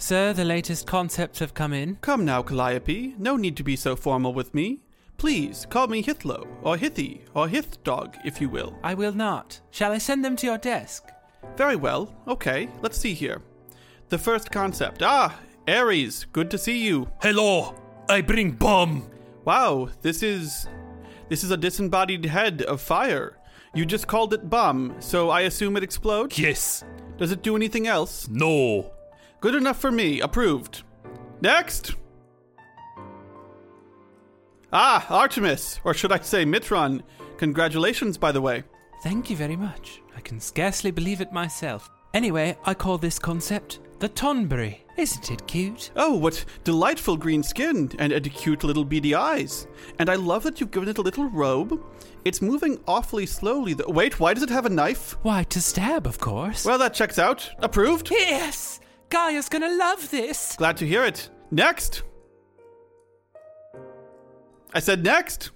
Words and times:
Sir, 0.00 0.32
the 0.32 0.46
latest 0.46 0.86
concepts 0.86 1.40
have 1.40 1.52
come 1.52 1.74
in. 1.74 1.96
Come 1.96 2.24
now, 2.24 2.42
Calliope. 2.42 3.14
No 3.18 3.36
need 3.36 3.54
to 3.58 3.62
be 3.62 3.76
so 3.76 3.94
formal 3.94 4.32
with 4.32 4.54
me. 4.54 4.80
Please 5.18 5.66
call 5.68 5.88
me 5.88 6.02
Hythlo, 6.02 6.46
or 6.62 6.78
Hithy, 6.78 7.20
or 7.34 7.46
Hithdog, 7.46 8.16
if 8.24 8.40
you 8.40 8.48
will. 8.48 8.74
I 8.82 8.94
will 8.94 9.12
not. 9.12 9.60
Shall 9.70 9.92
I 9.92 9.98
send 9.98 10.24
them 10.24 10.36
to 10.36 10.46
your 10.46 10.56
desk? 10.56 11.10
Very 11.54 11.76
well. 11.76 12.14
Okay, 12.26 12.70
let's 12.80 12.96
see 12.96 13.12
here. 13.12 13.42
The 14.08 14.16
first 14.16 14.50
concept. 14.50 15.02
Ah, 15.02 15.38
Ares, 15.68 16.24
good 16.32 16.50
to 16.50 16.56
see 16.56 16.78
you. 16.78 17.06
Hello, 17.20 17.74
I 18.08 18.22
bring 18.22 18.52
bomb. 18.52 19.06
Wow, 19.44 19.90
this 20.00 20.22
is. 20.22 20.66
This 21.28 21.44
is 21.44 21.50
a 21.50 21.58
disembodied 21.58 22.24
head 22.24 22.62
of 22.62 22.80
fire. 22.80 23.36
You 23.74 23.84
just 23.84 24.08
called 24.08 24.32
it 24.32 24.48
bomb, 24.48 24.96
so 24.98 25.28
I 25.28 25.42
assume 25.42 25.76
it 25.76 25.84
explodes? 25.84 26.38
Yes. 26.38 26.84
Does 27.18 27.32
it 27.32 27.42
do 27.42 27.54
anything 27.54 27.86
else? 27.86 28.28
No. 28.28 28.92
Good 29.40 29.54
enough 29.54 29.80
for 29.80 29.90
me. 29.90 30.20
Approved. 30.20 30.82
Next! 31.40 31.94
Ah, 34.72 35.04
Artemis, 35.08 35.80
or 35.84 35.94
should 35.94 36.12
I 36.12 36.20
say 36.20 36.44
Mitron. 36.44 37.02
Congratulations, 37.38 38.16
by 38.18 38.30
the 38.32 38.40
way. 38.40 38.62
Thank 39.02 39.30
you 39.30 39.36
very 39.36 39.56
much. 39.56 40.00
I 40.16 40.20
can 40.20 40.38
scarcely 40.38 40.90
believe 40.90 41.20
it 41.20 41.32
myself. 41.32 41.90
Anyway, 42.12 42.56
I 42.64 42.74
call 42.74 42.98
this 42.98 43.18
concept 43.18 43.80
the 43.98 44.08
Tonberry. 44.08 44.78
Isn't 44.96 45.30
it 45.30 45.46
cute? 45.46 45.90
Oh, 45.96 46.14
what 46.16 46.44
delightful 46.64 47.16
green 47.16 47.42
skin 47.42 47.90
and, 47.98 48.12
and 48.12 48.32
cute 48.32 48.64
little 48.64 48.84
beady 48.84 49.14
eyes. 49.14 49.66
And 49.98 50.08
I 50.10 50.14
love 50.16 50.42
that 50.42 50.60
you've 50.60 50.70
given 50.70 50.88
it 50.88 50.98
a 50.98 51.02
little 51.02 51.28
robe. 51.30 51.82
It's 52.24 52.42
moving 52.42 52.78
awfully 52.86 53.26
slowly. 53.26 53.74
Th- 53.74 53.88
Wait, 53.88 54.20
why 54.20 54.34
does 54.34 54.42
it 54.42 54.50
have 54.50 54.66
a 54.66 54.70
knife? 54.70 55.16
Why, 55.22 55.44
to 55.44 55.60
stab, 55.60 56.06
of 56.06 56.18
course. 56.18 56.64
Well, 56.64 56.78
that 56.78 56.94
checks 56.94 57.18
out. 57.18 57.50
Approved. 57.58 58.10
yes! 58.10 58.80
Gaia's 59.10 59.48
gonna 59.48 59.76
love 59.76 60.10
this! 60.10 60.54
Glad 60.56 60.76
to 60.78 60.86
hear 60.86 61.04
it. 61.04 61.28
Next. 61.50 62.04
I 64.72 64.78
said 64.78 65.02
next. 65.02 65.50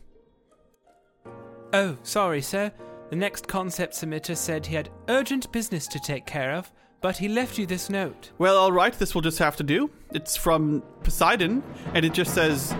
Oh, 1.72 1.96
sorry, 2.02 2.42
sir. 2.42 2.72
The 3.10 3.16
next 3.16 3.46
concept 3.46 3.94
submitter 3.94 4.36
said 4.36 4.66
he 4.66 4.74
had 4.74 4.90
urgent 5.08 5.50
business 5.52 5.86
to 5.88 6.00
take 6.00 6.26
care 6.26 6.52
of, 6.52 6.72
but 7.00 7.16
he 7.16 7.28
left 7.28 7.56
you 7.56 7.64
this 7.64 7.88
note. 7.88 8.32
Well, 8.38 8.56
all 8.56 8.72
right, 8.72 8.92
this 8.92 9.14
will 9.14 9.22
just 9.22 9.38
have 9.38 9.54
to 9.56 9.62
do. 9.62 9.88
It's 10.12 10.36
from 10.36 10.82
Poseidon, 11.04 11.62
and 11.94 12.04
it 12.04 12.12
just 12.12 12.34
says 12.34 12.72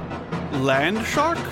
land 0.55 1.07
shark. 1.07 1.39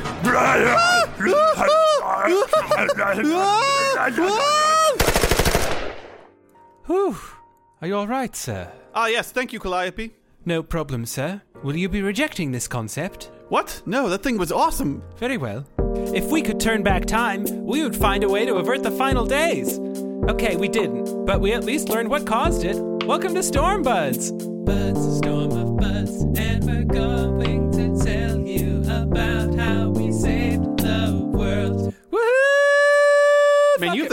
Whew. 6.86 7.17
Are 7.81 7.86
you 7.86 7.95
alright, 7.95 8.34
sir? 8.34 8.73
Ah, 8.95 9.07
yes, 9.07 9.33
thank 9.33 9.55
you, 9.55 9.59
Calliope. 9.59 10.11
No 10.45 10.62
problem, 10.62 11.07
sir. 11.07 11.41
Will 11.62 11.77
you 11.77 11.89
be 11.89 12.03
rejecting 12.03 12.53
this 12.53 12.69
concept? 12.69 13.31
What? 13.48 13.81
No, 13.87 14.11
that 14.11 14.23
thing 14.23 14.37
was 14.37 14.53
awesome. 14.53 15.03
Very 15.17 15.39
well. 15.39 15.65
If 16.15 16.27
we 16.27 16.43
could 16.43 16.61
turn 16.61 16.83
back 16.83 17.07
time, 17.07 17.45
we 17.65 17.83
would 17.83 17.97
find 17.97 18.23
a 18.23 18.29
way 18.29 18.45
to 18.45 18.57
avert 18.57 18.83
the 18.83 18.91
final 18.91 19.25
days. 19.25 19.79
Okay, 20.29 20.57
we 20.57 20.69
didn't, 20.69 21.25
but 21.25 21.41
we 21.41 21.53
at 21.53 21.65
least 21.65 21.89
learned 21.89 22.11
what 22.11 22.27
caused 22.27 22.65
it. 22.65 22.77
Welcome 23.07 23.35
to 23.35 23.43
Storm 23.43 23.83
Buds. 23.83 24.31
Buds, 24.31 25.07
a 25.07 25.17
storm 25.17 25.53
of 25.53 25.77
buds, 25.79 26.23
and 26.39 26.61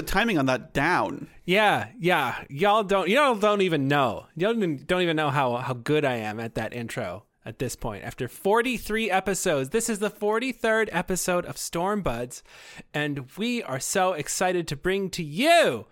timing 0.10 0.38
on 0.38 0.48
that 0.48 0.74
down. 0.74 1.28
Yeah, 1.46 1.90
yeah. 2.00 2.44
Y'all 2.50 2.84
don't 2.84 3.08
y'all 3.08 3.36
don't 3.36 3.62
even 3.62 3.88
know. 3.88 4.26
Y'all 4.36 4.54
don't 4.54 5.02
even 5.02 5.16
know 5.16 5.30
how 5.30 5.58
how 5.58 5.73
good 5.73 6.04
I 6.04 6.16
am 6.16 6.39
at 6.39 6.56
that 6.56 6.73
intro 6.73 7.26
at 7.45 7.60
this 7.60 7.76
point. 7.76 8.04
After 8.04 8.28
43 8.28 9.10
episodes, 9.10 9.70
this 9.70 9.88
is 9.88 10.00
the 10.00 10.10
43rd 10.10 10.89
episode 10.92 11.45
of 11.45 11.58
Storm 11.58 12.02
Buds, 12.02 12.44
and 12.94 13.28
we 13.38 13.64
are 13.64 13.80
so 13.80 14.14
excited 14.14 14.67
to 14.67 14.76
bring 14.76 15.10
to 15.11 15.23
you 15.23 15.86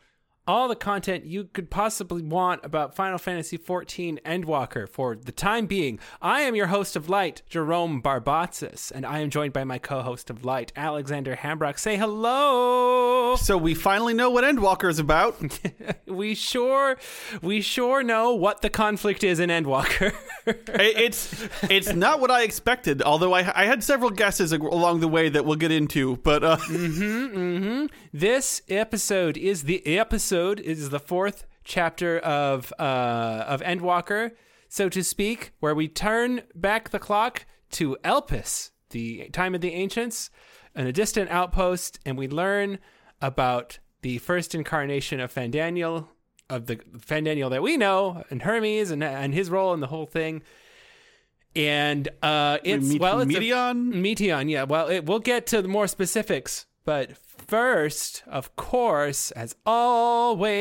all 0.48 0.70
the 0.70 0.76
content 0.76 1.26
you 1.26 1.44
could 1.52 1.70
possibly 1.70 2.22
want 2.22 2.64
about 2.64 2.96
Final 2.96 3.18
Fantasy 3.18 3.58
XIV 3.58 4.22
Endwalker 4.24 4.88
for 4.88 5.16
the 5.16 5.32
time 5.34 5.66
being. 5.66 6.00
I 6.22 6.42
am 6.42 6.56
your 6.56 6.68
host 6.68 6.96
of 6.96 7.10
Light, 7.10 7.42
Jerome 7.50 8.02
Barbatsis, 8.02 8.90
and 8.92 9.06
I 9.06 9.20
am 9.20 9.30
joined 9.30 9.52
by 9.52 9.66
my 9.66 9.78
co-host 9.78 10.30
of 10.30 10.46
Light, 10.46 10.72
Alexander 10.76 11.36
Hambrock. 11.36 11.78
Say 11.78 11.98
hello. 11.98 13.36
So 13.36 13.58
we 13.58 13.76
finally 13.76 14.14
know 14.14 14.30
what 14.30 14.46
Endwalker 14.46 14.90
is 14.90 15.00
about. 15.00 15.38
we 16.06 16.34
sure 16.34 16.98
we 17.42 17.60
sure 17.62 18.02
know 18.02 18.34
what 18.34 18.62
the 18.62 18.70
conflict 18.70 19.24
is 19.24 19.40
in 19.40 19.50
Endwalker. 19.50 20.14
It's 20.48 21.46
it's 21.64 21.94
not 21.94 22.22
what 22.22 22.32
I 22.32 22.44
expected. 22.44 23.02
Although 23.02 23.34
I 23.34 23.52
I 23.54 23.66
had 23.66 23.84
several 23.84 24.12
guesses 24.12 24.54
along 24.54 25.02
the 25.02 25.08
way 25.10 25.28
that 25.28 25.44
we'll 25.44 25.58
get 25.58 25.72
into, 25.72 26.16
but 26.18 26.42
uh, 26.42 26.56
this 28.20 28.64
episode 28.68 29.38
is 29.38 29.64
the 29.64 29.86
episode 29.98 30.60
is 30.60 30.90
the 30.90 31.00
fourth 31.00 31.46
chapter 31.64 32.18
of 32.20 32.74
uh 32.80 33.44
of 33.48 33.62
Endwalker, 33.62 34.32
so 34.68 34.90
to 34.90 35.04
speak, 35.04 35.52
where 35.60 35.76
we 35.76 35.88
turn 35.88 36.42
back 36.56 36.90
the 36.90 36.98
clock 36.98 37.46
to 37.72 37.96
Elpis, 38.04 38.72
the 38.90 39.30
time 39.30 39.54
of 39.54 39.62
the 39.62 39.72
ancients, 39.74 40.32
in 40.74 40.88
a 40.88 40.92
distant 40.92 41.30
outpost, 41.30 42.00
and 42.06 42.18
we 42.18 42.28
learn 42.28 42.80
about 43.22 43.78
the 44.02 44.18
first 44.18 44.56
incarnation 44.56 45.20
of 45.20 45.32
Fandaniel, 45.32 46.08
of 46.50 46.66
the 46.66 46.78
Fandaniel 46.98 47.52
that 47.52 47.62
we 47.62 47.78
know, 47.78 48.24
and 48.32 48.42
Hermes, 48.42 48.90
and 48.90 49.04
and 49.04 49.32
his 49.32 49.52
role 49.52 49.76
in 49.76 49.80
the 49.80 49.88
whole 49.88 50.08
thing. 50.08 50.42
And 51.56 52.08
uh, 52.24 52.58
it's 52.64 52.88
meet 52.88 53.00
well, 53.02 53.20
it's 53.20 53.32
a- 53.32 53.40
Meteion? 53.40 53.94
Meteion, 53.94 54.50
yeah. 54.50 54.64
Well, 54.64 54.88
it, 54.88 55.06
we'll 55.06 55.20
get 55.20 55.46
to 55.48 55.62
the 55.62 55.68
more 55.68 55.88
specifics, 55.88 56.66
but 56.84 57.12
first, 57.48 58.24
of 58.28 58.56
course, 58.56 59.32
as 59.32 59.56
always, 59.66 60.52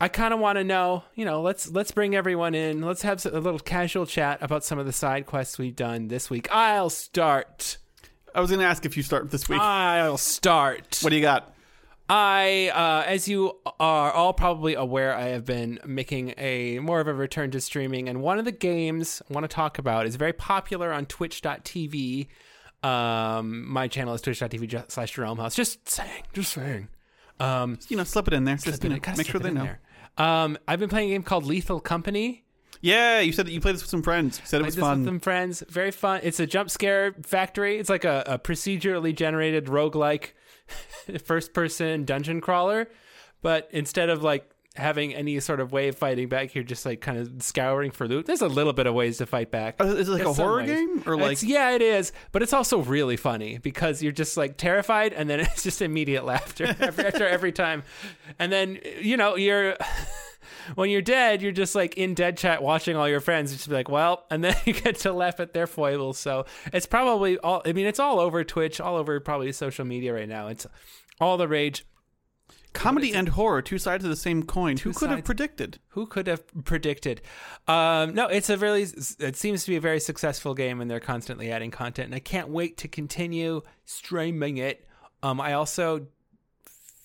I 0.00 0.08
kind 0.08 0.34
of 0.34 0.40
want 0.40 0.58
to 0.58 0.64
know. 0.64 1.04
You 1.14 1.24
know, 1.24 1.42
let's 1.42 1.70
let's 1.70 1.90
bring 1.90 2.14
everyone 2.14 2.54
in. 2.54 2.82
Let's 2.82 3.02
have 3.02 3.24
a 3.26 3.40
little 3.40 3.58
casual 3.58 4.06
chat 4.06 4.38
about 4.40 4.64
some 4.64 4.78
of 4.78 4.86
the 4.86 4.92
side 4.92 5.26
quests 5.26 5.58
we've 5.58 5.76
done 5.76 6.08
this 6.08 6.30
week. 6.30 6.48
I'll 6.50 6.90
start. 6.90 7.78
I 8.34 8.40
was 8.40 8.50
going 8.50 8.60
to 8.60 8.66
ask 8.66 8.84
if 8.84 8.96
you 8.96 9.02
start 9.04 9.30
this 9.30 9.48
week. 9.48 9.60
I'll 9.60 10.18
start. 10.18 10.98
what 11.02 11.10
do 11.10 11.16
you 11.16 11.22
got? 11.22 11.54
I, 12.08 12.70
uh, 12.74 13.08
as 13.08 13.28
you 13.28 13.58
are 13.80 14.12
all 14.12 14.34
probably 14.34 14.74
aware, 14.74 15.14
I 15.14 15.28
have 15.28 15.46
been 15.46 15.78
making 15.86 16.34
a 16.36 16.78
more 16.80 17.00
of 17.00 17.08
a 17.08 17.14
return 17.14 17.50
to 17.52 17.60
streaming, 17.62 18.10
and 18.10 18.20
one 18.20 18.38
of 18.38 18.44
the 18.44 18.52
games 18.52 19.22
I 19.28 19.32
want 19.32 19.44
to 19.44 19.48
talk 19.48 19.78
about 19.78 20.06
is 20.06 20.16
very 20.16 20.34
popular 20.34 20.92
on 20.92 21.06
Twitch.tv. 21.06 22.26
Um, 22.84 23.68
my 23.70 23.88
channel 23.88 24.14
is 24.14 24.20
twitch.tv 24.20 24.90
slash 24.90 25.12
Jerome 25.12 25.38
House. 25.38 25.54
Just 25.54 25.88
saying, 25.88 26.24
just 26.32 26.52
saying. 26.52 26.88
Um, 27.40 27.78
You 27.88 27.96
know, 27.96 28.04
slip 28.04 28.28
it 28.28 28.34
in 28.34 28.44
there. 28.44 28.56
Just 28.56 28.84
you 28.84 28.90
know, 28.90 28.98
make 29.16 29.26
sure 29.26 29.40
they 29.40 29.50
know. 29.50 29.70
Um, 30.18 30.58
I've 30.68 30.78
been 30.78 30.88
playing 30.90 31.10
a 31.10 31.12
game 31.14 31.22
called 31.22 31.44
Lethal 31.44 31.80
Company. 31.80 32.44
Yeah, 32.80 33.20
you 33.20 33.32
said 33.32 33.46
that 33.46 33.52
you 33.52 33.60
played 33.60 33.76
this 33.76 33.82
with 33.82 33.90
some 33.90 34.02
friends. 34.02 34.38
You 34.38 34.46
said 34.46 34.60
it 34.60 34.64
was 34.64 34.74
this 34.76 34.82
with 34.82 34.90
fun. 34.90 35.04
some 35.04 35.18
friends. 35.20 35.64
Very 35.68 35.90
fun. 35.90 36.20
It's 36.22 36.38
a 36.38 36.46
jump 36.46 36.68
scare 36.68 37.14
factory. 37.22 37.78
It's 37.78 37.88
like 37.88 38.04
a, 38.04 38.22
a 38.26 38.38
procedurally 38.38 39.16
generated 39.16 39.66
roguelike 39.66 40.32
first 41.24 41.54
person 41.54 42.04
dungeon 42.04 42.40
crawler. 42.42 42.88
But 43.40 43.68
instead 43.72 44.10
of 44.10 44.22
like 44.22 44.50
having 44.76 45.14
any 45.14 45.38
sort 45.38 45.60
of 45.60 45.70
way 45.72 45.86
of 45.88 45.96
fighting 45.96 46.28
back, 46.28 46.54
you're 46.54 46.64
just 46.64 46.84
like 46.84 47.00
kind 47.00 47.18
of 47.18 47.42
scouring 47.42 47.90
for 47.92 48.08
loot. 48.08 48.26
There's 48.26 48.40
a 48.40 48.48
little 48.48 48.72
bit 48.72 48.86
of 48.86 48.94
ways 48.94 49.18
to 49.18 49.26
fight 49.26 49.50
back. 49.50 49.76
Uh, 49.80 49.84
Is 49.84 50.08
it 50.08 50.12
like 50.12 50.24
a 50.24 50.32
horror 50.32 50.58
ways. 50.58 50.68
game 50.68 51.02
or 51.06 51.14
like? 51.16 51.32
It's- 51.32 51.44
yeah, 51.44 51.70
it 51.70 51.82
is, 51.82 52.12
but 52.32 52.42
it's 52.42 52.52
also 52.52 52.78
really 52.78 53.16
funny 53.16 53.58
because 53.58 54.02
you're 54.02 54.12
just 54.12 54.36
like 54.36 54.56
terrified, 54.56 55.12
and 55.12 55.30
then 55.30 55.40
it's 55.40 55.62
just 55.62 55.80
immediate 55.80 56.24
laughter 56.24 56.74
every, 56.80 57.04
after 57.06 57.26
every 57.26 57.52
time, 57.52 57.84
and 58.38 58.50
then 58.52 58.78
you 59.00 59.16
know 59.16 59.36
you're 59.36 59.76
when 60.74 60.90
you're 60.90 61.02
dead, 61.02 61.40
you're 61.40 61.52
just 61.52 61.74
like 61.76 61.96
in 61.96 62.14
dead 62.14 62.36
chat 62.36 62.60
watching 62.62 62.96
all 62.96 63.08
your 63.08 63.20
friends, 63.20 63.52
just 63.52 63.68
be 63.68 63.74
like, 63.74 63.88
well, 63.88 64.24
and 64.30 64.42
then 64.42 64.56
you 64.64 64.72
get 64.72 64.96
to 65.00 65.12
laugh 65.12 65.38
at 65.38 65.52
their 65.54 65.66
foibles. 65.68 66.18
So 66.18 66.46
it's 66.72 66.86
probably 66.86 67.38
all. 67.38 67.62
I 67.64 67.72
mean, 67.72 67.86
it's 67.86 68.00
all 68.00 68.18
over 68.18 68.42
Twitch, 68.42 68.80
all 68.80 68.96
over 68.96 69.20
probably 69.20 69.52
social 69.52 69.84
media 69.84 70.12
right 70.12 70.28
now. 70.28 70.48
It's 70.48 70.66
all 71.20 71.36
the 71.36 71.46
rage. 71.46 71.86
Comedy 72.74 73.14
and 73.14 73.30
horror, 73.30 73.62
two 73.62 73.78
sides 73.78 74.04
of 74.04 74.10
the 74.10 74.16
same 74.16 74.42
coin. 74.42 74.76
Who 74.76 74.92
could 74.92 75.10
have 75.10 75.24
predicted? 75.24 75.78
Who 75.90 76.06
could 76.06 76.26
have 76.26 76.42
predicted? 76.64 77.22
Um, 77.68 78.14
no, 78.14 78.26
it's 78.26 78.50
a 78.50 78.58
really. 78.58 78.82
It 78.82 79.36
seems 79.36 79.64
to 79.64 79.70
be 79.70 79.76
a 79.76 79.80
very 79.80 80.00
successful 80.00 80.54
game, 80.54 80.80
and 80.80 80.90
they're 80.90 81.00
constantly 81.00 81.50
adding 81.50 81.70
content. 81.70 82.06
And 82.06 82.14
I 82.14 82.18
can't 82.18 82.48
wait 82.48 82.76
to 82.78 82.88
continue 82.88 83.62
streaming 83.84 84.58
it. 84.58 84.86
Um, 85.22 85.40
I 85.40 85.52
also, 85.52 86.08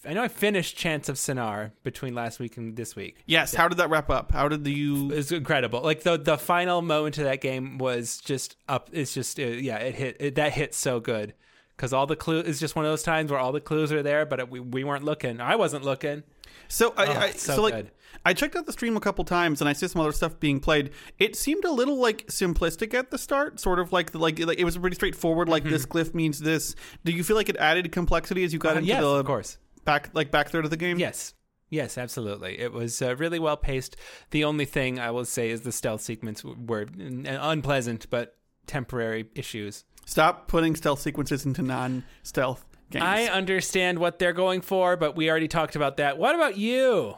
I 0.04 0.14
know 0.14 0.24
I 0.24 0.28
finished 0.28 0.76
Chants 0.76 1.08
of 1.08 1.18
Sennaar 1.18 1.72
between 1.84 2.16
last 2.16 2.40
week 2.40 2.58
and 2.58 2.76
this 2.76 2.96
week. 2.96 3.24
Yes. 3.28 3.54
How 3.54 3.68
did 3.68 3.78
that 3.78 3.92
wrap 3.92 4.10
up? 4.10 4.32
How 4.32 4.50
did 4.50 4.66
you? 4.68 5.12
It's 5.12 5.32
incredible. 5.32 5.82
Like 5.82 6.02
the 6.02 6.18
the 6.18 6.38
final 6.40 6.82
moment 6.82 7.20
of 7.20 7.26
that 7.26 7.42
game 7.42 7.78
was 7.78 8.18
just 8.18 8.56
up. 8.68 8.90
It's 8.92 9.14
just 9.14 9.40
uh, 9.40 9.44
yeah, 9.44 9.78
it 9.78 9.96
hit 9.96 10.18
it, 10.20 10.36
that 10.36 10.54
hit 10.54 10.74
so 10.74 11.00
good 11.00 11.36
because 11.80 11.94
all 11.94 12.06
the 12.06 12.18
clues. 12.18 12.46
is 12.46 12.60
just 12.60 12.76
one 12.76 12.84
of 12.84 12.92
those 12.92 13.04
times 13.04 13.32
where 13.32 13.40
all 13.40 13.54
the 13.54 13.62
clues 13.62 13.90
are 13.94 14.04
there, 14.04 14.26
but 14.26 14.42
it, 14.42 14.50
we 14.50 14.60
we 14.60 14.84
weren't 14.84 15.06
looking. 15.06 15.40
I 15.40 15.56
wasn't 15.56 15.86
looking. 15.86 16.24
So 16.68 16.94
I, 16.98 17.06
Oh, 17.06 17.12
I 17.14 17.32
so 17.32 17.56
so, 17.56 17.62
like 17.62 17.74
good. 17.74 17.92
I 18.26 18.34
checked 18.34 18.58
out 18.58 18.66
the 18.66 18.74
stream 18.74 18.98
a 18.98 19.00
couple 19.00 19.24
times 19.24 19.62
and 19.62 19.70
I 19.70 19.74
see 19.74 19.88
some 19.88 20.02
other 20.02 20.12
stuff 20.12 20.38
being 20.42 20.60
played. 20.60 20.92
It 21.20 21.38
seemed 21.38 21.64
a 21.64 21.72
little 21.72 21.96
like 21.96 22.28
simplistic 22.28 22.94
at 22.94 23.12
the 23.12 23.18
start, 23.18 23.62
sort 23.62 23.80
of 23.80 23.94
like 23.94 24.14
like 24.14 24.40
like 24.40 24.60
it 24.60 24.66
was 24.66 24.78
pretty 24.78 24.96
straightforward. 24.96 25.48
Like 25.48 25.64
this 25.64 25.86
glyph 25.86 26.14
means 26.14 26.40
this. 26.40 26.76
Do 27.06 27.14
you 27.14 27.24
feel 27.24 27.38
like 27.38 27.48
it 27.48 27.56
added 27.58 27.92
complexity 27.94 28.44
as 28.44 28.52
you 28.52 28.60
got 28.60 28.76
Uh, 28.76 28.80
into 28.80 28.90
yes, 28.90 29.02
the 29.02 29.08
of 29.08 29.26
course. 29.26 29.58
back 29.86 30.10
like 30.14 30.32
back 30.32 30.50
third 30.50 30.66
of 30.66 30.72
the 30.72 30.78
game? 30.78 31.00
Yes. 31.00 31.34
Yes, 31.72 31.98
absolutely. 31.98 32.60
It 32.60 32.74
was 32.74 33.00
uh, 33.02 33.16
really 33.16 33.38
well 33.40 33.56
paced. 33.56 33.96
The 34.32 34.44
only 34.44 34.66
thing 34.66 35.00
I 35.00 35.12
will 35.12 35.24
say 35.26 35.50
is 35.52 35.62
the 35.62 35.72
stealth 35.72 36.02
sequence 36.02 36.44
were 36.44 36.88
unpleasant 37.26 38.10
but 38.10 38.36
temporary 38.68 39.28
issues. 39.36 39.86
Stop 40.10 40.48
putting 40.48 40.76
stealth 40.76 41.00
sequences 41.02 41.46
into 41.46 41.62
non-stealth 41.62 42.66
games. 42.90 43.04
I 43.06 43.26
understand 43.26 44.00
what 44.00 44.18
they're 44.18 44.34
going 44.34 44.62
for, 44.62 44.98
but 44.98 45.16
we 45.16 45.30
already 45.30 45.48
talked 45.48 45.76
about 45.76 45.98
that. 45.98 46.18
What 46.18 46.34
about 46.34 46.58
you? 46.58 47.16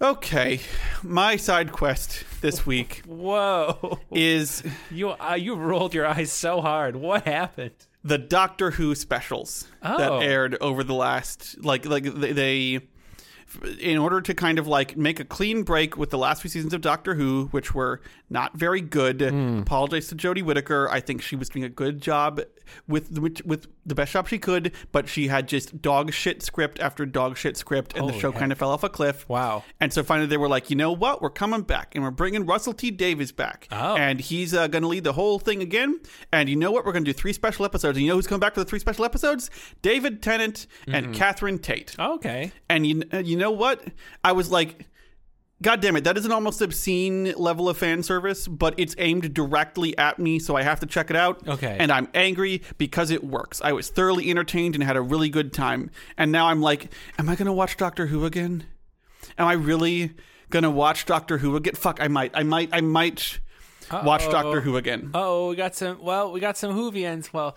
okay, 0.00 0.60
my 1.02 1.36
side 1.36 1.72
quest 1.72 2.24
this 2.42 2.66
week 2.66 3.02
Whoa. 3.06 3.98
is 4.12 4.62
You 4.90 5.10
uh, 5.10 5.34
you 5.40 5.54
rolled 5.54 5.94
your 5.94 6.06
eyes 6.06 6.30
so 6.30 6.60
hard. 6.60 6.94
What 6.96 7.24
happened? 7.24 7.72
the 8.04 8.18
Doctor 8.18 8.72
Who 8.72 8.94
specials 8.94 9.66
that 9.82 10.10
Oh. 10.12 10.20
aired 10.20 10.56
over 10.60 10.84
the 10.84 10.94
last 10.94 11.56
like 11.64 11.84
like 11.86 12.04
they 12.04 12.80
in 13.80 13.96
order 13.96 14.20
to 14.20 14.34
kind 14.34 14.58
of 14.58 14.66
like 14.66 14.94
make 14.96 15.18
a 15.20 15.24
clean 15.24 15.62
break 15.62 15.96
with 15.96 16.10
the 16.10 16.18
last 16.18 16.42
few 16.42 16.50
seasons 16.50 16.74
of 16.74 16.80
Doctor 16.82 17.14
Who, 17.14 17.46
which 17.50 17.74
were 17.74 18.00
not 18.30 18.56
very 18.56 18.80
good. 18.80 19.20
Hmm. 19.20 19.60
Apologize 19.60 20.08
to 20.08 20.14
Jodie 20.16 20.42
Whittaker. 20.42 20.88
I 20.90 21.00
think 21.00 21.22
she 21.22 21.36
was 21.36 21.48
doing 21.48 21.64
a 21.64 21.68
good 21.68 22.00
job 22.00 22.40
with 22.86 23.14
the, 23.14 23.42
with 23.46 23.66
the 23.86 23.94
best 23.94 24.12
job 24.12 24.28
she 24.28 24.38
could, 24.38 24.72
but 24.92 25.08
she 25.08 25.28
had 25.28 25.48
just 25.48 25.80
dog 25.80 26.12
shit 26.12 26.42
script 26.42 26.78
after 26.80 27.06
dog 27.06 27.38
shit 27.38 27.56
script, 27.56 27.94
and 27.94 28.06
the 28.06 28.12
Holy 28.12 28.20
show 28.20 28.30
kind 28.32 28.52
of 28.52 28.58
fell 28.58 28.70
off 28.70 28.84
a 28.84 28.90
cliff. 28.90 29.26
Wow. 29.28 29.64
And 29.80 29.90
so 29.92 30.02
finally 30.02 30.26
they 30.26 30.36
were 30.36 30.48
like, 30.48 30.68
you 30.68 30.76
know 30.76 30.92
what? 30.92 31.22
We're 31.22 31.30
coming 31.30 31.62
back 31.62 31.94
and 31.94 32.04
we're 32.04 32.10
bringing 32.10 32.44
Russell 32.44 32.74
T 32.74 32.90
Davies 32.90 33.32
back. 33.32 33.66
Oh. 33.72 33.96
And 33.96 34.20
he's 34.20 34.52
uh, 34.52 34.66
going 34.66 34.82
to 34.82 34.88
lead 34.88 35.04
the 35.04 35.14
whole 35.14 35.38
thing 35.38 35.62
again. 35.62 35.98
And 36.32 36.48
you 36.50 36.56
know 36.56 36.70
what? 36.70 36.84
We're 36.84 36.92
going 36.92 37.04
to 37.04 37.12
do 37.12 37.16
three 37.18 37.32
special 37.32 37.64
episodes. 37.64 37.96
And 37.96 38.04
you 38.04 38.10
know 38.12 38.16
who's 38.16 38.26
coming 38.26 38.40
back 38.40 38.52
for 38.54 38.60
the 38.60 38.66
three 38.66 38.78
special 38.80 39.04
episodes? 39.04 39.50
David 39.82 40.22
Tennant 40.22 40.66
Mm-hmm. 40.82 40.94
and 40.94 41.14
Catherine 41.14 41.58
Tate. 41.58 41.94
Okay. 41.98 42.52
And 42.68 42.86
you, 42.86 43.02
uh, 43.12 43.18
you 43.18 43.36
know 43.36 43.50
what? 43.50 43.82
I 44.24 44.32
was 44.32 44.50
like, 44.50 44.86
God 45.60 45.80
damn 45.80 45.96
it, 45.96 46.04
that 46.04 46.16
is 46.16 46.24
an 46.24 46.30
almost 46.30 46.62
obscene 46.62 47.32
level 47.36 47.68
of 47.68 47.76
fan 47.76 48.04
service, 48.04 48.46
but 48.46 48.74
it's 48.76 48.94
aimed 48.98 49.34
directly 49.34 49.96
at 49.98 50.20
me, 50.20 50.38
so 50.38 50.54
I 50.56 50.62
have 50.62 50.78
to 50.80 50.86
check 50.86 51.10
it 51.10 51.16
out. 51.16 51.46
Okay. 51.48 51.76
And 51.80 51.90
I'm 51.90 52.08
angry 52.14 52.62
because 52.78 53.10
it 53.10 53.24
works. 53.24 53.60
I 53.62 53.72
was 53.72 53.88
thoroughly 53.88 54.30
entertained 54.30 54.76
and 54.76 54.84
had 54.84 54.96
a 54.96 55.00
really 55.00 55.28
good 55.28 55.52
time. 55.52 55.90
And 56.16 56.30
now 56.30 56.46
I'm 56.46 56.62
like, 56.62 56.92
am 57.18 57.28
I 57.28 57.34
going 57.34 57.46
to 57.46 57.52
watch 57.52 57.76
Doctor 57.76 58.06
Who 58.06 58.24
again? 58.24 58.66
Am 59.36 59.48
I 59.48 59.54
really 59.54 60.12
going 60.50 60.62
to 60.62 60.70
watch 60.70 61.06
Doctor 61.06 61.38
Who 61.38 61.56
again? 61.56 61.74
Fuck, 61.74 62.00
I 62.00 62.06
might. 62.06 62.30
I 62.34 62.44
might. 62.44 62.68
I 62.72 62.80
might 62.80 63.40
watch 63.90 64.30
Doctor 64.30 64.60
Who 64.60 64.76
again. 64.76 65.10
Oh, 65.12 65.48
we 65.48 65.56
got 65.56 65.74
some. 65.74 66.00
Well, 66.00 66.30
we 66.30 66.38
got 66.38 66.56
some 66.56 66.72
Whovians. 66.72 67.32
Well, 67.32 67.56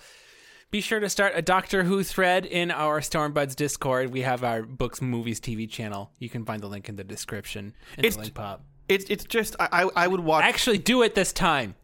be 0.71 0.81
sure 0.81 0.99
to 0.99 1.09
start 1.09 1.33
a 1.35 1.41
Doctor 1.41 1.83
Who 1.83 2.01
thread 2.03 2.45
in 2.45 2.71
our 2.71 3.01
Stormbuds 3.01 3.55
Discord. 3.55 4.11
We 4.11 4.21
have 4.21 4.43
our 4.43 4.63
books, 4.63 5.01
movies, 5.01 5.39
TV 5.39 5.69
channel. 5.69 6.11
You 6.17 6.29
can 6.29 6.45
find 6.45 6.63
the 6.63 6.67
link 6.67 6.87
in 6.89 6.95
the 6.95 7.03
description. 7.03 7.73
In 7.97 8.05
It's- 8.05 8.15
the 8.15 8.21
link 8.21 8.33
pop. 8.33 8.63
It's 8.89 9.05
it's 9.09 9.23
just 9.23 9.55
I 9.59 9.83
I, 9.83 9.89
I 9.95 10.07
would 10.07 10.19
watch 10.19 10.43
Actually, 10.43 10.77
do 10.79 11.01
it 11.03 11.15
this 11.15 11.31
time. 11.31 11.75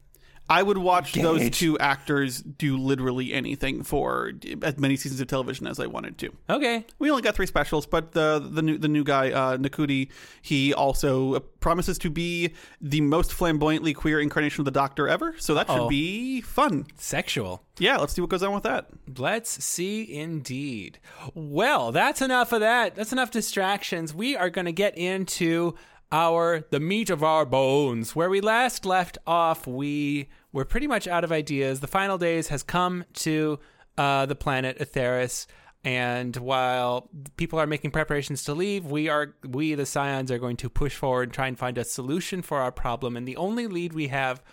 I 0.49 0.63
would 0.63 0.77
watch 0.77 1.13
those 1.13 1.49
two 1.49 1.77
actors 1.79 2.41
do 2.41 2.77
literally 2.77 3.33
anything 3.33 3.83
for 3.83 4.31
as 4.61 4.77
many 4.77 4.95
seasons 4.95 5.19
of 5.19 5.27
television 5.27 5.67
as 5.67 5.79
I 5.79 5.87
wanted 5.87 6.17
to. 6.19 6.31
Okay. 6.49 6.85
We 6.99 7.09
only 7.09 7.21
got 7.21 7.35
three 7.35 7.47
specials, 7.47 7.85
but 7.85 8.13
the 8.13 8.39
the 8.39 8.61
new 8.61 8.77
the 8.77 8.87
new 8.87 9.03
guy 9.03 9.31
uh, 9.31 9.57
Nakuti, 9.57 10.09
he 10.41 10.73
also 10.73 11.39
promises 11.59 11.97
to 11.99 12.09
be 12.09 12.53
the 12.79 13.01
most 13.01 13.33
flamboyantly 13.33 13.93
queer 13.93 14.21
incarnation 14.21 14.61
of 14.61 14.65
the 14.65 14.71
Doctor 14.71 15.07
ever. 15.07 15.35
So 15.37 15.53
that 15.55 15.67
should 15.67 15.81
Uh-oh. 15.81 15.89
be 15.89 16.41
fun. 16.41 16.85
Sexual. 16.95 17.63
Yeah, 17.79 17.97
let's 17.97 18.13
see 18.13 18.21
what 18.21 18.29
goes 18.29 18.41
on 18.41 18.53
with 18.53 18.63
that. 18.63 18.87
Let's 19.17 19.63
see 19.63 20.11
indeed. 20.11 20.99
Well, 21.35 21.91
that's 21.91 22.21
enough 22.21 22.51
of 22.53 22.61
that. 22.61 22.95
That's 22.95 23.11
enough 23.11 23.31
distractions. 23.31 24.13
We 24.13 24.35
are 24.35 24.49
going 24.49 24.65
to 24.65 24.71
get 24.71 24.97
into 24.97 25.75
our 26.11 26.63
the 26.69 26.79
meat 26.79 27.09
of 27.09 27.23
our 27.23 27.45
bones. 27.45 28.15
Where 28.15 28.29
we 28.29 28.41
last 28.41 28.85
left 28.85 29.17
off, 29.27 29.67
we 29.67 30.29
were 30.51 30.65
pretty 30.65 30.87
much 30.87 31.07
out 31.07 31.23
of 31.23 31.31
ideas. 31.31 31.79
The 31.79 31.87
final 31.87 32.17
days 32.17 32.47
has 32.47 32.63
come 32.63 33.05
to 33.15 33.59
uh, 33.97 34.25
the 34.25 34.35
planet 34.35 34.79
Etheirys. 34.79 35.47
And 35.83 36.35
while 36.37 37.09
people 37.37 37.59
are 37.59 37.67
making 37.67 37.91
preparations 37.91 38.43
to 38.43 38.53
leave, 38.53 38.85
we 38.85 39.09
are 39.09 39.35
we 39.47 39.75
the 39.75 39.85
Scions 39.85 40.31
are 40.31 40.39
going 40.39 40.57
to 40.57 40.69
push 40.69 40.95
forward 40.95 41.29
and 41.29 41.33
try 41.33 41.47
and 41.47 41.57
find 41.57 41.77
a 41.77 41.83
solution 41.83 42.41
for 42.41 42.57
our 42.57 42.71
problem. 42.71 43.15
And 43.15 43.27
the 43.27 43.37
only 43.37 43.67
lead 43.67 43.93
we 43.93 44.07
have 44.07 44.43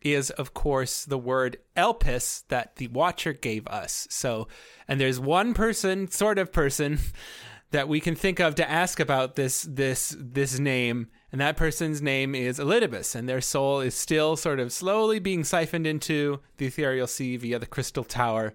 is 0.00 0.30
of 0.30 0.54
course 0.54 1.04
the 1.04 1.18
word 1.18 1.56
Elpis 1.76 2.44
that 2.48 2.76
the 2.76 2.88
Watcher 2.88 3.32
gave 3.32 3.66
us. 3.66 4.06
So, 4.10 4.46
and 4.86 5.00
there's 5.00 5.18
one 5.18 5.54
person, 5.54 6.08
sort 6.08 6.38
of 6.38 6.52
person, 6.52 7.00
that 7.70 7.88
we 7.88 8.00
can 8.00 8.14
think 8.14 8.40
of 8.40 8.54
to 8.56 8.70
ask 8.70 8.98
about 9.00 9.34
this 9.36 9.62
this 9.62 10.16
this 10.18 10.58
name, 10.58 11.08
and 11.30 11.40
that 11.40 11.56
person's 11.56 12.00
name 12.00 12.34
is 12.34 12.58
Elidibus, 12.58 13.14
and 13.14 13.28
their 13.28 13.40
soul 13.40 13.80
is 13.80 13.94
still 13.94 14.36
sort 14.36 14.60
of 14.60 14.72
slowly 14.72 15.18
being 15.18 15.44
siphoned 15.44 15.86
into 15.86 16.40
the 16.56 16.66
ethereal 16.66 17.06
sea 17.06 17.36
via 17.36 17.58
the 17.58 17.66
crystal 17.66 18.04
tower 18.04 18.54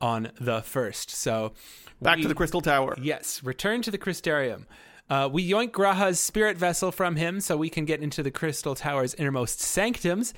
on 0.00 0.30
the 0.40 0.62
first. 0.62 1.10
So, 1.10 1.52
Back 2.02 2.16
we- 2.16 2.22
to 2.22 2.28
the 2.28 2.34
Crystal 2.34 2.60
Tower. 2.60 2.96
Yes, 3.00 3.42
return 3.44 3.80
to 3.82 3.90
the 3.90 3.98
Crystarium. 3.98 4.64
Uh, 5.08 5.28
we 5.30 5.48
yoink 5.48 5.70
G'raha's 5.70 6.18
spirit 6.18 6.56
vessel 6.56 6.90
from 6.90 7.16
him 7.16 7.40
so 7.40 7.56
we 7.56 7.68
can 7.70 7.84
get 7.84 8.00
into 8.00 8.22
the 8.22 8.30
Crystal 8.30 8.74
Tower's 8.74 9.14
innermost 9.14 9.60
sanctums. 9.60 10.32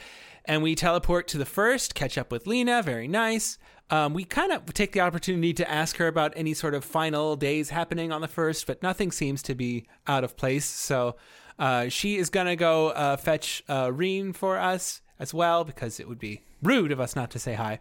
And 0.44 0.62
we 0.62 0.74
teleport 0.74 1.26
to 1.28 1.38
the 1.38 1.44
first, 1.44 1.94
catch 1.94 2.18
up 2.18 2.30
with 2.30 2.46
Lyna. 2.46 2.82
Very 2.82 3.08
nice. 3.08 3.58
Um, 3.88 4.14
we 4.14 4.24
kind 4.24 4.52
of 4.52 4.72
take 4.74 4.92
the 4.92 5.00
opportunity 5.00 5.52
to 5.54 5.70
ask 5.70 5.96
her 5.96 6.08
about 6.08 6.32
any 6.34 6.54
sort 6.54 6.74
of 6.74 6.84
final 6.84 7.36
days 7.36 7.70
happening 7.70 8.10
on 8.10 8.20
the 8.20 8.28
first, 8.28 8.66
but 8.66 8.82
nothing 8.82 9.12
seems 9.12 9.42
to 9.42 9.54
be 9.54 9.86
out 10.06 10.24
of 10.24 10.36
place. 10.36 10.64
So 10.64 11.16
uh, 11.58 11.88
she 11.88 12.16
is 12.16 12.28
going 12.28 12.46
to 12.46 12.56
go 12.56 12.88
uh, 12.88 13.16
fetch 13.16 13.62
uh, 13.68 13.92
Ryne 13.92 14.32
for 14.32 14.58
us 14.58 15.02
as 15.18 15.32
well 15.32 15.64
because 15.64 16.00
it 16.00 16.08
would 16.08 16.18
be 16.18 16.42
rude 16.62 16.90
of 16.90 17.00
us 17.00 17.14
not 17.14 17.30
to 17.30 17.38
say 17.38 17.54
hi. 17.54 17.80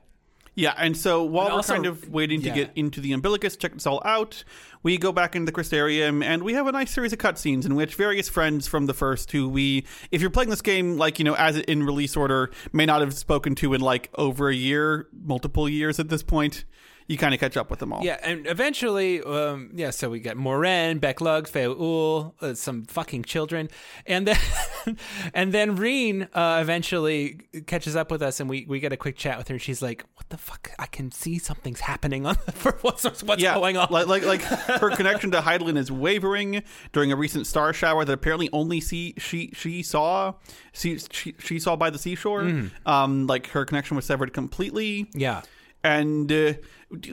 Yeah, 0.56 0.74
and 0.78 0.96
so 0.96 1.22
while 1.22 1.48
And 1.48 1.56
we're 1.56 1.62
kind 1.64 1.86
of 1.86 2.10
waiting 2.10 2.42
to 2.42 2.48
yeah. 2.48 2.56
get 2.56 2.72
into 2.76 3.02
the 3.02 3.12
umbilicus, 3.12 3.58
check 3.58 3.74
this 3.74 3.86
all 3.86 4.02
out, 4.06 4.46
we 4.84 4.98
go 4.98 5.12
back 5.12 5.36
into 5.36 5.52
the 5.52 5.58
Crystarium, 5.58 6.24
and 6.24 6.44
we 6.44 6.54
have 6.54 6.66
a 6.66 6.72
nice 6.72 6.92
series 6.92 7.12
of 7.12 7.20
cutscenes 7.20 7.66
in 7.66 7.76
which 7.76 7.96
various 7.96 8.30
friends 8.30 8.66
from 8.66 8.86
the 8.86 8.94
first, 8.94 9.32
who 9.32 9.50
we, 9.50 9.86
if 10.12 10.22
you're 10.22 10.30
playing 10.30 10.50
this 10.50 10.62
game, 10.62 10.98
like, 10.98 11.20
you 11.20 11.26
know, 11.26 11.36
as 11.36 11.58
in 11.58 11.84
release 11.84 12.16
order, 12.16 12.52
may 12.72 12.86
not 12.86 13.02
have 13.02 13.14
spoken 13.14 13.54
to 13.56 13.74
in 13.74 13.82
like 13.82 14.10
over 14.16 14.48
a 14.48 14.56
year, 14.56 15.08
multiple 15.26 15.68
years 15.68 16.00
at 16.00 16.08
this 16.08 16.24
point, 16.24 16.64
you 17.08 17.18
kind 17.18 17.34
of 17.34 17.40
catch 17.40 17.56
up 17.56 17.70
with 17.70 17.80
them 17.80 17.94
all. 17.94 18.04
Yeah, 18.04 18.18
and 18.24 18.48
eventually, 18.48 19.22
um, 19.22 19.70
yeah. 19.76 19.92
So 19.92 20.10
we 20.10 20.20
get 20.20 20.38
Moren, 20.38 21.00
Beq 21.00 21.16
Lugg, 21.22 21.48
Feul, 21.48 22.34
uh, 22.42 22.56
some 22.56 22.84
fucking 22.86 23.24
children, 23.24 23.70
and 24.08 24.28
then 24.28 24.38
and 25.34 25.54
then 25.54 25.76
Ryne 25.76 26.28
uh, 26.34 26.60
eventually 26.62 27.42
catches 27.68 27.96
up 27.96 28.10
with 28.10 28.24
us, 28.24 28.40
and 28.40 28.50
we, 28.50 28.66
we 28.68 28.80
get 28.80 28.92
a 28.92 28.98
quick 28.98 29.18
chat 29.18 29.38
with 29.38 29.48
her. 29.50 29.56
And 29.56 29.62
she's 29.62 29.84
like, 29.84 30.04
"What 30.16 30.30
the 30.30 30.38
fuck? 30.38 30.72
I 30.80 30.88
can 30.88 31.12
see 31.12 31.38
something's 31.38 31.82
happening 31.82 32.26
on 32.26 32.36
for 32.36 32.78
what's 32.82 33.04
what's 33.22 33.42
yeah, 33.42 33.54
going 33.54 33.78
on." 33.78 33.88
Like, 33.92 34.08
like, 34.08 34.26
like 34.26 34.42
her 34.82 34.96
connection 34.96 35.30
to 35.32 35.42
Hydaelyn 35.42 35.78
is 35.78 35.92
wavering 35.92 36.64
during 36.92 37.12
a 37.12 37.16
recent 37.16 37.46
star 37.46 37.72
shower 37.72 38.04
that 38.04 38.14
apparently 38.14 38.50
only 38.52 38.82
see 38.82 39.14
she 39.18 39.52
she 39.54 39.84
saw 39.84 40.34
she 40.74 40.98
she, 41.12 41.36
she 41.38 41.60
saw 41.60 41.76
by 41.76 41.92
the 41.92 42.00
seashore. 42.00 42.44
Mm-hmm. 42.44 42.90
Um, 42.90 43.28
like 43.28 43.48
her 43.50 43.64
connection 43.64 43.96
was 43.96 44.06
severed 44.06 44.34
completely. 44.34 45.08
yeah, 45.14 45.42
and 45.86 46.32
uh, 46.32 46.54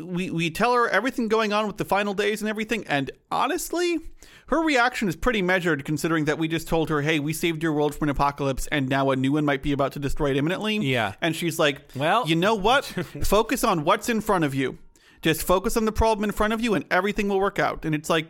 we 0.03 0.31
we 0.31 0.51
tell 0.51 0.73
her 0.73 0.89
everything 0.89 1.29
going 1.29 1.53
on 1.53 1.67
with 1.67 1.77
the 1.77 1.85
final 1.85 2.15
days 2.15 2.41
and 2.41 2.49
everything. 2.49 2.87
And 2.87 3.11
honestly, 3.31 3.99
her 4.47 4.61
reaction 4.63 5.09
is 5.09 5.15
pretty 5.15 5.43
measured, 5.43 5.85
considering 5.85 6.25
that 6.25 6.39
we 6.39 6.49
just 6.49 6.69
told 6.69 6.89
her, 6.89 7.03
"Hey, 7.03 7.19
we 7.21 7.35
saved 7.35 7.63
your 7.63 7.75
world 7.75 7.95
from 7.95 8.09
an 8.09 8.11
apocalypse, 8.11 8.67
and 8.69 8.89
now 8.89 9.11
a 9.11 9.17
new 9.17 9.33
one 9.33 9.45
might 9.45 9.63
be 9.63 9.73
about 9.73 9.93
to 9.93 9.99
destroy 9.99 10.31
it 10.31 10.39
imminently." 10.39 10.79
Yeah. 10.79 11.13
and 11.21 11.37
she's 11.37 11.59
like, 11.59 11.83
Well- 11.95 12.27
you 12.27 12.35
know 12.35 12.55
what? 12.55 12.85
focus 13.25 13.63
on 13.63 13.85
what's 13.85 14.09
in 14.09 14.23
front 14.23 14.45
of 14.45 14.55
you. 14.55 14.79
Just 15.21 15.43
focus 15.43 15.77
on 15.77 15.85
the 15.85 15.93
problem 15.93 16.25
in 16.25 16.33
front 16.33 16.55
of 16.55 16.63
you, 16.63 16.73
and 16.75 16.87
everything 16.91 17.29
will 17.29 17.41
work 17.41 17.59
out." 17.59 17.85
And 17.85 17.95
it's 17.95 18.09
like, 18.09 18.29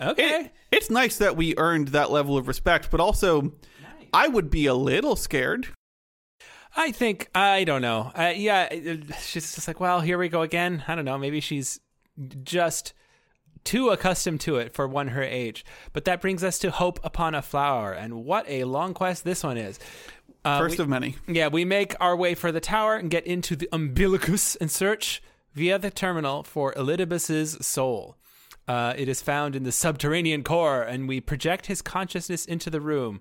okay. 0.00 0.44
it, 0.46 0.52
it's 0.72 0.88
nice 0.88 1.18
that 1.18 1.36
we 1.36 1.54
earned 1.58 1.88
that 1.88 2.10
level 2.10 2.38
of 2.38 2.48
respect, 2.48 2.90
but 2.90 2.98
also. 3.00 3.52
I 4.14 4.28
would 4.28 4.48
be 4.48 4.64
a 4.64 4.72
little 4.72 5.14
scared. 5.14 5.68
I 6.78 6.92
think 6.92 7.28
I 7.34 7.64
don't 7.64 7.80
know. 7.82 8.12
Uh, 8.14 8.32
yeah, 8.36 8.68
she's 9.20 9.54
just 9.54 9.66
like, 9.66 9.80
well, 9.80 10.00
here 10.00 10.18
we 10.18 10.28
go 10.28 10.42
again. 10.42 10.84
I 10.86 10.94
don't 10.94 11.04
know. 11.06 11.16
Maybe 11.18 11.40
she's 11.40 11.80
just 12.44 12.92
too 13.64 13.88
accustomed 13.88 14.40
to 14.42 14.56
it 14.56 14.72
for 14.72 14.86
one 14.86 15.08
her 15.08 15.22
age. 15.22 15.64
But 15.92 16.04
that 16.04 16.20
brings 16.20 16.44
us 16.44 16.58
to 16.60 16.70
Hope 16.70 17.00
Upon 17.02 17.34
a 17.34 17.42
Flower, 17.42 17.92
and 17.92 18.24
what 18.24 18.48
a 18.48 18.64
long 18.64 18.94
quest 18.94 19.24
this 19.24 19.42
one 19.42 19.56
is. 19.56 19.78
Uh, 20.44 20.58
First 20.58 20.78
we- 20.78 20.82
of 20.82 20.88
many. 20.88 21.16
yeah, 21.26 21.48
we 21.48 21.64
make 21.64 21.94
our 21.98 22.14
way 22.14 22.34
for 22.34 22.52
the 22.52 22.60
tower 22.60 22.94
and 22.96 23.10
get 23.10 23.26
into 23.26 23.56
the 23.56 23.68
umbilicus 23.72 24.54
and 24.56 24.70
search 24.70 25.20
via 25.54 25.78
the 25.78 25.90
terminal 25.90 26.42
for 26.42 26.72
Elidibus's 26.74 27.66
soul. 27.66 28.16
Uh, 28.68 28.92
it 28.96 29.08
is 29.08 29.22
found 29.22 29.56
in 29.56 29.62
the 29.62 29.72
subterranean 29.72 30.42
core, 30.44 30.82
and 30.82 31.08
we 31.08 31.20
project 31.20 31.66
his 31.66 31.80
consciousness 31.82 32.44
into 32.44 32.68
the 32.68 32.80
room. 32.80 33.20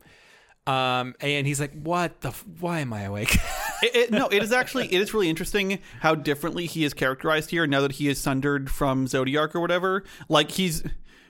Um, 0.67 1.13
and 1.21 1.45
he's 1.45 1.59
like, 1.59 1.73
"What 1.73 2.21
the? 2.21 2.29
F- 2.29 2.45
why 2.59 2.79
am 2.79 2.91
I 2.91 3.01
awake?" 3.01 3.35
it, 3.83 3.95
it, 3.95 4.11
no, 4.11 4.27
it 4.27 4.41
is 4.41 4.51
actually 4.51 4.85
it 4.85 4.99
is 4.99 5.13
really 5.13 5.29
interesting 5.29 5.79
how 5.99 6.15
differently 6.15 6.65
he 6.65 6.83
is 6.83 6.93
characterized 6.93 7.51
here 7.51 7.67
now 7.67 7.81
that 7.81 7.93
he 7.93 8.07
is 8.07 8.19
sundered 8.19 8.69
from 8.69 9.05
Zodiark 9.05 9.53
or 9.53 9.61
whatever. 9.61 10.03
Like 10.27 10.51
he's 10.51 10.83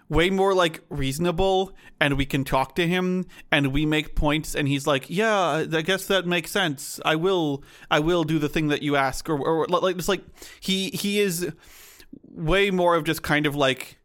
way 0.08 0.30
more 0.30 0.54
like 0.54 0.82
reasonable 0.90 1.76
and 2.00 2.16
we 2.16 2.26
can 2.26 2.44
talk 2.44 2.76
to 2.76 2.88
him 2.88 3.26
and 3.52 3.74
we 3.74 3.86
make 3.86 4.16
points 4.16 4.54
and 4.54 4.68
he's 4.68 4.86
like 4.86 5.10
yeah 5.10 5.66
i 5.74 5.82
guess 5.82 6.06
that 6.06 6.28
makes 6.28 6.52
sense 6.52 7.00
i 7.04 7.16
will 7.16 7.64
i 7.90 8.00
will 8.00 8.24
do 8.24 8.38
the 8.38 8.48
thing 8.48 8.68
that 8.68 8.84
you 8.84 8.96
ask 8.96 9.28
or, 9.28 9.40
or 9.40 9.66
like 9.66 9.96
it's 9.96 10.08
like 10.08 10.24
he 10.60 10.90
he 10.92 11.20
is 11.20 11.52
way 12.30 12.70
more 12.70 12.96
of 12.96 13.04
just 13.04 13.24
kind 13.24 13.48
of 13.48 13.56
like 13.56 13.98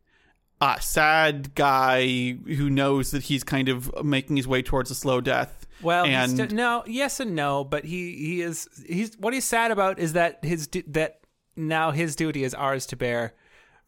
a 0.61 0.79
sad 0.81 1.55
guy 1.55 2.07
who 2.33 2.69
knows 2.69 3.13
that 3.13 3.25
he's 3.25 3.43
kind 3.43 3.69
of 3.69 4.05
making 4.05 4.37
his 4.37 4.47
way 4.47 4.63
towards 4.63 4.91
a 4.91 4.95
slow 4.95 5.21
death 5.21 5.67
Well, 5.83 6.05
and 6.05 6.53
no, 6.53 6.83
yes 6.87 7.21
and 7.21 7.35
no, 7.35 7.65
but 7.65 7.85
he 7.85 8.15
he 8.17 8.43
is 8.43 8.69
he's 8.87 9.17
what 9.19 9.33
he's 9.33 9.45
sad 9.45 9.71
about 9.71 9.99
is 9.99 10.13
that 10.13 10.45
his 10.45 10.69
that 10.89 11.21
now 11.57 11.91
his 11.91 12.17
duty 12.17 12.45
is 12.45 12.55
ours 12.55 12.87
to 12.87 12.97
bear, 12.97 13.35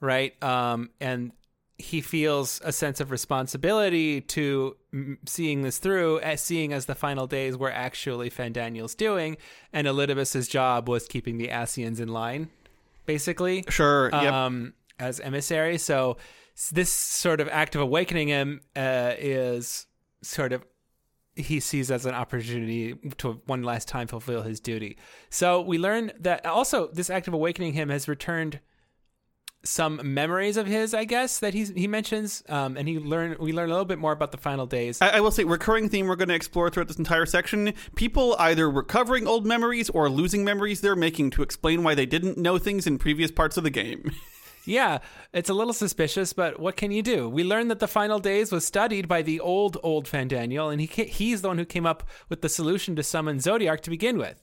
right? 0.00 0.40
Um, 0.42 0.90
and 1.00 1.32
he 1.78 2.00
feels 2.00 2.60
a 2.64 2.72
sense 2.72 3.00
of 3.00 3.10
responsibility 3.10 4.20
to 4.20 4.76
seeing 5.26 5.62
this 5.62 5.78
through, 5.78 6.20
as 6.20 6.40
seeing 6.40 6.72
as 6.72 6.86
the 6.86 6.94
final 6.94 7.26
days 7.26 7.56
were 7.56 7.72
actually 7.72 8.30
Fandaniel's 8.30 8.94
doing, 8.94 9.36
and 9.72 9.86
Elidibus's 9.86 10.48
job 10.48 10.88
was 10.88 11.06
keeping 11.06 11.38
the 11.38 11.48
Ascians 11.48 12.00
in 12.00 12.08
line, 12.08 12.48
basically 13.04 13.64
sure 13.68 14.10
yep. 14.12 14.32
um, 14.32 14.74
as 14.98 15.20
emissary. 15.20 15.76
So 15.76 16.16
this 16.72 16.92
sort 16.92 17.40
of 17.40 17.48
act 17.48 17.74
of 17.74 17.80
awakening 17.80 18.28
him 18.28 18.60
uh, 18.76 19.14
is 19.18 19.86
sort 20.22 20.52
of 20.52 20.64
he 21.34 21.60
sees 21.60 21.90
as 21.90 22.04
an 22.04 22.14
opportunity 22.14 22.94
to 23.16 23.40
one 23.46 23.62
last 23.62 23.88
time 23.88 24.06
fulfill 24.06 24.42
his 24.42 24.60
duty. 24.60 24.98
So 25.30 25.62
we 25.62 25.78
learn 25.78 26.12
that 26.20 26.44
also 26.44 26.88
this 26.88 27.08
act 27.08 27.26
of 27.26 27.34
awakening 27.34 27.72
him 27.72 27.88
has 27.88 28.06
returned 28.06 28.60
some 29.64 30.00
memories 30.02 30.56
of 30.56 30.66
his, 30.66 30.92
I 30.92 31.04
guess, 31.04 31.38
that 31.38 31.54
he's, 31.54 31.70
he 31.70 31.86
mentions, 31.86 32.42
um, 32.48 32.76
and 32.76 32.88
he 32.88 32.98
learn 32.98 33.36
we 33.38 33.52
learn 33.52 33.68
a 33.68 33.72
little 33.72 33.84
bit 33.84 33.98
more 33.98 34.12
about 34.12 34.32
the 34.32 34.38
final 34.38 34.66
days. 34.66 35.00
I, 35.00 35.10
I 35.10 35.20
will 35.20 35.30
say, 35.30 35.44
recurring 35.44 35.88
theme 35.88 36.06
we're 36.06 36.16
going 36.16 36.28
to 36.28 36.34
explore 36.34 36.68
throughout 36.68 36.88
this 36.88 36.98
entire 36.98 37.26
section. 37.26 37.72
People 37.94 38.34
either 38.38 38.68
recovering 38.68 39.26
old 39.26 39.46
memories 39.46 39.88
or 39.90 40.08
losing 40.08 40.44
memories 40.44 40.80
they're 40.80 40.96
making 40.96 41.30
to 41.30 41.42
explain 41.42 41.84
why 41.84 41.94
they 41.94 42.06
didn't 42.06 42.38
know 42.38 42.58
things 42.58 42.86
in 42.86 42.98
previous 42.98 43.30
parts 43.30 43.56
of 43.56 43.64
the 43.64 43.70
game. 43.70 44.10
Yeah, 44.64 44.98
it's 45.32 45.50
a 45.50 45.54
little 45.54 45.72
suspicious, 45.72 46.32
but 46.32 46.60
what 46.60 46.76
can 46.76 46.92
you 46.92 47.02
do? 47.02 47.28
We 47.28 47.44
learned 47.44 47.70
that 47.70 47.80
the 47.80 47.88
final 47.88 48.18
days 48.18 48.52
was 48.52 48.64
studied 48.64 49.08
by 49.08 49.22
the 49.22 49.40
old, 49.40 49.76
old 49.82 50.06
Fandaniel, 50.06 50.70
and 50.70 50.80
he 50.80 50.86
ca- 50.86 51.08
he's 51.08 51.42
the 51.42 51.48
one 51.48 51.58
who 51.58 51.64
came 51.64 51.86
up 51.86 52.04
with 52.28 52.42
the 52.42 52.48
solution 52.48 52.94
to 52.96 53.02
summon 53.02 53.38
Zodiark 53.38 53.80
to 53.80 53.90
begin 53.90 54.18
with. 54.18 54.42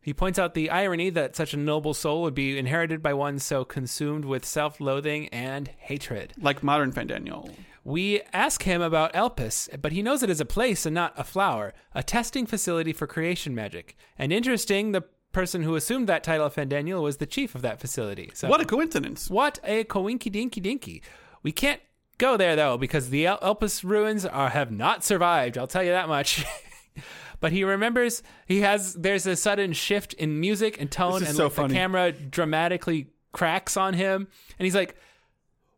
He 0.00 0.14
points 0.14 0.38
out 0.38 0.54
the 0.54 0.70
irony 0.70 1.10
that 1.10 1.36
such 1.36 1.52
a 1.52 1.58
noble 1.58 1.92
soul 1.92 2.22
would 2.22 2.34
be 2.34 2.56
inherited 2.56 3.02
by 3.02 3.12
one 3.12 3.38
so 3.38 3.64
consumed 3.64 4.24
with 4.24 4.44
self 4.44 4.80
loathing 4.80 5.28
and 5.28 5.68
hatred. 5.78 6.32
like 6.40 6.62
modern 6.62 6.92
Fandaniel. 6.92 7.50
We 7.84 8.22
ask 8.32 8.62
him 8.62 8.80
about 8.82 9.12
Elpis, 9.14 9.68
but 9.80 9.92
he 9.92 10.02
knows 10.02 10.22
it 10.22 10.30
is 10.30 10.40
a 10.40 10.44
place 10.46 10.84
and 10.86 10.94
not 10.94 11.14
a 11.16 11.24
flower, 11.24 11.74
a 11.94 12.02
testing 12.02 12.46
facility 12.46 12.92
for 12.92 13.06
creation 13.06 13.54
magic. 13.54 13.96
And 14.18 14.32
interesting, 14.32 14.92
the 14.92 15.04
person 15.38 15.62
who 15.62 15.76
assumed 15.76 16.08
that 16.08 16.24
title 16.24 16.46
of 16.46 16.52
Fandaniel 16.56 17.00
was 17.00 17.18
the 17.18 17.26
chief 17.26 17.54
of 17.54 17.62
that 17.62 17.78
facility. 17.78 18.28
So 18.34 18.48
What 18.48 18.60
a 18.60 18.64
coincidence. 18.64 19.30
what 19.30 19.60
a 19.62 19.84
coinky 19.84 20.32
dinky 20.32 20.60
dinky. 20.60 21.00
We 21.44 21.52
can't 21.52 21.80
go 22.18 22.36
there 22.36 22.56
though 22.56 22.76
because 22.76 23.10
the 23.10 23.24
El- 23.24 23.38
Elpis 23.38 23.84
ruins 23.84 24.26
are 24.26 24.48
have 24.48 24.72
not 24.72 25.04
survived. 25.04 25.56
I'll 25.56 25.68
tell 25.68 25.84
you 25.84 25.92
that 25.92 26.08
much. 26.08 26.44
but 27.40 27.52
he 27.52 27.62
remembers 27.62 28.20
he 28.46 28.62
has 28.62 28.94
there's 28.94 29.28
a 29.28 29.36
sudden 29.36 29.74
shift 29.74 30.12
in 30.14 30.40
music 30.40 30.80
and 30.80 30.90
tone 30.90 31.22
and 31.22 31.36
so 31.36 31.44
like, 31.44 31.54
the 31.54 31.68
camera 31.68 32.10
dramatically 32.10 33.06
cracks 33.30 33.76
on 33.76 33.94
him 33.94 34.26
and 34.58 34.64
he's 34.64 34.74
like 34.74 34.96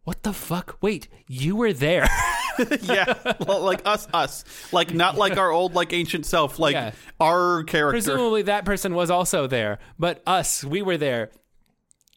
what 0.05 0.23
the 0.23 0.33
fuck? 0.33 0.79
Wait, 0.81 1.07
you 1.29 1.55
were 1.55 1.75
there. 1.75 2.09
yeah, 2.83 3.35
well, 3.47 3.61
like 3.63 3.83
us, 3.87 4.07
us, 4.13 4.45
like 4.73 4.93
not 4.95 5.17
like 5.17 5.37
our 5.37 5.51
old, 5.51 5.75
like 5.75 5.93
ancient 5.93 6.27
self, 6.27 6.59
like 6.59 6.75
Yeah. 6.75 6.93
our 7.21 7.65
character. 7.65 7.93
Presumably 7.93 8.43
that 8.43 8.65
person 8.65 8.95
was 8.95 9.11
also 9.11 9.47
there, 9.47 9.79
but 9.99 10.23
us, 10.27 10.65
we 10.65 10.83
were 10.83 10.97
there. 10.97 11.31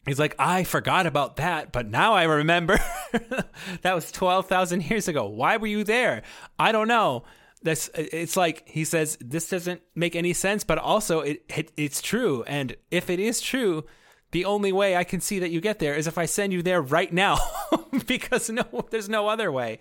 He's 0.06 0.18
like, 0.18 0.34
I 0.38 0.64
forgot 0.64 1.06
about 1.06 1.36
that, 1.36 1.72
but 1.72 1.88
now 1.88 2.12
I 2.12 2.24
remember. 2.24 2.78
that 3.82 3.94
was 3.94 4.12
12,000 4.12 4.90
years 4.90 5.08
ago. 5.08 5.26
Why 5.26 5.56
were 5.56 5.66
you 5.66 5.82
there? 5.82 6.22
I 6.58 6.72
don't 6.72 6.88
know. 6.88 7.24
That's 7.62 7.88
it's 7.94 8.36
like 8.36 8.68
he 8.68 8.84
says 8.84 9.16
this 9.22 9.48
doesn't 9.48 9.80
make 9.94 10.14
any 10.14 10.34
sense, 10.34 10.64
but 10.64 10.76
also 10.76 11.20
it, 11.20 11.44
it 11.48 11.72
it's 11.78 12.02
true. 12.02 12.44
And 12.46 12.76
if 12.90 13.08
it 13.08 13.18
is 13.18 13.40
true, 13.40 13.86
the 14.32 14.44
only 14.44 14.70
way 14.70 14.94
I 14.96 15.04
can 15.04 15.20
see 15.22 15.38
that 15.38 15.50
you 15.50 15.62
get 15.62 15.78
there 15.78 15.94
is 15.94 16.06
if 16.06 16.18
I 16.18 16.26
send 16.26 16.52
you 16.52 16.60
there 16.60 16.82
right 16.82 17.10
now 17.10 17.38
because 18.06 18.50
no 18.50 18.64
there's 18.90 19.08
no 19.08 19.28
other 19.28 19.50
way. 19.50 19.78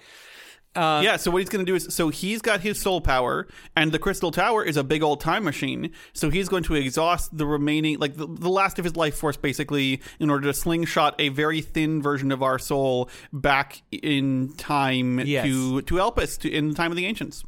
Uh, 0.75 1.01
yeah, 1.03 1.17
so 1.17 1.29
what 1.29 1.39
he's 1.39 1.49
going 1.49 1.63
to 1.65 1.69
do 1.71 1.75
is, 1.75 1.87
so 1.93 2.09
he's 2.09 2.41
got 2.41 2.61
his 2.61 2.81
soul 2.81 2.99
power, 2.99 3.47
and 3.75 3.91
the 3.91 3.99
crystal 3.99 4.31
tower 4.31 4.63
is 4.63 4.75
a 4.75 4.83
big 4.83 5.03
old 5.03 5.21
time 5.21 5.43
machine. 5.43 5.91
So 6.13 6.29
he's 6.31 6.49
going 6.49 6.63
to 6.63 6.73
exhaust 6.75 7.37
the 7.37 7.45
remaining, 7.45 7.99
like 7.99 8.15
the, 8.15 8.25
the 8.27 8.49
last 8.49 8.79
of 8.79 8.85
his 8.85 8.95
life 8.95 9.15
force, 9.15 9.37
basically, 9.37 10.01
in 10.19 10.29
order 10.31 10.47
to 10.47 10.53
slingshot 10.53 11.13
a 11.19 11.29
very 11.29 11.61
thin 11.61 12.01
version 12.01 12.31
of 12.31 12.41
our 12.41 12.57
soul 12.57 13.09
back 13.31 13.83
in 13.91 14.53
time 14.57 15.19
Yes. 15.19 15.45
to 15.45 15.81
to 15.83 15.95
Elpis, 15.95 16.39
to 16.39 16.49
in 16.51 16.69
the 16.69 16.75
time 16.75 16.91
of 16.91 16.97
the 16.97 17.05
ancients. 17.05 17.43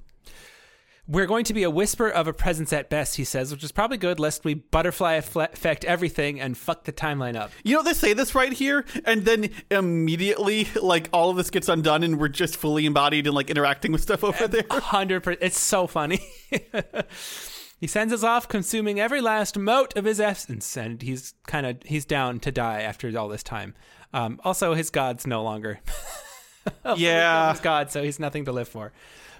We're 1.07 1.27
going 1.27 1.45
to 1.45 1.53
be 1.53 1.61
a 1.63 1.69
whisper 1.69 2.09
of 2.09 2.27
a 2.27 2.33
presence 2.33 2.73
at 2.73 2.89
best, 2.89 3.15
he 3.15 3.23
says, 3.23 3.51
which 3.51 3.63
is 3.63 3.71
probably 3.71 3.97
good 3.97 4.19
lest 4.19 4.43
we 4.43 4.55
butterfly 4.55 5.13
affect 5.13 5.85
everything 5.85 6.41
and 6.41 6.57
fuck 6.57 6.85
the 6.85 6.91
timeline 6.91 7.35
up. 7.35 7.51
You 7.63 7.75
know, 7.75 7.83
they 7.83 7.93
say 7.93 8.13
this 8.13 8.33
right 8.33 8.51
here, 8.51 8.85
and 9.05 9.23
then 9.23 9.51
immediately, 9.69 10.67
like 10.81 11.09
all 11.13 11.29
of 11.29 11.37
this 11.37 11.51
gets 11.51 11.69
undone, 11.69 12.01
and 12.01 12.19
we're 12.19 12.27
just 12.27 12.55
fully 12.55 12.87
embodied 12.87 13.27
and 13.27 13.35
like 13.35 13.51
interacting 13.51 13.91
with 13.91 14.01
stuff 14.01 14.23
over 14.23 14.47
there. 14.47 14.65
A 14.71 14.79
hundred 14.79 15.21
percent. 15.21 15.43
It's 15.43 15.59
so 15.59 15.85
funny. 15.85 16.19
he 17.79 17.85
sends 17.85 18.11
us 18.11 18.23
off, 18.23 18.47
consuming 18.47 18.99
every 18.99 19.21
last 19.21 19.59
mote 19.59 19.95
of 19.95 20.05
his 20.05 20.19
essence, 20.19 20.75
and 20.75 21.03
he's 21.03 21.35
kind 21.45 21.67
of 21.67 21.77
he's 21.85 22.05
down 22.05 22.39
to 22.39 22.51
die 22.51 22.81
after 22.81 23.15
all 23.17 23.27
this 23.27 23.43
time. 23.43 23.75
Um, 24.11 24.39
also, 24.43 24.73
his 24.73 24.89
god's 24.89 25.27
no 25.27 25.43
longer 25.43 25.81
yeah, 26.97 27.51
his 27.51 27.61
god, 27.61 27.91
so 27.91 28.03
he's 28.03 28.19
nothing 28.19 28.45
to 28.45 28.51
live 28.51 28.67
for. 28.67 28.91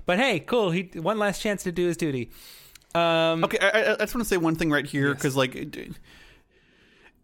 But 0.06 0.18
hey, 0.20 0.40
cool. 0.40 0.72
He 0.72 0.90
one 0.96 1.18
last 1.20 1.42
chance 1.42 1.64
to 1.64 1.72
do 1.72 1.88
his 1.88 1.98
duty. 1.98 2.30
Um, 2.94 3.44
Okay, 3.44 3.58
I, 3.60 3.94
I- 3.94 3.96
just 3.98 4.16
want 4.16 4.24
to 4.24 4.30
say 4.30 4.38
one 4.38 4.56
thing 4.56 4.70
right 4.72 4.86
here 4.86 5.14
because, 5.14 5.36
like, 5.36 5.56
it- 5.56 5.96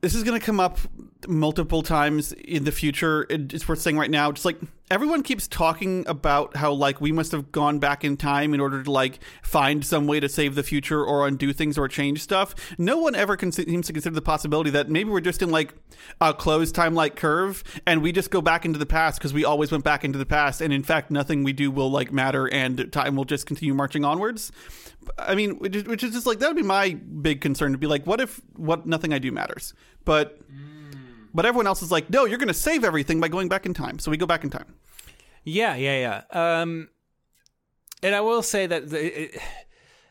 this 0.01 0.15
is 0.15 0.23
going 0.23 0.39
to 0.39 0.45
come 0.45 0.59
up 0.59 0.79
multiple 1.27 1.83
times 1.83 2.31
in 2.33 2.63
the 2.63 2.71
future. 2.71 3.27
It's 3.29 3.67
worth 3.67 3.79
saying 3.81 3.97
right 3.97 4.09
now. 4.09 4.31
Just 4.31 4.45
like 4.45 4.57
everyone 4.91 5.23
keeps 5.23 5.47
talking 5.47 6.03
about 6.05 6.57
how 6.57 6.73
like 6.73 6.99
we 6.99 7.13
must 7.13 7.31
have 7.31 7.49
gone 7.53 7.79
back 7.79 8.03
in 8.03 8.17
time 8.17 8.53
in 8.53 8.59
order 8.59 8.83
to 8.83 8.91
like 8.91 9.19
find 9.41 9.85
some 9.85 10.05
way 10.05 10.19
to 10.19 10.27
save 10.27 10.53
the 10.53 10.63
future 10.63 11.01
or 11.01 11.25
undo 11.25 11.53
things 11.53 11.77
or 11.77 11.87
change 11.87 12.21
stuff. 12.21 12.53
No 12.77 12.97
one 12.97 13.15
ever 13.15 13.37
con- 13.37 13.53
seems 13.53 13.87
to 13.87 13.93
consider 13.93 14.13
the 14.13 14.21
possibility 14.21 14.69
that 14.71 14.89
maybe 14.89 15.09
we're 15.09 15.21
just 15.21 15.41
in 15.41 15.49
like 15.49 15.73
a 16.19 16.33
closed 16.33 16.75
time 16.75 16.93
like 16.93 17.15
curve 17.15 17.63
and 17.87 18.01
we 18.01 18.11
just 18.11 18.31
go 18.31 18.41
back 18.41 18.65
into 18.65 18.77
the 18.77 18.85
past 18.85 19.17
because 19.17 19.33
we 19.33 19.45
always 19.45 19.71
went 19.71 19.85
back 19.85 20.03
into 20.03 20.19
the 20.19 20.25
past 20.25 20.59
and 20.59 20.73
in 20.73 20.83
fact 20.83 21.09
nothing 21.09 21.45
we 21.45 21.53
do 21.53 21.71
will 21.71 21.89
like 21.89 22.11
matter 22.11 22.53
and 22.53 22.91
time 22.91 23.15
will 23.15 23.23
just 23.23 23.45
continue 23.45 23.73
marching 23.73 24.03
onwards. 24.03 24.51
I 25.17 25.35
mean, 25.35 25.57
which 25.59 26.03
is, 26.03 26.11
just 26.11 26.25
like 26.25 26.39
that 26.39 26.47
would 26.47 26.57
be 26.57 26.63
my 26.63 26.95
big 26.95 27.39
concern 27.39 27.71
to 27.71 27.77
be 27.77 27.87
like, 27.87 28.05
what 28.05 28.19
if 28.19 28.41
what 28.57 28.85
nothing 28.85 29.13
I 29.13 29.19
do 29.19 29.31
matters? 29.31 29.73
But 30.03 30.37
mm. 30.51 30.70
But 31.33 31.45
everyone 31.45 31.67
else 31.67 31.81
is 31.81 31.91
like, 31.91 32.09
no, 32.09 32.25
you're 32.25 32.37
going 32.37 32.47
to 32.47 32.53
save 32.53 32.83
everything 32.83 33.19
by 33.19 33.27
going 33.27 33.49
back 33.49 33.65
in 33.65 33.73
time. 33.73 33.99
So 33.99 34.11
we 34.11 34.17
go 34.17 34.25
back 34.25 34.43
in 34.43 34.49
time. 34.49 34.75
Yeah, 35.43 35.75
yeah, 35.75 36.23
yeah. 36.31 36.61
Um, 36.61 36.89
and 38.03 38.15
I 38.15 38.21
will 38.21 38.41
say 38.41 38.67
that 38.67 38.89
the 38.89 39.23
it, 39.23 39.41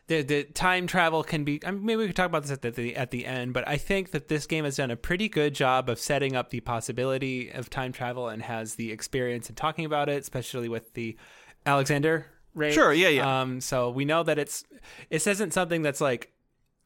the, 0.07 0.21
the 0.23 0.43
time 0.43 0.87
travel 0.87 1.23
can 1.23 1.43
be. 1.43 1.61
I 1.65 1.71
mean, 1.71 1.85
maybe 1.85 1.99
we 1.99 2.07
could 2.07 2.15
talk 2.15 2.25
about 2.25 2.43
this 2.43 2.51
at 2.51 2.61
the 2.61 2.95
at 2.95 3.11
the 3.11 3.25
end, 3.25 3.53
but 3.53 3.67
I 3.67 3.77
think 3.77 4.11
that 4.11 4.27
this 4.27 4.45
game 4.45 4.65
has 4.65 4.75
done 4.75 4.91
a 4.91 4.97
pretty 4.97 5.29
good 5.29 5.55
job 5.55 5.89
of 5.89 5.99
setting 5.99 6.35
up 6.35 6.49
the 6.49 6.59
possibility 6.59 7.49
of 7.49 7.69
time 7.69 7.93
travel 7.93 8.27
and 8.27 8.41
has 8.41 8.75
the 8.75 8.91
experience 8.91 9.49
in 9.49 9.55
talking 9.55 9.85
about 9.85 10.09
it, 10.09 10.21
especially 10.21 10.67
with 10.67 10.93
the 10.95 11.17
Alexander 11.65 12.25
raid. 12.53 12.73
Sure, 12.73 12.91
yeah, 12.91 13.07
yeah. 13.07 13.41
Um, 13.41 13.61
so 13.61 13.89
we 13.89 14.03
know 14.03 14.23
that 14.23 14.37
it's 14.37 14.65
this 15.09 15.27
isn't 15.27 15.53
something 15.53 15.81
that's 15.81 16.01
like, 16.01 16.33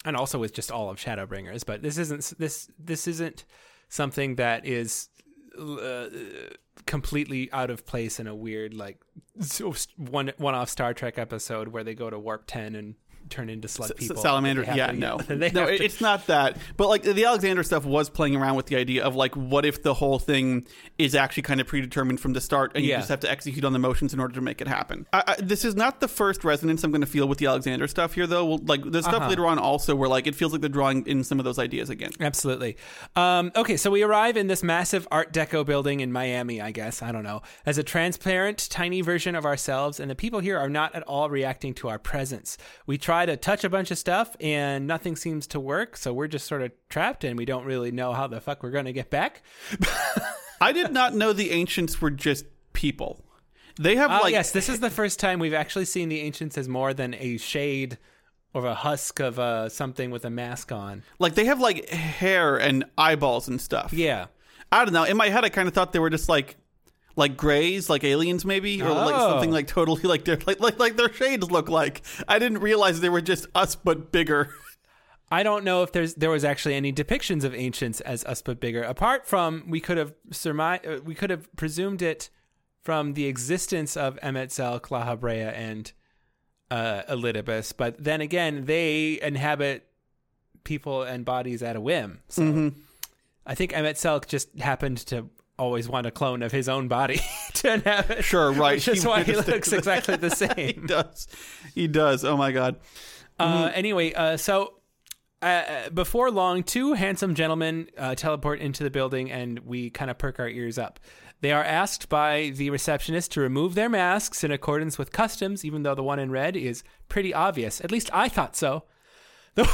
and 0.03 0.15
also 0.15 0.37
with 0.37 0.53
just 0.53 0.71
all 0.71 0.89
of 0.89 0.97
Shadowbringers, 0.97 1.65
but 1.65 1.81
this 1.81 1.97
isn't 1.97 2.33
this 2.37 2.69
this 2.77 3.07
isn't 3.07 3.45
something 3.95 4.35
that 4.35 4.65
is 4.65 5.09
uh, 5.57 6.07
completely 6.85 7.51
out 7.53 7.69
of 7.69 7.85
place 7.85 8.19
in 8.19 8.27
a 8.27 8.35
weird 8.35 8.73
like 8.73 8.99
one 9.95 10.31
one 10.37 10.53
off 10.53 10.69
Star 10.69 10.93
Trek 10.93 11.17
episode 11.17 11.69
where 11.69 11.83
they 11.83 11.95
go 11.95 12.09
to 12.09 12.19
warp 12.19 12.43
ten 12.45 12.75
and 12.75 12.95
turn 13.29 13.49
into 13.49 13.67
slug 13.67 13.91
S- 13.91 13.97
people. 13.97 14.17
salamander 14.21 14.63
yeah 14.75 14.87
to- 14.87 14.93
no 14.93 15.17
no 15.29 15.49
to- 15.67 15.83
it's 15.83 15.99
not 16.01 16.27
that 16.27 16.57
but 16.77 16.87
like 16.87 17.03
the 17.03 17.25
alexander 17.25 17.63
stuff 17.63 17.83
was 17.85 18.09
playing 18.09 18.35
around 18.35 18.55
with 18.55 18.67
the 18.67 18.75
idea 18.75 19.03
of 19.03 19.15
like 19.15 19.35
what 19.35 19.65
if 19.65 19.81
the 19.83 19.93
whole 19.95 20.19
thing 20.19 20.65
is 20.97 21.15
actually 21.15 21.43
kind 21.43 21.59
of 21.59 21.67
predetermined 21.67 22.19
from 22.19 22.33
the 22.33 22.41
start 22.41 22.71
and 22.75 22.83
you 22.83 22.91
Yeah. 22.91 22.97
just 22.97 23.09
have 23.09 23.21
to 23.21 23.29
execute 23.31 23.65
on 23.65 23.73
the 23.73 23.79
motions 23.79 24.13
in 24.13 24.19
order 24.19 24.35
to 24.35 24.41
make 24.41 24.61
it 24.61 24.67
happen 24.67 25.07
I, 25.11 25.23
I, 25.27 25.35
this 25.41 25.65
is 25.65 25.75
not 25.75 25.99
the 26.01 26.07
first 26.07 26.43
resonance 26.43 26.83
i'm 26.83 26.91
going 26.91 27.01
to 27.01 27.07
feel 27.07 27.27
with 27.27 27.39
the 27.39 27.47
alexander 27.47 27.87
stuff 27.87 28.13
here 28.13 28.27
though 28.27 28.45
Well, 28.45 28.59
like 28.65 28.83
the 28.89 29.01
stuff 29.01 29.15
Uh-huh. 29.15 29.29
later 29.29 29.45
on 29.47 29.57
also 29.59 29.95
where 29.95 30.09
like 30.09 30.27
it 30.27 30.35
feels 30.35 30.51
like 30.51 30.61
they're 30.61 30.69
drawing 30.69 31.05
in 31.07 31.23
some 31.23 31.39
of 31.39 31.45
those 31.45 31.57
ideas 31.59 31.89
again 31.89 32.11
Absolutely. 32.19 32.77
Um, 33.15 33.51
okay, 33.55 33.77
so 33.77 33.89
we 33.89 34.03
arrive 34.03 34.35
in 34.37 34.47
this 34.47 34.61
massive 34.61 35.07
Art 35.11 35.31
Deco 35.33 35.65
building 35.65 36.01
in 36.01 36.11
Miami, 36.11 36.59
I 36.59 36.71
guess. 36.71 37.01
I 37.01 37.11
don't 37.13 37.23
know. 37.23 37.41
As 37.65 37.77
a 37.77 37.83
transparent, 37.83 38.67
tiny 38.69 38.99
version 39.01 39.35
of 39.35 39.45
ourselves, 39.45 39.99
and 40.01 40.11
the 40.11 40.15
people 40.15 40.39
here 40.41 40.57
are 40.57 40.69
not 40.69 40.93
at 40.95 41.03
all 41.03 41.29
reacting 41.29 41.73
to 41.75 41.87
our 41.87 41.97
presence. 41.97 42.57
We 42.85 42.97
try 42.97 43.14
to 43.23 43.37
touch 43.37 43.63
a 43.63 43.69
bunch 43.69 43.91
of 43.91 43.99
stuff, 43.99 44.35
and 44.41 44.87
nothing 44.87 45.15
seems 45.15 45.45
to 45.47 45.59
work, 45.59 45.95
so 45.95 46.11
we're 46.11 46.27
just 46.27 46.47
sort 46.47 46.63
of 46.63 46.71
trapped, 46.89 47.23
and 47.23 47.37
we 47.37 47.45
don't 47.45 47.63
really 47.65 47.91
know 47.91 48.13
how 48.13 48.25
the 48.25 48.41
fuck 48.41 48.63
we're 48.63 48.71
going 48.71 48.85
to 48.85 48.93
get 48.93 49.11
back. 49.11 49.43
i 50.61 50.71
did 50.71 50.91
not 50.91 51.13
know 51.13 51.31
the 51.33 51.51
ancients 51.51 52.01
were 52.01 52.09
just 52.09 52.45
people 52.73 53.21
they 53.77 53.97
have 53.97 54.09
Oh, 54.09 54.19
like 54.23 54.31
yes, 54.31 54.51
this 54.51 54.69
is 54.69 54.79
the 54.79 54.89
first 54.89 55.19
time 55.19 55.37
we've 55.39 55.53
actually 55.53 55.83
seen 55.85 56.07
the 56.09 56.21
ancients 56.21 56.57
as 56.57 56.67
more 56.69 56.93
than 56.93 57.13
a 57.13 57.35
shade 57.37 57.97
or 58.53 58.65
a 58.65 58.73
husk 58.73 59.19
of 59.19 59.37
uh, 59.37 59.67
something 59.67 60.11
with 60.11 60.23
a 60.23 60.29
mask 60.29 60.71
on. 60.71 61.03
like 61.19 61.35
they 61.35 61.43
have 61.45 61.59
like 61.59 61.89
hair 61.89 62.55
and 62.57 62.85
eyeballs 62.97 63.49
and 63.49 63.59
stuff 63.59 63.91
Yeah. 63.91 64.27
I 64.71 64.83
don't 64.85 64.93
know. 64.93 65.03
In 65.03 65.15
my 65.17 65.27
head, 65.29 65.43
I 65.45 65.49
kind 65.49 65.67
of 65.67 65.73
thought 65.73 65.93
they 65.93 65.99
were 65.99 66.09
just 66.09 66.27
like, 66.27 66.55
like 67.15 67.37
grays, 67.37 67.89
like 67.89 68.03
aliens, 68.03 68.43
maybe, 68.45 68.81
or 68.81 68.89
like 68.89 69.15
Oh. 69.15 69.29
something 69.31 69.51
like 69.51 69.67
totally 69.67 70.01
like 70.03 70.25
their 70.25 70.37
like 70.45 70.59
like 70.59 70.79
like 70.79 70.97
their 70.97 71.11
shades 71.13 71.49
look 71.49 71.69
like. 71.69 72.01
I 72.27 72.39
didn't 72.39 72.59
realize 72.59 72.99
they 72.99 73.09
were 73.09 73.21
just 73.21 73.47
us 73.55 73.75
but 73.75 74.11
bigger. 74.11 74.53
I 75.31 75.41
don't 75.41 75.63
know 75.63 75.81
if 75.81 75.91
there's 75.91 76.13
there 76.15 76.29
was 76.29 76.43
actually 76.45 76.75
any 76.75 76.93
depictions 76.93 77.43
of 77.43 77.55
ancients 77.55 77.99
as 78.01 78.23
us 78.25 78.41
but 78.41 78.59
bigger. 78.59 78.83
Apart 78.83 79.25
from 79.25 79.63
we 79.67 79.79
could 79.79 79.97
have 79.97 80.13
surmised, 80.31 80.85
uh, 80.85 80.99
we 81.03 81.15
could 81.15 81.29
have 81.29 81.53
presumed 81.55 82.01
it 82.01 82.29
from 82.83 83.13
the 83.13 83.25
existence 83.25 83.97
of 83.97 84.15
Emet-Selch, 84.21 84.81
Lahabrea, 84.89 85.51
and 85.55 85.91
uh, 86.69 87.01
Elidibus. 87.09 87.73
But 87.75 88.03
then 88.03 88.21
again, 88.21 88.65
they 88.65 89.19
inhabit 89.21 89.87
people 90.63 91.01
and 91.01 91.25
bodies 91.25 91.63
at 91.63 91.75
a 91.75 91.81
whim. 91.81 92.19
So 92.27 92.71
I 93.45 93.55
think 93.55 93.71
Emet-Selch 93.71 94.27
just 94.27 94.55
happened 94.59 94.97
to 95.07 95.27
always 95.57 95.87
want 95.87 96.05
a 96.07 96.11
clone 96.11 96.41
of 96.43 96.51
his 96.51 96.67
own 96.69 96.87
body 96.87 97.19
to 97.55 97.73
inhabit. 97.73 98.23
Sure, 98.23 98.51
right. 98.51 98.75
Which 98.75 98.87
is 98.87 99.03
He 99.03 99.07
why 99.07 99.23
he 99.23 99.35
looks 99.35 99.71
exactly 99.71 100.15
the 100.17 100.29
he 100.29 100.35
same. 100.35 100.85
does. 100.87 101.27
He 101.73 101.87
does. 101.87 102.23
Oh 102.25 102.37
my 102.37 102.51
god. 102.51 102.77
Uh, 103.39 103.69
anyway, 103.73 104.13
uh, 104.13 104.37
so 104.37 104.75
uh, 105.41 105.89
before 105.89 106.31
long, 106.31 106.63
two 106.63 106.93
handsome 106.93 107.35
gentlemen 107.35 107.87
uh, 107.97 108.15
teleport 108.15 108.59
into 108.59 108.83
the 108.83 108.89
building, 108.89 109.29
and 109.31 109.59
we 109.59 109.89
kind 109.89 110.09
of 110.09 110.17
perk 110.17 110.39
our 110.39 110.47
ears 110.49 110.77
up. 110.77 110.99
They 111.41 111.51
are 111.51 111.63
asked 111.63 112.07
by 112.09 112.53
the 112.55 112.69
receptionist 112.69 113.31
to 113.33 113.41
remove 113.41 113.75
their 113.75 113.89
masks 113.89 114.43
in 114.43 114.51
accordance 114.51 114.97
with 114.97 115.11
customs, 115.11 115.65
even 115.65 115.83
though 115.83 115.93
the 115.93 116.01
one 116.03 116.17
in 116.17 116.31
red 116.31 116.55
is 116.55 116.81
pretty 117.09 117.33
obvious. 117.33 117.81
At 117.81 117.91
least 117.91 118.09
I 118.13 118.29
thought 118.29 118.55
so. 118.55 118.83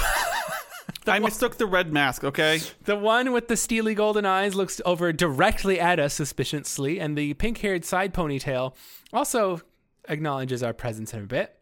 I 1.08 1.20
mistook 1.20 1.58
the 1.58 1.66
red 1.66 1.92
mask. 1.92 2.24
Okay. 2.24 2.62
The 2.86 2.96
one 2.96 3.32
with 3.32 3.48
the 3.48 3.58
steely 3.58 3.96
golden 3.96 4.26
eyes 4.26 4.56
looks 4.56 4.82
over 4.86 5.12
directly 5.12 5.80
at 5.80 6.00
us 6.00 6.14
suspiciously, 6.14 7.00
and 7.00 7.18
the 7.18 7.34
pink 7.36 7.60
haired 7.60 7.86
side 7.86 8.14
ponytail 8.14 8.76
also 9.12 9.62
acknowledges 10.08 10.64
our 10.64 10.74
presence 10.74 11.14
in 11.14 11.22
a 11.22 11.28
bit. 11.28 11.58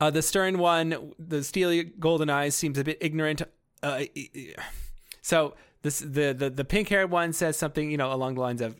Uh, 0.00 0.10
the 0.10 0.22
stern 0.22 0.58
one, 0.58 1.12
the 1.18 1.44
steely 1.44 1.84
golden 1.84 2.28
eyes, 2.28 2.54
seems 2.54 2.76
a 2.78 2.84
bit 2.84 2.98
ignorant. 3.00 3.42
Uh, 3.82 4.04
so 5.20 5.54
this 5.82 6.00
the 6.00 6.32
the, 6.32 6.50
the 6.50 6.64
pink 6.64 6.88
haired 6.88 7.10
one 7.10 7.32
says 7.32 7.56
something, 7.56 7.90
you 7.90 7.96
know, 7.96 8.12
along 8.12 8.34
the 8.34 8.40
lines 8.40 8.60
of, 8.60 8.76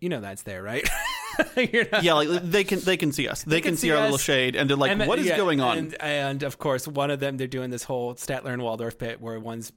"You 0.00 0.08
know 0.08 0.20
that's 0.20 0.42
there, 0.42 0.62
right?" 0.62 0.88
Yeah, 2.02 2.14
like 2.14 2.28
they 2.42 2.64
can 2.64 2.80
they 2.80 2.96
can 2.96 3.12
see 3.12 3.28
us. 3.28 3.42
They, 3.44 3.60
can, 3.60 3.70
can 3.72 3.76
see, 3.76 3.88
see 3.88 3.90
our 3.92 3.98
us. 3.98 4.02
little 4.04 4.18
shade, 4.18 4.56
and 4.56 4.68
they're 4.68 4.76
like, 4.76 4.90
And- 4.92 5.06
"What 5.06 5.18
is 5.18 5.26
yeah, 5.26 5.36
going 5.36 5.60
on?" 5.60 5.78
And, 5.78 6.02
and 6.02 6.42
of 6.42 6.58
course, 6.58 6.86
one 6.88 7.10
of 7.10 7.20
them, 7.20 7.36
they're 7.36 7.46
doing 7.46 7.70
this 7.70 7.84
whole 7.84 8.14
Statler 8.14 8.52
and 8.52 8.62
Waldorf 8.62 8.98
bit 8.98 9.20
where 9.20 9.38
one's 9.40 9.72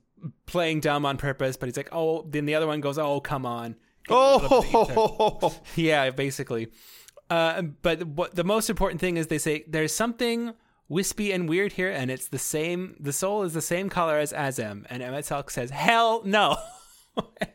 playing 0.45 0.79
dumb 0.81 1.05
on 1.05 1.17
purpose, 1.17 1.57
but 1.57 1.67
he's 1.67 1.77
like, 1.77 1.89
oh, 1.91 2.23
then 2.27 2.45
the 2.45 2.55
other 2.55 2.67
one 2.67 2.81
goes, 2.81 2.97
oh, 2.97 3.19
come 3.19 3.45
on. 3.45 3.75
oh, 4.09 5.55
Yeah, 5.75 6.09
basically. 6.09 6.69
Uh, 7.29 7.61
but 7.61 8.03
what 8.03 8.35
the 8.35 8.43
most 8.43 8.69
important 8.69 9.01
thing 9.01 9.17
is 9.17 9.27
they 9.27 9.37
say 9.37 9.63
there's 9.67 9.93
something 9.93 10.53
wispy 10.89 11.31
and 11.33 11.49
weird 11.49 11.73
here, 11.73 11.91
and 11.91 12.09
it's 12.09 12.29
the 12.29 12.39
same. 12.39 12.95
The 12.99 13.11
soul 13.13 13.43
is 13.43 13.53
the 13.53 13.61
same 13.61 13.89
color 13.89 14.17
as 14.17 14.31
Azem, 14.31 14.85
and 14.89 15.03
Emet-Selch 15.03 15.51
says, 15.51 15.69
"Hell 15.69 16.21
no." 16.23 16.57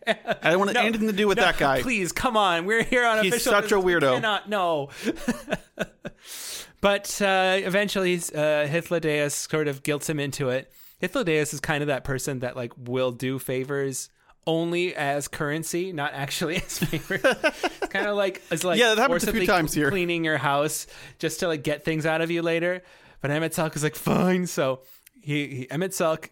I 0.07 0.51
don't 0.51 0.59
want 0.59 0.77
anything 0.77 1.07
to 1.07 1.13
do 1.13 1.29
with 1.29 1.39
No, 1.39 1.45
that 1.45 1.59
guy. 1.59 1.83
Please, 1.83 2.13
come 2.13 2.37
on. 2.37 2.67
We're 2.67 2.83
here 2.83 3.05
on 3.07 3.23
He's 3.25 3.33
official. 3.33 3.53
such 3.53 3.73
a 3.73 3.77
business. 3.77 3.85
We 3.85 3.93
weirdo. 3.95 4.15
Cannot 4.15 4.49
no. 4.49 4.91
but 6.81 7.23
uh, 7.23 7.59
eventually, 7.63 8.17
uh, 8.35 9.29
sort 9.29 9.69
of 9.69 9.83
guilts 9.83 10.09
him 10.09 10.19
into 10.19 10.49
it. 10.51 10.73
Hythlodaeus 11.03 11.53
is 11.53 11.61
kind 11.61 11.83
of 11.83 11.89
that 11.89 12.05
person 12.05 12.41
that 12.41 12.57
like 12.57 12.73
will 12.77 13.13
do 13.13 13.39
favors 13.39 14.09
only 14.47 14.95
as 14.95 15.29
currency, 15.29 15.93
not 15.93 16.13
actually 16.15 16.57
as 16.65 16.79
favors. 16.79 17.21
it's 17.25 17.89
kind 17.89 18.07
of 18.07 18.17
like 18.17 18.43
it's 18.51 18.65
like 18.65 18.79
Yeah, 18.79 18.95
that 18.95 18.99
happens 18.99 19.25
a 19.27 19.33
few 19.33 19.47
times 19.47 19.73
here. 19.73 19.91
Cleaning 19.91 20.25
your 20.25 20.39
house 20.39 20.87
just 21.19 21.41
to 21.41 21.49
like 21.49 21.63
get 21.63 21.85
things 21.85 22.07
out 22.07 22.21
of 22.21 22.31
you 22.31 22.43
later. 22.43 22.83
But 23.21 23.31
Emet-Selch 23.31 23.77
is 23.77 23.85
like 23.85 23.95
fine, 23.95 24.49
so 24.49 24.81
he, 25.21 25.47
he 25.47 25.67
Emet-Selch 25.67 26.29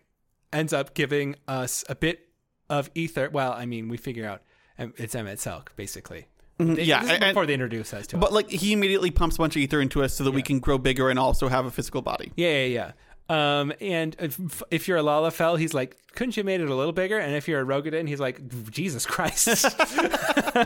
ends 0.52 0.72
up 0.72 0.94
giving 0.94 1.36
us 1.46 1.84
a 1.88 1.94
bit 1.94 2.26
of 2.70 2.90
ether. 2.94 3.28
Well, 3.30 3.52
I 3.52 3.66
mean, 3.66 3.88
we 3.88 3.98
figure 3.98 4.26
out 4.26 4.40
um, 4.78 4.94
it's 4.96 5.14
Emet-Selch, 5.14 5.66
basically. 5.76 6.20
They- 6.20 6.64
Mm-hmm. 6.64 6.74
yeah, 6.80 7.02
is 7.02 7.08
and- 7.10 7.20
before 7.20 7.46
they 7.46 7.54
introduce 7.54 7.92
us 7.94 8.06
to 8.08 8.16
him. 8.16 8.20
But 8.20 8.28
us. 8.28 8.32
like 8.34 8.50
he 8.50 8.72
immediately 8.74 9.10
pumps 9.10 9.36
a 9.36 9.38
bunch 9.38 9.56
of 9.56 9.62
ether 9.62 9.80
into 9.80 10.02
us 10.02 10.12
so 10.14 10.24
that 10.24 10.32
we 10.32 10.42
can 10.42 10.58
grow 10.58 10.76
bigger 10.78 11.08
and 11.10 11.18
also 11.18 11.48
have 11.48 11.64
a 11.66 11.70
physical 11.70 12.02
body. 12.02 12.32
Yeah, 12.36 12.64
yeah, 12.64 12.64
yeah. 12.66 12.92
Um, 13.60 13.72
and 13.80 14.16
if, 14.18 14.62
if 14.72 14.88
you're 14.88 14.98
a 14.98 15.02
Lalafell, 15.02 15.56
he's 15.58 15.72
like, 15.72 15.96
couldn't 16.16 16.36
you 16.36 16.42
made 16.44 16.60
it 16.60 16.68
a 16.68 16.74
little 16.74 16.92
bigger? 16.92 17.16
And 17.16 17.34
if 17.36 17.46
you're 17.48 17.60
a 17.60 17.64
Roegadyn, 17.64 18.08
he's 18.08 18.18
like, 18.20 18.40
Jesus 18.70 19.06
Christ. 19.06 19.48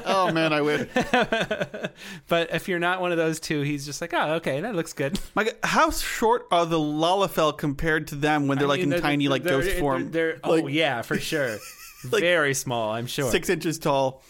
oh 0.07 0.31
man, 0.33 0.53
I 0.55 0.63
would. 0.63 0.89
but 2.29 2.55
if 2.55 2.67
you're 2.69 2.79
not 2.79 3.01
one 3.01 3.13
of 3.13 3.19
those 3.19 3.39
two, 3.39 3.61
he's 3.63 3.85
just 3.85 4.01
like, 4.01 4.13
oh, 4.15 4.35
okay, 4.35 4.61
that 4.63 4.75
looks 4.75 4.93
good. 4.95 5.19
My 5.35 5.45
God, 5.45 5.55
how 5.63 5.91
short 5.91 6.47
are 6.51 6.67
the 6.67 6.79
Lalafell 6.79 7.57
compared 7.57 8.09
to 8.09 8.15
them 8.15 8.49
when 8.49 8.59
they're 8.59 8.67
I 8.67 8.71
like 8.71 8.81
mean, 8.81 8.93
in 8.95 9.01
tiny 9.01 9.29
like 9.29 9.43
they're- 9.43 9.53
ghost 9.59 9.69
they're- 9.69 9.81
form? 9.81 10.11
They're, 10.11 10.41
oh 10.43 10.51
Like- 10.55 10.73
yeah, 10.75 11.03
for 11.03 11.19
sure. 11.19 11.59
Very 12.21 12.55
small, 12.55 12.93
I'm 12.93 13.07
sure. 13.07 13.31
Six 13.31 13.49
inches 13.49 13.79
tall. 13.79 14.23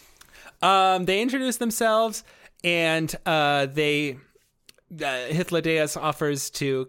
Um, 0.63 1.05
they 1.05 1.21
introduce 1.21 1.57
themselves, 1.59 2.25
and 2.63 3.15
uh, 3.27 3.67
they 3.67 4.19
uh, 4.93 5.29
Hythlodaeus 5.31 6.01
offers 6.01 6.51
to 6.51 6.89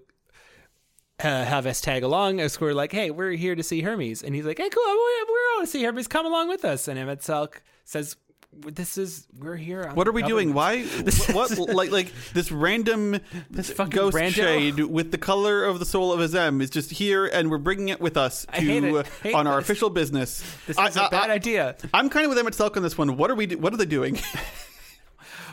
uh, 1.19 1.43
have 1.43 1.65
us 1.65 1.81
tag 1.81 2.03
along. 2.03 2.39
As 2.39 2.59
we're 2.61 2.73
like, 2.73 2.91
"Hey, 2.91 3.11
we're 3.11 3.31
here 3.31 3.55
to 3.55 3.63
see 3.63 3.81
Hermes," 3.81 4.23
and 4.23 4.35
he's 4.35 4.45
like, 4.45 4.57
"Hey, 4.57 4.69
cool, 4.69 4.83
we're, 4.85 5.25
we're 5.27 5.55
all 5.55 5.61
to 5.61 5.67
see 5.67 5.83
Hermes. 5.83 6.07
Come 6.07 6.25
along 6.25 6.49
with 6.49 6.63
us." 6.63 6.87
And 6.87 6.99
Emet-Selch 6.99 7.55
says, 7.83 8.15
"This 8.57 8.97
is 8.97 9.27
we're 9.37 9.55
here. 9.55 9.83
on 9.83 9.95
What 9.95 10.07
are 10.07 10.11
we 10.11 10.23
doing? 10.23 10.53
government." 10.53 10.85
Why? 11.27 11.33
what? 11.33 11.57
Like 11.75 11.91
like 11.91 12.13
this 12.33 12.51
random 12.51 13.19
fucking 13.53 13.89
ghost 13.89 14.15
rando? 14.17 14.31
shade 14.31 14.79
with 14.79 15.11
the 15.11 15.17
color 15.17 15.63
of 15.65 15.79
the 15.79 15.85
soul 15.85 16.11
of 16.13 16.19
Azem 16.19 16.61
is 16.61 16.69
just 16.69 16.91
here, 16.91 17.25
and 17.25 17.49
we're 17.51 17.57
bringing 17.57 17.89
it 17.89 17.99
with 18.01 18.17
us 18.17 18.45
to 18.57 18.99
uh, 18.99 19.03
on 19.35 19.47
our 19.47 19.57
this. 19.57 19.65
official 19.65 19.89
business. 19.89 20.43
This 20.67 20.77
I- 20.77 20.87
is 20.87 20.95
a 20.97 21.03
I- 21.03 21.09
bad 21.09 21.29
I- 21.29 21.33
idea. 21.33 21.75
I'm 21.93 22.09
kind 22.09 22.25
of 22.25 22.33
with 22.35 22.43
Emet-Selch 22.45 22.75
on 22.77 22.83
this 22.83 22.97
one. 22.97 23.17
What 23.17 23.29
are 23.31 23.35
we? 23.35 23.45
Do- 23.47 23.57
what 23.57 23.73
are 23.73 23.77
they 23.77 23.85
doing? 23.85 24.19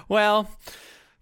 Well, 0.09 0.51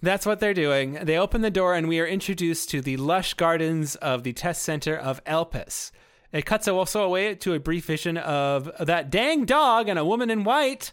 that's 0.02 0.26
what 0.26 0.40
they're 0.40 0.54
doing. 0.54 0.94
They 1.02 1.16
open 1.18 1.42
the 1.42 1.50
door, 1.50 1.74
and 1.74 1.88
we 1.88 2.00
are 2.00 2.06
introduced 2.06 2.70
to 2.70 2.80
the 2.80 2.96
lush 2.96 3.34
gardens 3.34 3.94
of 3.96 4.22
the 4.22 4.32
test 4.32 4.62
center 4.62 4.96
of 4.96 5.22
Elpis. 5.24 5.90
It 6.32 6.46
cuts 6.46 6.66
also 6.68 7.02
away 7.02 7.34
to 7.36 7.54
a 7.54 7.60
brief 7.60 7.84
vision 7.86 8.16
of 8.16 8.70
that 8.80 9.10
dang 9.10 9.44
dog 9.44 9.88
and 9.88 9.98
a 9.98 10.04
woman 10.04 10.30
in 10.30 10.44
white, 10.44 10.92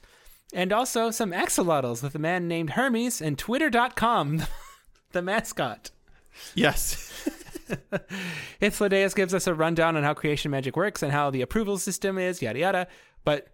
and 0.53 0.71
also 0.71 1.11
some 1.11 1.31
axolotls 1.31 2.01
with 2.03 2.15
a 2.15 2.19
man 2.19 2.47
named 2.47 2.71
Hermes 2.71 3.21
and 3.21 3.37
Twitter.com, 3.37 4.43
the 5.11 5.21
mascot. 5.21 5.91
yes. 6.55 7.11
Hythlodaeus 8.61 9.15
gives 9.15 9.33
us 9.33 9.47
a 9.47 9.53
rundown 9.53 9.95
on 9.97 10.03
how 10.03 10.13
creation 10.13 10.51
magic 10.51 10.75
works 10.77 11.03
and 11.03 11.11
how 11.11 11.29
the 11.29 11.41
approval 11.41 11.77
system 11.77 12.17
is, 12.17 12.41
yada 12.41 12.59
yada. 12.59 12.87
But 13.25 13.47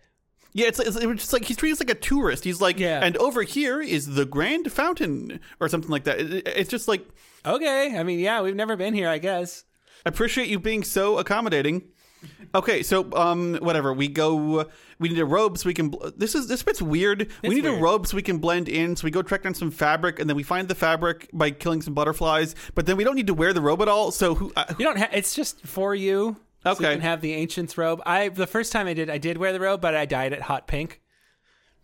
Yeah, 0.54 0.68
it's, 0.68 0.80
it's, 0.80 0.96
it's 0.96 1.22
just 1.22 1.34
like 1.34 1.46
he's 1.46 1.58
treating 1.58 1.74
us 1.74 1.80
like 1.80 1.90
a 1.90 2.00
tourist. 2.00 2.44
He's 2.44 2.62
like, 2.62 2.80
Yeah. 2.80 3.00
and 3.04 3.18
over 3.18 3.42
here 3.44 3.82
is 3.82 4.14
the 4.16 4.26
Grand 4.26 4.72
Fountain 4.72 5.40
or 5.60 5.68
something 5.68 5.90
like 5.90 6.04
that. 6.04 6.20
It- 6.20 6.48
it's 6.48 6.70
just 6.70 6.88
like, 6.88 7.08
okay, 7.46 7.98
I 7.98 8.04
mean, 8.04 8.20
yeah, 8.20 8.42
we've 8.42 8.56
never 8.56 8.76
been 8.76 8.94
here, 8.94 9.10
I 9.10 9.18
guess. 9.18 9.64
I 10.06 10.10
appreciate 10.10 10.48
you 10.48 10.60
being 10.60 10.84
so 10.84 11.18
accommodating. 11.18 11.90
Okay, 12.56 12.84
so 12.84 13.12
um, 13.14 13.56
whatever. 13.62 13.94
We 13.94 14.08
go. 14.08 14.70
We 15.00 15.10
need 15.10 15.20
a 15.20 15.26
robe 15.26 15.58
so 15.58 15.68
we 15.68 15.74
can. 15.74 15.90
Bl- 15.90 16.10
this 16.16 16.36
is 16.36 16.48
this 16.48 16.62
bit's 16.62 16.82
weird. 16.82 17.32
we 17.42 17.50
need 17.56 17.66
a 17.66 17.72
robe 17.72 18.06
so 18.06 18.16
we 18.16 18.22
can 18.22 18.38
blend 18.38 18.70
in. 18.70 18.96
So 18.96 19.06
we 19.06 19.12
go 19.12 19.22
track 19.24 19.42
down 19.44 19.54
some 19.56 19.72
fabric, 19.72 20.20
and 20.20 20.30
then 20.30 20.38
we 20.38 20.44
find 20.44 20.68
the 20.68 20.76
fabric 20.76 21.30
by 21.34 21.50
killing 21.52 21.82
some 21.82 21.94
butterflies. 21.96 22.54
But 22.76 22.86
then 22.86 22.96
we 22.96 23.04
don't 23.04 23.16
need 23.16 23.28
to 23.28 23.34
wear 23.34 23.54
the 23.54 23.62
robe 23.62 23.82
at 23.82 23.88
all. 23.88 24.12
So 24.12 24.36
who? 24.36 24.54
Uh, 24.56 24.66
You 24.78 24.86
don't. 24.86 24.98
Ha- 25.00 25.10
it's 25.12 25.34
just 25.34 25.66
for 25.66 25.96
you. 25.96 26.38
So 26.64 26.72
Okay. 26.72 26.84
you 26.86 26.92
can 26.92 27.02
have 27.02 27.22
the 27.22 27.34
ancient's 27.34 27.78
robe. 27.78 28.02
I 28.06 28.30
the 28.30 28.48
first 28.48 28.72
time 28.72 28.88
I 28.88 28.94
did, 28.94 29.10
I 29.10 29.18
did 29.18 29.38
wear 29.38 29.52
the 29.52 29.60
robe, 29.60 29.82
but 29.82 29.96
I 29.96 30.06
dyed 30.06 30.32
it 30.32 30.42
hot 30.44 30.68
pink. 30.68 31.02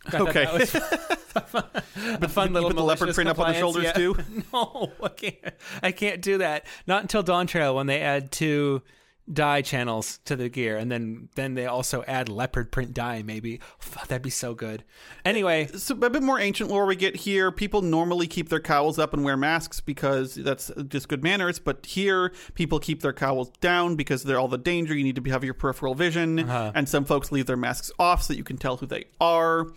I 0.14 0.18
Okay. 0.20 0.46
was 0.54 0.74
a 1.36 2.30
fun 2.30 2.54
little 2.54 2.70
put 2.70 2.76
the 2.78 2.84
leopard 2.84 3.14
print 3.14 3.30
up 3.30 3.40
on 3.40 3.52
the 3.52 3.58
shoulders, 3.60 3.84
Yeah. 3.96 4.14
no, 4.54 4.92
I 5.04 5.08
can't. 5.10 5.54
I 5.84 5.92
can't 5.92 6.22
do 6.22 6.38
that. 6.38 6.66
Not 6.88 7.02
until 7.02 7.24
Dawn 7.24 7.48
Trail 7.48 7.76
when 7.76 7.88
they 7.88 8.00
add 8.02 8.32
two 8.32 8.82
dye 9.32 9.62
channels 9.62 10.20
to 10.26 10.36
the 10.36 10.50
gear, 10.50 10.76
and 10.78 10.92
then 10.92 11.30
then 11.36 11.54
they 11.54 11.66
also 11.66 12.04
add 12.08 12.30
leopard 12.30 12.72
print 12.72 12.94
dye. 12.94 13.22
Maybe 13.22 13.60
Fuck, 13.78 14.08
that'd 14.08 14.22
be 14.22 14.30
so 14.30 14.54
good. 14.54 14.84
Anyway, 15.24 15.68
so 15.68 15.96
a 16.02 16.10
bit 16.10 16.24
more 16.24 16.40
ancient 16.40 16.70
lore 16.70 16.86
we 16.86 16.96
get 16.96 17.16
here. 17.16 17.52
People 17.52 17.82
normally 17.82 18.28
keep 18.28 18.50
their 18.50 18.60
cowls 18.60 18.98
up 18.98 19.14
and 19.14 19.24
wear 19.24 19.38
masks 19.38 19.80
because 19.82 20.36
that's 20.36 20.72
just 20.88 21.08
good 21.08 21.24
manners. 21.24 21.60
But 21.60 21.86
here, 21.86 22.32
people 22.56 22.80
keep 22.80 23.02
their 23.02 23.14
cowls 23.14 23.50
down 23.62 23.96
because 23.96 24.24
they're 24.24 24.40
all 24.40 24.48
the 24.48 24.58
danger. 24.58 24.96
You 24.96 25.04
need 25.04 25.16
to 25.16 25.22
be- 25.22 25.30
have 25.32 25.44
your 25.44 25.54
peripheral 25.54 25.96
vision, 25.96 26.40
Uh-huh. 26.40 26.72
and 26.74 26.90
some 26.90 27.06
folks 27.06 27.32
leave 27.32 27.46
their 27.46 27.58
masks 27.58 27.92
off 28.00 28.24
so 28.24 28.34
that 28.34 28.38
you 28.38 28.44
can 28.44 28.58
tell 28.58 28.78
who 28.78 28.86
they 28.88 29.06
are. 29.22 29.68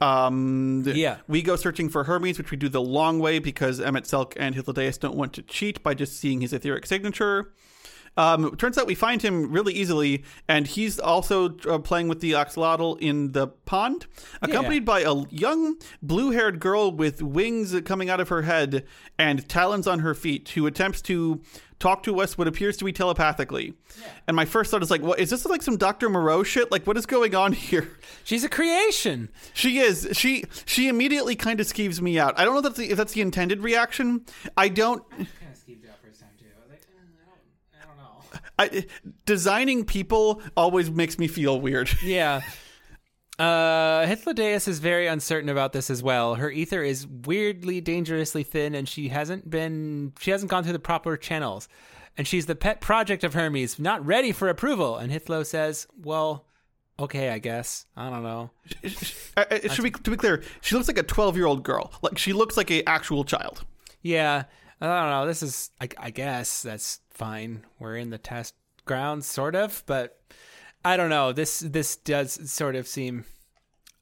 Um, 0.00 0.82
Yeah. 0.86 1.18
we 1.26 1.42
go 1.42 1.56
searching 1.56 1.88
for 1.88 2.04
Hermes, 2.04 2.38
which 2.38 2.50
we 2.50 2.56
do 2.56 2.68
the 2.68 2.82
long 2.82 3.18
way 3.18 3.38
because 3.38 3.80
Emet-Selch 3.80 4.34
and 4.36 4.54
Hythlodaeus 4.54 5.00
don't 5.00 5.16
want 5.16 5.32
to 5.34 5.42
cheat 5.42 5.82
by 5.82 5.94
just 5.94 6.16
seeing 6.18 6.40
his 6.42 6.52
etheric 6.52 6.86
signature. 6.86 7.52
Um, 8.16 8.56
turns 8.56 8.78
out 8.78 8.86
we 8.86 8.94
find 8.94 9.20
him 9.22 9.52
really 9.52 9.74
easily, 9.74 10.24
and 10.48 10.66
he's 10.66 10.98
also 10.98 11.56
uh, 11.68 11.78
playing 11.78 12.08
with 12.08 12.20
the 12.20 12.32
axolotl 12.32 12.98
in 13.00 13.32
the 13.32 13.48
pond, 13.48 14.06
accompanied 14.42 14.84
by 14.84 15.00
a 15.00 15.14
young 15.30 15.76
blue 16.02 16.30
haired 16.30 16.60
girl 16.60 16.90
with 16.90 17.22
wings 17.22 17.78
coming 17.84 18.08
out 18.08 18.20
of 18.20 18.28
her 18.28 18.42
head 18.42 18.84
and 19.18 19.48
talons 19.48 19.86
on 19.86 20.00
her 20.00 20.14
feet 20.14 20.48
who 20.50 20.66
attempts 20.66 21.02
to 21.02 21.40
talk 21.78 22.02
to 22.02 22.20
us 22.20 22.38
what 22.38 22.48
appears 22.48 22.76
to 22.78 22.84
be 22.84 22.92
telepathically. 22.92 23.74
And 24.26 24.34
my 24.34 24.44
first 24.44 24.70
thought 24.70 24.82
is 24.82 24.90
like, 24.90 25.02
what 25.02 25.18
is 25.18 25.30
this 25.30 25.44
like 25.44 25.62
some 25.62 25.76
Dr. 25.76 26.08
Moreau 26.08 26.42
shit? 26.42 26.70
Like, 26.70 26.86
what 26.86 26.96
is 26.96 27.06
going 27.06 27.34
on 27.34 27.52
here? 27.54 27.90
she's 28.24 28.44
a 28.44 28.48
creation. 28.48 29.28
She 29.52 29.78
is. 29.78 30.08
She 30.12 30.44
she 30.64 30.88
immediately 30.88 31.36
kind 31.36 31.60
of 31.60 31.66
skeeves 31.66 32.00
me 32.00 32.18
out. 32.18 32.38
I 32.38 32.44
don't 32.44 32.54
know 32.54 32.58
if 32.60 32.64
that's 32.64 32.78
the, 32.78 32.90
if 32.90 32.96
that's 32.96 33.12
the 33.12 33.20
intended 33.20 33.62
reaction. 33.62 34.24
I 34.56 34.68
don't. 34.68 35.08
Kind 35.10 35.22
of 35.22 35.58
skeeved 35.58 35.88
out 35.88 35.96
first 36.02 36.20
time 36.20 36.30
too. 36.38 36.46
I 36.56 36.60
was 36.62 36.70
like, 36.70 36.82
I 37.80 37.84
don't 37.86 37.96
know. 37.98 38.40
I, 38.58 38.86
designing 39.24 39.84
people 39.84 40.42
always 40.56 40.90
makes 40.90 41.18
me 41.18 41.28
feel 41.28 41.60
weird. 41.60 41.90
Yeah. 42.02 42.42
Uh, 43.38 44.06
is 44.08 44.78
very 44.78 45.06
uncertain 45.06 45.50
about 45.50 45.74
this 45.74 45.90
as 45.90 46.02
well. 46.02 46.36
Her 46.36 46.50
ether 46.50 46.82
is 46.82 47.06
weirdly 47.06 47.82
dangerously 47.82 48.42
thin, 48.44 48.74
and 48.74 48.88
she 48.88 49.08
hasn't 49.08 49.50
been 49.50 50.14
she 50.18 50.30
hasn't 50.30 50.50
gone 50.50 50.62
through 50.64 50.72
the 50.72 50.78
proper 50.78 51.16
channels. 51.18 51.68
And 52.16 52.26
she's 52.26 52.46
the 52.46 52.54
pet 52.54 52.80
project 52.80 53.24
of 53.24 53.34
Hermes, 53.34 53.78
not 53.78 54.04
ready 54.06 54.32
for 54.32 54.48
approval. 54.48 54.96
And 54.96 55.12
Hythlo 55.12 55.44
says, 55.44 55.86
"Well, 56.02 56.46
okay, 56.98 57.28
I 57.28 57.38
guess. 57.38 57.84
I 57.94 58.08
don't 58.08 58.22
know." 58.22 58.50
Uh, 59.36 59.44
uh, 59.50 59.68
should 59.70 59.84
be 59.84 59.90
to 59.90 60.10
be 60.10 60.16
clear, 60.16 60.42
she 60.62 60.74
looks 60.74 60.88
like 60.88 60.96
a 60.96 61.02
twelve 61.02 61.36
year 61.36 61.44
old 61.44 61.62
girl. 61.62 61.92
Like 62.00 62.16
she 62.16 62.32
looks 62.32 62.56
like 62.56 62.70
a 62.70 62.82
actual 62.88 63.22
child. 63.22 63.66
Yeah, 64.00 64.44
I 64.80 64.86
don't 64.86 65.10
know. 65.10 65.26
This 65.26 65.42
is, 65.42 65.70
I, 65.80 65.88
I 65.98 66.10
guess 66.10 66.62
that's 66.62 67.00
fine. 67.10 67.64
We're 67.78 67.96
in 67.96 68.10
the 68.10 68.18
test 68.18 68.54
grounds, 68.84 69.26
sort 69.26 69.54
of, 69.54 69.82
but 69.86 70.20
I 70.84 70.96
don't 70.96 71.10
know. 71.10 71.32
This 71.32 71.60
this 71.60 71.96
does 71.96 72.50
sort 72.50 72.76
of 72.76 72.86
seem 72.86 73.24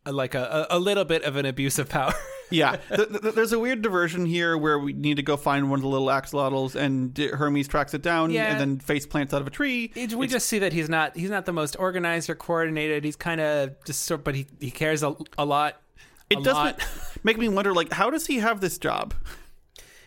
like 0.06 0.34
a, 0.34 0.66
a, 0.68 0.78
little 0.78 1.04
bit 1.04 1.22
of 1.22 1.36
an 1.36 1.46
abuse 1.46 1.78
of 1.78 1.88
power. 1.88 2.12
Yeah, 2.50 2.76
th- 2.94 3.08
th- 3.08 3.34
there's 3.34 3.54
a 3.54 3.58
weird 3.58 3.80
diversion 3.80 4.26
here 4.26 4.56
where 4.56 4.78
we 4.78 4.92
need 4.92 5.16
to 5.16 5.22
go 5.22 5.36
find 5.36 5.70
one 5.70 5.78
of 5.78 5.82
the 5.82 5.88
little 5.88 6.08
axolotls, 6.08 6.76
and 6.76 7.16
Hermes 7.16 7.66
tracks 7.66 7.94
it 7.94 8.02
down, 8.02 8.30
Yeah. 8.30 8.44
and 8.52 8.60
then 8.60 8.78
face 8.78 9.06
plants 9.06 9.32
out 9.32 9.40
of 9.40 9.46
a 9.46 9.50
tree. 9.50 9.90
It- 9.96 10.12
we 10.12 10.26
just 10.28 10.46
see 10.46 10.58
that 10.58 10.72
he's 10.74 10.90
not 10.90 11.16
he's 11.16 11.30
not 11.30 11.46
the 11.46 11.52
most 11.54 11.74
organized 11.78 12.28
or 12.28 12.34
coordinated. 12.34 13.02
He's 13.02 13.16
kind 13.16 13.40
of 13.40 13.82
just 13.86 14.02
sort, 14.02 14.24
but 14.24 14.34
he 14.34 14.46
he 14.60 14.70
cares 14.70 15.02
a, 15.02 15.16
a 15.38 15.44
lot. 15.44 15.80
It 16.28 16.40
a 16.40 16.42
doesn't 16.42 16.62
lot. 16.78 16.88
make 17.24 17.38
me 17.38 17.48
wonder, 17.48 17.72
like, 17.72 17.90
how 17.92 18.10
does 18.10 18.26
he 18.26 18.36
have 18.38 18.60
this 18.60 18.76
job? 18.76 19.14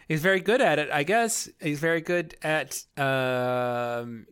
He's 0.08 0.22
very 0.22 0.40
good 0.40 0.62
at 0.62 0.80
it, 0.80 0.90
I 0.92 1.04
guess. 1.04 1.50
He's 1.62 1.80
very 1.80 2.02
good 2.02 2.36
at 2.42 2.82
um, 2.98 4.26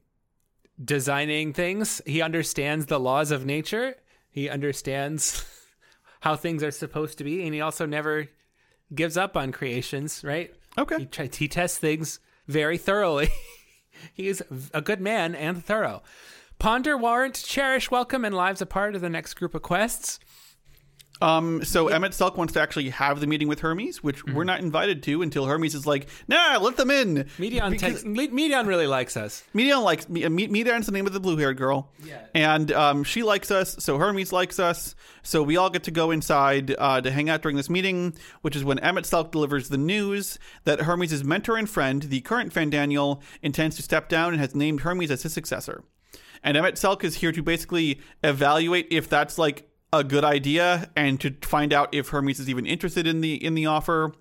designing 0.83 1.53
things. 1.53 2.01
He 2.05 2.21
understands 2.21 2.85
the 2.85 2.99
laws 2.99 3.31
of 3.31 3.45
nature. 3.45 3.95
He 4.29 4.49
understands 4.49 5.45
how 6.21 6.35
things 6.37 6.63
are 6.63 6.71
supposed 6.71 7.17
to 7.17 7.23
be, 7.23 7.43
and 7.43 7.53
he 7.53 7.61
also 7.61 7.85
never 7.85 8.27
gives 8.93 9.17
up 9.17 9.35
on 9.35 9.51
creations. 9.51 10.23
Right? 10.23 10.53
Okay. 10.77 10.99
He 10.99 11.05
try, 11.05 11.29
he 11.33 11.47
tests 11.47 11.77
things 11.77 12.19
very 12.47 12.77
thoroughly. 12.77 13.29
he 14.13 14.27
is 14.27 14.43
a 14.73 14.81
good 14.81 15.01
man 15.01 15.35
and 15.35 15.63
thorough. 15.63 16.03
Ponder, 16.57 16.97
warrant, 16.97 17.35
cherish, 17.35 17.91
welcome, 17.91 18.23
and 18.23 18.33
lives 18.33 18.61
a 18.61 18.65
part 18.65 18.95
of 18.95 19.01
the 19.01 19.09
next 19.09 19.33
group 19.33 19.53
of 19.53 19.61
quests. 19.61 20.19
Um, 21.21 21.63
so 21.63 21.87
Emet-Selch 21.87 22.35
wants 22.35 22.53
to 22.53 22.61
actually 22.61 22.89
have 22.89 23.21
the 23.21 23.27
meeting 23.27 23.47
with 23.47 23.61
Hermes, 23.61 24.03
which 24.03 24.17
Mm-hmm. 24.25 24.35
we're 24.35 24.43
not 24.43 24.59
invited 24.59 25.01
to 25.03 25.21
until 25.21 25.45
Hermes 25.45 25.73
is 25.73 25.85
like, 25.87 26.07
"Nah, 26.27 26.57
let 26.59 26.75
them 26.75 26.91
in." 26.91 27.25
Meteion 27.37 27.69
Because- 27.71 28.03
takes 28.03 28.03
Meteion 28.03 28.67
really 28.67 28.85
likes 28.87 29.15
us. 29.15 29.43
Meteion 29.55 29.81
likes 29.83 30.09
me. 30.09 30.27
Me- 30.27 30.47
Meteion's 30.49 30.85
the 30.87 30.91
name 30.91 31.07
of 31.07 31.13
the 31.13 31.19
blue-haired 31.21 31.55
girl. 31.57 31.89
Yeah. 32.03 32.19
And 32.33 32.71
um, 32.73 33.03
she 33.05 33.23
likes 33.23 33.49
us, 33.49 33.77
so 33.79 33.97
Hermes 33.97 34.33
likes 34.33 34.59
us. 34.59 34.93
So 35.23 35.41
we 35.41 35.55
all 35.57 35.69
get 35.69 35.83
to 35.83 35.91
go 35.91 36.11
inside 36.11 36.75
uh, 36.77 36.99
to 37.01 37.09
hang 37.11 37.29
out 37.29 37.41
during 37.41 37.55
this 37.57 37.69
meeting, 37.69 38.15
which 38.41 38.55
is 38.55 38.63
when 38.65 38.77
Emet-Selch 38.79 39.31
delivers 39.31 39.69
the 39.69 39.77
news 39.77 40.37
that 40.65 40.81
Hermes' 40.81 41.23
mentor 41.23 41.55
and 41.57 41.69
friend, 41.69 42.03
the 42.03 42.21
current 42.21 42.53
Fandaniel, 42.53 43.21
intends 43.41 43.77
to 43.77 43.81
step 43.83 44.09
down 44.09 44.33
and 44.33 44.41
has 44.41 44.53
named 44.53 44.81
Hermes 44.81 45.09
as 45.11 45.23
his 45.23 45.33
successor. 45.33 45.83
And 46.43 46.57
Emet-Selch 46.57 47.03
is 47.03 47.15
here 47.15 47.31
to 47.31 47.41
basically 47.41 48.01
evaluate 48.23 48.87
if 48.91 49.09
that's 49.09 49.37
like 49.37 49.67
a 49.99 50.03
good 50.03 50.23
idea 50.23 50.89
and 50.95 51.19
to 51.21 51.35
find 51.41 51.73
out 51.73 51.93
if 51.93 52.09
Hermes 52.09 52.39
is 52.39 52.49
even 52.49 52.65
interested 52.65 53.07
in 53.07 53.21
the 53.21 53.43
in 53.43 53.55
the 53.55 53.65
offer. 53.65 54.13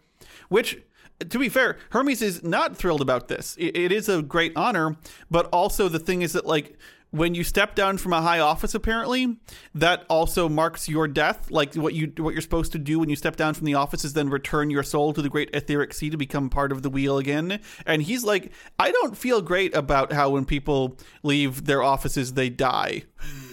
Which, 0.49 0.83
to 1.21 1.39
be 1.39 1.49
fair, 1.49 1.79
Hermes 1.91 2.23
is 2.23 2.43
not 2.43 2.77
thrilled 2.77 3.01
about 3.01 3.29
this. 3.29 3.57
It, 3.59 3.77
it 3.77 3.93
is 3.93 4.09
a 4.09 4.23
great 4.23 4.53
honor, 4.57 4.97
but 5.31 5.47
also 5.47 5.89
the 5.89 5.99
thing 5.99 6.23
is 6.23 6.33
that 6.33 6.47
like 6.47 6.77
when 7.15 7.33
you 7.33 7.45
step 7.45 7.77
down 7.77 7.97
from 7.97 8.13
a 8.13 8.21
high 8.21 8.41
office, 8.41 8.75
apparently 8.75 9.37
that 9.73 10.05
also 10.11 10.49
marks 10.49 10.89
your 10.89 11.07
death. 11.07 11.49
Like 11.49 11.77
what 11.77 11.95
you 11.95 12.13
what 12.17 12.35
you're 12.35 12.43
supposed 12.43 12.73
to 12.73 12.79
do 12.79 12.99
when 12.99 13.09
you 13.09 13.15
step 13.15 13.37
down 13.37 13.55
from 13.55 13.67
the 13.67 13.75
office 13.75 14.05
is 14.05 14.15
then 14.15 14.31
return 14.31 14.69
your 14.69 14.83
soul 14.83 15.13
to 15.13 15.23
the 15.23 15.29
great 15.29 15.49
etheric 15.55 15.95
sea 15.95 16.11
to 16.11 16.17
become 16.17 16.51
part 16.51 16.73
of 16.73 16.83
the 16.83 16.91
wheel 16.91 17.19
again. 17.19 17.61
And 17.87 18.03
he's 18.03 18.25
like, 18.25 18.51
I 18.81 18.91
don't 18.91 19.17
feel 19.17 19.43
great 19.43 19.77
about 19.77 20.13
how 20.13 20.31
when 20.31 20.45
people 20.45 20.99
leave 21.23 21.67
their 21.67 21.85
offices 21.85 22.33
they 22.33 22.51
die. 22.51 23.05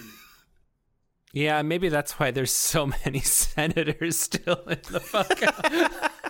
Yeah, 1.32 1.62
maybe 1.62 1.88
that's 1.88 2.18
why 2.18 2.30
there's 2.30 2.52
so 2.52 2.86
many 3.04 3.20
senators 3.20 4.18
still 4.18 4.60
in 4.66 4.78
the 4.90 5.00
fucking 5.00 5.48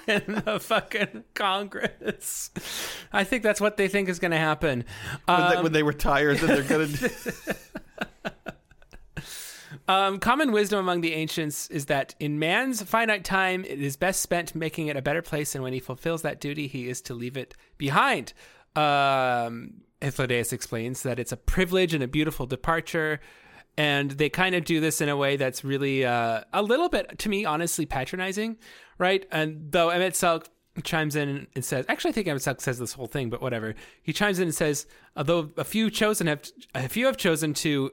in 0.06 0.42
the 0.44 0.60
fucking 0.60 1.24
Congress. 1.34 2.50
I 3.12 3.24
think 3.24 3.42
that's 3.42 3.60
what 3.60 3.76
they 3.76 3.88
think 3.88 4.08
is 4.08 4.18
going 4.18 4.30
to 4.30 4.38
happen. 4.38 4.84
When, 5.26 5.40
they, 5.40 5.56
Um, 5.56 5.62
when 5.64 5.72
they 5.72 5.82
retire, 5.82 6.34
then 6.34 6.48
they're 6.48 6.62
gonna. 6.62 6.88
Um, 9.88 10.18
common 10.18 10.52
wisdom 10.52 10.78
among 10.78 11.00
the 11.00 11.12
ancients 11.14 11.68
is 11.68 11.86
that 11.86 12.14
in 12.20 12.38
man's 12.38 12.82
finite 12.82 13.24
time, 13.24 13.64
it 13.64 13.80
is 13.80 13.96
best 13.96 14.20
spent 14.20 14.54
making 14.54 14.86
it 14.86 14.96
a 14.96 15.02
better 15.02 15.22
place, 15.22 15.54
and 15.54 15.64
when 15.64 15.72
he 15.72 15.80
fulfills 15.80 16.22
that 16.22 16.40
duty, 16.40 16.66
he 16.66 16.88
is 16.88 17.00
to 17.02 17.14
leave 17.14 17.36
it 17.36 17.54
behind. 17.78 18.32
Um, 18.76 19.82
explains 20.00 21.02
that 21.02 21.18
it's 21.18 21.32
a 21.32 21.36
privilege 21.36 21.94
and 21.94 22.02
a 22.02 22.08
beautiful 22.08 22.46
departure, 22.46 23.20
and 23.76 24.10
they 24.12 24.28
kind 24.28 24.54
of 24.54 24.64
do 24.64 24.80
this 24.80 25.00
in 25.00 25.08
a 25.08 25.16
way 25.16 25.36
that's 25.36 25.64
really 25.64 26.04
uh, 26.04 26.42
a 26.52 26.62
little 26.62 26.88
bit, 26.88 27.18
to 27.20 27.28
me, 27.28 27.44
honestly, 27.44 27.86
patronizing, 27.86 28.58
right? 28.98 29.26
And 29.30 29.72
though 29.72 29.88
Emet-Selch 29.88 30.46
chimes 30.84 31.16
in 31.16 31.46
and 31.54 31.64
says, 31.64 31.84
actually, 31.88 32.10
I 32.10 32.12
think 32.12 32.26
Emet-Selch 32.26 32.60
says 32.60 32.78
this 32.78 32.92
whole 32.92 33.06
thing, 33.06 33.30
but 33.30 33.40
whatever. 33.42 33.74
He 34.02 34.12
chimes 34.12 34.38
in 34.38 34.44
and 34.44 34.54
says, 34.54 34.86
although 35.16 35.50
a 35.56 35.64
few 35.64 35.90
chosen 35.90 36.26
have, 36.26 36.42
a 36.74 36.88
few 36.88 37.06
have 37.06 37.16
chosen 37.16 37.54
to 37.54 37.90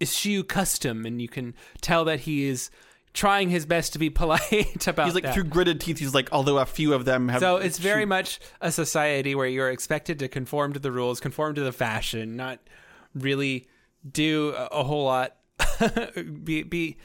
eschew 0.00 0.44
custom, 0.44 1.06
and 1.06 1.20
you 1.20 1.28
can 1.28 1.54
tell 1.80 2.04
that 2.04 2.20
he 2.20 2.44
is 2.44 2.70
trying 3.14 3.48
his 3.48 3.64
best 3.64 3.92
to 3.94 3.98
be 3.98 4.10
polite 4.10 4.86
about 4.86 5.06
He's 5.06 5.14
like 5.14 5.24
that. 5.24 5.34
through 5.34 5.44
gritted 5.44 5.80
teeth. 5.80 5.98
He's 5.98 6.14
like, 6.14 6.30
although 6.32 6.58
a 6.58 6.66
few 6.66 6.92
of 6.92 7.04
them 7.04 7.28
have. 7.28 7.40
So 7.40 7.56
it's 7.56 7.78
very 7.78 8.04
much 8.04 8.40
a 8.60 8.70
society 8.72 9.34
where 9.34 9.46
you're 9.46 9.70
expected 9.70 10.18
to 10.18 10.28
conform 10.28 10.74
to 10.74 10.80
the 10.80 10.92
rules, 10.92 11.20
conform 11.20 11.54
to 11.54 11.62
the 11.62 11.72
fashion, 11.72 12.36
not 12.36 12.58
really 13.14 13.68
do 14.10 14.54
a, 14.56 14.84
whole 14.84 15.04
lot, 15.04 15.36
be 16.44 16.62
be 16.62 16.96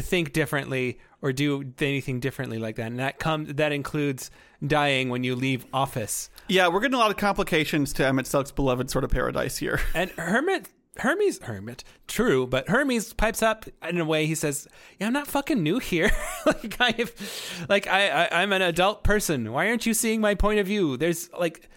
think 0.00 0.32
differently 0.32 0.98
or 1.20 1.32
do 1.32 1.62
anything 1.80 2.20
differently 2.20 2.58
like 2.58 2.76
that. 2.76 2.86
And 2.86 2.98
that 2.98 3.18
comes 3.18 3.54
that 3.54 3.72
includes 3.72 4.30
dying 4.66 5.08
when 5.08 5.24
you 5.24 5.34
leave 5.34 5.66
office. 5.72 6.30
Yeah, 6.48 6.68
we're 6.68 6.80
getting 6.80 6.94
a 6.94 6.98
lot 6.98 7.10
of 7.10 7.16
complications 7.16 7.92
to 7.94 8.02
Emet-Selch's 8.02 8.52
beloved 8.52 8.90
sort 8.90 9.04
of 9.04 9.10
paradise 9.10 9.56
here. 9.56 9.80
And 9.94 10.10
Hermit 10.12 10.68
Hermes, 10.98 11.40
Hermit, 11.42 11.84
true, 12.06 12.46
but 12.46 12.68
Hermes 12.68 13.14
pipes 13.14 13.42
up 13.42 13.64
in 13.88 13.98
a 13.98 14.04
way. 14.04 14.26
He 14.26 14.34
says, 14.34 14.68
"Yeah, 15.00 15.06
I'm 15.06 15.14
not 15.14 15.26
fucking 15.26 15.62
new 15.62 15.78
here. 15.78 16.10
like 16.46 16.76
I 16.80 16.90
have, 16.98 17.66
like 17.68 17.86
I, 17.86 18.08
I, 18.08 18.42
I'm 18.42 18.52
an 18.52 18.60
adult 18.60 19.02
person. 19.02 19.52
Why 19.52 19.68
aren't 19.68 19.86
you 19.86 19.94
seeing 19.94 20.20
my 20.20 20.34
point 20.34 20.60
of 20.60 20.66
view? 20.66 20.98
There's 20.98 21.30
like, 21.32 21.70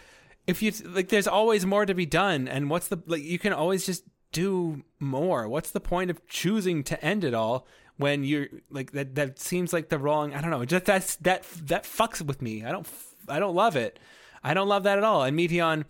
if 0.48 0.62
you 0.62 0.74
like, 0.86 1.08
there's 1.08 1.28
always 1.28 1.66
more 1.66 1.86
to 1.86 1.94
be 1.94 2.06
done. 2.06 2.50
And 2.50 2.70
what's 2.70 2.90
the 2.90 3.02
like? 3.06 3.24
You 3.24 3.40
can 3.40 3.54
always 3.54 3.86
just 3.86 4.04
do 4.36 4.84
more. 5.00 5.48
What's 5.48 5.72
the 5.72 5.80
point 5.80 6.12
of 6.12 6.28
choosing 6.28 6.84
to 6.84 7.04
end 7.04 7.24
it 7.24 7.34
all 7.34 7.66
when 7.96 8.26
you're 8.26 8.48
like 8.70 8.92
that? 8.92 9.16
That 9.16 9.40
seems 9.40 9.72
like 9.72 9.88
the 9.88 9.98
wrong. 9.98 10.34
I 10.34 10.42
don't 10.42 10.52
know. 10.52 10.66
Just 10.66 10.84
that's 10.84 11.16
that 11.18 11.44
that 11.64 11.86
fucks 11.86 12.22
with 12.22 12.42
me. 12.42 12.66
I 12.66 12.72
don't, 12.74 12.86
I 13.30 13.40
don't 13.40 13.56
love 13.56 13.78
it. 13.78 13.98
I 14.44 14.54
don't 14.54 14.68
love 14.68 14.84
that 14.84 14.98
at 14.98 15.06
all. 15.06 15.24
And 15.24 15.40
Meteion 15.40 15.86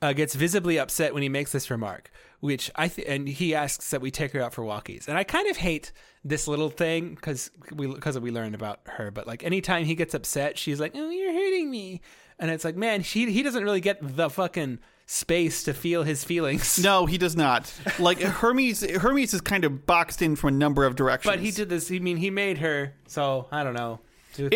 uh, 0.00 0.12
gets 0.12 0.36
visibly 0.36 0.78
upset 0.78 1.12
when 1.12 1.24
he 1.24 1.28
makes 1.28 1.50
this 1.50 1.72
remark, 1.72 2.12
which 2.38 2.70
I 2.76 2.86
th- 2.86 3.08
and 3.08 3.28
he 3.28 3.52
asks 3.52 3.90
that 3.90 4.00
we 4.00 4.12
take 4.12 4.30
her 4.30 4.40
out 4.40 4.54
for 4.54 4.62
walkies. 4.62 5.08
And 5.08 5.18
I 5.18 5.24
kind 5.24 5.48
of 5.48 5.56
hate 5.56 5.90
this 6.24 6.46
little 6.46 6.70
thing 6.70 7.16
because 7.16 7.50
we 7.72 7.88
because 7.88 8.16
we 8.20 8.30
learned 8.30 8.54
about 8.54 8.78
her. 8.86 9.10
But 9.10 9.26
like 9.26 9.42
anytime 9.42 9.86
he 9.86 9.96
gets 9.96 10.14
upset, 10.14 10.56
she's 10.56 10.78
like, 10.78 10.92
"Oh, 10.94 11.10
you're 11.10 11.32
hurting 11.32 11.68
me," 11.68 12.00
and 12.38 12.48
it's 12.48 12.64
like, 12.64 12.76
man, 12.76 13.00
he 13.00 13.32
he 13.32 13.42
doesn't 13.42 13.64
really 13.64 13.80
get 13.80 13.98
the 14.00 14.30
fucking 14.30 14.78
space 15.12 15.62
to 15.64 15.74
feel 15.74 16.02
his 16.04 16.24
feelings. 16.24 16.78
No, 16.82 17.04
he 17.06 17.18
does 17.18 17.36
not. 17.36 17.72
Like 17.98 18.20
Hermes, 18.20 18.80
Hermes 18.82 19.34
is 19.34 19.40
kind 19.42 19.64
of 19.64 19.84
boxed 19.86 20.22
in 20.22 20.34
from 20.36 20.54
a 20.54 20.56
number 20.56 20.84
of 20.86 20.96
directions. 20.96 21.30
But 21.30 21.40
he 21.40 21.50
did 21.50 21.68
this. 21.68 21.90
I 21.90 21.98
mean, 21.98 22.16
he 22.16 22.30
made 22.30 22.58
her. 22.58 22.94
So 23.06 23.46
I 23.52 23.62
don't 23.62 23.74
know. 23.74 24.00
It, 24.38 24.54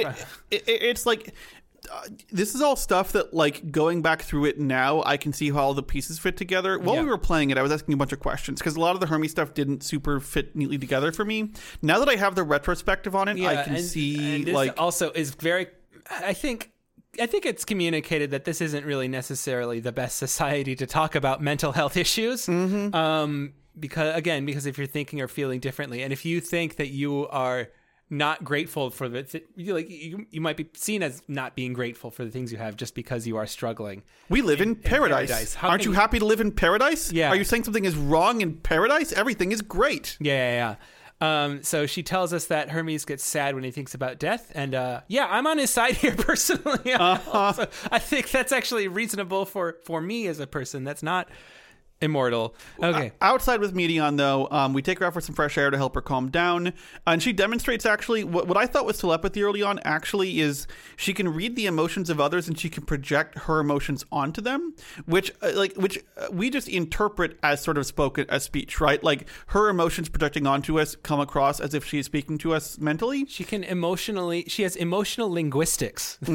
it, 0.51 0.62
it's 0.66 1.05
like 1.05 1.35
uh, 1.92 2.03
this 2.33 2.55
is 2.55 2.62
all 2.62 2.75
stuff 2.77 3.12
that 3.12 3.35
like 3.35 3.71
going 3.71 4.01
back 4.01 4.23
through 4.23 4.47
it 4.47 4.59
now 4.59 5.03
i 5.05 5.16
can 5.19 5.33
see 5.35 5.51
how 5.51 5.59
all 5.59 5.75
the 5.75 5.83
pieces 5.83 6.19
fit 6.19 6.37
together 6.37 6.79
while 6.79 6.97
Yeah. 6.97 7.03
we 7.03 7.09
were 7.09 7.19
playing 7.19 7.51
it 7.51 7.59
i 7.59 7.62
was 7.62 7.71
asking 7.71 7.92
a 7.92 7.97
bunch 7.99 8.12
of 8.12 8.19
questions 8.19 8.59
because 8.59 8.75
a 8.75 8.81
lot 8.81 8.95
of 8.95 9.01
the 9.01 9.07
hermes 9.07 9.31
stuff 9.33 9.53
didn't 9.55 9.85
super 9.85 10.19
fit 10.19 10.57
neatly 10.57 10.79
together 10.79 11.12
for 11.12 11.25
me 11.27 11.53
now 11.83 11.99
that 12.01 12.09
i 12.09 12.16
have 12.16 12.35
the 12.35 12.42
retrospective 12.42 13.14
on 13.14 13.29
it 13.29 13.38
i 13.45 13.62
can 13.62 13.77
and- 13.77 13.85
see 13.85 14.37
and 14.37 14.47
this 14.47 14.55
like 14.55 14.81
also 14.81 15.11
is 15.12 15.35
very. 15.35 15.66
I 16.11 16.33
think. 16.35 16.71
I 17.20 17.26
think 17.26 17.46
it's 17.46 17.64
communicated 17.64 18.31
that 18.31 18.44
this 18.44 18.61
isn't 18.61 18.85
really 18.85 19.09
necessarily 19.09 19.81
the 19.81 19.92
best 19.92 20.16
society 20.18 20.74
to 20.76 20.87
talk 20.87 21.14
about 21.14 21.40
mental 21.42 21.72
health 21.72 21.96
issues. 21.96 22.46
Mm-hmm. 22.46 22.94
Um, 22.94 23.52
because 23.79 24.14
again, 24.16 24.46
because 24.46 24.66
if 24.66 24.79
you're 24.79 24.87
thinking 24.87 25.20
or 25.20 25.29
feeling 25.29 25.61
differently, 25.61 26.02
and 26.02 26.12
if 26.12 26.24
you 26.24 26.40
think 26.40 26.76
that 26.76 26.88
you 26.88 27.29
are 27.29 27.68
not 28.09 28.44
grateful 28.44 28.88
for 28.90 29.09
the, 29.09 29.24
th- 29.24 29.44
you 29.57 29.74
like 29.74 29.90
you, 29.90 30.26
you 30.31 30.40
might 30.40 30.57
be 30.57 30.68
seen 30.74 31.02
as 31.02 31.22
not 31.26 31.57
being 31.57 31.72
grateful 31.72 32.09
for 32.11 32.24
the 32.24 32.31
things 32.31 32.52
you 32.52 32.59
have 32.59 32.76
just 32.76 32.94
because 32.94 33.26
you 33.26 33.37
are 33.37 33.46
struggling. 33.46 34.02
we 34.29 34.42
live 34.42 34.61
in, 34.61 34.76
paradise, 34.76 35.29
paradise. 35.29 35.55
How 35.57 35.70
aren't 35.70 35.85
you 35.85 35.90
you- 35.90 35.96
happy 35.96 36.20
to 36.20 36.24
live 36.24 36.40
in 36.40 36.52
paradise 36.52 37.11
Yeah. 37.12 37.31
are 37.31 37.37
you 37.37 37.42
saying 37.42 37.64
something 37.64 37.85
is 37.85 37.96
wrong 37.96 38.42
in 38.42 38.55
paradise 38.59 39.12
everything 39.12 39.50
is 39.50 39.61
great 39.61 40.16
Yeah, 40.20 40.35
yeah, 40.35 40.55
yeah. 40.55 40.74
Um, 41.20 41.62
so 41.62 41.87
she 41.87 42.02
tells 42.02 42.33
us 42.35 42.46
that 42.46 42.70
Hermes 42.70 43.07
gets 43.07 43.24
sad 43.24 43.55
when 43.55 43.64
he 43.64 43.70
thinks 43.70 43.94
about 43.94 44.18
death, 44.18 44.52
and 44.55 44.74
uh, 44.74 45.00
yeah, 45.09 45.26
I'm 45.31 45.46
on 45.46 45.57
his 45.59 45.70
side 45.70 45.94
here 45.96 46.14
personally. 46.14 46.92
Also, 46.94 47.68
I 47.90 47.98
think 47.98 48.31
that's 48.31 48.52
actually 48.52 48.88
reasonable 48.88 49.46
for 49.46 49.76
for 49.85 50.00
me 50.00 50.26
as 50.26 50.40
a 50.40 50.46
person 50.46 50.85
that's 50.85 51.02
not 51.02 51.29
immortal. 52.00 52.54
Okay, 52.82 53.12
Outside 53.20 53.61
with 53.61 53.74
Meteion, 53.74 54.16
though, 54.16 54.48
um, 54.50 54.72
we 54.72 54.82
take 54.82 54.98
her 54.98 55.06
out 55.06 55.14
for 55.14 55.20
some 55.20 55.35
fresh 55.35 55.56
air 55.56 55.70
to 55.70 55.76
help 55.76 55.94
her 55.94 56.00
calm 56.02 56.28
down. 56.30 56.72
And 57.06 57.22
she 57.22 57.32
demonstrates 57.32 57.87
actually 57.87 58.24
what, 58.24 58.46
what 58.46 58.56
I 58.56 58.66
thought 58.66 58.85
was 58.85 58.98
telepathy 58.98 59.42
early 59.42 59.62
on 59.62 59.80
actually 59.85 60.40
is 60.40 60.66
she 60.96 61.14
can 61.14 61.32
read 61.32 61.56
the 61.56 61.66
emotions 61.66 62.11
of 62.11 62.20
others 62.20 62.48
and 62.48 62.59
she 62.59 62.68
can 62.68 62.85
project 62.85 63.38
her 63.40 63.61
emotions 63.61 64.04
onto 64.12 64.40
them, 64.40 64.74
which 65.06 65.32
uh, 65.42 65.52
like 65.54 65.74
which 65.76 65.98
uh, 66.18 66.26
we 66.30 66.50
just 66.50 66.68
interpret 66.68 67.38
as 67.42 67.62
sort 67.62 67.78
of 67.78 67.87
spoken 67.87 68.26
as 68.28 68.42
speech, 68.42 68.80
right? 68.80 69.02
Like 69.02 69.26
her 69.48 69.68
emotions 69.68 70.09
projecting 70.09 70.46
onto 70.46 70.78
us 70.78 70.96
come 70.96 71.20
across 71.20 71.61
as 71.61 71.72
if 71.74 71.85
she 71.85 71.98
is 71.98 72.06
speaking 72.06 72.38
to 72.38 72.54
us 72.54 72.78
mentally. 72.78 73.24
she 73.26 73.44
can 73.44 73.64
emotionally. 73.64 74.44
She 74.48 74.62
has 74.62 74.76
emotional 74.76 75.30
linguistics. 75.30 76.18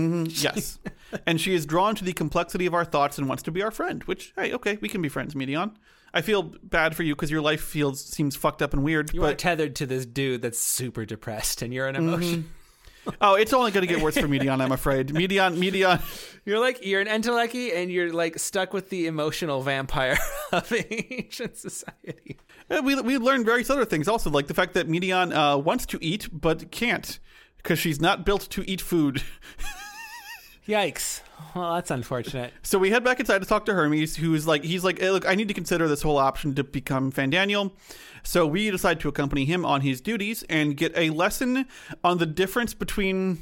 Yes. 0.41 0.80
And 1.26 1.39
she 1.39 1.54
is 1.54 1.65
drawn 1.65 1.95
to 1.95 2.04
the 2.04 2.13
complexity 2.13 2.65
of 2.65 2.74
our 2.74 2.86
thoughts 2.86 3.17
and 3.17 3.28
wants 3.28 3.43
to 3.43 3.52
be 3.52 3.62
our 3.62 3.71
friend, 3.71 4.04
which, 4.06 4.34
hey, 4.38 4.54
okay, 4.54 4.78
we 4.82 4.89
can 4.89 5.02
be 5.02 5.10
friends, 5.10 5.34
Meteion. 5.34 5.76
I 6.13 6.21
feel 6.21 6.43
bad 6.63 6.95
for 6.95 7.04
you 7.04 7.15
because 7.15 7.32
your 7.32 7.41
life 7.41 7.62
feels 7.62 8.04
seems 8.04 8.36
fucked 8.36 8.62
up 8.62 8.74
and 8.74 8.84
weird. 8.84 9.13
You 9.13 9.24
are 9.24 9.34
tethered 9.34 9.76
to 9.78 9.86
this 9.86 10.06
dude 10.06 10.41
that's 10.41 10.60
super 10.60 11.06
depressed, 11.06 11.62
and 11.62 11.74
you're 11.74 11.88
an 11.88 11.95
emotion. 11.95 12.52
oh, 13.21 13.36
it's 13.36 13.54
only 13.54 13.71
going 13.71 13.88
to 13.88 13.93
get 13.93 14.04
worse 14.04 14.17
for 14.17 14.28
Meteion, 14.28 14.62
I'm 14.62 14.74
afraid. 14.74 15.08
Meteion, 15.10 15.58
Meteion, 15.58 16.02
You're 16.45 16.60
like 16.60 16.84
you're 16.86 17.02
an 17.02 17.08
enteleki, 17.08 17.76
and 17.76 17.91
you're 17.91 18.12
like 18.12 18.39
stuck 18.39 18.74
with 18.74 18.89
the 18.89 19.08
emotional 19.08 19.62
vampire 19.62 20.17
of 20.52 20.74
ancient 20.74 21.56
society. 21.56 22.38
Uh, 22.69 22.82
We 22.84 23.00
we 23.00 23.17
learned 23.17 23.45
various 23.45 23.69
other 23.69 23.86
things 23.86 24.08
also, 24.08 24.30
like 24.30 24.47
the 24.47 24.54
fact 24.54 24.74
that 24.74 24.88
Meteion 24.88 25.34
uh, 25.34 25.58
wants 25.60 25.86
to 25.88 26.00
eat 26.02 26.28
but 26.32 26.71
can't 26.71 27.19
because 27.58 27.78
she's 27.80 28.02
not 28.02 28.26
built 28.26 28.50
to 28.50 28.69
eat 28.69 28.82
food. 28.82 29.21
Yikes! 30.67 31.21
Well, 31.56 31.74
that's 31.76 31.89
unfortunate. 31.91 32.54
So 32.62 32.78
we 32.78 32.91
head 32.91 33.04
back 33.04 33.19
inside 33.19 33.39
to 33.39 33.47
talk 33.47 33.65
to 33.65 33.74
Hermes, 33.74 34.15
who's 34.15 34.45
like, 34.45 34.63
he's 34.63 34.84
like, 34.84 35.00
hey, 35.00 35.10
look, 35.10 35.28
I 35.28 35.34
need 35.36 35.47
to 35.47 35.54
consider 35.54 35.88
this 35.88 36.04
whole 36.04 36.17
option 36.17 36.54
to 36.56 36.63
become 36.63 37.12
Fandaniel. 37.12 37.71
So 38.24 38.45
we 38.45 38.69
decide 38.69 39.00
to 39.02 39.10
accompany 39.10 39.45
him 39.45 39.65
on 39.65 39.82
his 39.82 40.02
duties 40.02 40.43
and 40.50 40.78
get 40.78 40.95
a 40.95 41.10
lesson 41.10 41.65
on 42.04 42.19
the 42.19 42.28
difference 42.28 42.74
between 42.76 43.41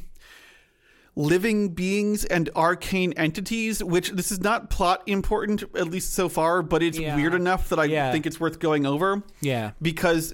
living 1.15 1.69
beings 1.69 2.23
and 2.23 2.49
arcane 2.55 3.11
entities, 3.13 3.83
which 3.83 4.11
this 4.11 4.31
is 4.31 4.39
not 4.39 4.69
plot 4.69 5.03
important, 5.05 5.63
at 5.75 5.89
least 5.89 6.13
so 6.13 6.29
far, 6.29 6.63
but 6.63 6.81
it's 6.81 6.97
Yeah. 6.97 7.17
weird 7.17 7.33
enough 7.33 7.67
that 7.69 7.79
I 7.79 7.85
Yeah. 7.85 8.11
think 8.13 8.25
it's 8.25 8.39
worth 8.39 8.59
going 8.59 8.85
over 8.85 9.23
Yeah. 9.41 9.71
because 9.81 10.33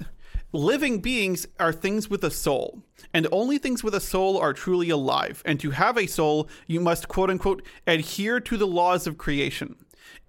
living 0.55 0.99
beings 0.99 1.47
are 1.59 1.73
things 1.73 2.09
with 2.09 2.23
a 2.23 2.31
soul 2.31 2.83
and 3.13 3.27
only 3.31 3.57
things 3.57 3.83
with 3.83 3.93
a 3.93 3.99
soul 3.99 4.37
are 4.37 4.53
truly 4.53 4.89
alive. 4.89 5.43
And 5.45 5.59
to 5.59 5.71
have 5.71 5.97
a 5.97 6.07
soul 6.07 6.49
you 6.67 6.79
must 6.79 7.07
quote 7.07 7.29
unquote 7.29 7.61
adhere 7.85 8.39
to 8.39 8.57
the 8.57 8.67
laws 8.67 9.05
of 9.05 9.17
creation. 9.17 9.75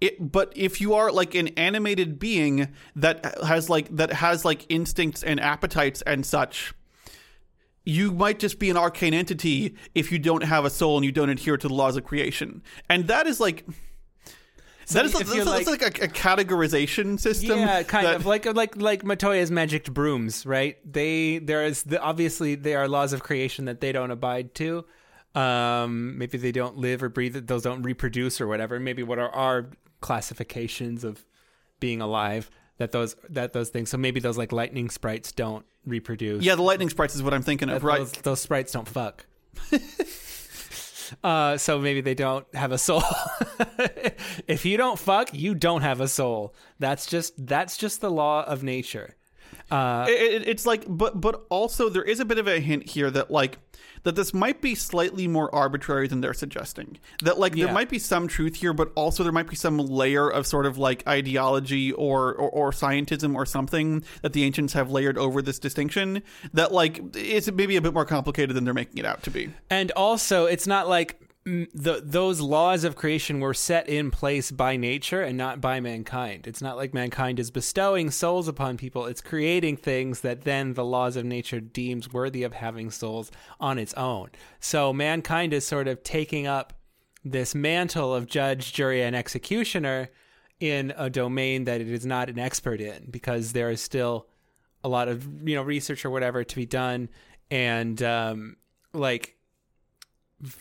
It, 0.01 0.31
but 0.31 0.51
if 0.55 0.81
you 0.81 0.93
are 0.93 1.11
like 1.11 1.33
an 1.33 1.49
animated 1.49 2.19
being 2.19 2.67
that 2.95 3.41
has 3.43 3.69
like 3.69 3.95
that 3.95 4.13
has 4.13 4.45
like 4.45 4.65
instincts 4.69 5.23
and 5.23 5.39
appetites 5.39 6.01
and 6.03 6.25
such 6.25 6.73
you 7.83 8.11
might 8.11 8.37
just 8.37 8.59
be 8.59 8.69
an 8.69 8.75
arcane 8.75 9.13
entity 9.13 9.73
if 9.95 10.11
you 10.11 10.19
don't 10.19 10.43
have 10.43 10.65
a 10.65 10.69
soul 10.69 10.97
and 10.97 11.05
you 11.05 11.11
don't 11.11 11.29
adhere 11.29 11.55
to 11.55 11.69
the 11.69 11.73
laws 11.73 11.95
of 11.95 12.03
creation. 12.03 12.61
And 12.89 13.07
that 13.07 13.27
is 13.27 13.39
like 13.39 13.65
that 14.93 15.05
is 15.05 15.13
that's, 15.13 15.33
that's 15.33 15.45
like- 15.45 15.67
like, 15.67 15.99
a, 15.99 16.03
a 16.05 16.07
categorization 16.07 17.19
system 17.19 17.59
Yeah, 17.59 17.83
kind 17.83 18.05
that- 18.07 18.15
of 18.15 18.25
like 18.25 18.45
like 18.45 18.75
like 18.77 19.03
Matoya's 19.03 19.51
magic 19.51 19.85
brooms, 19.93 20.45
right? 20.45 20.77
They 20.89 21.39
there 21.39 21.65
is 21.65 21.83
the, 21.83 22.01
obviously 22.01 22.55
there 22.55 22.79
are 22.79 22.87
laws 22.87 23.13
of 23.13 23.23
creation 23.23 23.65
that 23.65 23.81
they 23.81 23.91
don't 23.91 24.11
abide 24.11 24.55
to. 24.55 24.85
Um, 25.35 26.17
maybe 26.17 26.37
they 26.37 26.51
don't 26.51 26.77
live 26.77 27.03
or 27.03 27.09
breathe; 27.09 27.47
those 27.47 27.61
don't 27.63 27.83
reproduce 27.83 28.41
or 28.41 28.47
whatever. 28.47 28.79
Maybe 28.79 29.03
what 29.03 29.19
are 29.19 29.29
our 29.29 29.69
classifications 30.01 31.03
of 31.03 31.23
being 31.79 32.01
alive? 32.01 32.49
That 32.77 32.91
those 32.91 33.15
that 33.29 33.53
those 33.53 33.69
things. 33.69 33.89
So 33.89 33.97
maybe 33.97 34.19
those 34.19 34.37
like 34.37 34.51
lightning 34.51 34.89
sprites 34.89 35.31
don't 35.31 35.65
reproduce. 35.85 36.43
Yeah, 36.43 36.55
the 36.55 36.61
lightning 36.63 36.89
sprites 36.89 37.13
is 37.15 37.21
what 37.23 37.33
I'm 37.33 37.41
thinking 37.43 37.69
of, 37.69 37.83
right? 37.83 37.99
Those, 37.99 38.11
those 38.13 38.41
sprites 38.41 38.71
don't 38.71 38.87
fuck. 38.87 39.25
uh, 41.23 41.57
so 41.57 41.79
maybe 41.79 42.01
they 42.01 42.13
don't 42.13 42.45
have 42.55 42.71
a 42.71 42.77
soul. 42.77 43.03
if 44.47 44.65
you 44.65 44.77
don't 44.77 44.99
fuck, 44.99 45.33
you 45.33 45.55
don't 45.55 45.81
have 45.81 46.01
a 46.01 46.07
soul. 46.07 46.53
That's 46.79 47.05
just 47.05 47.33
that's 47.37 47.77
just 47.77 48.01
the 48.01 48.11
law 48.11 48.43
of 48.43 48.63
nature. 48.63 49.15
Uh, 49.69 50.05
It- 50.07 50.41
it- 50.43 50.47
it's 50.47 50.65
like, 50.65 50.85
but 50.87 51.19
but 51.19 51.45
also 51.49 51.89
there 51.89 52.03
is 52.03 52.19
a 52.19 52.25
bit 52.25 52.37
of 52.37 52.47
a 52.47 52.59
hint 52.59 52.89
here 52.89 53.11
that 53.11 53.29
like 53.31 53.57
that 54.03 54.15
this 54.15 54.33
might 54.33 54.61
be 54.61 54.73
slightly 54.75 55.27
more 55.27 55.53
arbitrary 55.53 56.07
than 56.07 56.21
they're 56.21 56.33
suggesting. 56.33 56.97
That 57.23 57.37
like 57.39 57.55
Yeah. 57.55 57.65
there 57.65 57.73
might 57.73 57.89
be 57.89 57.99
some 57.99 58.27
truth 58.27 58.55
here, 58.55 58.71
but 58.71 58.91
also 58.95 59.23
there 59.23 59.31
might 59.33 59.49
be 59.49 59.55
some 59.55 59.77
layer 59.77 60.29
of 60.29 60.47
sort 60.47 60.65
of 60.65 60.77
like 60.77 61.05
ideology 61.07 61.91
or, 61.91 62.33
or 62.33 62.49
or 62.49 62.71
scientism 62.71 63.35
or 63.35 63.45
something 63.45 64.03
that 64.21 64.33
the 64.33 64.43
ancients 64.43 64.73
have 64.73 64.89
layered 64.89 65.17
over 65.17 65.41
this 65.41 65.59
distinction. 65.59 66.21
That 66.53 66.71
like 66.71 67.01
it's 67.15 67.51
maybe 67.51 67.75
a 67.75 67.81
bit 67.81 67.93
more 67.93 68.05
complicated 68.05 68.55
than 68.55 68.63
they're 68.63 68.73
making 68.73 68.99
it 68.99 69.05
out 69.05 69.23
to 69.23 69.31
be. 69.31 69.49
and 69.69 69.91
also, 69.91 70.45
it's 70.45 70.67
not 70.67 70.87
like 70.87 71.19
the 71.47 72.01
those 72.03 72.41
laws 72.41 72.83
of 72.83 72.97
creation 72.97 73.39
were 73.39 73.53
set 73.53 73.87
in 73.87 74.11
place 74.11 74.51
by 74.51 74.75
nature 74.75 75.21
and 75.21 75.37
not 75.37 75.61
by 75.61 75.79
mankind. 75.79 76.45
It's 76.45 76.61
not 76.61 76.75
like 76.75 76.93
mankind 76.93 77.39
is 77.39 77.51
bestowing 77.51 78.11
souls 78.11 78.49
upon 78.49 78.75
people. 78.75 79.05
It's 79.05 79.21
creating 79.21 79.77
things 79.77 80.21
that 80.21 80.41
then 80.41 80.73
the 80.73 80.83
laws 80.83 81.15
of 81.15 81.23
nature 81.23 81.61
deems 81.61 82.11
worthy 82.11 82.43
of 82.43 82.51
having 82.51 82.91
souls 82.91 83.31
on 83.61 83.79
its 83.79 83.93
own. 83.93 84.31
So 84.59 84.91
mankind 84.91 85.53
is 85.53 85.65
sort 85.65 85.87
of 85.87 86.03
taking 86.03 86.47
up 86.47 86.73
this 87.23 87.55
mantle 87.55 88.13
of 88.13 88.25
judge, 88.25 88.73
jury, 88.73 89.01
and 89.01 89.15
executioner 89.15 90.09
in 90.59 90.93
a 90.97 91.09
domain 91.09 91.63
that 91.63 91.79
it 91.79 91.87
is 91.87 92.05
not 92.05 92.29
an 92.29 92.39
expert 92.39 92.81
in 92.81 93.07
because 93.09 93.53
there 93.53 93.69
is 93.69 93.79
still 93.79 94.27
a 94.83 94.89
lot 94.89 95.07
of 95.07 95.47
you 95.47 95.55
know 95.55 95.63
research 95.63 96.03
or 96.03 96.09
whatever 96.09 96.43
to 96.43 96.55
be 96.55 96.65
done 96.65 97.07
and 97.49 98.01
um 98.03 98.57
like 98.93 99.36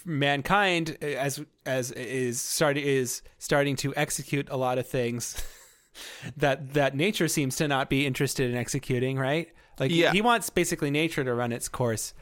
mankind 0.04 0.96
as 1.02 1.44
as 1.64 1.90
is 1.92 2.40
starting 2.40 2.84
is 2.84 3.22
starting 3.38 3.76
to 3.76 3.94
execute 3.96 4.48
a 4.50 4.56
lot 4.56 4.78
of 4.78 4.86
things 4.88 5.42
that 6.36 6.72
that 6.74 6.94
nature 6.94 7.28
seems 7.28 7.56
to 7.56 7.68
not 7.68 7.90
be 7.90 8.06
interested 8.06 8.50
in 8.50 8.56
executing. 8.56 9.18
Right? 9.18 9.48
Like 9.78 9.90
Yeah. 9.90 10.12
he 10.12 10.22
wants 10.22 10.48
basically 10.50 10.90
nature 10.90 11.24
to 11.24 11.34
run 11.34 11.52
its 11.52 11.68
course. 11.68 12.14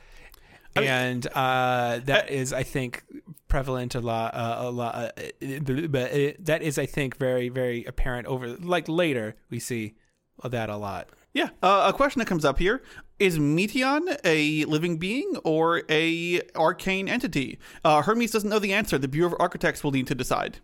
and 0.77 1.25
uh, 1.29 2.01
that 2.05 2.31
is, 2.31 2.53
I 2.53 2.64
think, 2.64 3.05
prevalent 3.47 3.95
a 3.95 4.01
lot. 4.01 4.35
Uh, 4.35 4.57
a 4.59 4.71
lot, 4.73 4.95
uh, 4.97 5.09
that 6.40 6.59
is, 6.62 6.79
I 6.79 6.87
think, 6.87 7.17
very, 7.17 7.49
very 7.49 7.85
apparent 7.85 8.27
over. 8.27 8.49
Like 8.49 8.88
later, 8.88 9.37
we 9.51 9.61
see 9.61 9.95
that 10.43 10.71
a 10.71 10.77
lot. 10.77 11.11
Yeah. 11.33 11.51
Uh, 11.62 11.93
a 11.93 11.97
question 11.97 12.19
that 12.19 12.27
comes 12.27 12.45
up 12.45 12.59
here 12.59 12.83
is 13.18 13.38
Meteion 13.38 14.18
a 14.24 14.64
living 14.64 14.98
being 14.98 15.37
or 15.44 15.83
a 15.88 16.40
arcane 16.57 17.09
entity? 17.09 17.59
Uh, 17.85 18.03
Hermes 18.03 18.31
doesn't 18.31 18.50
know 18.50 18.59
the 18.59 18.72
answer. 18.72 18.98
The 18.98 19.09
Bureau 19.09 19.33
of 19.33 19.37
Architects 19.38 19.85
will 19.85 19.92
need 19.92 20.07
to 20.09 20.14
decide. 20.14 20.59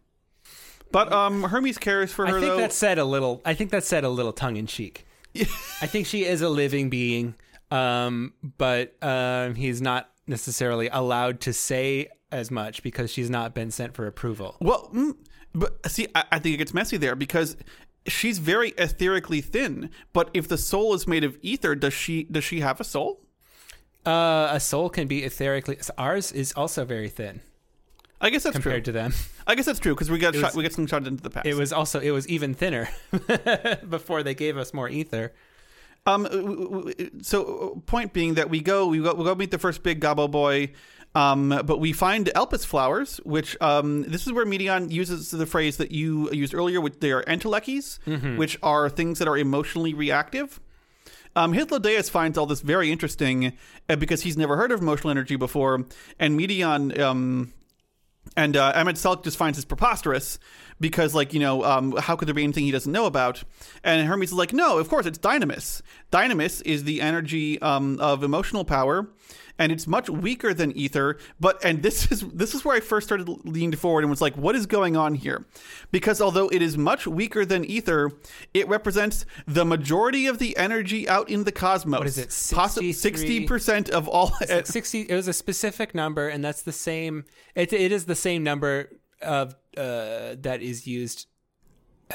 But 0.92 1.12
um, 1.12 1.44
Hermes 1.44 1.78
cares 1.78 2.12
for 2.12 2.26
her 2.26 2.38
I 2.38 2.40
think 2.40 2.52
though. 2.52 2.56
that's 2.58 2.76
said 2.76 2.98
a 2.98 3.04
little. 3.04 3.40
I 3.44 3.54
think 3.54 3.70
that's 3.70 3.86
said 3.86 4.04
a 4.04 4.08
little 4.08 4.32
tongue 4.32 4.56
in 4.56 4.66
cheek. 4.66 5.06
I 5.36 5.86
think 5.86 6.06
she 6.06 6.24
is 6.24 6.42
a 6.42 6.48
living 6.48 6.90
being, 6.90 7.36
um, 7.70 8.32
but 8.58 8.96
um, 9.00 9.54
he's 9.54 9.80
not 9.80 10.10
necessarily 10.26 10.88
allowed 10.88 11.40
to 11.42 11.52
say 11.52 12.08
as 12.32 12.50
much 12.50 12.82
because 12.82 13.12
she's 13.12 13.30
not 13.30 13.54
been 13.54 13.70
sent 13.70 13.94
for 13.94 14.06
approval. 14.06 14.56
Well, 14.60 14.90
mm, 14.92 15.16
but 15.54 15.88
see, 15.90 16.08
I, 16.14 16.24
I 16.32 16.38
think 16.40 16.54
it 16.54 16.58
gets 16.58 16.74
messy 16.74 16.96
there 16.96 17.14
because 17.14 17.56
she's 18.06 18.38
very 18.38 18.72
etherically 18.72 19.42
thin. 19.44 19.90
But 20.12 20.30
if 20.34 20.48
the 20.48 20.58
soul 20.58 20.94
is 20.94 21.06
made 21.06 21.24
of 21.24 21.38
ether, 21.42 21.74
does 21.74 21.94
she 21.94 22.24
does 22.24 22.44
she 22.44 22.60
have 22.60 22.80
a 22.80 22.84
soul? 22.84 23.20
Uh, 24.06 24.48
a 24.52 24.60
soul 24.60 24.88
can 24.88 25.06
be 25.06 25.22
etherically. 25.22 25.88
Ours 25.98 26.32
is 26.32 26.52
also 26.54 26.84
very 26.86 27.10
thin 27.10 27.42
I 28.22 28.30
guess 28.30 28.42
that's 28.42 28.54
compared 28.54 28.84
true. 28.84 28.92
to 28.92 28.98
them. 28.98 29.12
I 29.46 29.54
guess 29.54 29.66
that's 29.66 29.78
true 29.78 29.94
because 29.94 30.10
we 30.10 30.18
got 30.18 30.34
shot, 30.34 30.42
was- 30.48 30.54
we 30.56 30.62
got 30.62 30.72
some 30.72 30.86
shot 30.86 31.06
into 31.06 31.22
the 31.22 31.30
past. 31.30 31.46
It 31.46 31.54
was 31.54 31.72
also 31.72 32.00
it 32.00 32.10
was 32.10 32.28
even 32.28 32.54
thinner 32.54 32.88
before 33.88 34.22
they 34.22 34.34
gave 34.34 34.56
us 34.58 34.74
more 34.74 34.88
ether. 34.88 35.32
Um. 36.06 36.92
So, 37.22 37.82
point 37.86 38.12
being 38.14 38.34
that 38.34 38.48
we 38.48 38.60
go, 38.60 38.86
we 38.86 39.00
go, 39.00 39.12
we 39.14 39.24
go 39.24 39.34
meet 39.34 39.50
the 39.50 39.58
first 39.58 39.82
big 39.82 40.00
gobbo 40.00 40.30
boy. 40.30 40.72
Um, 41.14 41.48
but 41.64 41.80
we 41.80 41.92
find 41.92 42.26
Elpis 42.36 42.64
flowers, 42.64 43.18
which 43.24 43.56
um, 43.60 44.02
this 44.02 44.26
is 44.26 44.32
where 44.32 44.46
Meteion 44.46 44.92
uses 44.92 45.30
the 45.32 45.46
phrase 45.46 45.76
that 45.78 45.90
you 45.90 46.30
used 46.30 46.54
earlier, 46.54 46.80
which 46.80 47.00
they 47.00 47.10
are 47.10 47.24
entelechies, 47.24 47.98
which 48.36 48.56
are 48.62 48.88
things 48.88 49.18
that 49.18 49.26
are 49.26 49.36
emotionally 49.36 49.92
reactive. 49.92 50.60
Um, 51.34 51.52
Hythlodaeus 51.52 52.10
finds 52.10 52.38
all 52.38 52.46
this 52.46 52.60
very 52.60 52.90
interesting 52.92 53.52
uh, 53.88 53.96
because 53.96 54.22
he's 54.22 54.36
never 54.36 54.56
heard 54.56 54.72
of 54.72 54.80
emotional 54.80 55.10
energy 55.10 55.36
before, 55.36 55.84
and 56.18 56.38
Meteion 56.38 56.96
um, 56.98 57.52
and 58.36 58.56
uh, 58.56 58.72
Emet-Selch 58.74 59.24
just 59.24 59.36
finds 59.36 59.58
this 59.58 59.64
preposterous 59.64 60.38
because, 60.78 61.14
like, 61.14 61.34
you 61.34 61.40
know, 61.40 61.64
um, 61.64 61.92
how 61.92 62.16
could 62.16 62.28
there 62.28 62.34
be 62.34 62.42
anything 62.42 62.64
he 62.64 62.70
doesn't 62.70 62.92
know 62.92 63.06
about? 63.06 63.42
And 63.84 64.06
Hermes 64.06 64.30
is 64.30 64.36
like, 64.36 64.52
no, 64.52 64.78
of 64.78 64.88
course, 64.88 65.06
it's 65.06 65.18
Dynamis. 65.18 65.82
Dynamis 66.12 66.62
is 66.64 66.84
the 66.84 67.00
energy 67.00 67.60
um, 67.60 67.98
of 68.00 68.22
emotional 68.22 68.64
power, 68.64 69.08
and 69.60 69.70
it's 69.70 69.86
much 69.86 70.10
weaker 70.10 70.52
than 70.52 70.72
ether. 70.72 71.18
But 71.38 71.64
and 71.64 71.82
this 71.82 72.10
is 72.12 72.22
this 72.32 72.54
is 72.54 72.64
where 72.64 72.74
I 72.76 72.80
first 72.80 73.06
started 73.06 73.28
leaning 73.44 73.76
forward 73.78 74.02
and 74.02 74.10
was 74.10 74.20
like, 74.20 74.36
what 74.36 74.56
is 74.56 74.66
going 74.66 74.96
on 74.96 75.14
here? 75.14 75.46
Because 75.92 76.20
although 76.20 76.48
it 76.48 76.62
is 76.62 76.76
much 76.76 77.06
weaker 77.06 77.44
than 77.44 77.64
ether, 77.64 78.10
it 78.54 78.66
represents 78.66 79.24
the 79.46 79.64
majority 79.64 80.26
of 80.26 80.38
the 80.38 80.56
energy 80.56 81.08
out 81.08 81.28
in 81.28 81.44
the 81.44 81.52
cosmos. 81.52 81.98
What 81.98 82.06
is 82.08 82.18
it, 82.18 82.28
Possi- 82.30 82.90
60% 82.90 83.90
of 83.90 84.08
all. 84.08 84.32
Like 84.40 84.66
Sixty. 84.66 85.02
It 85.02 85.14
was 85.14 85.28
a 85.28 85.32
specific 85.32 85.94
number, 85.94 86.28
and 86.28 86.42
that's 86.44 86.62
the 86.62 86.72
same. 86.72 87.24
It 87.54 87.72
it 87.72 87.92
is 87.92 88.06
the 88.06 88.14
same 88.16 88.42
number 88.42 88.90
of 89.22 89.54
uh, 89.76 90.36
that 90.40 90.60
is 90.62 90.86
used 90.86 91.26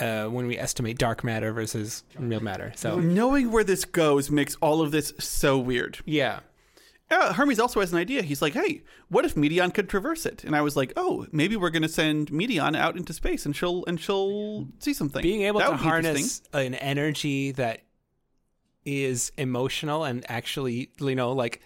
uh, 0.01 0.25
when 0.25 0.47
we 0.47 0.57
estimate 0.57 0.97
dark 0.97 1.23
matter 1.23 1.53
versus 1.53 2.03
real 2.17 2.39
matter. 2.39 2.73
So 2.75 2.99
Knowing 2.99 3.51
where 3.51 3.63
this 3.63 3.85
goes 3.85 4.31
makes 4.31 4.55
all 4.55 4.81
of 4.81 4.91
this 4.91 5.13
so 5.19 5.57
weird. 5.59 5.99
yeah. 6.05 6.39
Uh, 7.11 7.33
Hermes 7.33 7.59
also 7.59 7.79
has 7.81 7.91
an 7.93 7.99
idea. 7.99 8.21
He's 8.23 8.41
like, 8.41 8.53
"Hey, 8.53 8.81
what 9.09 9.25
if 9.25 9.35
Meteion 9.35 9.73
could 9.73 9.87
traverse 9.89 10.25
it?" 10.25 10.43
And 10.43 10.55
I 10.55 10.61
was 10.61 10.75
like, 10.75 10.91
"Oh, 10.95 11.27
maybe 11.31 11.55
we're 11.55 11.69
going 11.69 11.83
to 11.83 11.87
send 11.89 12.31
Meteion 12.31 12.75
out 12.75 12.97
into 12.97 13.13
space, 13.13 13.45
and 13.45 13.55
she'll 13.55 13.83
and 13.85 13.99
she'll 13.99 14.67
see 14.79 14.93
something." 14.93 15.21
being 15.21 15.43
able 15.43 15.59
That 15.59 15.65
to 15.65 15.71
would 15.73 15.81
be 15.81 15.85
interesting. 15.85 16.13
harness 16.15 16.41
an 16.53 16.73
energy 16.75 17.51
that 17.51 17.81
is 18.85 19.31
emotional 19.37 20.03
and 20.03 20.23
actually 20.29 20.91
you 20.99 21.15
know 21.15 21.31
like 21.31 21.59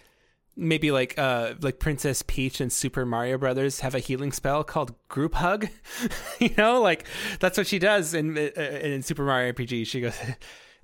maybe 0.56 0.90
like 0.90 1.18
uh 1.18 1.52
like 1.60 1.78
princess 1.78 2.22
peach 2.26 2.62
and 2.62 2.72
super 2.72 3.04
mario 3.04 3.36
brothers 3.36 3.80
have 3.80 3.94
a 3.94 3.98
healing 3.98 4.32
spell 4.32 4.64
called 4.64 4.94
group 5.08 5.34
hug 5.34 5.68
you 6.38 6.48
know 6.56 6.80
like 6.80 7.06
that's 7.38 7.58
what 7.58 7.66
she 7.66 7.78
does 7.78 8.14
in 8.14 8.38
uh, 8.38 8.40
in 8.60 9.02
super 9.02 9.22
mario 9.22 9.52
rpg 9.52 9.86
she 9.86 10.00
goes 10.00 10.18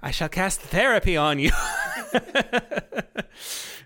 i 0.03 0.11
shall 0.11 0.29
cast 0.29 0.61
therapy 0.61 1.17
on 1.17 1.39
you 1.39 1.51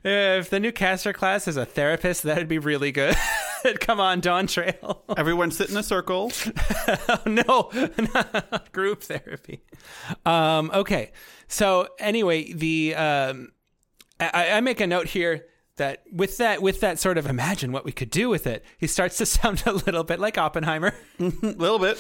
if 0.05 0.51
the 0.51 0.61
new 0.61 0.73
caster 0.73 1.13
class 1.13 1.47
is 1.47 1.57
a 1.57 1.67
therapist 1.67 2.23
that'd 2.23 2.49
be 2.49 2.59
really 2.59 2.93
good. 2.93 3.17
Come 3.81 4.01
on 4.01 4.21
Dawntrail. 4.21 5.01
Everyone 5.17 5.51
sit 5.51 5.71
in 5.71 5.77
a 5.77 5.83
circle. 5.83 6.33
oh 6.89 7.23
no 7.27 8.61
group 8.73 9.03
therapy. 9.03 9.63
Um 10.25 10.71
okay. 10.73 11.13
So 11.49 11.89
anyway 11.99 12.53
the 12.53 12.95
um 12.95 13.53
I, 14.19 14.53
I 14.53 14.61
make 14.61 14.81
a 14.81 14.87
note 14.87 15.09
here 15.09 15.47
that 15.77 16.03
with 16.13 16.39
that 16.39 16.63
with 16.63 16.81
that 16.81 16.99
sort 16.99 17.19
of 17.19 17.27
imagine 17.27 17.73
what 17.73 17.85
we 17.85 17.93
could 17.93 18.11
do 18.11 18.29
with 18.29 18.47
it 18.47 18.65
he 18.79 18.87
starts 18.87 19.17
to 19.19 19.27
sound 19.27 19.63
a 19.67 19.73
little 19.73 20.05
bit 20.05 20.21
like 20.21 20.39
oppenheimer. 20.39 20.95
A 21.19 21.25
little 21.43 21.79
bit. 21.79 21.99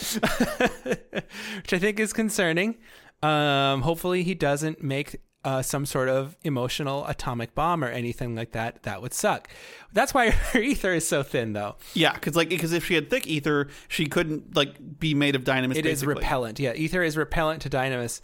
which 1.56 1.72
i 1.72 1.78
think 1.78 2.00
is 2.00 2.12
concerning. 2.12 2.78
Um 3.22 3.82
hopefully 3.82 4.22
he 4.22 4.34
doesn't 4.34 4.82
make 4.82 5.20
uh, 5.44 5.62
some 5.62 5.86
sort 5.86 6.08
of 6.08 6.36
emotional 6.44 7.06
atomic 7.06 7.54
bomb 7.54 7.82
or 7.82 7.88
anything 7.88 8.34
like 8.34 8.52
that 8.52 8.82
that 8.82 9.00
would 9.00 9.14
suck 9.14 9.48
that's 9.92 10.12
why 10.12 10.30
her 10.52 10.60
ether 10.60 10.92
is 10.92 11.08
so 11.08 11.22
thin 11.22 11.52
though 11.54 11.76
Yeah, 11.94 12.12
because 12.12 12.36
like 12.36 12.48
because 12.50 12.72
if 12.72 12.84
she 12.84 12.94
had 12.94 13.08
thick 13.10 13.26
ether, 13.26 13.68
she 13.88 14.06
couldn't 14.06 14.54
like 14.54 14.98
be 15.00 15.14
made 15.14 15.34
of 15.34 15.44
dynamis. 15.44 15.76
It 15.76 15.86
is 15.86 16.00
basically. 16.02 16.14
repellent 16.16 16.58
yeah 16.60 16.74
ether 16.74 17.02
is 17.02 17.16
repellent 17.16 17.62
to 17.62 17.70
dynamis 17.70 18.20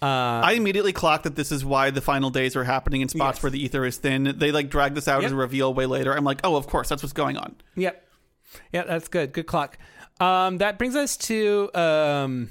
uh, 0.00 0.06
I 0.44 0.52
immediately 0.52 0.92
clocked 0.92 1.24
that 1.24 1.34
this 1.34 1.50
is 1.50 1.64
why 1.64 1.90
the 1.90 2.00
final 2.00 2.30
days 2.30 2.54
are 2.54 2.62
happening 2.62 3.00
in 3.00 3.08
spots 3.08 3.38
Yes. 3.38 3.42
where 3.42 3.50
the 3.50 3.60
ether 3.64 3.84
is 3.84 3.96
thin. 3.96 4.32
They 4.38 4.52
like 4.52 4.70
drag 4.70 4.94
this 4.94 5.08
out 5.08 5.24
as 5.24 5.32
a 5.32 5.34
reveal 5.34 5.74
way 5.74 5.86
later. 5.86 6.16
I'm 6.16 6.22
like, 6.22 6.40
oh, 6.44 6.54
of 6.54 6.68
course, 6.68 6.88
that's 6.88 7.02
what's 7.02 7.12
going 7.12 7.36
on. 7.36 7.56
Yep. 7.74 8.06
Yeah, 8.72 8.84
that's 8.84 9.08
good. 9.08 9.32
Good 9.32 9.46
clock. 9.48 9.76
Um, 10.20 10.58
that 10.58 10.78
brings 10.78 10.94
us 10.94 11.16
to 11.16 11.68
um, 11.74 12.50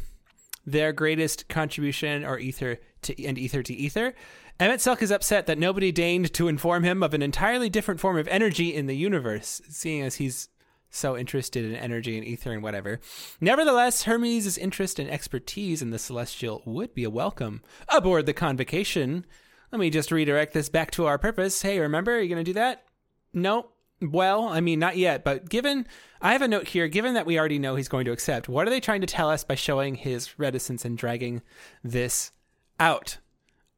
their 0.65 0.91
greatest 0.91 1.47
contribution 1.47 2.25
or 2.25 2.37
ether 2.37 2.79
to 3.07 3.25
and 3.25 3.37
ether 3.37 3.63
to 3.63 3.73
ether. 3.73 4.13
Emet-Selch 4.59 5.01
is 5.01 5.11
upset 5.11 5.45
that 5.47 5.59
nobody 5.59 5.91
deigned 5.91 6.33
to 6.33 6.47
inform 6.47 6.83
him 6.83 7.03
of 7.03 7.13
an 7.13 7.21
entirely 7.21 7.69
different 7.69 7.99
form 7.99 8.17
of 8.17 8.27
energy 8.27 8.73
in 8.73 8.87
the 8.87 8.95
universe, 8.95 9.61
seeing 9.69 10.01
as 10.01 10.15
he's 10.15 10.49
so 10.89 11.17
interested 11.17 11.65
in 11.65 11.75
energy 11.75 12.17
and 12.17 12.25
ether 12.25 12.53
and 12.53 12.63
whatever. 12.63 12.99
Nevertheless, 13.41 14.03
Hermes' 14.03 14.57
interest 14.57 14.99
and 14.99 15.09
expertise 15.09 15.81
in 15.81 15.91
the 15.91 15.99
celestial 15.99 16.63
would 16.65 16.93
be 16.93 17.03
a 17.03 17.09
welcome 17.09 17.61
aboard 17.89 18.25
the 18.25 18.33
convocation. 18.33 19.25
Let 19.71 19.79
me 19.79 19.89
just 19.89 20.11
redirect 20.11 20.53
this 20.53 20.69
back 20.69 20.91
to 20.91 21.05
our 21.05 21.17
purpose. 21.17 21.61
Hey, 21.61 21.79
remember, 21.79 22.15
are 22.15 22.21
you 22.21 22.29
going 22.29 22.43
to 22.43 22.49
do 22.49 22.53
that? 22.53 22.85
No. 23.33 23.71
Well, 23.99 24.47
I 24.47 24.61
mean, 24.61 24.79
not 24.79 24.95
yet, 24.95 25.23
but 25.23 25.49
given, 25.49 25.87
I 26.21 26.31
have 26.33 26.43
a 26.43 26.47
note 26.47 26.67
here, 26.67 26.87
given 26.87 27.15
that 27.15 27.25
we 27.25 27.39
already 27.39 27.57
know 27.57 27.75
he's 27.75 27.87
going 27.87 28.05
to 28.05 28.11
accept, 28.11 28.47
what 28.47 28.67
are 28.67 28.69
they 28.69 28.79
trying 28.79 29.01
to 29.01 29.07
tell 29.07 29.29
us 29.29 29.43
by 29.43 29.55
showing 29.55 29.95
his 29.95 30.37
reticence 30.39 30.85
and 30.85 30.97
dragging 30.97 31.41
this 31.83 32.31
out? 32.79 33.17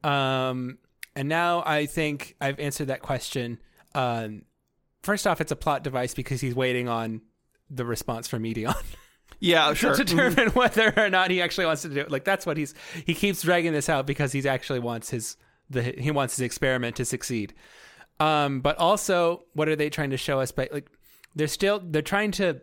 Um, 0.03 0.77
and 1.15 1.27
now 1.27 1.63
I 1.65 1.85
think 1.85 2.35
I've 2.39 2.59
answered 2.59 2.87
that 2.87 3.01
question. 3.01 3.59
Um, 3.95 4.43
first 5.03 5.27
off, 5.27 5.41
it's 5.41 5.51
a 5.51 5.55
plot 5.55 5.83
device 5.83 6.13
because 6.13 6.41
he's 6.41 6.55
waiting 6.55 6.87
on 6.87 7.21
the 7.69 7.85
response 7.85 8.27
from 8.27 8.43
Meteion 8.43 8.75
Yeah, 9.39 9.73
sure. 9.73 9.95
to 9.95 10.03
determine 10.03 10.49
whether 10.49 10.93
or 10.97 11.09
not 11.09 11.31
he 11.31 11.41
actually 11.41 11.65
wants 11.65 11.83
to 11.83 11.89
do 11.89 12.01
it. 12.01 12.11
Like 12.11 12.25
that's 12.25 12.45
what 12.45 12.57
he's 12.57 12.73
he 13.05 13.13
keeps 13.13 13.41
dragging 13.41 13.73
this 13.73 13.87
out 13.87 14.05
because 14.05 14.31
he 14.31 14.47
actually 14.47 14.79
wants 14.79 15.09
his 15.09 15.37
the 15.69 15.81
he 15.81 16.11
wants 16.11 16.35
his 16.35 16.41
experiment 16.41 16.95
to 16.97 17.05
succeed. 17.05 17.53
Um, 18.19 18.59
but 18.59 18.77
also, 18.77 19.43
what 19.53 19.69
are 19.69 19.75
they 19.77 19.89
trying 19.89 20.09
to 20.09 20.17
show 20.17 20.41
us? 20.41 20.51
But 20.51 20.73
like, 20.73 20.89
they're 21.35 21.47
still 21.47 21.79
they're 21.81 22.01
trying 22.01 22.31
to, 22.31 22.59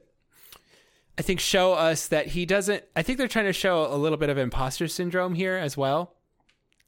I 1.18 1.22
think, 1.22 1.40
show 1.40 1.72
us 1.72 2.08
that 2.08 2.26
he 2.26 2.44
doesn't. 2.44 2.84
I 2.94 3.02
think 3.02 3.16
they're 3.18 3.28
trying 3.28 3.46
to 3.46 3.54
show 3.54 3.86
a 3.86 3.96
little 3.96 4.18
bit 4.18 4.28
of 4.28 4.36
imposter 4.36 4.86
syndrome 4.88 5.34
here 5.34 5.56
as 5.56 5.76
well. 5.76 6.15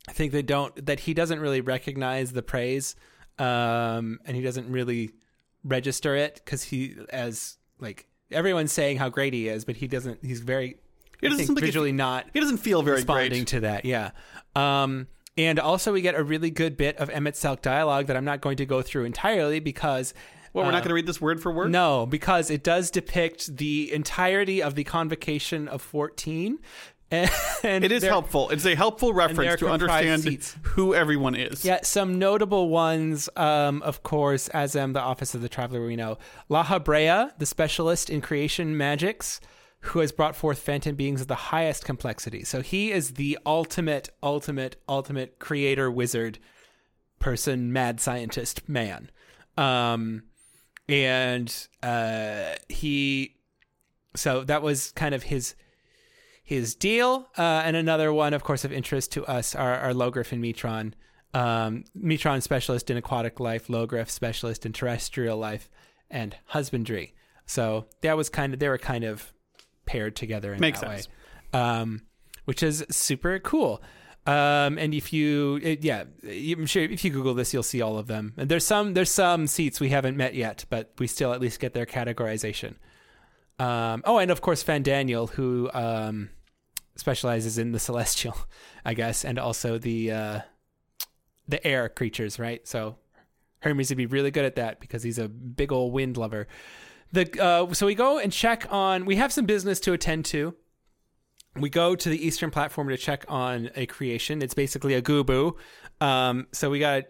I 0.09 0.12
think 0.12 0.32
they 0.32 0.42
don't 0.42 0.86
that 0.86 1.00
he 1.00 1.12
doesn't 1.12 1.38
really 1.38 1.61
recognize 1.61 2.32
the 2.32 2.42
praise, 2.42 2.96
um, 3.38 4.18
and 4.24 4.34
he 4.34 4.42
doesn't 4.42 4.70
really 4.70 5.11
register 5.64 6.16
it 6.16 6.40
because 6.42 6.62
he 6.62 6.96
as 7.11 7.59
like 7.78 8.06
everyone's 8.30 8.72
saying 8.72 8.96
how 8.96 9.11
great 9.11 9.34
he 9.34 9.48
is, 9.48 9.64
but 9.64 9.76
he 9.76 9.86
doesn't. 9.86 10.24
He's 10.24 10.40
very 10.40 10.76
He 11.20 11.28
doesn't 11.28 11.46
think 11.46 11.61
visually 11.61 11.92
not 11.92 12.26
he 12.32 12.40
doesn't 12.40 12.59
feel 12.59 12.82
very 12.82 12.96
responding 12.96 13.40
great. 13.40 13.46
to 13.48 13.61
that. 13.61 13.84
Yeah. 13.84 14.12
Um, 14.56 15.09
and 15.36 15.61
also, 15.61 15.92
we 15.92 16.00
get 16.00 16.16
a 16.16 16.24
really 16.24 16.50
good 16.50 16.76
bit 16.76 16.96
of 16.96 17.11
Emet-Selch 17.11 17.62
dialogue 17.62 18.06
that 18.06 18.16
I'm 18.16 18.24
not 18.24 18.40
going 18.40 18.56
to 18.56 18.66
go 18.66 18.82
through 18.82 19.04
entirely 19.04 19.61
because. 19.61 20.14
Well, 20.54 20.64
we're 20.64 20.70
uh, 20.70 20.72
not 20.72 20.78
going 20.78 20.88
to 20.88 20.94
read 20.94 21.06
this 21.06 21.20
word 21.20 21.42
for 21.42 21.52
word. 21.52 21.70
No, 21.70 22.06
because 22.06 22.50
it 22.50 22.64
does 22.64 22.90
depict 22.90 23.59
the 23.59 23.92
entirety 23.92 24.62
of 24.62 24.74
the 24.74 24.82
convocation 24.82 25.68
of 25.68 25.82
14 25.82 26.59
And 27.64 27.84
It 27.84 27.90
is 27.90 28.04
helpful. 28.04 28.50
It's 28.50 28.66
a 28.66 28.74
helpful 28.74 29.12
reference 29.12 29.59
to 29.61 29.68
understand 29.68 30.22
seats. 30.22 30.56
who 30.62 30.94
everyone 30.94 31.34
is. 31.34 31.64
Yeah, 31.64 31.80
some 31.82 32.18
notable 32.18 32.68
ones, 32.68 33.28
um, 33.36 33.82
of 33.82 34.02
course, 34.02 34.48
as 34.48 34.76
am 34.76 34.92
the 34.92 35.00
Office 35.00 35.34
of 35.34 35.40
the 35.40 35.48
Traveler 35.48 35.84
we 35.84 35.96
know. 35.96 36.18
Lahabrea, 36.48 37.32
the 37.38 37.46
specialist 37.46 38.11
in 38.11 38.20
creation 38.20 38.76
magics, 38.76 39.40
who 39.80 40.00
has 40.00 40.12
brought 40.12 40.36
forth 40.36 40.59
phantom 40.59 40.94
beings 40.96 41.20
of 41.20 41.28
the 41.28 41.34
highest 41.34 41.84
complexity. 41.84 42.44
So 42.44 42.62
he 42.62 42.92
is 42.92 43.14
the 43.14 43.38
ultimate, 43.46 44.11
ultimate, 44.22 44.76
ultimate 44.88 45.38
creator 45.38 45.90
wizard 45.90 46.38
person, 47.18 47.72
mad 47.72 48.00
scientist 48.00 48.68
man. 48.68 49.11
Um, 49.56 50.24
and 50.88 51.52
uh, 51.82 52.54
he, 52.68 53.36
so 54.14 54.44
that 54.44 54.62
was 54.62 54.92
kind 54.92 55.14
of 55.14 55.24
his 55.24 55.54
his 56.49 56.74
deal. 56.74 57.28
Uh, 57.36 57.61
and 57.62 57.76
another 57.76 58.11
one, 58.11 58.32
of 58.32 58.42
course, 58.42 58.64
of 58.64 58.72
interest 58.72 59.12
to 59.12 59.22
us 59.26 59.55
are, 59.55 59.74
are 59.74 59.92
Loghrif 59.92 60.32
and 60.32 60.42
Methon. 60.42 60.94
Um, 61.34 61.84
Methon 61.94 62.42
specialist 62.42 62.88
in 62.88 62.96
aquatic 62.96 63.38
life, 63.38 63.66
Loghrif 63.66 64.09
specialist 64.09 64.64
in 64.64 64.72
terrestrial 64.72 65.36
life 65.36 65.68
and 66.11 66.34
husbandry. 66.46 67.14
So 67.44 67.84
that 68.01 68.16
was 68.16 68.30
kind 68.30 68.55
of 68.55 68.61
they 68.61 68.68
were 68.70 68.78
kind 68.78 69.05
of 69.05 69.30
paired 69.84 70.16
together 70.16 70.55
in 70.55 70.61
Makes 70.61 70.80
that 70.80 70.90
sense. 70.90 71.09
way, 71.53 71.61
um, 71.61 72.03
which 72.46 72.62
is 72.62 72.82
super 72.88 73.38
cool. 73.40 73.82
Um, 74.24 74.78
and 74.78 74.94
if 74.94 75.12
you, 75.12 75.61
it, 75.62 75.84
yeah, 75.84 76.05
I'm 76.24 76.64
sure 76.64 76.82
if 76.82 77.05
you 77.05 77.11
Google 77.11 77.34
this, 77.34 77.53
you'll 77.53 77.62
see 77.62 77.82
all 77.82 77.99
of 77.99 78.07
them. 78.07 78.32
And 78.38 78.49
there's 78.49 78.64
some 78.64 78.94
there's 78.94 79.11
some 79.11 79.46
seats 79.46 79.80
we 79.80 79.90
haven't 79.90 80.16
met 80.16 80.34
yet, 80.34 80.64
but 80.70 80.94
we 80.99 81.09
still 81.09 81.34
at 81.34 81.42
least 81.42 81.61
get 81.61 81.74
their 81.74 81.84
categorization. 81.84 82.76
Um, 83.59 84.03
oh, 84.07 84.16
and 84.16 84.30
of 84.30 84.40
course, 84.40 84.64
Fandaniel, 84.64 85.28
who 85.28 85.70
um, 85.74 86.30
specializes 86.99 87.57
in 87.57 87.72
the 87.72 87.78
celestial, 87.88 88.36
I 88.84 88.94
guess, 88.94 89.24
and 89.24 89.38
also 89.38 89.78
the 89.78 90.12
uh, 90.12 90.40
the 91.46 91.66
air 91.66 91.88
creatures, 91.88 92.38
right? 92.38 92.66
So 92.68 92.96
Hermes 93.61 93.88
would 93.90 93.96
be 93.96 94.07
really 94.07 94.30
good 94.30 94.44
at 94.44 94.57
that 94.57 94.80
because 94.80 95.03
he's 95.03 95.18
a 95.18 95.28
big 95.28 95.72
old 95.72 95.92
wind 95.92 96.16
lover. 96.16 96.46
The 97.12 97.42
uh, 97.42 97.72
so 97.72 97.86
we 97.86 97.94
go 97.94 98.18
and 98.18 98.32
check 98.32 98.66
on. 98.70 99.07
We 99.07 99.16
have 99.16 99.32
some 99.32 99.46
business 99.46 99.80
to 99.80 99.94
attend 99.94 100.26
to. 100.26 100.55
We 101.57 101.70
go 101.70 101.96
to 101.96 102.09
the 102.09 102.24
Eastern 102.24 102.51
platform 102.51 102.88
to 102.88 102.96
check 102.96 103.24
on 103.28 103.70
a 103.74 103.86
creation. 103.86 104.42
It's 104.42 104.55
basically 104.55 104.94
a 104.94 105.03
Gubu. 105.03 105.55
Um, 106.01 106.46
so 106.53 106.70
we 106.70 106.78
got, 106.78 107.05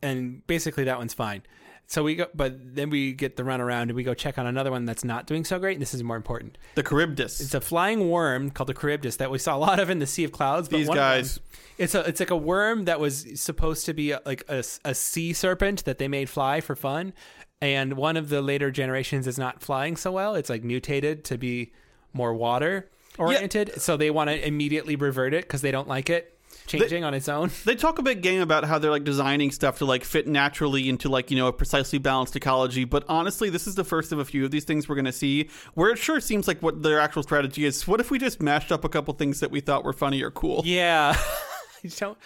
and 0.00 0.46
basically 0.46 0.84
that 0.84 0.96
one's 0.96 1.12
fine. 1.12 1.42
So 1.90 2.04
we 2.04 2.14
go, 2.14 2.26
but 2.32 2.76
then 2.76 2.88
we 2.88 3.12
get 3.12 3.34
the 3.36 3.42
run 3.42 3.60
around 3.60 3.90
and 3.90 3.94
we 3.94 4.04
go 4.04 4.14
check 4.14 4.38
on 4.38 4.46
another 4.46 4.70
one 4.70 4.84
that's 4.84 5.02
not 5.02 5.26
doing 5.26 5.44
so 5.44 5.58
great. 5.58 5.72
And 5.72 5.82
this 5.82 5.92
is 5.92 6.04
more 6.04 6.14
important. 6.14 6.56
The 6.76 6.84
Charybdis. 6.84 7.40
It's 7.40 7.52
a 7.52 7.60
flying 7.60 8.08
worm 8.08 8.52
called 8.52 8.68
the 8.68 8.74
Charybdis 8.74 9.16
that 9.16 9.28
we 9.28 9.38
saw 9.38 9.56
a 9.56 9.58
lot 9.58 9.80
of 9.80 9.90
in 9.90 9.98
the 9.98 10.06
Sea 10.06 10.22
of 10.22 10.30
Clouds. 10.30 10.68
But 10.68 10.76
These 10.76 10.88
guys. 10.88 11.34
them- 11.34 11.44
it's 11.78 11.96
a 11.96 12.00
it's 12.08 12.20
like 12.20 12.30
a 12.30 12.36
worm 12.36 12.84
that 12.84 13.00
was 13.00 13.26
supposed 13.40 13.86
to 13.86 13.92
be 13.92 14.12
a, 14.12 14.20
like 14.24 14.44
a, 14.48 14.62
a 14.84 14.94
sea 14.94 15.32
serpent 15.32 15.84
that 15.84 15.98
they 15.98 16.06
made 16.06 16.28
fly 16.28 16.60
for 16.60 16.76
fun, 16.76 17.12
and 17.60 17.94
one 17.94 18.16
of 18.16 18.28
the 18.28 18.40
later 18.40 18.70
generations 18.70 19.26
is 19.26 19.36
not 19.36 19.60
flying 19.60 19.96
so 19.96 20.12
well. 20.12 20.36
It's 20.36 20.48
like 20.50 20.62
mutated 20.62 21.24
to 21.24 21.38
be 21.38 21.72
more 22.12 22.34
water 22.34 22.88
oriented, 23.18 23.80
so 23.80 23.96
they 23.96 24.10
want 24.10 24.30
to 24.30 24.46
immediately 24.46 24.94
revert 24.94 25.34
it 25.34 25.42
because 25.42 25.62
they 25.62 25.72
don't 25.72 25.88
like 25.88 26.08
it 26.08 26.38
changing 26.66 27.04
on 27.04 27.14
its 27.14 27.28
own. 27.28 27.50
They 27.64 27.74
talk 27.74 27.98
a 27.98 28.02
big 28.02 28.22
game 28.22 28.40
about 28.40 28.64
how 28.64 28.78
they're 28.78 28.90
like 28.90 29.04
designing 29.04 29.50
stuff 29.50 29.78
to 29.78 29.84
like 29.84 30.04
fit 30.04 30.26
naturally 30.26 30.88
into 30.88 31.08
like 31.08 31.30
you 31.30 31.36
know 31.36 31.46
a 31.46 31.52
precisely 31.52 31.98
balanced 31.98 32.34
ecology. 32.36 32.84
But 32.84 33.04
honestly, 33.08 33.50
this 33.50 33.66
is 33.66 33.74
the 33.74 33.84
first 33.84 34.12
of 34.12 34.18
a 34.18 34.24
few 34.24 34.44
of 34.44 34.50
these 34.50 34.64
things 34.64 34.88
we're 34.88 34.94
going 34.94 35.04
to 35.04 35.12
see 35.12 35.50
where 35.74 35.90
it 35.90 35.98
sure 35.98 36.20
seems 36.20 36.48
like 36.48 36.62
what 36.62 36.82
their 36.82 37.00
actual 37.00 37.22
strategy 37.22 37.64
is. 37.64 37.86
What 37.86 38.00
if 38.00 38.10
we 38.10 38.18
just 38.18 38.40
mashed 38.40 38.72
up 38.72 38.84
a 38.84 38.88
couple 38.88 39.14
things 39.14 39.40
that 39.40 39.50
we 39.50 39.60
thought 39.60 39.84
were 39.84 39.92
funny 39.92 40.22
or 40.22 40.30
cool? 40.30 40.62
Yeah. 40.64 41.16
I 41.84 41.88
don't 41.96 42.18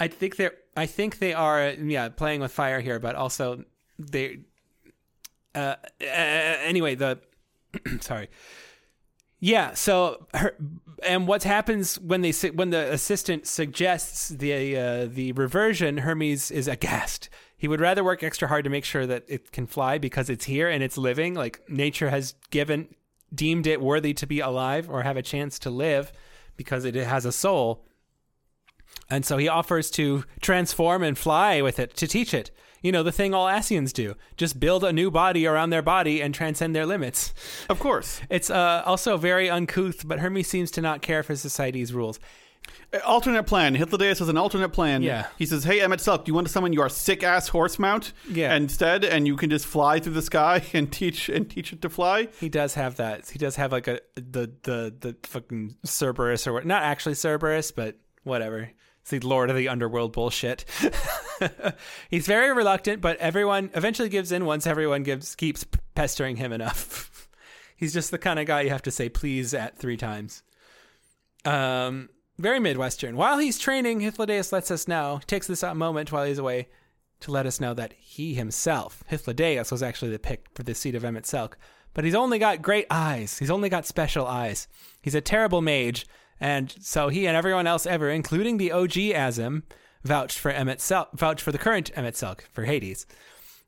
I 0.00 0.08
think 0.08 0.36
they're 0.36 0.54
I 0.76 0.86
think 0.86 1.18
they 1.18 1.34
are 1.34 1.70
yeah, 1.70 2.08
playing 2.08 2.40
with 2.40 2.52
fire 2.52 2.80
here, 2.80 2.98
but 2.98 3.14
also 3.14 3.64
they 3.98 4.40
uh, 5.54 5.76
uh 6.00 6.04
anyway, 6.04 6.94
the 6.94 7.20
sorry. 8.00 8.28
Yeah, 9.40 9.74
so 9.74 10.26
her 10.32 10.56
and 11.06 11.26
what 11.26 11.42
happens 11.42 11.98
when 12.00 12.22
they 12.22 12.32
when 12.50 12.70
the 12.70 12.92
assistant 12.92 13.46
suggests 13.46 14.28
the 14.28 14.76
uh, 14.76 15.06
the 15.06 15.32
reversion, 15.32 15.98
Hermes 15.98 16.50
is 16.50 16.68
aghast. 16.68 17.28
He 17.56 17.68
would 17.68 17.80
rather 17.80 18.04
work 18.04 18.22
extra 18.22 18.48
hard 18.48 18.64
to 18.64 18.70
make 18.70 18.84
sure 18.84 19.06
that 19.06 19.24
it 19.26 19.52
can 19.52 19.66
fly 19.66 19.98
because 19.98 20.28
it's 20.28 20.44
here 20.44 20.68
and 20.68 20.82
it's 20.82 20.98
living. 20.98 21.34
Like 21.34 21.62
nature 21.68 22.10
has 22.10 22.34
given 22.50 22.88
deemed 23.34 23.66
it 23.66 23.80
worthy 23.80 24.12
to 24.14 24.26
be 24.26 24.40
alive 24.40 24.88
or 24.90 25.02
have 25.02 25.16
a 25.16 25.22
chance 25.22 25.58
to 25.60 25.70
live 25.70 26.12
because 26.56 26.84
it 26.84 26.94
has 26.94 27.24
a 27.24 27.32
soul. 27.32 27.86
And 29.10 29.24
so 29.24 29.38
he 29.38 29.48
offers 29.48 29.90
to 29.92 30.24
transform 30.40 31.02
and 31.02 31.18
fly 31.18 31.60
with 31.62 31.78
it 31.78 31.96
to 31.96 32.06
teach 32.06 32.32
it. 32.32 32.50
You 32.84 32.92
know, 32.92 33.02
the 33.02 33.10
thing 33.10 33.32
all 33.34 33.46
Ascians 33.48 33.92
do. 33.92 34.14
Just 34.36 34.60
build 34.60 34.84
a 34.84 34.92
new 34.92 35.10
body 35.10 35.46
around 35.46 35.70
their 35.70 35.82
body 35.82 36.20
and 36.22 36.34
transcend 36.34 36.76
their 36.76 36.84
limits. 36.86 37.32
Of 37.68 37.80
course. 37.80 38.20
It's 38.28 38.50
uh, 38.50 38.82
also 38.84 39.16
very 39.16 39.48
uncouth, 39.48 40.06
but 40.06 40.20
Hermes 40.20 40.46
seems 40.48 40.70
to 40.72 40.82
not 40.82 41.00
care 41.00 41.22
for 41.22 41.34
society's 41.34 41.94
rules. 41.94 42.20
Alternate 43.04 43.44
plan. 43.44 43.74
Hythlodaeus 43.76 44.18
has 44.20 44.28
an 44.28 44.36
alternate 44.36 44.68
plan. 44.68 45.02
Yeah. 45.02 45.26
He 45.36 45.46
says, 45.46 45.64
"Hey, 45.64 45.78
Emet-Selch, 45.80 46.24
do 46.24 46.30
you 46.30 46.34
want 46.34 46.46
to 46.46 46.52
summon 46.52 46.72
your 46.72 46.88
sick 46.88 47.22
ass 47.24 47.48
horse 47.48 47.78
mount 47.78 48.12
Yeah. 48.30 48.54
instead, 48.54 49.04
and 49.04 49.26
you 49.26 49.36
can 49.36 49.50
just 49.50 49.66
fly 49.66 49.98
through 49.98 50.12
the 50.14 50.22
sky 50.22 50.62
and 50.72 50.92
teach 50.92 51.28
and 51.28 51.50
teach 51.50 51.72
it 51.72 51.82
to 51.82 51.88
fly?" 51.90 52.28
He 52.38 52.48
does 52.48 52.74
have 52.74 52.96
that. 52.96 53.28
He 53.30 53.38
does 53.38 53.56
have 53.56 53.72
like 53.72 53.88
a 53.88 54.00
the 54.14 54.50
the 54.62 54.94
the 55.00 55.16
fucking 55.24 55.76
Cerberus 55.84 56.46
or 56.46 56.52
what? 56.52 56.66
Not 56.66 56.82
actually 56.84 57.14
Cerberus, 57.16 57.72
but 57.72 57.96
whatever. 58.22 58.70
It's 59.04 59.10
the 59.10 59.20
Lord 59.20 59.50
of 59.50 59.56
the 59.56 59.68
Underworld 59.68 60.14
bullshit. 60.14 60.64
He's 62.08 62.26
very 62.26 62.54
reluctant, 62.54 63.02
but 63.02 63.18
everyone 63.18 63.68
eventually 63.74 64.08
gives 64.08 64.32
in 64.32 64.46
once 64.46 64.66
everyone 64.66 65.02
gives 65.02 65.34
keeps 65.34 65.66
pestering 65.94 66.36
him 66.36 66.52
enough. 66.52 67.28
He's 67.76 67.92
just 67.92 68.10
the 68.10 68.16
kind 68.16 68.38
of 68.38 68.46
guy 68.46 68.62
you 68.62 68.70
have 68.70 68.80
to 68.80 68.90
say 68.90 69.10
please 69.10 69.52
at 69.52 69.76
three 69.76 69.98
times. 69.98 70.42
Um, 71.44 72.08
very 72.38 72.58
Midwestern. 72.58 73.18
While 73.18 73.36
he's 73.36 73.58
training, 73.58 74.00
Hythlodaeus 74.00 74.52
lets 74.52 74.70
us 74.70 74.88
know, 74.88 75.20
takes 75.26 75.48
this 75.48 75.62
moment 75.62 76.10
while 76.10 76.24
he's 76.24 76.38
away 76.38 76.68
to 77.20 77.30
let 77.30 77.44
us 77.44 77.60
know 77.60 77.74
that 77.74 77.92
he 77.98 78.32
himself, 78.32 79.04
Hythlodaeus, 79.10 79.70
was 79.70 79.82
actually 79.82 80.12
the 80.12 80.18
pick 80.18 80.46
for 80.54 80.62
the 80.62 80.74
seat 80.74 80.94
of 80.94 81.02
Emet-Selch. 81.02 81.52
But 81.92 82.04
he's 82.04 82.14
only 82.14 82.38
got 82.38 82.62
great 82.62 82.86
eyes. 82.90 83.38
He's 83.38 83.50
only 83.50 83.68
got 83.68 83.84
special 83.84 84.26
eyes. 84.26 84.66
He's 85.02 85.14
a 85.14 85.20
terrible 85.20 85.60
mage, 85.60 86.06
and 86.40 86.74
so 86.80 87.08
he 87.08 87.26
and 87.26 87.36
everyone 87.36 87.66
else 87.66 87.86
ever, 87.86 88.10
including 88.10 88.58
the 88.58 88.72
OG 88.72 88.92
Azem, 88.92 89.62
vouched 90.04 90.38
for 90.38 90.52
Emet-Selch, 90.52 91.12
vouched 91.14 91.42
for 91.42 91.52
the 91.52 91.58
current 91.58 91.92
Emet-Selch 91.94 92.40
for 92.52 92.64
Hades. 92.64 93.06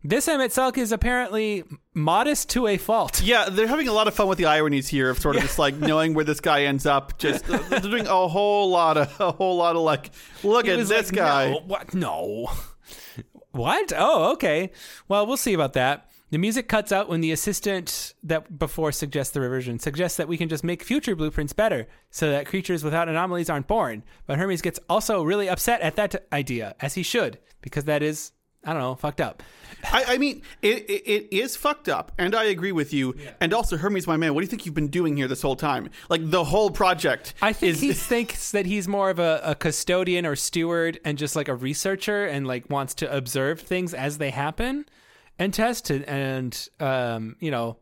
This 0.05 0.29
Emet-Selch 0.29 0.77
is 0.79 0.93
apparently 0.93 1.65
modest 1.95 2.51
to 2.51 2.67
a 2.69 2.77
fault. 2.77 3.23
Yeah, 3.23 3.49
they're 3.49 3.67
having 3.67 3.89
a 3.89 3.93
lot 3.93 4.07
of 4.07 4.15
fun 4.15 4.29
with 4.29 4.39
the 4.39 4.45
ironies 4.45 4.87
here 4.87 5.11
of 5.11 5.19
sort 5.19 5.37
of 5.37 5.43
just 5.43 5.59
like 5.59 5.75
knowing 5.77 6.15
where 6.15 6.25
this 6.25 6.39
guy 6.39 6.65
ends 6.65 6.87
up. 6.87 7.19
Just 7.19 7.45
they're 7.47 7.81
doing 7.81 8.07
a 8.07 8.29
whole 8.29 8.71
lot 8.71 8.99
of 8.99 9.21
a 9.21 9.33
whole 9.33 9.57
lot 9.57 9.75
of 9.75 9.83
like, 9.83 10.11
look 10.45 10.67
He 10.67 10.73
at 10.73 10.87
this 10.87 11.11
like, 11.11 11.13
guy. 11.13 11.51
No, 11.51 11.61
what? 11.67 11.95
No. 11.95 12.51
what? 13.51 13.93
Oh, 13.97 14.33
okay. 14.35 14.71
Well, 15.09 15.27
we'll 15.27 15.37
see 15.37 15.55
about 15.55 15.73
that. 15.73 16.09
The 16.31 16.39
music 16.39 16.67
cuts 16.67 16.91
out 16.91 17.09
when 17.09 17.21
the 17.21 17.31
assistant 17.31 18.15
that 18.25 18.59
before 18.59 18.91
suggests 18.91 19.33
the 19.33 19.41
reversion 19.41 19.79
suggests 19.79 20.17
that 20.17 20.27
we 20.27 20.37
can 20.37 20.49
just 20.49 20.65
make 20.65 20.83
future 20.83 21.15
blueprints 21.15 21.53
better 21.53 21.87
so 22.11 22.29
that 22.33 22.47
creatures 22.47 22.83
without 22.83 23.09
anomalies 23.09 23.49
aren't 23.49 23.69
born. 23.69 24.03
But 24.27 24.39
Hermes 24.39 24.61
gets 24.61 24.81
also 24.89 25.23
really 25.23 25.49
upset 25.49 25.81
at 25.83 25.95
that 25.97 26.27
idea, 26.33 26.75
as 26.81 26.95
he 26.95 27.05
should, 27.05 27.39
because 27.63 27.85
that 27.85 28.03
is, 28.03 28.33
I 28.65 28.73
don't 28.73 28.83
know, 28.83 28.97
fucked 28.97 29.21
up. 29.21 29.45
I, 29.85 30.05
I 30.09 30.19
mean, 30.19 30.43
it, 30.63 30.91
it 30.91 31.03
it 31.07 31.33
is 31.33 31.55
fucked 31.55 31.89
up, 31.89 32.11
and 32.19 32.35
I 32.35 32.45
agree 32.45 32.73
with 32.73 32.93
you. 32.93 33.15
And 33.41 33.55
also, 33.55 33.77
Hermes, 33.77 34.09
my 34.09 34.17
man, 34.17 34.35
what 34.35 34.41
do 34.41 34.47
you 34.47 34.51
think 34.51 34.67
you've 34.67 34.75
been 34.75 34.89
doing 34.89 35.17
here 35.17 35.29
this 35.29 35.43
whole 35.43 35.55
time? 35.55 35.91
Like 36.09 36.29
the 36.29 36.43
whole 36.43 36.71
project. 36.71 37.35
I 37.41 37.53
think 37.53 37.75
is, 37.75 37.81
he 37.81 37.93
thinks 37.93 38.51
that 38.51 38.67
he's 38.67 38.89
more 38.89 39.11
of 39.11 39.21
a, 39.21 39.41
a 39.45 39.55
custodian 39.55 40.27
or 40.27 40.35
steward 40.35 40.99
and 41.05 41.19
just 41.19 41.37
like 41.37 41.47
a 41.47 41.55
researcher 41.55 42.27
and 42.27 42.49
like 42.49 42.69
wants 42.69 42.95
to 42.95 43.17
observe 43.17 43.61
things 43.61 43.95
as 43.95 44.19
they 44.19 44.31
happen 44.31 44.87
and 45.39 45.53
test 45.53 45.91
and 45.91 46.69
um 46.81 47.37
you 47.41 47.51
know 47.51 47.77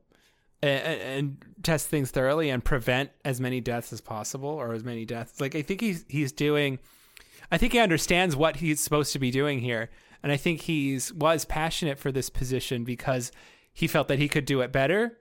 and, 0.63 1.01
and 1.01 1.45
test 1.63 1.89
things 1.89 2.11
thoroughly 2.11 2.51
and 2.51 2.65
prevent 2.65 3.11
as 3.25 3.41
many 3.41 3.61
deaths 3.61 3.93
as 3.93 4.01
possible 4.01 4.49
or 4.49 4.73
as 4.73 4.83
many 4.83 5.05
deaths. 5.05 5.41
Like 5.41 5.55
I 5.55 5.63
think 5.63 5.81
he's 5.81 6.05
he's 6.09 6.33
doing 6.33 6.79
I 7.51 7.59
think 7.59 7.73
he 7.73 7.79
understands 7.79 8.35
what 8.35 8.57
he's 8.57 8.81
supposed 8.81 9.13
to 9.13 9.19
be 9.19 9.31
doing 9.31 9.61
here. 9.61 9.91
And 10.23 10.33
I 10.33 10.37
think 10.39 10.63
he's 10.63 11.13
was 11.13 11.45
passionate 11.45 11.99
for 11.99 12.11
this 12.11 12.31
position 12.31 12.85
because 12.85 13.31
he 13.73 13.87
felt 13.87 14.09
that 14.09 14.19
he 14.19 14.29
could 14.29 14.47
do 14.47 14.63
it 14.63 14.73
better. 14.73 15.19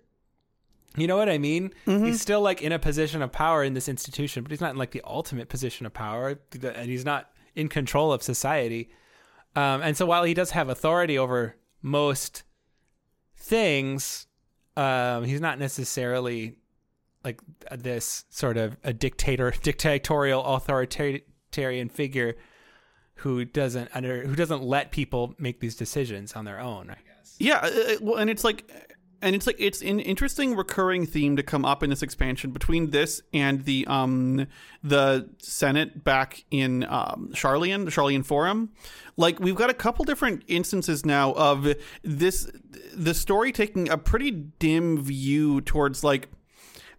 You 0.96 1.08
know 1.08 1.18
what 1.18 1.28
I 1.28 1.40
mean? 1.40 1.74
He's 2.06 2.22
still 2.22 2.42
like 2.42 2.62
in 2.62 2.72
a 2.72 2.80
position 2.80 3.22
of 3.22 3.32
power 3.32 3.64
in 3.64 3.74
this 3.74 3.90
institution, 3.90 4.44
but 4.44 4.52
he's 4.52 4.62
not 4.62 4.72
in 4.72 4.78
like 4.78 4.92
the 4.92 5.02
ultimate 5.04 5.50
position 5.50 5.86
of 5.88 5.94
power, 5.94 6.40
and 6.62 6.90
he's 6.90 7.04
not 7.04 7.32
in 7.56 7.68
control 7.68 8.14
of 8.14 8.22
society. 8.22 8.90
Um, 9.56 9.82
and 9.82 9.98
so 9.98 10.06
while 10.06 10.24
he 10.24 10.36
does 10.36 10.52
have 10.52 10.70
authority 10.70 11.18
over 11.18 11.56
most 11.84 12.44
things, 13.36 14.26
um, 14.76 15.26
he's 15.26 15.42
not 15.42 15.60
necessarily 15.60 16.56
like 17.24 17.40
this 17.72 18.26
sort 18.30 18.58
of 18.58 18.78
a 18.84 18.94
dictator, 18.94 19.52
dictatorial, 19.62 20.44
authoritarian 20.44 21.90
figure 21.90 22.36
who 23.18 23.46
doesn't 23.46 23.90
under 23.94 24.26
who 24.26 24.36
doesn't 24.36 24.64
let 24.64 24.92
people 24.92 25.36
make 25.38 25.60
these 25.60 25.76
decisions 25.76 26.34
on 26.34 26.46
their 26.46 26.60
own. 26.60 26.90
I 26.90 26.98
guess. 27.06 27.36
Yeah, 27.38 27.58
uh, 27.58 27.68
uh, 27.68 27.96
well, 28.02 28.16
and 28.16 28.30
it's 28.30 28.44
like, 28.44 28.70
and 29.24 29.36
it's 29.36 29.48
like 29.48 29.56
it's 29.58 29.82
an 29.82 30.00
interesting 30.02 30.56
recurring 30.56 31.06
theme 31.06 31.38
to 31.38 31.44
come 31.44 31.64
up 31.64 31.82
in 31.82 31.90
this 31.90 32.04
expansion 32.04 32.52
between 32.52 32.92
this 32.92 33.22
and 33.34 33.64
the 33.66 33.88
um 33.88 34.46
the 34.84 35.30
Senate 35.40 36.04
back 36.04 36.44
in 36.52 36.84
um 36.84 37.32
Sharlayan, 37.34 37.86
the 37.86 37.92
Sharlayan 37.92 38.26
Forum. 38.26 38.72
Like 39.16 39.40
we've 39.40 39.56
got 39.56 39.70
a 39.70 39.74
couple 39.74 40.04
different 40.06 40.44
instances 40.48 41.06
now 41.06 41.32
of 41.34 41.74
this 42.04 42.52
the 42.94 43.14
story 43.14 43.52
taking 43.52 43.90
a 43.90 43.98
pretty 43.98 44.30
dim 44.32 45.02
view 45.02 45.62
towards 45.62 46.04
like 46.04 46.30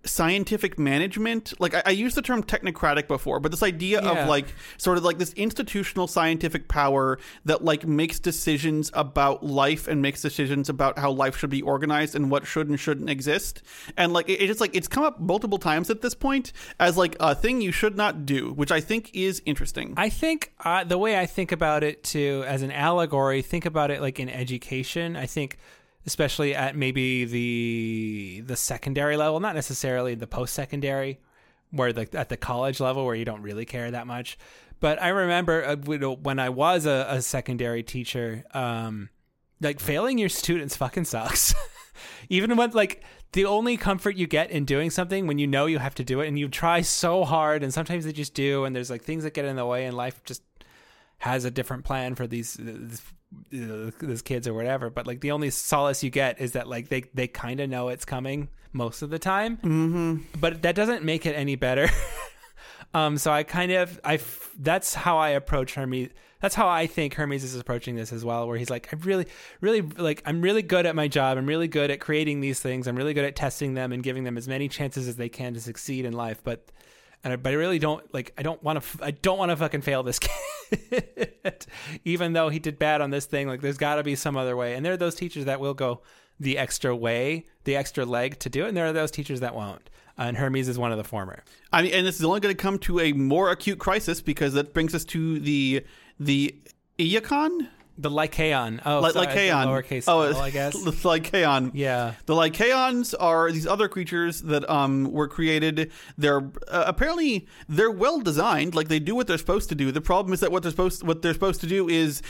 scientific 0.05 0.79
management 0.79 1.53
like 1.61 1.75
I, 1.75 1.83
I 1.87 1.91
used 1.91 2.17
the 2.17 2.23
term 2.23 2.43
technocratic 2.43 3.09
before 3.09 3.41
but 3.41 3.51
this 3.51 3.63
idea 3.63 4.03
Yeah. 4.03 4.23
of 4.25 4.29
like 4.29 4.47
sort 4.77 4.99
of 4.99 5.05
like 5.05 5.19
this 5.19 5.33
institutional 5.35 6.07
scientific 6.07 6.69
power 6.69 7.19
that 7.45 7.65
like 7.65 7.87
makes 7.87 8.19
decisions 8.21 8.91
about 8.95 9.45
life 9.45 9.89
and 9.89 10.03
makes 10.03 10.21
decisions 10.23 10.69
about 10.69 10.99
how 10.99 11.11
life 11.11 11.37
should 11.37 11.51
be 11.51 11.63
organized 11.63 12.15
and 12.15 12.31
what 12.31 12.47
should 12.47 12.69
and 12.69 12.79
shouldn't 12.79 13.09
exist 13.11 13.63
and 13.97 14.13
like 14.13 14.29
it, 14.29 14.41
it's 14.43 14.61
like 14.61 14.75
it's 14.75 14.89
come 14.89 15.05
up 15.05 15.21
multiple 15.21 15.59
times 15.59 15.91
at 15.91 16.01
this 16.03 16.15
point 16.15 16.53
as 16.79 16.97
like 16.97 17.17
a 17.21 17.35
thing 17.35 17.61
you 17.61 17.73
should 17.73 17.97
not 17.97 18.27
do 18.27 18.53
which 18.53 18.71
i 18.71 18.81
think 18.81 19.11
is 19.15 19.43
interesting 19.47 19.95
I 19.97 20.09
think 20.09 20.53
uh, 20.65 20.85
the 20.85 20.99
way 20.99 21.19
I 21.19 21.27
think 21.27 21.53
about 21.53 21.83
it 21.85 22.03
too, 22.03 22.43
as 22.47 22.63
an 22.63 22.71
allegory, 22.73 23.43
think 23.43 23.65
about 23.67 23.91
it 23.91 24.01
like 24.01 24.19
in 24.19 24.29
education. 24.29 25.15
I 25.17 25.27
think, 25.27 25.57
especially 26.07 26.55
at 26.55 26.77
maybe 26.77 27.25
the 27.25 28.43
the 28.47 28.57
secondary 28.57 29.17
level, 29.17 29.41
not 29.41 29.55
necessarily 29.55 30.15
the 30.15 30.27
post 30.27 30.55
secondary, 30.55 31.21
where 31.71 31.93
like 31.93 32.15
at 32.15 32.29
the 32.29 32.37
college 32.37 32.81
level 32.81 33.05
where 33.05 33.15
you 33.15 33.25
don't 33.25 33.43
really 33.43 33.65
care 33.65 33.91
that 33.91 34.07
much. 34.07 34.39
But 34.81 35.01
I 35.03 35.09
remember 35.09 35.65
uh, 35.65 35.77
when 35.77 36.39
I 36.39 36.51
was 36.51 36.85
a, 36.85 37.07
a 37.09 37.23
secondary 37.23 37.83
teacher, 37.83 38.45
um, 38.53 39.09
like 39.61 39.81
failing 39.81 40.19
your 40.19 40.29
students 40.29 40.77
fucking 40.77 41.05
sucks. 41.05 41.55
Even 42.29 42.57
when 42.57 42.71
like 42.73 43.03
the 43.33 43.45
only 43.45 43.77
comfort 43.77 44.17
you 44.17 44.27
get 44.27 44.51
in 44.51 44.65
doing 44.65 44.91
something 44.91 45.27
when 45.27 45.39
you 45.39 45.47
know 45.47 45.67
you 45.67 45.79
have 45.79 45.95
to 45.97 46.05
do 46.05 46.21
it 46.21 46.29
and 46.29 46.39
you 46.39 46.49
try 46.49 46.81
so 46.81 47.25
hard 47.25 47.63
and 47.63 47.73
sometimes 47.75 48.05
they 48.05 48.13
just 48.13 48.35
do 48.35 48.65
and 48.65 48.75
there's 48.75 48.91
like 48.91 49.03
things 49.03 49.25
that 49.25 49.35
get 49.35 49.45
in 49.45 49.57
the 49.57 49.67
way 49.67 49.87
and 49.87 49.97
life 49.97 50.23
just 50.25 50.43
has 51.19 51.45
a 51.45 51.51
different 51.51 51.85
plan 51.85 52.15
for 52.15 52.27
these 52.27 52.57
these, 53.51 53.71
uh, 53.71 53.91
these 54.01 54.23
kids 54.23 54.47
or 54.49 54.55
whatever 54.55 54.91
but 54.91 55.07
like 55.07 55.21
the 55.21 55.31
only 55.31 55.51
solace 55.51 56.03
you 56.03 56.11
get 56.11 56.41
is 56.41 56.53
that 56.53 56.69
like 56.69 56.89
they 56.89 57.05
they 57.15 57.27
kind 57.27 57.61
of 57.61 57.69
know 57.69 57.89
it's 57.89 58.05
coming 58.05 58.49
most 58.73 59.03
of 59.03 59.11
the 59.11 59.19
time. 59.21 59.57
Mm-hmm. 59.59 60.17
but 60.41 60.63
that 60.63 60.75
doesn't 60.75 61.05
make 61.05 61.27
it 61.27 61.33
any 61.33 61.57
better. 61.57 61.89
Um 62.93 63.19
so 63.19 63.33
i 63.33 63.43
kind 63.43 63.73
of 63.73 64.01
I 64.05 64.21
that's 64.57 64.95
how 64.95 65.19
i 65.19 65.31
approach 65.31 65.75
hermes 65.75 66.11
that's 66.41 66.55
how 66.55 66.69
i 66.69 66.87
think 66.87 67.15
hermes 67.15 67.43
is 67.43 67.57
approaching 67.57 67.97
this 67.97 68.13
as 68.13 68.25
well 68.25 68.47
where 68.47 68.57
he's 68.57 68.71
like 68.71 68.89
i 68.93 68.97
really 69.01 69.27
really 69.61 69.81
like 69.81 70.23
i'm 70.27 70.41
really 70.41 70.63
good 70.63 70.87
at 70.87 70.95
my 70.95 71.09
job. 71.09 71.37
I'm 71.37 71.47
really 71.47 71.67
good 71.67 71.91
at 71.91 71.99
creating 71.99 72.41
these 72.41 72.61
things. 72.61 72.87
I'm 72.87 72.95
really 72.95 73.15
good 73.15 73.25
at 73.25 73.35
testing 73.35 73.75
them 73.75 73.93
and 73.93 74.01
giving 74.03 74.23
them 74.23 74.39
as 74.39 74.47
many 74.47 74.69
chances 74.69 75.09
as 75.09 75.17
they 75.17 75.29
can 75.29 75.55
to 75.55 75.61
succeed 75.61 76.05
in 76.05 76.13
life. 76.13 76.41
But 76.45 76.71
and 77.25 77.33
I, 77.33 77.37
but 77.37 77.53
I 77.53 77.57
really 77.57 77.79
don't 77.79 78.13
like. 78.15 78.33
I 78.39 78.43
don't 78.43 78.63
want 78.63 78.83
to. 78.83 79.05
I 79.05 79.11
don't 79.11 79.39
want 79.39 79.51
to 79.51 79.57
fucking 79.57 79.81
fail 79.81 80.03
this 80.03 80.19
kid, 80.71 81.67
even 82.05 82.35
though 82.35 82.51
he 82.51 82.59
did 82.59 82.79
bad 82.79 83.01
on 83.01 83.11
this 83.11 83.25
thing. 83.25 83.49
Like, 83.49 83.63
there's 83.63 83.79
got 83.79 83.97
to 83.97 84.03
be 84.03 84.15
some 84.15 84.37
other 84.37 84.57
way. 84.57 84.75
And 84.75 84.85
there 84.85 84.93
are 84.93 84.99
those 84.99 85.15
teachers 85.15 85.47
that 85.47 85.59
will 85.59 85.75
go 85.75 86.03
the 86.39 86.59
extra 86.59 86.95
way, 86.95 87.47
the 87.65 87.77
extra 87.77 88.05
leg 88.05 88.39
to 88.41 88.51
do 88.51 88.65
it, 88.67 88.69
and 88.69 88.77
there 88.77 88.87
are 88.87 88.93
those 88.93 89.11
teachers 89.11 89.41
that 89.41 89.55
won't. 89.55 89.89
Uh, 90.19 90.23
and 90.23 90.37
Hermes 90.37 90.69
is 90.69 90.79
one 90.79 90.93
of 90.93 90.99
the 90.99 91.05
former. 91.05 91.43
I 91.73 91.83
mean, 91.83 91.93
and 91.93 92.07
this 92.07 92.19
is 92.19 92.25
only 92.25 92.41
going 92.41 92.55
to 92.55 92.63
come 92.63 92.79
to 92.81 93.01
a 93.01 93.13
more 93.13 93.51
acute 93.51 93.79
crisis 93.79 94.21
because 94.21 94.53
that 94.53 94.75
brings 94.75 94.95
us 94.95 95.05
to 95.07 95.41
the 95.41 95.85
the 96.21 96.55
Iacon, 96.99 97.69
The 97.97 98.11
Lycaon. 98.11 98.81
Oh, 98.85 99.01
Ly- 99.01 99.11
sorry, 99.13 99.27
Lycaon. 99.27 99.67
Lowercase. 99.69 100.05
oh, 100.09 100.23
l, 100.23 100.37
I 100.37 100.51
guess. 100.59 100.75
the 100.83 100.91
Lycaon. 100.91 101.71
Yeah. 101.75 102.15
The 102.27 102.35
Lycaons 102.35 103.15
are 103.21 103.53
these 103.53 103.67
other 103.67 103.89
creatures 103.89 104.43
that 104.43 104.69
um 104.69 105.13
were 105.13 105.29
created. 105.29 105.93
They're 106.19 106.43
uh, 106.69 106.85
apparently 106.87 107.47
they're 107.69 107.91
well 107.91 108.21
designed. 108.21 108.75
Like 108.75 108.89
they 108.89 108.99
do 108.99 109.15
what 109.15 109.27
they're 109.29 109.39
supposed 109.39 109.69
to 109.69 109.75
do. 109.75 109.93
The 109.93 110.01
problem 110.01 110.33
is 110.33 110.41
that 110.41 110.51
what 110.51 110.63
they're 110.63 110.71
supposed 110.73 111.07
what 111.07 111.23
they're 111.23 111.35
supposed 111.35 111.61
to 111.61 111.67
do 111.69 111.89
is 111.89 112.21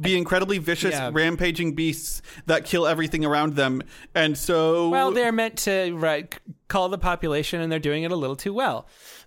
be 0.00 0.16
incredibly 0.16 0.56
vicious, 0.58 0.92
Yeah. 0.92 1.10
rampaging 1.12 1.74
beasts 1.74 2.22
that 2.46 2.64
kill 2.64 2.86
everything 2.86 3.22
around 3.24 3.54
them. 3.56 3.82
And 4.14 4.36
so, 4.38 4.88
Well, 4.88 5.10
they're 5.12 5.32
meant 5.32 5.58
to 5.58 5.94
right 5.94 6.34
call 6.68 6.88
the 6.88 6.96
population, 6.96 7.60
and 7.60 7.70
they're 7.70 7.78
doing 7.78 8.04
it 8.04 8.10
a 8.10 8.16
little 8.16 8.36
too 8.36 8.54
well. 8.54 8.86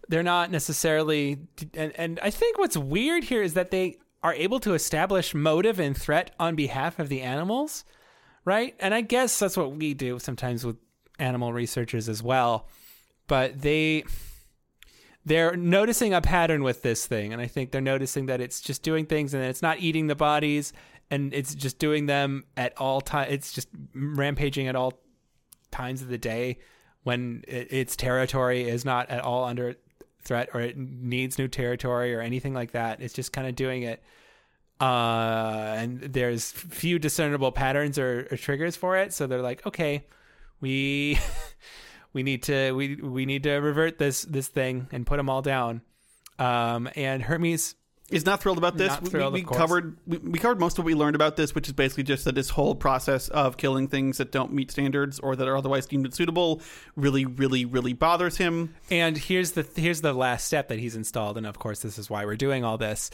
They're 0.10 0.24
not 0.24 0.50
necessarily, 0.52 1.38
and 1.76 1.92
and 1.96 2.20
I 2.24 2.30
think 2.30 2.58
what's 2.58 2.76
weird 2.78 3.24
here 3.26 3.44
is 3.44 3.54
that 3.54 3.70
they 3.72 3.98
are 4.24 4.34
able 4.34 4.60
to 4.62 4.74
establish 4.74 5.36
motive 5.36 5.80
and 5.80 5.96
threat 5.96 6.34
on 6.40 6.56
behalf 6.56 6.98
of 6.98 7.10
the 7.10 7.22
animals, 7.22 7.84
right? 8.46 8.74
And 8.80 8.94
I 8.94 9.02
guess 9.02 9.38
that's 9.38 9.58
what 9.58 9.76
we 9.76 9.94
do 9.94 10.18
sometimes 10.18 10.66
with 10.66 10.78
animal 11.20 11.52
researchers 11.52 12.08
as 12.08 12.24
well. 12.24 12.68
But 13.28 13.62
they 13.62 14.06
they're 15.26 15.56
noticing 15.56 16.14
a 16.14 16.22
pattern 16.22 16.64
with 16.64 16.82
this 16.82 17.06
thing 17.06 17.32
and 17.32 17.42
i 17.42 17.48
think 17.48 17.72
they're 17.72 17.80
noticing 17.80 18.26
that 18.26 18.42
it's 18.42 18.60
just 18.60 18.84
doing 18.84 19.06
things 19.06 19.34
and 19.34 19.42
it's 19.42 19.62
not 19.62 19.80
eating 19.80 20.08
the 20.08 20.16
bodies 20.16 20.74
and 21.10 21.34
it's 21.34 21.56
just 21.56 21.80
doing 21.80 22.08
them 22.08 22.44
at 22.58 22.78
all 22.78 23.00
time 23.00 23.28
it's 23.30 23.54
just 23.54 23.70
rampaging 23.96 24.68
at 24.68 24.76
all 24.76 24.92
times 25.72 26.02
of 26.02 26.10
the 26.10 26.18
day 26.18 26.58
when 27.04 27.44
it, 27.48 27.72
its 27.72 27.96
territory 27.96 28.68
is 28.68 28.84
not 28.84 29.10
at 29.10 29.22
all 29.22 29.46
under 29.46 29.78
threat 30.24 30.50
or 30.54 30.62
it 30.62 30.78
needs 30.78 31.38
new 31.38 31.48
territory 31.48 32.14
or 32.16 32.22
anything 32.22 32.54
like 32.54 32.72
that 32.72 33.02
it's 33.02 33.14
just 33.14 33.32
kind 33.32 33.48
of 33.48 33.56
doing 33.56 33.84
it 33.84 34.04
uh 34.82 35.76
and 35.78 36.00
there's 36.02 36.52
few 36.52 36.98
discernible 36.98 37.52
patterns 37.52 38.00
or, 38.00 38.28
or 38.32 38.38
triggers 38.38 38.76
for 38.76 38.98
it 38.98 39.14
so 39.14 39.28
they're 39.28 39.42
like 39.42 39.66
okay 39.66 40.06
we 40.60 41.20
we 42.14 42.24
need 42.24 42.44
to 42.44 42.72
we 42.72 42.96
we 42.96 43.26
need 43.26 43.44
to 43.44 43.56
revert 43.58 43.98
this 43.98 44.22
this 44.22 44.48
thing 44.48 44.88
and 44.92 45.06
put 45.06 45.18
them 45.18 45.30
all 45.30 45.42
down. 45.42 45.82
Um, 46.40 46.90
and 46.96 47.22
Hermes, 47.22 47.76
is 48.14 48.26
not 48.26 48.42
thrilled 48.42 48.58
about 48.58 48.78
this. 48.78 48.90
Not 48.90 49.02
We- 49.04 49.10
thrilled, 49.10 49.34
we, 49.34 49.42
we 49.42 49.46
covered 49.46 49.98
we, 50.08 50.18
we 50.20 50.40
covered 50.40 50.60
most 50.60 50.78
of 50.78 50.84
what 50.84 50.88
we 50.88 50.96
learned 50.96 51.16
about 51.16 51.36
this, 51.36 51.54
which 51.56 51.68
is 51.68 51.74
basically 51.74 52.04
just 52.04 52.26
that 52.26 52.36
this 52.36 52.50
whole 52.50 52.76
process 52.76 53.28
of 53.30 53.58
killing 53.58 53.88
things 53.88 54.18
that 54.18 54.32
don't 54.32 54.54
meet 54.54 54.72
standards 54.72 55.20
or 55.20 55.36
that 55.36 55.48
are 55.48 55.58
otherwise 55.58 55.86
deemed 55.86 56.06
unsuitable 56.06 56.62
really, 56.96 57.26
really, 57.26 57.66
really 57.66 57.94
bothers 57.94 58.38
him. 58.38 58.74
and 58.92 59.18
here's 59.18 59.52
the 59.54 59.66
here's 59.76 60.02
the 60.02 60.14
last 60.14 60.46
step 60.46 60.68
that 60.70 60.80
he's 60.80 60.96
installed, 60.96 61.38
and 61.38 61.46
of 61.46 61.60
course 61.60 61.80
this 61.82 61.98
is 61.98 62.10
why 62.10 62.26
we're 62.26 62.36
doing 62.36 62.64
all 62.64 62.78
this. 62.78 63.10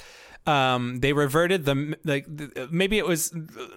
Um, 0.48 1.00
they 1.00 1.14
reverted 1.14 1.66
the 1.66 1.98
like 2.06 2.26
maybe 2.72 2.98
it 2.98 3.06
was 3.06 3.34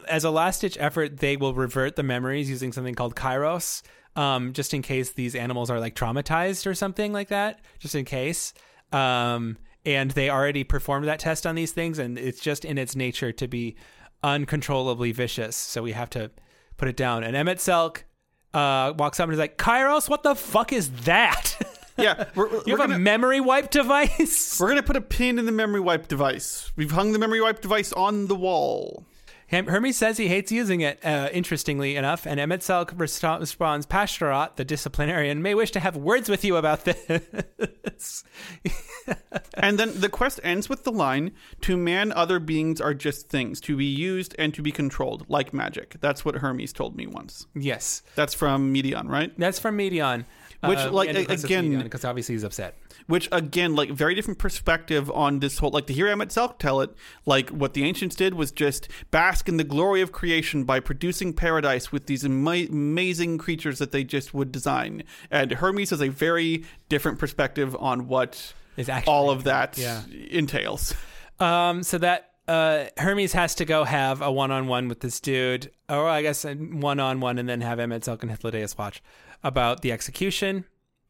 as 0.09 0.25
a 0.25 0.31
last 0.31 0.61
ditch 0.61 0.77
effort 0.81 1.18
they 1.18 1.37
will 1.37 1.55
revert 1.55 1.97
the 1.97 2.03
memories 2.03 2.49
using 2.49 2.73
something 2.73 2.95
called 2.95 3.16
Kairos, 3.16 3.83
um, 4.16 4.53
just 4.53 4.73
in 4.73 4.81
case 4.81 5.11
these 5.11 5.35
animals 5.35 5.70
are 5.70 5.81
like 5.81 5.95
traumatized 5.95 6.66
or 6.66 6.75
something 6.75 7.12
like 7.12 7.29
that, 7.29 7.61
just 7.79 7.95
in 7.95 8.05
case. 8.05 8.55
Um, 8.93 9.57
and 9.85 10.12
they 10.12 10.30
already 10.30 10.64
performed 10.64 11.07
that 11.09 11.18
test 11.18 11.47
on 11.47 11.55
these 11.55 11.72
things, 11.72 11.99
and 11.99 12.18
it's 12.18 12.41
just 12.41 12.64
in 12.64 12.78
its 12.78 12.95
nature 12.95 13.33
to 13.33 13.49
be 13.49 13.76
uncontrollably 14.22 15.12
vicious. 15.12 15.57
So 15.57 15.83
we 15.83 15.93
have 15.93 16.11
to 16.11 16.30
put 16.76 16.89
it 16.89 16.97
down. 16.97 17.24
And 17.24 17.37
Emet-Selch 17.37 18.03
uh, 18.55 18.93
walks 18.97 19.18
up 19.20 19.24
and 19.24 19.33
is 19.33 19.39
like, 19.39 19.59
Kairos, 19.59 20.09
what 20.09 20.22
the 20.22 20.35
fuck 20.35 20.72
is 20.72 20.91
that? 21.05 21.57
Yeah, 21.99 22.24
we're, 22.35 22.49
we're, 22.51 22.62
you 22.66 22.76
have 22.76 22.78
gonna, 22.78 22.95
a 22.95 22.99
memory 22.99 23.41
wipe 23.41 23.70
device? 23.70 24.59
we're 24.61 24.68
gonna 24.68 24.83
put 24.83 24.97
a 24.97 25.01
pin 25.01 25.39
in 25.39 25.47
the 25.47 25.53
memory 25.53 25.80
wipe 25.80 26.09
device. 26.09 26.72
We've 26.76 26.91
hung 26.91 27.12
the 27.12 27.18
memory 27.18 27.41
wipe 27.41 27.61
device 27.61 27.93
on 27.93 28.26
the 28.26 28.35
wall. 28.35 29.07
Hermes 29.53 29.96
says 29.96 30.16
he 30.16 30.28
hates 30.28 30.50
using 30.50 30.80
it, 30.80 30.98
uh, 31.05 31.28
interestingly 31.32 31.96
enough, 31.96 32.26
and 32.26 32.40
Emet-Selch 32.40 32.98
responds, 32.98 33.86
Pashtarot, 33.86 34.57
the 34.57 34.64
disciplinarian, 34.64 35.42
may 35.42 35.55
wish 35.55 35.70
to 35.72 35.80
have 35.80 35.96
words 35.96 36.28
with 36.28 36.44
you 36.44 36.57
about 36.57 36.84
this. 36.84 38.24
And 39.55 39.78
then 39.78 40.00
the 40.00 40.09
quest 40.09 40.40
ends 40.42 40.68
with 40.68 40.84
the 40.84 40.92
line 40.92 41.32
To 41.62 41.76
man, 41.76 42.12
other 42.12 42.38
beings 42.40 42.80
are 42.80 42.94
just 42.94 43.28
things, 43.28 43.61
to 43.62 43.76
be 43.76 43.84
used 43.84 44.34
and 44.38 44.55
to 44.55 44.62
be 44.62 44.72
controlled, 44.72 45.26
like 45.28 45.53
magic. 45.53 45.96
That's 46.00 46.24
what 46.24 46.36
Hermes 46.36 46.72
told 46.72 46.96
me 46.96 47.07
once. 47.07 47.46
yes, 47.55 48.03
That's 48.14 48.34
from 48.34 48.72
Meteion, 48.72 49.09
right? 49.09 49.36
that's 49.38 49.59
from 49.59 49.76
Meteion. 49.76 50.24
Which, 50.64 50.78
like, 50.78 51.09
again- 51.11 51.80
because 51.82 52.05
obviously 52.05 52.34
he's 52.36 52.44
upset. 52.44 52.76
Which, 53.07 53.28
again, 53.32 53.74
like, 53.74 53.90
very 53.90 54.14
different 54.14 54.38
perspective 54.38 55.11
on 55.11 55.40
this 55.40 55.59
whole. 55.59 55.70
Like, 55.70 55.86
to 55.88 55.92
hear 55.92 56.07
Emet-Selch 56.07 56.59
tell 56.59 56.80
it, 56.80 56.90
like, 57.26 57.50
what 57.50 57.74
the 57.74 57.84
ancients 57.84 58.14
did 58.16 58.34
was 58.34 58.53
just 58.53 58.88
bask 59.11 59.48
in 59.48 59.57
the 59.57 59.64
glory 59.64 60.00
of 60.00 60.12
creation 60.12 60.64
by 60.64 60.80
producing 60.80 61.32
paradise 61.32 61.90
with 61.90 62.07
these 62.07 62.24
ama- 62.24 62.66
amazing 62.70 63.38
creatures 63.38 63.78
that 63.78 63.92
they 63.92 64.05
just 64.05 64.32
would 64.34 64.53
design. 64.53 65.03
And 65.30 65.53
Hermes 65.53 65.90
has 65.90 66.00
a 66.00 66.09
very 66.09 66.64
different 66.88 67.18
perspective 67.18 67.76
on 67.78 68.09
what 68.09 68.55
Is 68.76 68.88
actually 68.88 69.12
all 69.12 69.30
of 69.30 69.44
that 69.44 69.76
Yeah. 69.78 70.03
entails. 70.30 70.94
Um, 71.40 71.82
so 71.82 71.98
that 71.98 72.28
uh, 72.48 72.86
Hermes 72.98 73.32
has 73.34 73.55
to 73.57 73.64
go 73.64 73.84
have 73.84 74.20
a 74.20 74.30
one-on-one 74.30 74.88
with 74.88 75.00
this 75.00 75.20
dude, 75.20 75.70
or 75.88 76.09
I 76.09 76.22
guess 76.22 76.44
a 76.44 76.55
one-on-one, 76.55 77.38
and 77.38 77.48
then 77.48 77.61
have 77.61 77.78
Emet-Selch 77.78 78.22
and 78.22 78.30
Hythlodaeus 78.30 78.76
watch 78.76 79.03
about 79.44 79.82
the 79.82 79.92
execution 79.92 80.64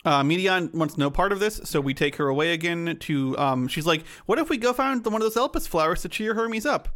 Uh, 0.05 0.23
Meteion 0.23 0.75
wants 0.75 0.99
no 0.99 1.11
part 1.11 1.33
of 1.33 1.41
this, 1.41 1.61
so 1.65 1.81
we 1.81 1.95
take 1.95 2.17
her 2.17 2.29
away 2.29 2.53
again 2.53 2.97
to. 3.01 3.39
Um, 3.39 3.69
she's 3.69 3.87
like, 3.87 4.05
"What 4.27 4.39
if 4.39 4.51
we 4.51 4.57
go 4.57 4.73
find 4.73 5.05
one 5.05 5.15
of 5.15 5.21
those 5.21 5.37
Elpis 5.37 5.69
flowers 5.69 6.03
to 6.03 6.09
cheer 6.09 6.35
Hermes 6.35 6.67
up?" 6.67 6.89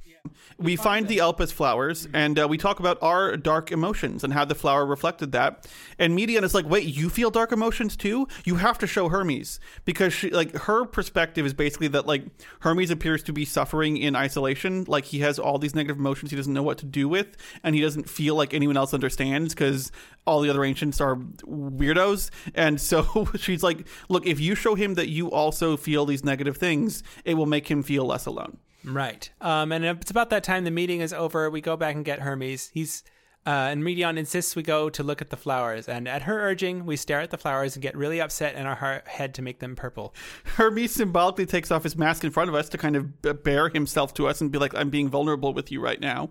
We, 0.59 0.75
find 0.75 1.07
the 1.07 1.19
Elpis 1.19 1.53
flowers, 1.53 2.09
and 2.13 2.39
uh, 2.39 2.49
we 2.49 2.59
talk 2.59 2.81
about 2.81 2.99
our 3.03 3.37
dark 3.37 3.71
emotions 3.71 4.25
and 4.25 4.33
how 4.33 4.45
the 4.45 4.55
flower 4.55 4.85
reflected 4.85 5.31
that. 5.33 5.69
And 5.99 6.19
Meteion 6.19 6.43
is 6.43 6.55
like, 6.55 6.69
"Wait, 6.69 6.85
you 6.85 7.11
feel 7.11 7.31
dark 7.31 7.53
emotions 7.53 7.97
too? 7.97 8.27
You 8.45 8.57
have 8.57 8.79
to 8.79 8.87
show 8.87 9.09
Hermes 9.09 9.61
because 9.85 10.13
she, 10.13 10.31
like, 10.31 10.57
her 10.57 10.85
perspective 10.85 11.47
is 11.47 11.55
basically 11.55 11.89
that 11.89 12.07
like 12.07 12.25
Hermes 12.61 12.91
appears 12.91 13.23
to 13.25 13.33
be 13.33 13.45
suffering 13.45 13.97
in 13.97 14.17
isolation. 14.17 14.85
Like 14.89 15.05
he 15.05 15.21
has 15.21 15.39
all 15.39 15.59
these 15.59 15.75
negative 15.75 15.99
emotions 15.99 16.31
he 16.31 16.37
doesn't 16.37 16.53
know 16.53 16.63
what 16.63 16.79
to 16.79 16.87
do 16.87 17.09
with, 17.09 17.37
and 17.63 17.75
he 17.75 17.81
doesn't 17.81 18.09
feel 18.09 18.35
like 18.35 18.55
anyone 18.55 18.77
else 18.77 18.95
understands 18.95 19.55
because 19.55 19.93
all 20.27 20.41
the 20.41 20.51
other 20.51 20.65
ancients 20.65 21.01
are 21.01 21.17
weirdos. 21.17 22.31
And 22.55 22.81
so 22.81 23.29
she's 23.37 23.63
like, 23.63 23.87
look, 24.09 24.27
if 24.27 24.41
you 24.41 24.55
show 24.55 24.75
him 24.75 24.95
that 24.95 25.09
you 25.09 25.31
also 25.31 25.77
feel 25.77 26.05
these 26.05 26.25
negative 26.25 26.57
things, 26.57 27.03
it 27.25 27.35
will 27.35 27.47
make 27.47 27.71
him 27.71 27.83
feel 27.83 28.05
less 28.05 28.27
alone. 28.27 28.59
Right. 28.85 29.29
Um, 29.41 29.73
and 29.73 29.85
it's 29.85 30.11
about 30.11 30.31
that 30.31 30.45
time 30.45 30.65
the 30.65 30.71
meeting 30.71 31.01
is 31.01 31.13
over. 31.13 31.51
We 31.51 31.61
go 31.61 31.77
back 31.77 31.95
and 31.95 32.05
get 32.05 32.21
Hermes. 32.21 32.71
He's 32.73 33.03
uh, 33.47 33.69
and 33.71 33.85
Meteion 33.85 34.19
insists 34.19 34.57
we 34.57 34.63
go 34.65 34.91
to 34.91 35.03
look 35.05 35.23
at 35.23 35.31
the 35.31 35.37
flowers, 35.37 35.89
and 35.89 36.09
at 36.09 36.23
her 36.23 36.41
urging, 36.41 36.85
we 36.85 36.97
stare 36.97 37.21
at 37.21 37.31
the 37.31 37.39
flowers 37.39 37.77
and 37.77 37.83
get 37.83 37.97
really 37.97 38.21
upset 38.21 38.57
in 38.57 38.67
our 38.67 38.75
heart, 38.75 39.07
head 39.07 39.35
to 39.35 39.43
make 39.43 39.61
them 39.61 39.77
purple. 39.77 40.13
Hermes 40.57 40.93
symbolically 40.93 41.47
takes 41.47 41.71
off 41.71 41.85
his 41.85 41.97
mask 41.97 42.25
in 42.25 42.33
front 42.33 42.49
of 42.49 42.57
us 42.57 42.69
to 42.71 42.79
kind 42.79 42.97
of 42.97 43.45
bare 43.45 43.69
himself 43.69 44.13
to 44.15 44.27
us 44.27 44.41
and 44.41 44.51
be 44.51 44.59
like, 44.59 44.75
I'm 44.75 44.91
being 44.91 45.09
vulnerable 45.09 45.55
with 45.55 45.71
you 45.71 45.81
right 45.81 46.01
now. 46.01 46.31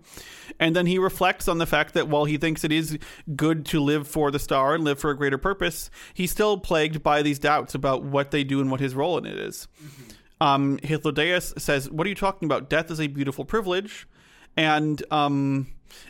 And 0.60 0.76
then 0.76 0.84
he 0.84 0.98
reflects 0.98 1.48
on 1.48 1.56
the 1.56 1.66
fact 1.66 1.94
that 1.94 2.08
while 2.08 2.26
he 2.26 2.36
thinks 2.36 2.64
it 2.64 2.72
is 2.72 2.98
good 3.34 3.64
to 3.66 3.80
live 3.80 4.06
for 4.06 4.30
the 4.30 4.38
star 4.38 4.74
and 4.74 4.84
live 4.84 4.98
for 4.98 5.10
a 5.10 5.16
greater 5.16 5.38
purpose, 5.38 5.90
he's 6.12 6.30
still 6.30 6.58
plagued 6.58 7.02
by 7.02 7.22
these 7.22 7.38
doubts 7.38 7.74
about 7.74 8.02
what 8.02 8.30
they 8.30 8.44
do 8.44 8.60
and 8.60 8.70
what 8.70 8.80
his 8.80 8.94
role 8.94 9.16
in 9.16 9.24
it 9.24 9.38
is. 9.38 9.68
Um, 10.40 10.78
Hythlodaeus 10.78 11.58
says, 11.58 11.90
What 11.90 12.06
are 12.06 12.10
you 12.10 12.14
talking 12.14 12.46
about? 12.46 12.68
Death 12.68 12.90
is 12.90 13.00
a 13.00 13.06
beautiful 13.06 13.44
privilege. 13.44 14.06
And 14.56 15.02
um, 15.10 15.66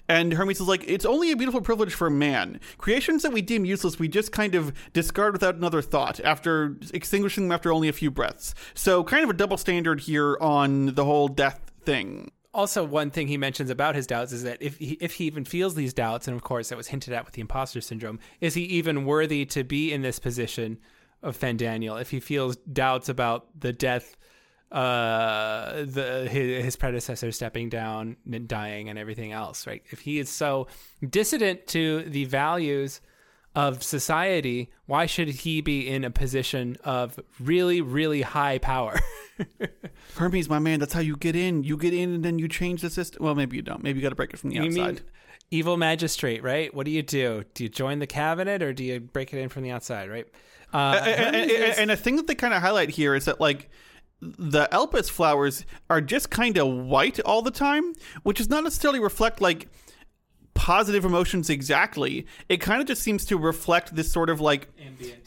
and 0.09 0.33
Hermes 0.33 0.61
is 0.61 0.69
like, 0.69 0.85
it's 0.87 1.05
only 1.05 1.33
a 1.33 1.37
beautiful 1.37 1.61
privilege 1.61 1.95
for 1.95 2.11
man. 2.11 2.61
Creations 2.79 3.23
that 3.23 3.33
we 3.33 3.43
deem 3.43 3.65
useless, 3.65 3.99
we 3.99 4.09
just 4.09 4.33
kind 4.33 4.55
of 4.55 4.73
discard 4.93 5.33
without 5.33 5.57
another 5.57 5.83
thought 5.83 6.21
after 6.21 6.77
extinguishing 6.95 7.45
them 7.45 7.53
after 7.53 7.73
only 7.73 7.89
a 7.89 7.93
few 7.93 8.11
breaths. 8.11 8.55
So, 8.75 9.05
kind 9.05 9.25
of 9.25 9.31
a 9.31 9.35
double 9.35 9.57
standard 9.57 10.01
here 10.01 10.37
on 10.41 10.95
the 10.95 11.05
whole 11.05 11.29
death 11.29 11.73
thing. 11.83 12.31
Also, 12.55 12.85
one 12.85 13.11
thing 13.11 13.29
he 13.29 13.37
mentions 13.37 13.69
about 13.69 13.95
his 13.95 14.07
doubts 14.07 14.33
is 14.33 14.43
that 14.45 14.63
if 14.63 14.79
he, 14.79 14.93
if 15.01 15.15
he 15.15 15.25
even 15.25 15.45
feels 15.45 15.75
these 15.75 15.93
doubts, 15.93 16.27
and 16.27 16.35
of 16.35 16.43
course 16.43 16.71
that 16.71 16.79
was 16.79 16.89
hinted 16.89 17.13
at 17.13 17.25
with 17.25 17.35
the 17.35 17.43
imposter 17.43 17.81
syndrome, 17.81 18.19
is 18.41 18.55
he 18.55 18.63
even 18.63 19.05
worthy 19.05 19.45
to 19.47 19.63
be 19.63 19.93
in 19.93 20.03
this 20.03 20.19
position 20.19 20.79
of 21.23 21.39
Fandaniel? 21.39 22.01
If 22.01 22.11
he 22.11 22.21
feels 22.21 22.57
doubts 22.57 23.11
about 23.11 23.49
the 23.61 23.75
death, 23.75 24.17
uh, 24.73 25.85
the 25.85 26.29
his, 26.31 26.65
his 26.65 26.77
predecessor 26.77 27.33
stepping 27.33 27.69
down 27.69 28.17
and 28.31 28.49
dying 28.49 28.89
and 28.89 28.99
everything 28.99 29.33
else, 29.33 29.67
right? 29.67 29.83
If 29.91 30.01
he 30.01 30.19
is 30.19 30.29
so 30.29 30.67
dissident 31.09 31.67
to 31.69 32.03
the 32.03 32.25
values 32.25 33.01
of 33.55 33.83
society, 33.83 34.71
why 34.87 35.07
should 35.07 35.29
he 35.29 35.61
be 35.61 35.89
in 35.89 36.05
a 36.05 36.11
position 36.11 36.77
of 36.85 37.19
really, 37.41 37.81
really 37.81 38.23
high 38.23 38.59
power? 38.59 38.99
Hermes, 40.17 40.49
my 40.49 40.59
man, 40.59 40.81
that's 40.81 40.93
how 40.93 41.01
you 41.01 41.17
get 41.17 41.37
in. 41.37 41.63
You 41.63 41.77
get 41.77 41.95
in 41.95 42.13
and 42.15 42.25
then 42.25 42.39
you 42.39 42.49
change 42.49 42.83
the 42.83 42.91
system. 42.91 43.25
Well, 43.25 43.35
maybe 43.35 43.57
you 43.57 43.63
don't. 43.63 43.83
Maybe 43.83 43.99
you 43.99 44.03
got 44.03 44.11
to 44.11 44.15
break 44.15 44.33
it 44.35 44.39
from 44.39 44.51
the 44.51 44.57
You 44.57 44.63
outside. 44.65 44.95
mean 44.95 45.01
evil 45.51 45.77
magistrate, 45.77 46.43
right? 46.43 46.75
What 46.75 46.85
do 46.87 46.91
you 46.91 47.03
do? 47.03 47.45
Do 47.55 47.63
you 47.65 47.69
join 47.71 47.99
the 47.99 48.07
cabinet 48.07 48.63
or 48.63 48.73
do 48.73 48.83
you 48.85 49.01
break 49.01 49.33
it 49.33 49.39
in 49.39 49.49
from 49.49 49.63
the 49.63 49.71
outside, 49.71 50.11
right? 50.11 50.27
Uh, 50.75 51.01
and, 51.05 51.37
and, 51.37 51.51
is- 51.51 51.79
and 51.79 51.91
a 51.91 51.97
thing 51.97 52.17
that 52.17 52.27
they 52.27 52.35
kind 52.35 52.53
of 52.53 52.61
highlight 52.61 52.91
here 52.91 53.15
is 53.15 53.27
that 53.27 53.41
like 53.41 53.71
the 54.21 54.69
Elpis 54.73 55.11
flowers 55.11 55.65
are 55.91 56.01
just 56.01 56.31
kind 56.31 56.57
of 56.57 56.69
white 56.69 57.21
all 57.21 57.43
the 57.43 57.51
time, 57.51 57.93
which 58.23 58.39
does 58.39 58.49
not 58.49 58.65
necessarily 58.65 59.01
reflect 59.01 59.41
like 59.41 59.69
positive 60.55 61.05
emotions 61.05 61.51
exactly. 61.51 62.27
It 62.49 62.59
kind 62.61 62.81
of 62.81 62.87
just 62.89 63.03
seems 63.03 63.25
to 63.27 63.37
reflect 63.37 63.95
this 63.95 64.11
sort 64.11 64.31
of 64.31 64.41
like 64.41 64.69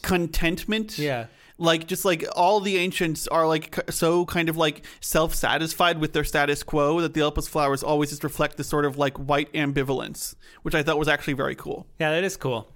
contentment. 0.02 0.98
Yeah. 0.98 1.28
Like 1.62 1.88
just 1.88 2.06
like 2.06 2.26
all 2.36 2.62
the 2.62 2.78
ancients 2.78 3.28
are 3.28 3.46
like 3.48 3.78
so 3.92 4.26
kind 4.26 4.48
of 4.50 4.56
like 4.58 4.86
self-satisfied 5.02 6.00
with 6.00 6.14
their 6.14 6.24
status 6.24 6.64
quo 6.64 7.02
that 7.02 7.14
the 7.14 7.22
Elpis 7.22 7.50
flowers 7.50 7.84
always 7.84 8.10
just 8.10 8.24
reflect 8.24 8.58
this 8.58 8.68
sort 8.68 8.86
of 8.86 8.98
like 8.98 9.18
white 9.18 9.52
ambivalence, 9.54 10.36
which 10.64 10.74
I 10.74 10.84
thought 10.84 10.98
was 10.98 11.10
actually 11.10 11.34
very 11.34 11.56
cool. 11.56 11.86
yeah, 12.00 12.12
that 12.12 12.24
is 12.24 12.38
cool. 12.38 12.74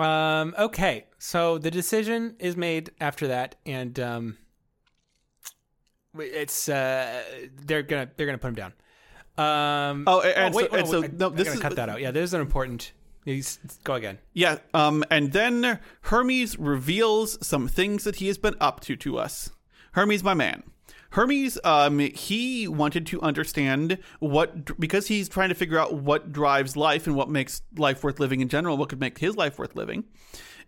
Um, 0.00 0.54
okay, 0.58 1.06
so 1.18 1.58
the 1.58 1.70
decision 1.70 2.36
is 2.38 2.56
made 2.56 2.90
after 3.00 3.28
that, 3.28 3.56
and 3.66 3.98
um, 3.98 4.36
it's 6.18 6.68
uh, 6.68 7.22
they're 7.64 7.82
gonna 7.82 8.10
they're 8.16 8.26
gonna 8.26 8.38
put 8.38 8.48
him 8.48 8.54
down. 8.54 8.72
Um, 9.36 10.04
Oh, 10.06 10.20
and- 10.20 10.36
and 10.36 10.54
wait, 10.54 10.70
so- 10.70 10.76
and 10.76 10.86
oh, 10.86 10.90
so- 10.90 11.02
I- 11.04 11.10
no, 11.16 11.28
this 11.28 11.46
gonna 11.48 11.56
is- 11.56 11.62
cut 11.62 11.76
that 11.76 11.88
out. 11.88 12.00
Yeah, 12.00 12.10
there's 12.10 12.34
an 12.34 12.40
important. 12.40 12.92
you 13.24 13.38
s- 13.38 13.58
Go 13.84 13.94
again. 13.94 14.18
Yeah, 14.32 14.58
um, 14.74 15.04
and 15.10 15.32
then 15.32 15.78
Hermes 16.02 16.58
reveals 16.58 17.38
some 17.46 17.68
things 17.68 18.04
that 18.04 18.16
he 18.16 18.26
has 18.28 18.38
been 18.38 18.54
up 18.60 18.80
to 18.82 18.96
to 18.96 19.18
us. 19.18 19.50
Hermes, 19.92 20.24
my 20.24 20.34
man. 20.34 20.62
Hermes, 21.10 21.58
um, 21.64 21.98
he 22.00 22.68
wanted 22.68 23.06
to 23.06 23.20
understand 23.22 23.98
what 24.18 24.78
because 24.78 25.06
he's 25.08 25.28
trying 25.28 25.48
to 25.50 25.54
figure 25.54 25.78
out 25.78 25.94
what 25.94 26.32
drives 26.32 26.76
life 26.76 27.06
and 27.06 27.16
what 27.16 27.30
makes 27.30 27.62
life 27.76 28.02
worth 28.04 28.18
living 28.20 28.40
in 28.40 28.48
general, 28.48 28.76
what 28.76 28.88
could 28.88 29.00
make 29.00 29.18
his 29.18 29.36
life 29.36 29.58
worth 29.58 29.74
living. 29.76 30.04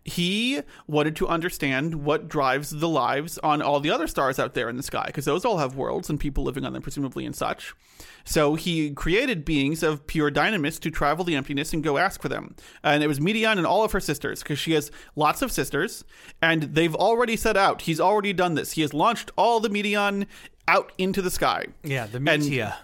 He 0.03 0.61
wanted 0.87 1.15
to 1.17 1.27
understand 1.27 2.03
what 2.03 2.27
drives 2.27 2.71
the 2.71 2.89
lives 2.89 3.37
on 3.39 3.61
all 3.61 3.79
the 3.79 3.91
other 3.91 4.07
stars 4.07 4.39
out 4.39 4.55
there 4.55 4.67
in 4.67 4.77
the 4.77 4.83
sky, 4.83 5.03
because 5.05 5.25
those 5.25 5.45
all 5.45 5.59
have 5.59 5.75
worlds 5.75 6.09
and 6.09 6.19
people 6.19 6.43
living 6.43 6.65
on 6.65 6.73
them, 6.73 6.81
presumably, 6.81 7.25
and 7.25 7.35
such. 7.35 7.75
So 8.23 8.55
he 8.55 8.91
created 8.91 9.45
beings 9.45 9.83
of 9.83 10.07
pure 10.07 10.31
dynamis 10.31 10.79
to 10.79 10.89
travel 10.89 11.23
the 11.23 11.35
emptiness 11.35 11.71
and 11.71 11.83
go 11.83 11.99
ask 11.99 12.21
for 12.21 12.29
them. 12.29 12.55
And 12.83 13.03
it 13.03 13.07
was 13.07 13.19
Meteion 13.19 13.57
and 13.57 13.67
all 13.67 13.83
of 13.83 13.91
her 13.91 13.99
sisters, 13.99 14.41
because 14.41 14.57
she 14.57 14.71
has 14.73 14.89
lots 15.15 15.43
of 15.43 15.51
sisters, 15.51 16.03
and 16.41 16.63
they've 16.63 16.95
already 16.95 17.37
set 17.37 17.55
out. 17.55 17.83
He's 17.83 17.99
already 17.99 18.33
done 18.33 18.55
this. 18.55 18.71
He 18.71 18.81
has 18.81 18.93
launched 18.93 19.29
all 19.37 19.59
the 19.59 19.69
Meteion 19.69 20.25
out 20.67 20.91
into 20.97 21.21
the 21.21 21.31
sky. 21.31 21.65
Yeah, 21.83 22.07
the 22.07 22.19
media. 22.19 22.79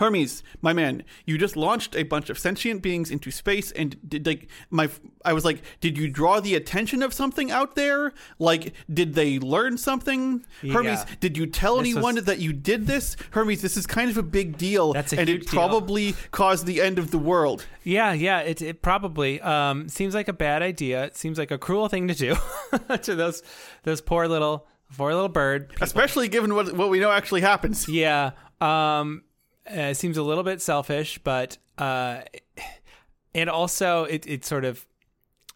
Hermes, 0.00 0.42
my 0.62 0.72
man, 0.72 1.04
you 1.26 1.36
just 1.38 1.56
launched 1.56 1.94
a 1.94 2.02
bunch 2.04 2.30
of 2.30 2.38
sentient 2.38 2.80
beings 2.80 3.10
into 3.10 3.30
space, 3.30 3.70
and 3.72 3.96
did 4.08 4.26
like 4.26 4.48
my? 4.70 4.88
I 5.24 5.34
was 5.34 5.44
like, 5.44 5.62
did 5.80 5.98
you 5.98 6.08
draw 6.08 6.40
the 6.40 6.54
attention 6.54 7.02
of 7.02 7.12
something 7.12 7.50
out 7.50 7.74
there? 7.76 8.12
Like, 8.38 8.72
did 8.92 9.12
they 9.14 9.38
learn 9.38 9.76
something? 9.76 10.44
Hermes, 10.62 11.00
Yeah. 11.00 11.14
did 11.20 11.36
you 11.36 11.46
tell 11.46 11.76
This 11.76 11.88
anyone 11.94 12.14
was- 12.14 12.24
that 12.24 12.38
you 12.38 12.54
did 12.54 12.86
this? 12.86 13.14
Hermes, 13.32 13.60
this 13.60 13.76
is 13.76 13.86
kind 13.86 14.10
of 14.10 14.16
a 14.16 14.22
big 14.22 14.56
deal, 14.56 14.94
That's 14.94 15.12
a 15.12 15.20
and 15.20 15.28
it 15.28 15.42
deal. 15.42 15.50
probably 15.50 16.14
caused 16.30 16.64
the 16.64 16.80
end 16.80 16.98
of 16.98 17.10
the 17.10 17.18
world. 17.18 17.66
Yeah, 17.84 18.14
yeah, 18.14 18.40
it, 18.40 18.62
it 18.62 18.80
probably 18.82 19.40
um, 19.42 19.88
seems 19.90 20.14
like 20.14 20.28
a 20.28 20.32
bad 20.32 20.62
idea. 20.62 21.04
It 21.04 21.16
seems 21.16 21.38
like 21.38 21.50
a 21.50 21.58
cruel 21.58 21.88
thing 21.88 22.08
to 22.08 22.14
do 22.14 22.36
to 23.02 23.14
those 23.14 23.42
those 23.82 24.00
poor 24.00 24.26
little 24.26 24.66
poor 24.96 25.12
little 25.12 25.28
bird. 25.28 25.72
Especially 25.82 26.28
given 26.28 26.54
what 26.54 26.72
what 26.74 26.88
we 26.88 27.00
know 27.00 27.10
actually 27.10 27.42
happens. 27.42 27.86
Yeah, 27.86 28.30
um, 28.62 29.22
uh, 29.68 29.94
seems 29.94 30.16
a 30.16 30.22
little 30.22 30.44
bit 30.44 30.60
selfish, 30.62 31.18
but 31.18 31.58
uh, 31.78 32.20
and 33.34 33.50
also 33.50 34.04
it 34.04 34.26
it 34.26 34.44
sort 34.44 34.64
of 34.64 34.86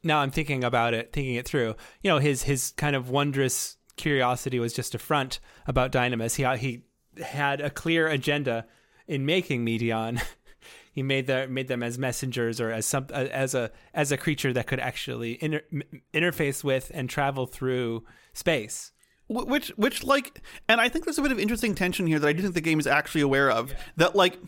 now 0.03 0.21
I'm 0.21 0.31
thinking 0.31 0.65
about 0.65 0.95
it, 0.95 1.13
thinking 1.13 1.35
it 1.35 1.47
through. 1.47 1.75
You 2.03 2.11
know, 2.11 2.19
his 2.19 2.43
his 2.43 2.73
kind 2.77 2.95
of 2.95 3.11
wondrous 3.11 3.77
curiosity 3.97 4.59
was 4.59 4.73
just 4.73 4.95
a 4.95 4.99
front 4.99 5.41
about 5.67 5.93
Dynamis. 5.93 6.37
He 6.37 6.59
he 6.59 6.85
had 7.23 7.61
a 7.61 7.71
clear 7.71 8.07
agenda 8.09 8.67
in 9.07 9.27
making 9.27 9.65
Meteion. 9.65 10.23
he 10.93 11.03
made 11.03 11.27
the 11.27 11.47
made 11.49 11.69
them 11.69 11.83
as 11.83 11.99
messengers 11.99 12.61
or 12.61 12.71
as 12.71 12.87
some 12.87 13.07
as 13.13 13.55
a 13.55 13.71
as 13.93 14.13
a 14.13 14.17
creature 14.17 14.53
that 14.53 14.67
could 14.67 14.81
actually 14.81 15.43
inter, 15.43 15.63
interface 16.13 16.63
with 16.63 16.91
and 16.95 17.09
travel 17.09 17.47
through 17.47 18.05
space. 18.33 18.93
Wh- 19.29 19.47
which 19.49 19.69
which 19.77 20.05
like 20.05 20.43
and 20.69 20.81
i 20.81 20.89
think 20.89 21.05
there's 21.05 21.19
a 21.19 21.23
bit 21.23 21.33
of 21.33 21.39
interesting 21.39 21.75
tension 21.75 22.07
here 22.07 22.19
that 22.19 22.29
i 22.29 22.33
do 22.33 22.43
think 22.43 22.55
the 22.55 22.61
game 22.61 22.79
is 22.79 22.87
actually 22.87 23.21
aware 23.23 23.51
of 23.51 23.75
that 23.97 24.15
like 24.15 24.39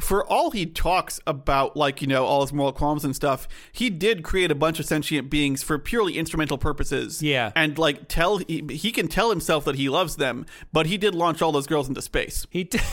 for 0.00 0.24
all 0.26 0.52
he 0.52 0.64
talks 0.64 1.20
about 1.26 1.76
like 1.76 2.00
you 2.00 2.06
know 2.08 2.24
all 2.24 2.40
his 2.40 2.50
moral 2.52 2.72
qualms 2.72 3.04
and 3.04 3.14
stuff 3.14 3.46
he 3.72 3.90
did 3.90 4.22
create 4.22 4.50
a 4.50 4.54
bunch 4.54 4.80
of 4.80 4.86
sentient 4.86 5.28
beings 5.28 5.62
for 5.62 5.78
purely 5.78 6.16
instrumental 6.16 6.56
purposes 6.56 7.22
Yeah. 7.22 7.52
and 7.54 7.76
like 7.78 8.08
tell 8.08 8.38
he, 8.38 8.64
he 8.70 8.90
can 8.90 9.06
tell 9.08 9.28
himself 9.28 9.66
that 9.66 9.74
he 9.74 9.90
loves 9.90 10.16
them 10.16 10.46
but 10.72 10.86
he 10.86 10.96
did 10.96 11.14
launch 11.14 11.42
all 11.42 11.52
those 11.52 11.66
girls 11.66 11.88
into 11.88 12.00
space 12.00 12.46
He 12.50 12.64
did 12.64 12.80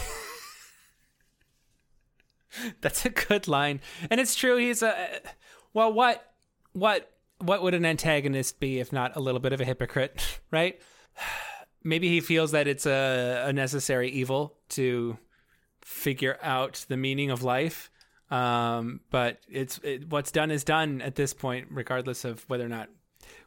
That's 2.82 3.04
a 3.06 3.10
good 3.10 3.48
line. 3.48 3.82
And 4.12 4.20
it's 4.20 4.36
true 4.36 4.58
he's 4.58 4.84
a 4.84 4.94
well 5.74 5.92
what 5.92 6.34
what 6.74 7.10
what 7.40 7.64
would 7.64 7.74
an 7.74 7.86
antagonist 7.86 8.60
be 8.60 8.80
if 8.80 8.94
not 8.94 9.16
a 9.16 9.20
little 9.20 9.40
bit 9.40 9.54
of 9.54 9.62
a 9.62 9.66
hypocrite, 9.66 10.40
right? 10.52 10.80
Maybe 11.84 12.08
he 12.10 12.22
feels 12.22 12.52
that 12.52 12.68
it's 12.68 12.86
a, 12.86 13.46
a 13.48 13.54
necessary 13.54 14.10
evil 14.10 14.56
to 14.70 15.18
figure 15.82 16.38
out 16.42 16.86
the 16.88 16.98
meaning 16.98 17.30
of 17.30 17.44
life. 17.44 17.90
Um, 18.32 19.02
but 19.12 19.40
it's 19.50 19.80
it, 19.84 20.10
what's 20.10 20.32
done 20.32 20.50
is 20.50 20.64
done 20.64 21.02
at 21.02 21.16
this 21.16 21.34
point, 21.34 21.68
regardless 21.70 22.26
of 22.26 22.44
whether 22.50 22.66
or 22.66 22.70
not 22.70 22.90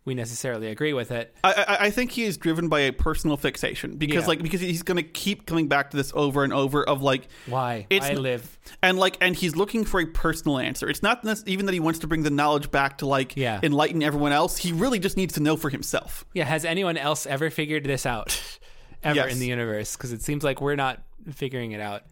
we 0.07 0.15
necessarily 0.15 0.69
agree 0.69 0.95
with 0.95 1.11
it. 1.11 1.37
I, 1.45 1.53
I, 1.53 1.77
I 1.87 1.91
think 1.91 2.13
he 2.13 2.23
is 2.25 2.39
driven 2.39 2.69
by 2.69 2.81
a 2.81 2.93
personal 2.93 3.37
fixation 3.37 3.97
because 3.99 4.23
Yeah. 4.23 4.29
like 4.29 4.43
because 4.43 4.61
he's 4.63 4.83
going 4.83 4.97
to 4.97 5.03
keep 5.03 5.45
coming 5.45 5.69
back 5.69 5.91
to 5.91 5.97
this 5.99 6.13
over 6.15 6.45
and 6.45 6.53
over 6.53 6.83
of 6.89 7.03
like 7.03 7.29
Why? 7.47 7.87
It's 7.91 8.07
n- 8.07 8.23
live? 8.23 8.59
and 8.83 8.99
like 8.99 9.19
and 9.21 9.37
he's 9.37 9.55
looking 9.57 9.85
for 9.85 10.01
a 10.01 10.07
personal 10.07 10.59
answer. 10.59 10.89
It's 10.89 11.03
not 11.03 11.27
even 11.47 11.67
that 11.67 11.73
he 11.75 11.81
wants 11.81 11.99
to 11.99 12.07
bring 12.07 12.23
the 12.23 12.31
knowledge 12.31 12.71
back 12.71 12.99
to 12.99 13.07
like 13.07 13.37
Yeah. 13.37 13.61
enlighten 13.63 14.03
everyone 14.03 14.33
else. 14.33 14.57
He 14.57 14.73
really 14.73 14.99
just 15.01 15.17
needs 15.17 15.35
to 15.35 15.41
know 15.41 15.57
for 15.57 15.69
himself. 15.69 16.25
Yeah, 16.33 16.45
has 16.45 16.65
anyone 16.65 16.97
else 16.97 17.27
ever 17.27 17.51
figured 17.51 17.85
this 17.85 18.07
out 18.07 18.41
ever 19.03 19.17
Yes. 19.17 19.33
in 19.33 19.41
the 19.41 19.47
universe? 19.47 19.97
Because 19.97 20.13
it 20.13 20.23
seems 20.23 20.43
like 20.45 20.61
we're 20.63 20.77
not 20.77 21.03
figuring 21.33 21.73
it 21.73 21.81
out. 21.81 22.05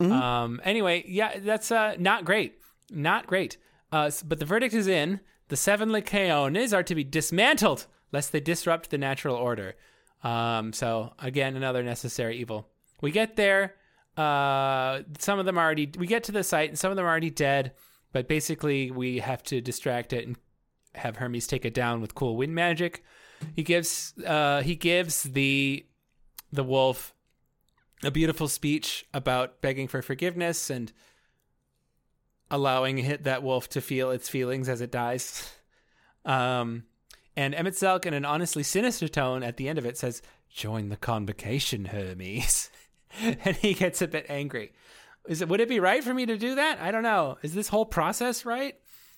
Mm-hmm. 0.00 0.10
Um, 0.12 0.60
anyway, 0.64 1.04
yeah, 1.06 1.38
that's 1.38 1.70
uh, 1.70 1.96
not 1.98 2.24
great. 2.24 2.54
Not 2.90 3.26
great. 3.26 3.58
Uh, 3.92 4.10
but 4.24 4.38
the 4.38 4.46
verdict 4.46 4.72
is 4.74 4.86
in. 4.88 5.20
The 5.52 5.56
seven 5.58 5.90
Lycaones 5.90 6.72
are 6.72 6.82
to 6.82 6.94
be 6.94 7.04
dismantled 7.04 7.84
lest 8.10 8.32
they 8.32 8.40
disrupt 8.40 8.88
the 8.88 8.96
natural 8.96 9.36
order. 9.36 9.74
Um, 10.24 10.72
so 10.72 11.12
again, 11.18 11.56
another 11.56 11.82
necessary 11.82 12.38
evil. 12.38 12.70
We 13.02 13.10
get 13.10 13.36
there. 13.36 13.74
Uh, 14.16 15.02
some 15.18 15.38
of 15.38 15.44
them 15.44 15.58
are 15.58 15.64
already. 15.66 15.92
We 15.98 16.06
get 16.06 16.24
to 16.24 16.32
the 16.32 16.42
site, 16.42 16.70
and 16.70 16.78
some 16.78 16.90
of 16.90 16.96
them 16.96 17.04
are 17.04 17.10
already 17.10 17.28
dead. 17.28 17.72
But 18.12 18.28
basically, 18.28 18.90
we 18.90 19.18
have 19.18 19.42
to 19.42 19.60
distract 19.60 20.14
it 20.14 20.26
and 20.26 20.36
have 20.94 21.16
Hermes 21.16 21.46
take 21.46 21.66
it 21.66 21.74
down 21.74 22.00
with 22.00 22.14
cool 22.14 22.38
wind 22.38 22.54
magic. 22.54 23.04
He 23.54 23.62
gives 23.62 24.14
uh, 24.26 24.62
he 24.62 24.74
gives 24.74 25.24
the 25.24 25.84
the 26.50 26.64
wolf 26.64 27.12
a 28.02 28.10
beautiful 28.10 28.48
speech 28.48 29.04
about 29.12 29.60
begging 29.60 29.86
for 29.86 30.00
forgiveness 30.00 30.70
and 30.70 30.94
allowing 32.52 32.98
hit 32.98 33.24
that 33.24 33.42
wolf 33.42 33.68
to 33.70 33.80
feel 33.80 34.12
its 34.12 34.28
feelings 34.28 34.68
as 34.68 34.80
it 34.80 34.92
dies. 34.92 35.50
Um, 36.24 36.84
and 37.34 37.54
Emet-Selch, 37.54 38.06
in 38.06 38.14
an 38.14 38.26
honestly 38.26 38.62
sinister 38.62 39.08
tone 39.08 39.42
at 39.42 39.56
the 39.56 39.68
end 39.68 39.78
of 39.78 39.86
it, 39.86 39.96
says, 39.98 40.22
"Join 40.50 40.90
the 40.90 40.96
convocation, 40.96 41.86
Hermes." 41.86 42.70
and 43.20 43.56
he 43.56 43.74
gets 43.74 44.02
a 44.02 44.06
bit 44.06 44.26
angry. 44.28 44.72
Is 45.26 45.40
it? 45.40 45.48
Would 45.48 45.60
it 45.60 45.68
be 45.68 45.80
right 45.80 46.04
for 46.04 46.12
me 46.12 46.26
to 46.26 46.36
do 46.36 46.54
that? 46.54 46.78
I 46.78 46.90
don't 46.90 47.02
know. 47.02 47.38
Is 47.42 47.54
this 47.54 47.68
whole 47.68 47.86
process 47.86 48.44
right? 48.44 48.76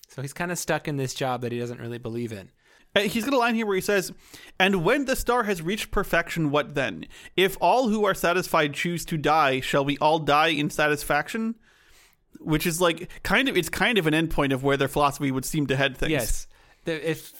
So 0.08 0.22
he's 0.22 0.32
kind 0.32 0.52
of 0.52 0.58
stuck 0.58 0.86
in 0.86 0.96
this 0.96 1.14
job 1.14 1.42
that 1.42 1.52
he 1.52 1.58
doesn't 1.58 1.80
really 1.80 1.98
believe 1.98 2.32
in. 2.32 2.50
He's 2.96 3.24
got 3.24 3.34
a 3.34 3.38
line 3.38 3.56
here 3.56 3.66
where 3.66 3.74
he 3.74 3.80
says, 3.80 4.12
"And 4.60 4.84
when 4.84 5.06
the 5.06 5.16
star 5.16 5.42
has 5.42 5.60
reached 5.60 5.90
perfection, 5.90 6.52
what 6.52 6.76
then? 6.76 7.06
If 7.36 7.56
all 7.60 7.88
who 7.88 8.04
are 8.04 8.14
satisfied 8.14 8.74
choose 8.74 9.04
to 9.06 9.16
die, 9.16 9.58
shall 9.58 9.84
we 9.84 9.98
all 9.98 10.20
die 10.20 10.48
in 10.48 10.70
satisfaction?" 10.70 11.56
Which 12.44 12.66
is 12.66 12.80
like 12.80 13.10
kind 13.22 13.48
of 13.48 13.56
it's 13.56 13.68
kind 13.68 13.98
of 13.98 14.06
an 14.06 14.14
endpoint 14.14 14.52
of 14.52 14.62
where 14.62 14.76
their 14.76 14.88
philosophy 14.88 15.30
would 15.30 15.44
seem 15.44 15.66
to 15.68 15.76
head 15.76 15.96
things. 15.96 16.12
Yes. 16.12 16.46
If 16.86 17.32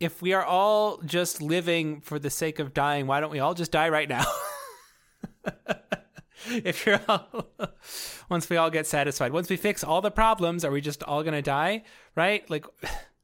if 0.00 0.22
we 0.22 0.32
are 0.32 0.44
all 0.44 0.98
just 1.04 1.40
living 1.40 2.00
for 2.00 2.18
the 2.18 2.30
sake 2.30 2.58
of 2.58 2.74
dying, 2.74 3.06
why 3.06 3.20
don't 3.20 3.30
we 3.30 3.38
all 3.38 3.54
just 3.54 3.70
die 3.70 3.88
right 3.88 4.08
now? 4.08 4.24
if 6.48 6.84
you're 6.86 7.00
all 7.08 7.46
once 8.28 8.48
we 8.50 8.56
all 8.56 8.70
get 8.70 8.86
satisfied, 8.86 9.32
once 9.32 9.48
we 9.48 9.56
fix 9.56 9.84
all 9.84 10.00
the 10.00 10.10
problems, 10.10 10.64
are 10.64 10.70
we 10.70 10.80
just 10.80 11.02
all 11.02 11.22
gonna 11.22 11.42
die? 11.42 11.84
Right? 12.14 12.48
Like 12.50 12.66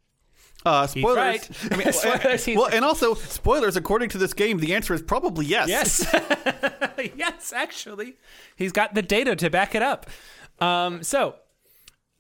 Uh, 0.65 0.87
spoilers. 0.87 1.17
right. 1.17 1.73
I 1.73 1.77
mean, 1.77 1.93
Spoilers, 1.93 2.47
well, 2.49 2.67
and 2.67 2.85
also 2.85 3.15
spoilers. 3.15 3.77
According 3.77 4.11
to 4.11 4.19
this 4.19 4.35
game, 4.35 4.59
the 4.59 4.75
answer 4.75 4.93
is 4.93 5.01
probably 5.01 5.47
yes. 5.47 5.69
Yes. 5.71 7.13
yes, 7.17 7.53
actually. 7.55 8.17
He's 8.57 8.71
got 8.73 8.93
the 8.93 9.01
data 9.01 9.35
to 9.37 9.49
back 9.49 9.75
it 9.75 9.81
up. 9.81 10.11
Um, 10.61 11.03
so 11.03 11.37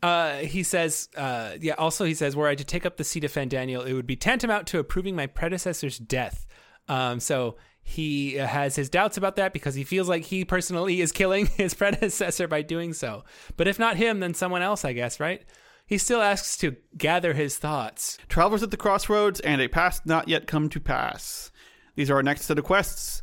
uh, 0.02 0.38
he 0.38 0.62
says, 0.62 1.08
uh, 1.16 1.52
yeah, 1.60 1.74
also 1.74 2.04
he 2.04 2.14
says, 2.14 2.34
were 2.34 2.48
I 2.48 2.54
to 2.54 2.64
take 2.64 2.86
up 2.86 2.96
the 2.96 3.04
seat 3.04 3.24
of 3.24 3.32
Fandaniel, 3.32 3.86
it 3.86 3.94
would 3.94 4.06
be 4.06 4.16
tantamount 4.16 4.66
to 4.68 4.78
approving 4.78 5.14
my 5.14 5.26
predecessor's 5.26 5.98
death. 5.98 6.46
Um, 6.88 7.20
so 7.20 7.56
he 7.82 8.34
has 8.34 8.76
his 8.76 8.88
doubts 8.88 9.16
about 9.16 9.36
that 9.36 9.52
because 9.52 9.74
he 9.74 9.84
feels 9.84 10.08
like 10.08 10.24
he 10.24 10.44
personally 10.44 11.00
is 11.00 11.12
killing 11.12 11.46
his 11.56 11.74
predecessor 11.74 12.48
by 12.48 12.62
doing 12.62 12.92
so. 12.92 13.24
But 13.56 13.68
if 13.68 13.78
not 13.78 13.96
him, 13.96 14.20
then 14.20 14.34
someone 14.34 14.62
else, 14.62 14.84
I 14.84 14.92
guess, 14.92 15.20
right? 15.20 15.42
He 15.86 15.98
still 15.98 16.22
asks 16.22 16.56
to 16.58 16.76
gather 16.96 17.34
his 17.34 17.58
thoughts. 17.58 18.16
Travelers 18.28 18.62
at 18.62 18.70
the 18.70 18.76
crossroads 18.76 19.40
and 19.40 19.60
a 19.60 19.68
past 19.68 20.06
not 20.06 20.28
yet 20.28 20.46
come 20.46 20.68
to 20.68 20.80
pass. 20.80 21.50
These 21.96 22.10
are 22.10 22.16
our 22.16 22.22
next 22.22 22.42
set 22.42 22.58
of 22.58 22.64
quests. 22.64 23.22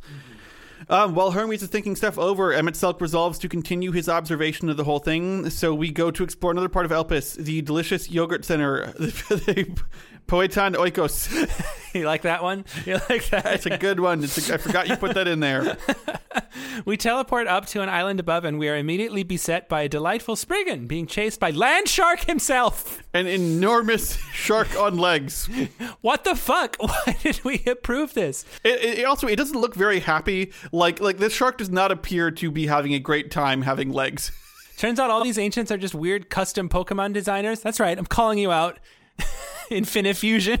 Um, 0.88 1.14
while 1.14 1.30
Hermes 1.32 1.62
is 1.62 1.68
thinking 1.68 1.96
stuff 1.96 2.18
over, 2.18 2.52
Emet-Selch 2.52 3.00
resolves 3.00 3.38
to 3.40 3.48
continue 3.48 3.92
his 3.92 4.08
observation 4.08 4.68
of 4.68 4.76
the 4.76 4.84
whole 4.84 4.98
thing. 4.98 5.50
So 5.50 5.74
we 5.74 5.90
go 5.90 6.10
to 6.10 6.22
explore 6.22 6.52
another 6.52 6.68
part 6.68 6.86
of 6.86 6.92
Elpis, 6.92 7.36
the 7.36 7.62
delicious 7.62 8.10
yogurt 8.10 8.44
center, 8.44 8.94
Poieten 10.28 10.74
Oikos. 10.76 11.74
You 11.94 12.04
like 12.04 12.20
that 12.22 12.42
one? 12.42 12.66
You 12.84 12.98
like 13.08 13.30
that? 13.30 13.46
It's 13.46 13.64
a 13.66 13.78
good 13.78 13.98
one. 13.98 14.22
It's 14.22 14.50
a, 14.50 14.54
I 14.54 14.56
forgot 14.58 14.88
you 14.88 14.96
put 14.96 15.14
that 15.14 15.26
in 15.26 15.40
there. 15.40 15.78
We 16.84 16.96
teleport 16.96 17.46
up 17.46 17.66
to 17.66 17.80
an 17.82 17.88
island 17.88 18.20
above, 18.20 18.44
and 18.44 18.58
we 18.58 18.68
are 18.68 18.76
immediately 18.76 19.22
beset 19.22 19.68
by 19.68 19.82
a 19.82 19.88
delightful 19.88 20.36
Spriggan 20.36 20.86
being 20.86 21.06
chased 21.06 21.40
by 21.40 21.50
Land 21.50 21.88
Shark 21.88 22.20
himself. 22.26 23.02
An 23.14 23.26
enormous 23.26 24.16
shark 24.32 24.78
on 24.78 24.98
legs. 24.98 25.48
What 26.02 26.24
the 26.24 26.36
fuck? 26.36 26.76
Why 26.78 27.16
did 27.22 27.42
we 27.42 27.62
approve 27.66 28.14
this? 28.14 28.44
It, 28.64 28.80
it- 28.84 28.98
it 29.00 29.04
also 29.04 29.26
it 29.26 29.36
doesn't 29.36 29.58
look 29.60 29.74
very 29.74 30.00
happy. 30.00 30.52
Like 30.72 31.00
like 31.00 31.16
this 31.18 31.32
shark 31.32 31.58
does 31.58 31.70
not 31.70 31.90
appear 31.90 32.30
to 32.32 32.50
be 32.50 32.66
having 32.66 32.92
a 32.94 32.98
great 32.98 33.30
time 33.30 33.62
having 33.62 33.90
legs. 33.90 34.30
Turns 34.76 35.00
out 35.00 35.10
all 35.10 35.24
these 35.24 35.38
ancients 35.38 35.72
are 35.72 35.78
just 35.78 35.94
weird 35.94 36.28
custom 36.28 36.68
Pokemon 36.68 37.12
designers. 37.14 37.60
That's 37.60 37.80
right, 37.80 37.98
I'm 37.98 38.06
calling 38.06 38.38
you 38.38 38.52
out. 38.52 38.78
Infinifusion. 39.70 40.60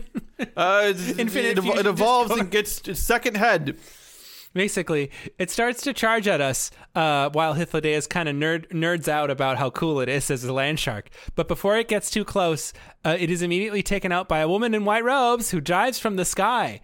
Uh, 0.56 0.92
it, 0.94 1.18
Infinite 1.18 1.58
it, 1.58 1.62
fusion 1.62 1.78
it 1.78 1.86
evolves 1.86 2.28
Discord. 2.28 2.40
and 2.40 2.50
gets 2.50 2.86
its 2.88 3.00
second 3.00 3.36
head. 3.36 3.78
Basically, 4.54 5.10
it 5.38 5.50
starts 5.50 5.82
to 5.82 5.92
charge 5.92 6.26
at 6.26 6.40
us 6.40 6.70
uh, 6.94 7.28
while 7.30 7.54
Hythlodaeus 7.54 8.08
kind 8.08 8.28
of 8.28 8.34
nerd, 8.34 8.68
nerds 8.70 9.06
out 9.06 9.30
about 9.30 9.58
how 9.58 9.70
cool 9.70 10.00
it 10.00 10.08
is 10.08 10.30
as 10.30 10.42
a 10.44 10.52
land 10.52 10.80
shark. 10.80 11.10
But 11.34 11.48
before 11.48 11.76
it 11.76 11.86
gets 11.86 12.10
too 12.10 12.24
close, 12.24 12.72
uh, 13.04 13.16
it 13.18 13.30
is 13.30 13.42
immediately 13.42 13.82
taken 13.82 14.10
out 14.10 14.28
by 14.28 14.38
a 14.40 14.48
woman 14.48 14.74
in 14.74 14.84
white 14.84 15.04
robes 15.04 15.50
who 15.50 15.60
dives 15.60 15.98
from 15.98 16.16
the 16.16 16.24
sky. 16.24 16.80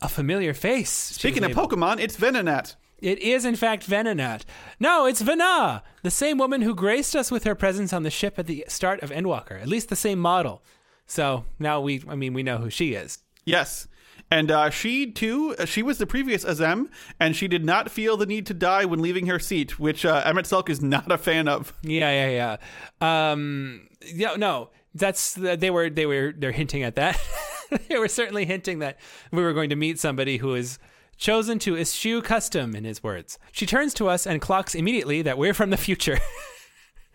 A 0.00 0.08
familiar 0.08 0.54
face. 0.54 0.90
Speaking 0.90 1.42
of 1.42 1.50
Pokemon, 1.50 1.98
it's 1.98 2.16
Venonat. 2.16 2.76
It 3.00 3.18
is, 3.18 3.44
in 3.44 3.56
fact, 3.56 3.88
Venonat. 3.88 4.42
No, 4.78 5.06
it's 5.06 5.22
Venat, 5.22 5.82
the 6.02 6.10
same 6.10 6.38
woman 6.38 6.62
who 6.62 6.74
graced 6.74 7.14
us 7.16 7.30
with 7.30 7.44
her 7.44 7.54
presence 7.56 7.92
on 7.92 8.04
the 8.04 8.10
ship 8.10 8.38
at 8.38 8.46
the 8.46 8.64
start 8.68 9.02
of 9.02 9.10
Endwalker. 9.10 9.60
At 9.60 9.68
least 9.68 9.88
the 9.88 9.96
same 9.96 10.18
model. 10.20 10.62
So 11.08 11.46
now 11.58 11.80
we, 11.80 12.04
I 12.06 12.14
mean, 12.14 12.34
we 12.34 12.44
know 12.44 12.58
who 12.58 12.70
she 12.70 12.94
is. 12.94 13.18
Yes. 13.44 13.88
And 14.30 14.50
uh, 14.50 14.68
she 14.68 15.10
too, 15.10 15.56
uh, 15.58 15.64
she 15.64 15.82
was 15.82 15.96
the 15.96 16.06
previous 16.06 16.44
Azem, 16.44 16.88
and 17.18 17.34
she 17.34 17.48
did 17.48 17.64
not 17.64 17.90
feel 17.90 18.16
the 18.18 18.26
need 18.26 18.46
to 18.46 18.54
die 18.54 18.84
when 18.84 19.00
leaving 19.00 19.26
her 19.26 19.38
seat, 19.38 19.78
which 19.78 20.04
uh, 20.04 20.22
Emet-Selch 20.24 20.68
is 20.68 20.82
not 20.82 21.10
a 21.10 21.16
fan 21.16 21.48
of. 21.48 21.72
Yeah, 21.82 22.28
yeah, 22.28 22.56
yeah. 23.00 23.30
Um, 23.32 23.88
yeah, 24.06 24.34
no, 24.36 24.68
that's 24.94 25.32
they 25.34 25.70
were 25.70 25.88
they 25.88 26.04
were 26.04 26.34
they're 26.36 26.52
hinting 26.52 26.82
at 26.82 26.94
that. 26.96 27.18
they 27.88 27.98
were 27.98 28.08
certainly 28.08 28.44
hinting 28.44 28.80
that 28.80 28.98
we 29.32 29.42
were 29.42 29.54
going 29.54 29.70
to 29.70 29.76
meet 29.76 29.98
somebody 29.98 30.36
who 30.36 30.54
is 30.54 30.78
chosen 31.16 31.58
to 31.60 31.76
eschew 31.76 32.20
custom, 32.20 32.76
in 32.76 32.84
his 32.84 33.02
words. 33.02 33.38
She 33.50 33.64
turns 33.64 33.94
to 33.94 34.08
us 34.08 34.26
and 34.26 34.42
clocks 34.42 34.74
immediately 34.74 35.22
that 35.22 35.38
we're 35.38 35.54
from 35.54 35.70
the 35.70 35.76
future. 35.78 36.18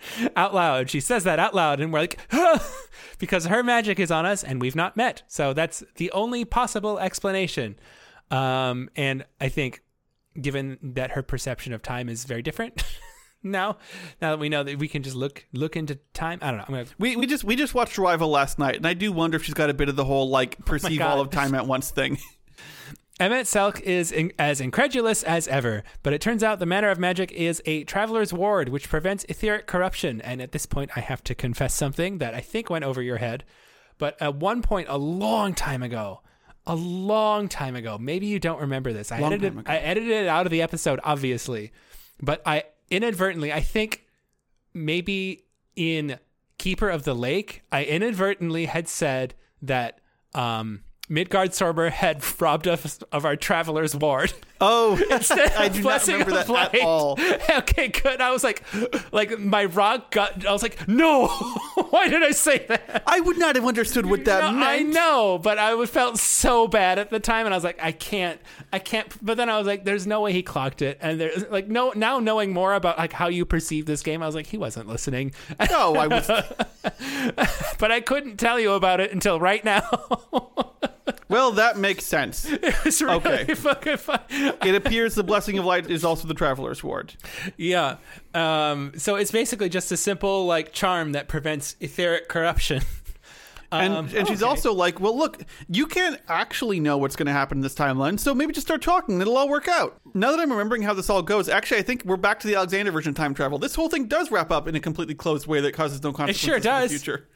out 0.36 0.54
loud, 0.54 0.90
she 0.90 1.00
says 1.00 1.24
that 1.24 1.40
out 1.40 1.54
loud, 1.54 1.80
and 1.80 1.92
we're 1.92 2.00
like, 2.00 2.20
because 3.20 3.46
her 3.46 3.64
magic 3.64 4.00
is 4.00 4.12
on 4.12 4.26
us, 4.26 4.44
and 4.44 4.62
we've 4.62 4.76
not 4.76 4.98
met. 4.98 5.24
So 5.28 5.54
that's 5.54 5.84
the 5.96 6.12
only 6.12 6.46
possible 6.46 7.00
explanation. 7.00 7.76
Um, 8.32 8.90
and 8.96 9.26
I 9.40 9.50
think, 9.50 9.84
given 10.40 10.78
that 10.82 11.12
her 11.12 11.22
perception 11.22 11.74
of 11.74 11.82
time 11.82 12.10
is 12.10 12.26
very 12.26 12.42
different. 12.42 12.84
now 13.44 13.78
now 14.22 14.32
that 14.32 14.40
we 14.40 14.48
know 14.48 14.64
that 14.64 14.80
we 14.80 14.88
can 14.88 15.04
just 15.04 15.18
look 15.18 15.46
look 15.52 15.76
into 15.76 15.96
time 16.14 16.40
i 16.42 16.50
don't 16.50 16.60
know 16.60 16.66
gonna 16.66 16.86
We, 16.98 17.18
we 17.18 17.28
just 17.28 17.44
we 17.44 17.58
just 17.58 17.76
watched 17.76 18.00
Arrival 18.00 18.30
last 18.30 18.58
night, 18.58 18.78
and 18.78 18.88
I 18.88 18.94
do 18.94 19.12
wonder 19.12 19.36
if 19.36 19.44
she's 19.44 19.54
got 19.54 19.70
a 19.70 19.74
bit 19.74 19.90
of 19.90 19.98
the 19.98 20.06
whole 20.06 20.30
like 20.30 20.64
perceive 20.64 21.00
God. 21.00 21.12
all 21.12 21.20
of 21.20 21.30
time 21.30 21.54
at 21.54 21.68
once 21.68 21.92
thing. 21.92 22.18
Emet-Selch 23.20 23.80
is 23.82 24.12
in, 24.12 24.32
as 24.40 24.60
incredulous 24.60 25.24
as 25.24 25.48
ever, 25.48 25.84
but 26.02 26.14
it 26.14 26.22
turns 26.22 26.44
out 26.44 26.60
the 26.60 26.66
manner 26.66 26.90
of 26.90 26.98
magic 26.98 27.32
is 27.32 27.62
a 27.66 27.84
traveler's 27.84 28.34
ward, 28.34 28.70
which 28.70 28.90
prevents 28.90 29.24
etheric 29.26 29.68
corruption. 29.68 30.20
And 30.22 30.42
at 30.42 30.52
this 30.52 30.66
point, 30.66 30.92
I 30.96 31.00
have 31.00 31.24
to 31.26 31.36
confess 31.36 31.76
something 31.76 32.18
that 32.18 32.34
I 32.34 32.42
think 32.42 32.70
went 32.70 32.86
over 32.86 33.02
your 33.02 33.18
head. 33.18 33.44
But 34.00 34.20
at 34.22 34.36
one 34.36 34.62
point, 34.64 34.88
a 34.90 34.98
long 34.98 35.54
time 35.54 35.84
ago, 35.84 36.22
a 36.66 36.76
long 36.76 37.48
time 37.48 37.76
ago, 37.76 37.98
maybe 38.00 38.26
you 38.26 38.40
don't 38.40 38.62
remember 38.62 38.94
this. 38.94 39.12
I 39.12 39.20
Long 39.20 39.34
edited. 39.34 39.64
I 39.68 39.78
edited 39.78 40.10
it 40.10 40.28
out 40.28 40.48
of 40.48 40.52
the 40.52 40.62
episode, 40.62 41.00
obviously, 41.04 41.72
but 42.22 42.42
I 42.46 42.64
inadvertently, 42.90 43.54
I 43.54 43.62
think 43.62 44.06
maybe 44.74 45.46
in 45.76 46.20
Keeper 46.58 46.90
of 46.90 47.04
the 47.04 47.14
Lake, 47.14 47.64
I 47.72 47.84
inadvertently 47.84 48.66
had 48.66 48.88
said 48.88 49.36
that 49.62 50.00
um, 50.34 50.84
Midgardsormr 51.10 51.92
had 51.92 52.24
robbed 52.42 52.68
us 52.68 53.00
of 53.12 53.26
our 53.26 53.36
traveler's 53.36 53.96
ward. 53.96 54.34
Oh, 54.66 54.98
Instead 55.12 55.52
I 55.58 55.68
do 55.68 55.82
not 55.82 56.08
remember 56.08 56.32
that 56.32 56.50
at 56.50 56.74
light. 56.74 56.82
all. 56.84 57.20
Okay, 57.64 57.90
good. 57.90 58.22
I 58.22 58.32
was 58.32 58.44
like, 58.44 58.64
like 59.12 59.38
my 59.38 59.66
rock 59.66 60.12
gut. 60.12 60.46
I 60.46 60.52
was 60.52 60.64
like, 60.64 60.88
no. 60.88 61.28
Why 61.28 62.08
did 62.08 62.24
I 62.24 62.32
say 62.32 62.66
that? 62.68 63.04
I 63.06 63.20
would 63.20 63.38
not 63.38 63.56
have 63.56 63.66
understood 63.66 64.06
what 64.06 64.26
that 64.26 64.40
No, 64.42 64.52
meant. 64.60 64.64
I 64.64 64.80
know, 64.80 65.38
but 65.38 65.58
I 65.60 65.86
felt 65.86 66.18
so 66.18 66.68
bad 66.68 66.98
at 67.00 67.10
the 67.10 67.20
time, 67.20 67.46
and 67.46 67.54
I 67.54 67.58
was 67.58 67.64
like, 67.64 67.80
I 67.82 67.92
can't, 67.92 68.40
I 68.72 68.80
can't. 68.80 69.08
But 69.24 69.38
then 69.38 69.50
I 69.50 69.58
was 69.58 69.68
like, 69.68 69.84
there's 69.86 70.08
no 70.08 70.22
way 70.22 70.32
he 70.34 70.42
clocked 70.44 70.82
it, 70.82 70.98
and 71.02 71.20
there's 71.20 71.46
like 71.50 71.68
no. 71.68 71.92
Now 71.96 72.20
knowing 72.20 72.54
more 72.54 72.74
about 72.74 72.98
like 72.98 73.14
how 73.14 73.28
you 73.28 73.46
perceive 73.46 73.86
this 73.86 74.02
game, 74.02 74.24
I 74.24 74.26
was 74.26 74.36
like, 74.36 74.48
he 74.48 74.58
wasn't 74.58 74.88
listening, 74.88 75.34
No, 75.70 75.96
I 75.96 76.08
was. 76.08 76.28
but 77.78 77.92
I 77.92 78.02
couldn't 78.02 78.38
tell 78.38 78.60
you 78.60 78.72
about 78.74 79.00
it 79.00 79.12
until 79.12 79.40
right 79.40 79.64
now. 79.64 79.82
Well, 81.34 81.52
that 81.54 81.78
makes 81.78 82.06
sense. 82.06 82.46
it's 82.50 83.02
really 83.02 83.16
Okay. 83.16 83.54
fucking 83.56 83.98
fun. 83.98 84.20
It 84.30 84.76
appears 84.76 85.16
the 85.16 85.24
blessing 85.24 85.58
of 85.58 85.66
light 85.66 85.90
is 85.90 86.06
also 86.06 86.28
the 86.28 86.34
traveler's 86.36 86.84
ward. 86.84 87.16
Yeah. 87.58 87.98
Um, 88.36 88.94
so 88.98 89.16
it's 89.16 89.32
basically 89.32 89.70
just 89.70 89.92
a 89.92 89.98
simple 89.98 90.46
like 90.46 90.74
charm 90.74 91.14
that 91.14 91.28
prevents 91.28 91.76
etheric 91.80 92.30
corruption. 92.30 92.82
And, 93.72 93.92
Um, 93.96 94.06
and 94.16 94.28
she's 94.28 94.44
okay. 94.44 94.50
also 94.50 94.72
like, 94.72 95.00
well, 95.00 95.18
look, 95.18 95.42
you 95.68 95.88
can't 95.88 96.22
actually 96.28 96.80
know 96.80 96.96
what's 97.00 97.16
going 97.16 97.26
to 97.26 97.32
happen 97.32 97.58
in 97.58 97.62
this 97.64 97.74
timeline, 97.74 98.20
so 98.20 98.36
maybe 98.36 98.54
just 98.54 98.68
start 98.68 98.84
talking. 98.84 99.20
It'll 99.20 99.36
all 99.36 99.50
work 99.50 99.68
out. 99.68 100.00
Now 100.14 100.30
that 100.30 100.40
I'm 100.40 100.52
remembering 100.52 100.84
how 100.84 100.94
this 100.94 101.10
all 101.10 101.24
goes, 101.24 101.50
actually, 101.50 101.80
I 101.80 101.82
think 101.82 102.06
we're 102.06 102.18
back 102.18 102.40
to 102.42 102.48
the 102.48 102.54
Alexander 102.54 102.92
version 102.92 103.10
of 103.10 103.16
time 103.16 103.34
travel. 103.34 103.58
This 103.58 103.74
whole 103.74 103.90
thing 103.90 104.06
does 104.06 104.30
wrap 104.30 104.52
up 104.52 104.68
in 104.68 104.76
a 104.76 104.80
completely 104.80 105.16
closed 105.16 105.48
way 105.48 105.60
that 105.62 105.74
causes 105.74 106.04
no 106.04 106.12
consequences 106.14 106.40
sure 106.44 106.60
does. 106.60 106.92
in 106.92 106.98
the 106.98 107.00
future. 107.04 107.28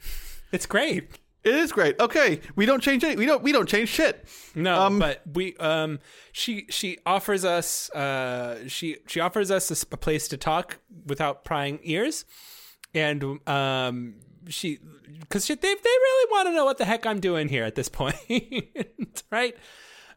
It's 0.52 0.66
great. 0.66 1.08
It 1.44 1.54
is 1.54 1.72
great. 1.72 1.98
Okay, 2.00 2.40
we 2.56 2.66
don't 2.66 2.82
change 2.82 3.04
it. 3.04 3.16
We 3.16 3.24
don't. 3.24 3.42
We 3.42 3.52
don't 3.52 3.68
change 3.68 3.88
shit. 3.88 4.26
No, 4.54 4.80
Um, 4.82 4.98
but 4.98 5.22
we 5.32 5.56
um 5.58 6.00
she 6.32 6.66
she 6.68 6.98
offers 7.06 7.44
us 7.44 7.90
uh 7.90 8.66
she 8.68 8.96
she 9.06 9.20
offers 9.20 9.50
us 9.50 9.70
a 9.90 9.96
place 9.96 10.28
to 10.28 10.36
talk 10.36 10.78
without 11.06 11.44
prying 11.44 11.78
ears, 11.84 12.24
and 12.92 13.22
um 13.48 14.16
she 14.48 14.78
because 15.20 15.46
they 15.46 15.54
they 15.54 15.68
really 15.72 16.30
want 16.32 16.48
to 16.48 16.54
know 16.54 16.64
what 16.64 16.78
the 16.78 16.84
heck 16.84 17.06
I'm 17.06 17.20
doing 17.20 17.48
here 17.48 17.64
at 17.64 17.76
this 17.76 17.88
point, 18.00 18.16
right? 19.30 19.56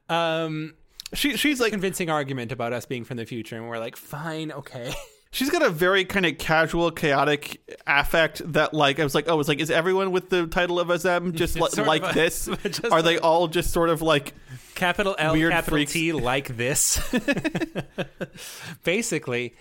Um, 0.10 0.74
She 1.14 1.38
she's 1.38 1.60
like 1.62 1.72
convincing 1.72 2.10
argument 2.10 2.52
about 2.52 2.74
us 2.74 2.86
being 2.86 3.04
from 3.04 3.18
the 3.18 3.26
future, 3.26 3.58
and 3.58 3.68
we're 3.70 3.80
like, 3.80 3.96
fine, 3.96 4.52
okay. 4.52 4.94
she's 5.32 5.50
got 5.50 5.62
a 5.62 5.70
very 5.70 6.06
kind 6.06 6.26
of 6.26 6.38
casual, 6.38 6.92
chaotic 6.92 7.62
affect 7.88 8.42
that 8.54 8.74
like 8.74 9.00
I 9.00 9.04
was 9.04 9.16
like, 9.16 9.26
oh, 9.28 9.40
it's 9.40 9.50
like 9.50 9.60
is 9.60 9.72
everyone 9.72 10.12
with 10.12 10.30
the 10.30 10.48
title 10.48 10.80
of 10.80 10.90
Azem 10.90 11.34
just 11.36 11.56
li- 11.60 11.84
like 11.84 12.12
a- 12.12 12.14
this? 12.14 12.46
just 12.64 12.86
Are 12.86 13.02
they 13.02 13.18
all 13.18 13.48
just 13.48 13.72
sort 13.72 13.90
of 13.90 14.02
like 14.02 14.34
capital 14.76 15.16
L, 15.18 15.34
Weird 15.34 15.52
capital 15.52 15.78
freaks. 15.78 15.94
T, 15.94 16.12
like 16.14 16.56
this. 16.58 17.00
Basically. 18.84 19.56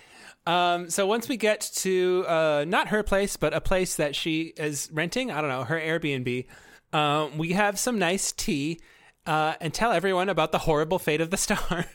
Um, 0.47 0.89
so 0.91 1.07
once 1.07 1.29
we 1.29 1.37
get 1.37 1.61
to 1.77 2.25
uh, 2.27 2.65
not 2.67 2.89
her 2.89 3.03
place, 3.03 3.37
but 3.37 3.53
a 3.53 3.61
place 3.61 3.97
that 3.97 4.17
she 4.17 4.55
is 4.57 4.89
renting, 4.93 5.31
I 5.31 5.41
don't 5.41 5.51
know, 5.51 5.65
her 5.65 5.79
Airbnb, 5.79 6.47
um, 6.93 7.37
we 7.39 7.53
have 7.53 7.79
some 7.79 7.99
nice 7.99 8.33
tea 8.33 8.81
uh, 9.27 9.55
and 9.61 9.73
tell 9.73 9.93
everyone 9.93 10.29
about 10.29 10.51
the 10.51 10.59
horrible 10.59 10.99
fate 10.99 11.21
of 11.21 11.31
the 11.31 11.37
star. 11.37 11.87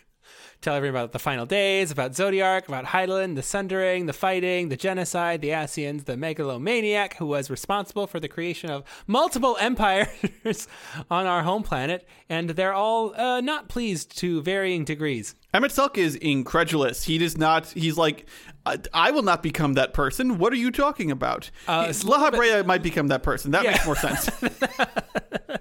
Tell 0.66 0.74
everyone 0.74 1.00
about 1.00 1.12
the 1.12 1.20
final 1.20 1.46
days, 1.46 1.92
about 1.92 2.14
Zodiark, 2.14 2.68
about 2.68 2.86
Hydaelyn, 2.86 3.36
the 3.36 3.44
sundering, 3.44 4.08
the 4.08 4.14
fighting, 4.14 4.70
the 4.70 4.76
genocide, 4.76 5.42
the 5.42 5.50
Ascians, 5.50 6.06
the 6.06 6.18
megalomaniac 6.18 7.18
who 7.18 7.28
was 7.28 7.52
responsible 7.52 8.08
for 8.08 8.20
the 8.20 8.28
creation 8.28 8.72
of 8.72 8.84
multiple 9.06 9.56
empires 9.62 10.68
on 11.12 11.28
our 11.28 11.44
home 11.44 11.62
planet, 11.62 12.08
and 12.30 12.50
they're 12.50 12.74
all 12.74 13.14
uh, 13.14 13.42
not 13.42 13.70
pleased 13.70 14.18
to 14.18 14.42
varying 14.42 14.84
degrees. 14.84 15.36
Emet-Selch 15.54 16.00
is 16.00 16.16
incredulous. 16.16 17.04
He 17.04 17.20
does 17.20 17.38
not. 17.38 17.68
He's 17.68 17.96
like, 17.96 18.26
I, 18.66 18.80
I 18.94 19.12
will 19.12 19.22
not 19.22 19.44
become 19.44 19.74
that 19.74 19.94
person. 19.94 20.38
What 20.40 20.52
are 20.52 20.58
you 20.58 20.72
talking 20.72 21.12
about? 21.12 21.52
Uh, 21.68 21.84
He- 21.84 21.90
it's 21.92 22.04
a 22.04 22.08
La 22.08 22.64
might 22.64 22.82
become 22.82 23.08
that 23.10 23.22
person. 23.24 23.52
That 23.52 23.64
Yeah. 23.64 23.72
makes 23.72 23.86
more 23.86 23.96
sense. 23.96 24.26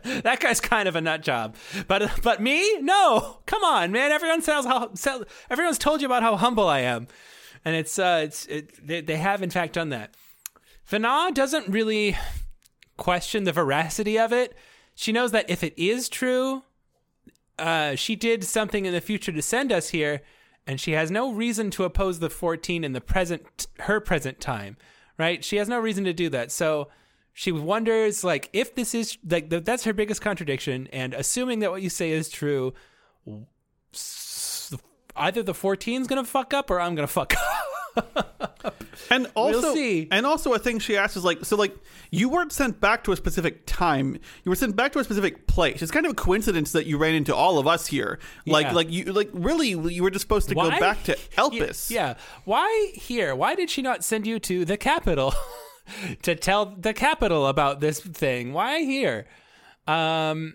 that 0.04 0.38
guy's 0.40 0.60
kind 0.60 0.88
of 0.88 0.96
a 0.96 1.00
nut 1.00 1.22
job. 1.22 1.56
But 1.86 2.10
but 2.22 2.40
me, 2.40 2.78
no. 2.80 3.38
Come 3.46 3.62
on, 3.64 3.92
man. 3.92 4.10
Everyone 4.12 4.42
says 4.42 4.64
how 4.64 4.94
sell, 4.94 5.24
everyone's 5.50 5.78
told 5.78 6.00
you 6.00 6.06
about 6.06 6.22
how 6.22 6.36
humble 6.36 6.66
I 6.68 6.80
am, 6.80 7.06
and 7.64 7.74
it's 7.76 7.98
uh 7.98 8.22
it's 8.24 8.46
it, 8.46 8.86
they, 8.86 9.00
they 9.00 9.16
have 9.16 9.42
in 9.42 9.50
fact 9.50 9.74
done 9.74 9.90
that. 9.90 10.14
Venat 10.90 11.34
doesn't 11.34 11.68
really 11.68 12.16
question 12.96 13.44
the 13.44 13.52
veracity 13.52 14.18
of 14.18 14.32
it. 14.32 14.54
She 14.94 15.12
knows 15.12 15.32
that 15.32 15.48
if 15.50 15.64
it 15.64 15.74
is 15.76 16.08
true, 16.08 16.62
uh, 17.58 17.94
she 17.96 18.14
did 18.16 18.44
something 18.44 18.84
in 18.86 18.92
the 18.92 19.00
future 19.00 19.32
to 19.32 19.42
send 19.42 19.72
us 19.72 19.88
here, 19.88 20.20
and 20.66 20.80
she 20.80 20.92
has 20.92 21.10
no 21.10 21.32
reason 21.32 21.70
to 21.72 21.84
oppose 21.84 22.18
the 22.18 22.30
14 22.30 22.84
in 22.84 22.92
the 22.92 23.00
present 23.00 23.66
her 23.80 24.00
present 24.00 24.40
time, 24.40 24.76
right? 25.18 25.44
She 25.44 25.56
has 25.56 25.68
no 25.68 25.78
reason 25.78 26.04
to 26.04 26.12
do 26.12 26.28
that. 26.30 26.50
So 26.52 26.88
she 27.32 27.52
wonders, 27.52 28.24
like, 28.24 28.48
if 28.52 28.74
this 28.74 28.94
is 28.94 29.18
like 29.28 29.50
th- 29.50 29.64
that's 29.64 29.84
her 29.84 29.92
biggest 29.92 30.20
contradiction, 30.20 30.88
and 30.92 31.14
assuming 31.14 31.58
that 31.60 31.70
what 31.70 31.82
you 31.82 31.90
say 31.90 32.10
is 32.10 32.28
true, 32.28 32.74
either 35.16 35.42
the 35.42 35.52
14's 35.52 36.06
gonna 36.06 36.24
fuck 36.24 36.54
up 36.54 36.70
or 36.70 36.80
I'm 36.80 36.94
gonna 36.94 37.06
fuck 37.06 37.34
up. 37.36 37.64
And 39.10 39.26
also, 39.34 39.74
see. 39.74 40.08
and 40.10 40.24
also, 40.24 40.52
a 40.54 40.58
thing 40.58 40.78
she 40.78 40.96
asked 40.96 41.16
is 41.16 41.24
like, 41.24 41.44
so 41.44 41.56
like, 41.56 41.76
you 42.10 42.28
weren't 42.28 42.52
sent 42.52 42.80
back 42.80 43.04
to 43.04 43.12
a 43.12 43.16
specific 43.16 43.66
time. 43.66 44.14
You 44.44 44.50
were 44.50 44.56
sent 44.56 44.76
back 44.76 44.92
to 44.92 44.98
a 44.98 45.04
specific 45.04 45.46
place. 45.46 45.82
It's 45.82 45.90
kind 45.92 46.06
of 46.06 46.12
a 46.12 46.14
coincidence 46.14 46.72
that 46.72 46.86
you 46.86 46.96
ran 46.96 47.14
into 47.14 47.34
all 47.34 47.58
of 47.58 47.66
us 47.66 47.86
here. 47.86 48.18
Like, 48.46 48.66
Yeah. 48.66 48.72
like 48.72 48.90
you, 48.90 49.04
like 49.12 49.30
really, 49.32 49.68
you 49.70 50.02
were 50.02 50.10
just 50.10 50.22
supposed 50.22 50.48
to 50.48 50.54
go 50.54 50.70
back 50.70 51.02
to 51.04 51.16
Elpis. 51.36 51.90
Yeah. 51.90 52.14
Why 52.44 52.92
here? 52.94 53.34
Why 53.34 53.54
did 53.54 53.68
she 53.68 53.82
not 53.82 54.04
send 54.04 54.26
you 54.26 54.38
to 54.40 54.64
the 54.64 54.76
capital 54.76 55.34
to 56.22 56.34
tell 56.34 56.66
the 56.66 56.94
capital 56.94 57.46
about 57.46 57.80
this 57.80 58.00
thing? 58.00 58.52
Why 58.52 58.80
here? 58.80 59.26
Um 59.86 60.54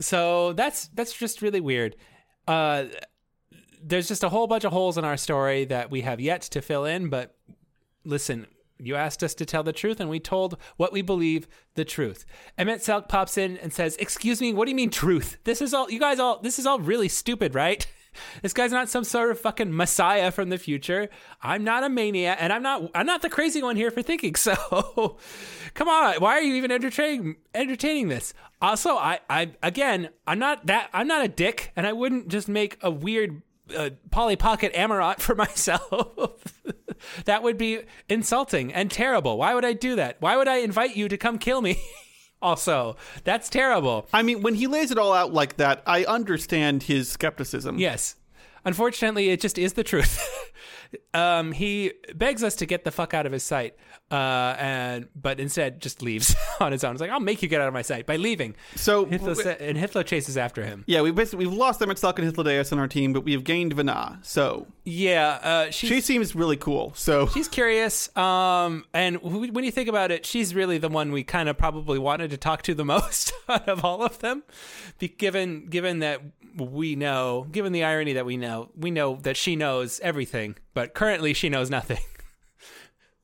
so 0.00 0.52
that's 0.52 0.88
that's 0.88 1.12
just 1.12 1.42
really 1.42 1.60
weird. 1.60 1.96
Uh 2.46 2.84
there's 3.82 4.08
just 4.08 4.24
a 4.24 4.28
whole 4.28 4.46
bunch 4.46 4.64
of 4.64 4.72
holes 4.72 4.98
in 4.98 5.04
our 5.04 5.16
story 5.16 5.64
that 5.66 5.90
we 5.90 6.02
have 6.02 6.20
yet 6.20 6.42
to 6.42 6.62
fill 6.62 6.84
in, 6.84 7.08
but 7.08 7.34
listen, 8.04 8.46
you 8.78 8.94
asked 8.94 9.22
us 9.22 9.34
to 9.34 9.44
tell 9.44 9.62
the 9.62 9.72
truth, 9.72 10.00
and 10.00 10.08
we 10.08 10.20
told 10.20 10.56
what 10.76 10.92
we 10.92 11.02
believe 11.02 11.48
the 11.74 11.84
truth. 11.84 12.24
Emet-Selch 12.58 13.08
pops 13.08 13.36
in 13.36 13.56
and 13.58 13.72
says, 13.72 13.96
"Excuse 13.96 14.40
me, 14.40 14.52
what 14.52 14.66
do 14.66 14.70
you 14.70 14.76
mean 14.76 14.90
truth? 14.90 15.38
This 15.44 15.60
is 15.60 15.74
all 15.74 15.90
you 15.90 15.98
guys 15.98 16.18
all. 16.18 16.40
This 16.40 16.58
is 16.58 16.66
all 16.66 16.78
really 16.78 17.08
stupid, 17.08 17.54
right? 17.54 17.86
This 18.42 18.52
guy's 18.52 18.72
not 18.72 18.88
some 18.88 19.04
sort 19.04 19.30
of 19.30 19.38
fucking 19.38 19.76
messiah 19.76 20.32
from 20.32 20.48
the 20.48 20.58
future. 20.58 21.08
I'm 21.40 21.62
not 21.62 21.84
a 21.84 21.88
maniac, 21.88 22.38
and 22.40 22.52
I'm 22.52 22.62
not. 22.62 22.90
I'm 22.92 23.06
not 23.06 23.22
the 23.22 23.28
crazy 23.28 23.62
one 23.62 23.76
here 23.76 23.92
for 23.92 24.02
thinking 24.02 24.34
so. 24.36 25.18
Come 25.74 25.88
on, 25.88 26.14
why 26.14 26.32
are 26.32 26.40
you 26.40 26.54
even 26.54 26.72
entertaining 26.72 27.36
entertaining 27.54 28.08
this? 28.08 28.34
Also, 28.60 28.96
I, 28.96 29.20
I 29.30 29.52
again, 29.62 30.08
I'm 30.26 30.40
not 30.40 30.66
that. 30.66 30.90
I'm 30.92 31.06
not 31.06 31.24
a 31.24 31.28
dick, 31.28 31.72
and 31.76 31.86
I 31.86 31.92
wouldn't 31.92 32.28
just 32.28 32.48
make 32.48 32.78
a 32.82 32.90
weird." 32.90 33.42
Uh, 33.76 33.90
Polly 34.10 34.36
Pocket 34.36 34.72
Amaurot 34.74 35.20
for 35.20 35.34
myself. 35.44 36.54
that 37.24 37.42
would 37.42 37.58
be 37.58 37.80
insulting 38.08 38.72
and 38.72 38.90
terrible. 38.90 39.38
Why 39.38 39.54
would 39.54 39.64
I 39.64 39.72
do 39.72 39.96
that? 39.96 40.16
Why 40.20 40.36
would 40.36 40.48
I 40.48 40.56
invite 40.58 40.96
you 40.96 41.08
to 41.08 41.16
come 41.16 41.38
kill 41.38 41.60
me? 41.60 41.80
also, 42.42 42.96
that's 43.24 43.48
terrible. 43.48 44.08
I 44.12 44.22
mean, 44.22 44.42
when 44.42 44.54
he 44.54 44.66
lays 44.66 44.90
it 44.90 44.98
all 44.98 45.12
out 45.12 45.32
like 45.32 45.56
that, 45.56 45.82
I 45.86 46.04
understand 46.04 46.84
his 46.84 47.08
skepticism. 47.10 47.78
Yes. 47.78 48.16
Unfortunately, 48.64 49.30
it 49.30 49.40
just 49.40 49.58
is 49.58 49.74
the 49.74 49.84
truth. 49.84 50.52
um, 51.14 51.52
he 51.52 51.92
begs 52.14 52.42
us 52.42 52.54
to 52.56 52.66
get 52.66 52.84
the 52.84 52.90
fuck 52.90 53.14
out 53.14 53.26
of 53.26 53.32
his 53.32 53.42
sight, 53.42 53.74
uh, 54.10 54.14
and 54.58 55.08
but 55.14 55.38
instead 55.40 55.80
just 55.80 56.02
leaves 56.02 56.34
on 56.60 56.72
his 56.72 56.84
own. 56.84 56.92
It's 56.92 57.00
like 57.00 57.10
I'll 57.10 57.20
make 57.20 57.42
you 57.42 57.48
get 57.48 57.60
out 57.60 57.68
of 57.68 57.74
my 57.74 57.82
sight 57.82 58.06
by 58.06 58.16
leaving. 58.16 58.54
So, 58.76 59.06
Hythlo 59.06 59.34
sa- 59.36 59.50
and 59.60 59.76
Hythlo 59.76 60.04
chases 60.04 60.36
after 60.36 60.64
him. 60.64 60.84
yeah, 60.86 61.02
we 61.02 61.10
basically 61.10 61.46
we've 61.46 61.56
lost 61.56 61.80
Emet-Selch 61.80 62.18
and 62.18 62.32
Hythlodaeus 62.34 62.72
on 62.72 62.78
our 62.78 62.88
team, 62.88 63.12
but 63.12 63.24
we 63.24 63.32
have 63.32 63.44
gained 63.44 63.74
Venat. 63.74 64.24
So 64.24 64.66
Yeah, 64.84 65.38
uh, 65.42 65.70
she 65.70 66.00
seems 66.00 66.34
really 66.34 66.56
cool. 66.56 66.92
So 66.94 67.26
she's 67.28 67.48
curious. 67.48 68.14
Um, 68.16 68.84
and 68.94 69.16
wh- 69.16 69.52
when 69.54 69.64
you 69.64 69.70
think 69.70 69.88
about 69.88 70.10
it, 70.10 70.24
she's 70.26 70.54
really 70.54 70.78
the 70.78 70.88
one 70.88 71.12
we 71.12 71.24
kind 71.24 71.48
of 71.48 71.58
probably 71.58 71.98
wanted 71.98 72.30
to 72.30 72.36
talk 72.36 72.62
to 72.62 72.74
the 72.74 72.84
most 72.94 73.32
out 73.48 73.68
of 73.68 73.84
all 73.84 74.02
of 74.02 74.18
them, 74.20 74.42
Be- 74.98 75.08
given 75.08 75.66
given 75.66 75.98
that 76.00 76.20
we 76.56 76.96
know, 76.96 77.46
given 77.52 77.72
the 77.72 77.84
irony 77.84 78.14
that 78.14 78.26
we 78.26 78.36
know, 78.36 78.70
we 78.76 78.90
know 78.90 79.16
that 79.22 79.36
she 79.36 79.54
knows 79.54 80.00
everything, 80.00 80.56
but 80.78 80.94
currently 80.94 81.34
she 81.34 81.48
knows 81.48 81.70
nothing. 81.70 81.98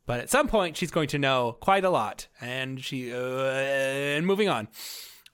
But 0.06 0.20
at 0.20 0.28
some 0.28 0.48
point, 0.48 0.76
she's 0.76 0.90
going 0.90 1.08
to 1.08 1.18
know 1.18 1.56
quite 1.60 1.82
a 1.82 1.88
lot, 1.88 2.26
and 2.38 2.78
she 2.84 3.10
uh, 3.10 3.16
and 3.16 4.26
moving 4.26 4.50
on. 4.50 4.68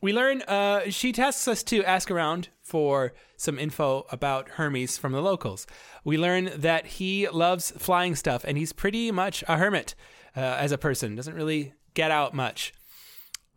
We 0.00 0.12
learn 0.12 0.42
uh, 0.42 0.90
she 0.90 1.10
tasks 1.10 1.48
us 1.48 1.64
to 1.64 1.82
ask 1.82 2.08
around 2.08 2.50
for 2.62 3.12
some 3.36 3.58
info 3.58 4.06
about 4.12 4.50
Hermes 4.50 4.96
from 4.96 5.10
the 5.10 5.20
locals. 5.20 5.66
We 6.04 6.18
learn 6.18 6.52
that 6.54 6.86
he 6.86 7.28
loves 7.28 7.72
flying 7.72 8.14
stuff, 8.14 8.44
and 8.46 8.56
he's 8.56 8.72
pretty 8.72 9.10
much 9.10 9.42
a 9.48 9.56
hermit 9.56 9.96
uh, 10.36 10.40
as 10.40 10.70
a 10.70 10.78
person. 10.78 11.16
Doesn't 11.16 11.34
really 11.34 11.74
get 11.94 12.12
out 12.12 12.32
much. 12.32 12.72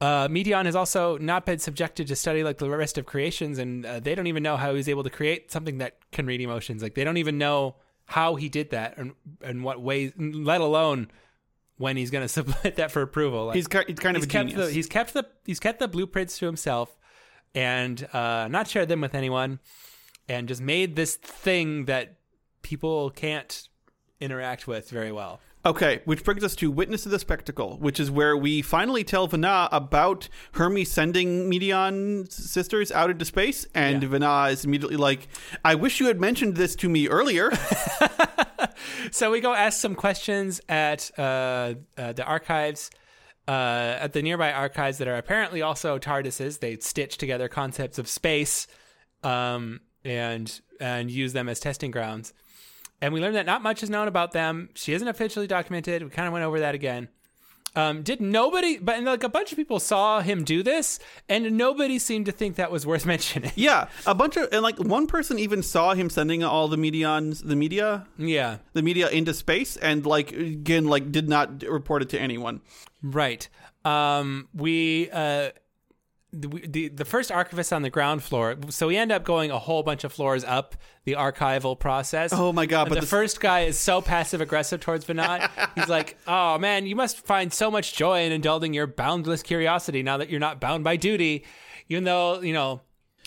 Uh, 0.01 0.27
Meteion 0.27 0.65
has 0.65 0.75
also 0.75 1.19
not 1.19 1.45
been 1.45 1.59
subjected 1.59 2.07
to 2.07 2.15
study 2.15 2.43
like 2.43 2.57
the 2.57 2.71
rest 2.71 2.97
of 2.97 3.05
creations, 3.05 3.59
and 3.59 3.85
uh, 3.85 3.99
they 3.99 4.15
don't 4.15 4.25
even 4.25 4.41
know 4.41 4.57
how 4.57 4.73
he's 4.73 4.89
able 4.89 5.03
to 5.03 5.11
create 5.11 5.51
something 5.51 5.77
that 5.77 5.97
can 6.11 6.25
read 6.25 6.41
emotions. 6.41 6.81
Like 6.81 6.95
they 6.95 7.03
don't 7.03 7.17
even 7.17 7.37
know 7.37 7.75
how 8.05 8.35
he 8.35 8.49
did 8.49 8.71
that 8.71 8.97
and 8.97 9.13
and 9.41 9.63
what 9.63 9.81
ways, 9.81 10.13
let 10.17 10.61
alone 10.61 11.09
when 11.77 11.97
he's 11.97 12.11
going 12.11 12.21
to 12.25 12.27
submit 12.27 12.75
that 12.75 12.91
for 12.91 13.01
approval. 13.01 13.45
Like, 13.47 13.55
He's, 13.55 13.67
ki- 13.67 13.83
he's 13.87 13.99
kind 13.99 14.15
of 14.15 14.23
he's 14.23 14.31
kept 14.31 14.49
genius. 14.49 14.67
the 14.67 14.73
he's 14.73 14.87
kept 14.87 15.13
the 15.13 15.25
he's 15.45 15.59
kept 15.59 15.79
the 15.79 15.87
blueprints 15.87 16.37
to 16.39 16.45
himself 16.45 16.95
and 17.55 18.07
uh, 18.13 18.47
not 18.49 18.67
shared 18.67 18.89
them 18.89 19.01
with 19.01 19.13
anyone, 19.15 19.59
and 20.27 20.47
just 20.47 20.61
made 20.61 20.95
this 20.95 21.15
thing 21.15 21.85
that 21.85 22.15
people 22.63 23.09
can't 23.11 23.67
interact 24.19 24.67
with 24.67 24.89
very 24.89 25.11
well. 25.11 25.39
Okay, 25.65 26.01
which 26.03 26.25
brings 26.25 26.43
us 26.43 26.55
to 26.57 26.69
Witness 26.69 27.05
of 27.05 27.11
the 27.13 27.19
Spectacle, 27.19 27.77
which 27.79 27.97
is 27.97 28.11
where 28.11 28.35
we 28.35 28.61
finally 28.61 29.05
tell 29.05 29.29
Venat 29.29 29.69
about 29.71 30.27
Hermes 30.55 30.91
sending 30.91 31.49
Meteion's 31.49 32.33
sisters 32.35 32.91
out 32.91 33.09
into 33.09 33.23
space, 33.23 33.65
and 33.73 34.03
Yeah. 34.03 34.09
Venat 34.09 34.51
is 34.51 34.65
immediately 34.65 34.97
like, 34.97 35.29
I 35.63 35.75
wish 35.75 36.01
you 36.01 36.07
had 36.07 36.19
mentioned 36.19 36.57
this 36.57 36.75
to 36.77 36.89
me 36.89 37.07
earlier. 37.07 37.51
So 39.11 39.31
we 39.31 39.39
go 39.39 39.53
ask 39.53 39.79
some 39.79 39.95
questions 39.95 40.59
at 40.67 41.11
uh, 41.17 41.75
uh, 41.97 42.13
the 42.13 42.23
archives, 42.25 42.89
uh, 43.47 43.51
at 43.99 44.13
the 44.13 44.21
nearby 44.21 44.51
archives 44.51 44.97
that 44.97 45.07
are 45.07 45.15
apparently 45.15 45.61
also 45.61 45.99
TARDISes. 45.99 46.59
They 46.59 46.77
stitch 46.77 47.17
together 47.17 47.47
concepts 47.47 47.97
of 47.97 48.07
space 48.07 48.67
um, 49.23 49.81
and 50.03 50.59
and 50.79 51.09
use 51.11 51.33
them 51.33 51.47
as 51.47 51.59
testing 51.59 51.91
grounds. 51.91 52.33
And 53.03 53.13
we 53.13 53.19
learned 53.19 53.35
that 53.35 53.45
not 53.45 53.61
much 53.61 53.83
is 53.83 53.89
known 53.89 54.07
about 54.07 54.31
them. 54.31 54.69
She 54.75 54.93
isn't 54.93 55.07
officially 55.09 55.45
documented. 55.45 56.03
We 56.03 56.09
kind 56.09 56.25
of 56.25 56.31
went 56.31 56.45
over 56.45 56.61
that 56.61 56.73
again. 56.73 57.09
Um, 57.75 58.01
did 58.01 58.21
nobody? 58.21 58.77
But 58.77 59.03
like 59.03 59.23
a 59.23 59.29
bunch 59.29 59.51
of 59.51 59.57
people 59.57 59.81
saw 59.81 60.21
him 60.21 60.45
do 60.45 60.63
this, 60.63 60.99
and 61.27 61.57
nobody 61.57 61.99
seemed 61.99 62.27
to 62.27 62.31
think 62.31 62.55
that 62.55 62.71
was 62.71 62.85
worth 62.85 63.05
mentioning. 63.13 63.51
yeah, 63.55 63.89
a 64.05 64.15
bunch 64.15 64.37
of, 64.37 64.47
and 64.53 64.61
like 64.61 64.79
one 64.79 65.07
person 65.07 65.37
even 65.37 65.61
saw 65.61 65.93
him 65.93 66.09
sending 66.09 66.45
all 66.45 66.69
the 66.69 66.77
Meteions, 66.77 67.45
the 67.45 67.57
media, 67.57 68.07
yeah. 68.17 68.59
the 68.71 68.81
media 68.81 69.09
into 69.09 69.33
space, 69.33 69.75
and 69.75 70.05
like, 70.05 70.31
again, 70.31 70.85
like 70.85 71.11
did 71.11 71.27
not 71.27 71.61
report 71.63 72.03
it 72.03 72.09
to 72.09 72.19
anyone. 72.21 72.61
Right. 73.01 73.49
Um, 73.83 74.47
we 74.53 75.09
uh, 75.11 75.49
the, 76.33 76.47
the 76.67 76.87
the 76.89 77.05
first 77.05 77.31
archivist 77.31 77.71
on 77.71 77.83
the 77.83 77.89
ground 77.91 78.23
floor. 78.23 78.55
So 78.69 78.87
we 78.87 78.97
end 78.97 79.11
up 79.11 79.23
going 79.23 79.51
a 79.51 79.59
whole 79.59 79.83
bunch 79.83 80.03
of 80.03 80.11
floors 80.11 80.43
up 80.43 80.75
the 81.05 81.13
archival 81.13 81.79
process. 81.79 82.33
Oh 82.33 82.51
my 82.51 82.65
God, 82.65 82.81
And 82.83 82.89
but 82.89 82.95
the 82.95 83.01
this- 83.01 83.09
first 83.09 83.39
guy 83.39 83.61
is 83.61 83.77
so 83.77 84.01
passive 84.01 84.41
aggressive 84.41 84.79
towards 84.81 85.05
Vinod. 85.05 85.47
He's 85.75 85.87
like, 85.89 86.17
"Oh 86.27 86.57
man, 86.57 86.85
you 86.87 86.95
must 86.95 87.25
find 87.25 87.53
so 87.53 87.69
much 87.69 87.93
joy 87.95 88.23
in 88.23 88.31
indulging 88.31 88.73
your 88.73 88.87
boundless 88.87 89.43
curiosity 89.43 90.01
now 90.03 90.17
that 90.17 90.29
you're 90.29 90.39
not 90.39 90.59
bound 90.59 90.83
by 90.83 90.95
duty." 90.95 91.45
Even 91.89 92.03
though 92.05 92.41
you 92.41 92.53
know, 92.53 92.81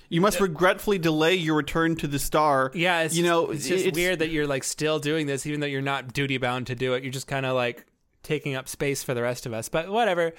You 0.08 0.20
must 0.20 0.40
regretfully 0.40 0.98
delay 0.98 1.34
your 1.36 1.54
return 1.56 1.94
to 1.96 2.06
the 2.08 2.18
star. 2.18 2.72
yeah, 2.74 3.02
it's 3.02 3.14
you 3.14 3.22
know, 3.22 3.50
it's 3.50 3.68
just 3.68 3.94
weird 3.94 4.18
that 4.18 4.30
you're 4.30 4.46
like 4.46 4.64
still 4.64 4.98
doing 4.98 5.26
this, 5.26 5.46
even 5.46 5.60
though 5.60 5.66
you're 5.66 5.82
not 5.82 6.12
duty 6.12 6.38
bound 6.38 6.66
to 6.68 6.74
do 6.74 6.94
it. 6.94 7.04
You're 7.04 7.12
just 7.12 7.26
kind 7.28 7.46
of 7.46 7.54
like 7.54 7.86
taking 8.22 8.54
up 8.56 8.66
space 8.68 9.04
for 9.04 9.14
the 9.14 9.22
rest 9.22 9.46
of 9.46 9.52
us. 9.52 9.68
But 9.68 9.88
whatever, 9.90 10.32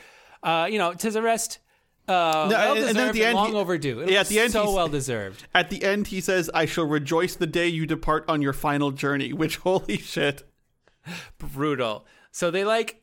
uh, 0.44 0.68
you 0.70 0.78
know, 0.80 0.94
tis 0.94 1.16
a 1.16 1.22
rest. 1.22 1.60
Uh, 2.08 2.48
No, 2.50 2.56
well 2.58 2.76
and- 2.78 2.86
and 2.86 2.98
then 2.98 3.08
at 3.10 3.14
the 3.14 3.26
end 3.26 3.36
long 3.36 3.52
he- 3.52 3.56
overdue. 3.58 4.00
It 4.02 4.10
Yeah, 4.12 4.22
at 4.22 4.28
the 4.28 4.40
end 4.40 4.54
so 4.54 4.74
well 4.74 4.88
deserved. 4.88 5.46
At 5.54 5.70
the 5.70 5.84
end, 5.84 6.08
he 6.08 6.22
says, 6.22 6.50
"I 6.54 6.66
shall 6.66 6.86
rejoice 6.86 7.36
the 7.36 7.48
day 7.48 7.68
you 7.68 7.86
depart 7.86 8.24
on 8.30 8.42
your 8.42 8.54
final 8.54 8.92
journey." 8.92 9.34
Which, 9.34 9.58
holy 9.68 9.98
shit! 9.98 10.44
Brutal. 11.38 12.06
So 12.32 12.50
they 12.52 12.64
like 12.64 13.02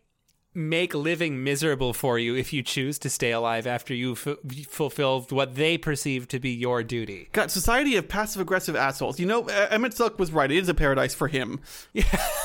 make 0.57 0.94
living 0.94 1.42
miserable 1.42 1.92
for 1.92 2.16
you 2.16 2.36
if 2.36 2.52
you 2.52 2.62
choose 2.62 2.96
to 3.00 3.11
stay 3.11 3.32
alive 3.32 3.66
after 3.66 3.92
you 3.92 4.12
f- 4.12 4.36
fulfilled 4.68 5.32
what 5.32 5.57
they 5.57 5.76
perceive 5.76 6.28
to 6.28 6.38
be 6.38 6.50
your 6.50 6.84
duty. 6.84 7.28
God, 7.32 7.50
society 7.50 7.96
of 7.96 8.09
passive 8.09 8.40
aggressive 8.40 8.76
assholes. 8.76 9.18
You 9.18 9.26
know, 9.26 9.42
Emet-Selch 9.42 10.16
was 10.16 10.30
right. 10.30 10.48
It 10.52 10.59
is 10.59 10.68
a 10.68 10.74
paradise 10.74 11.12
for 11.12 11.26
him. 11.26 11.59
Yeah. 11.92 12.05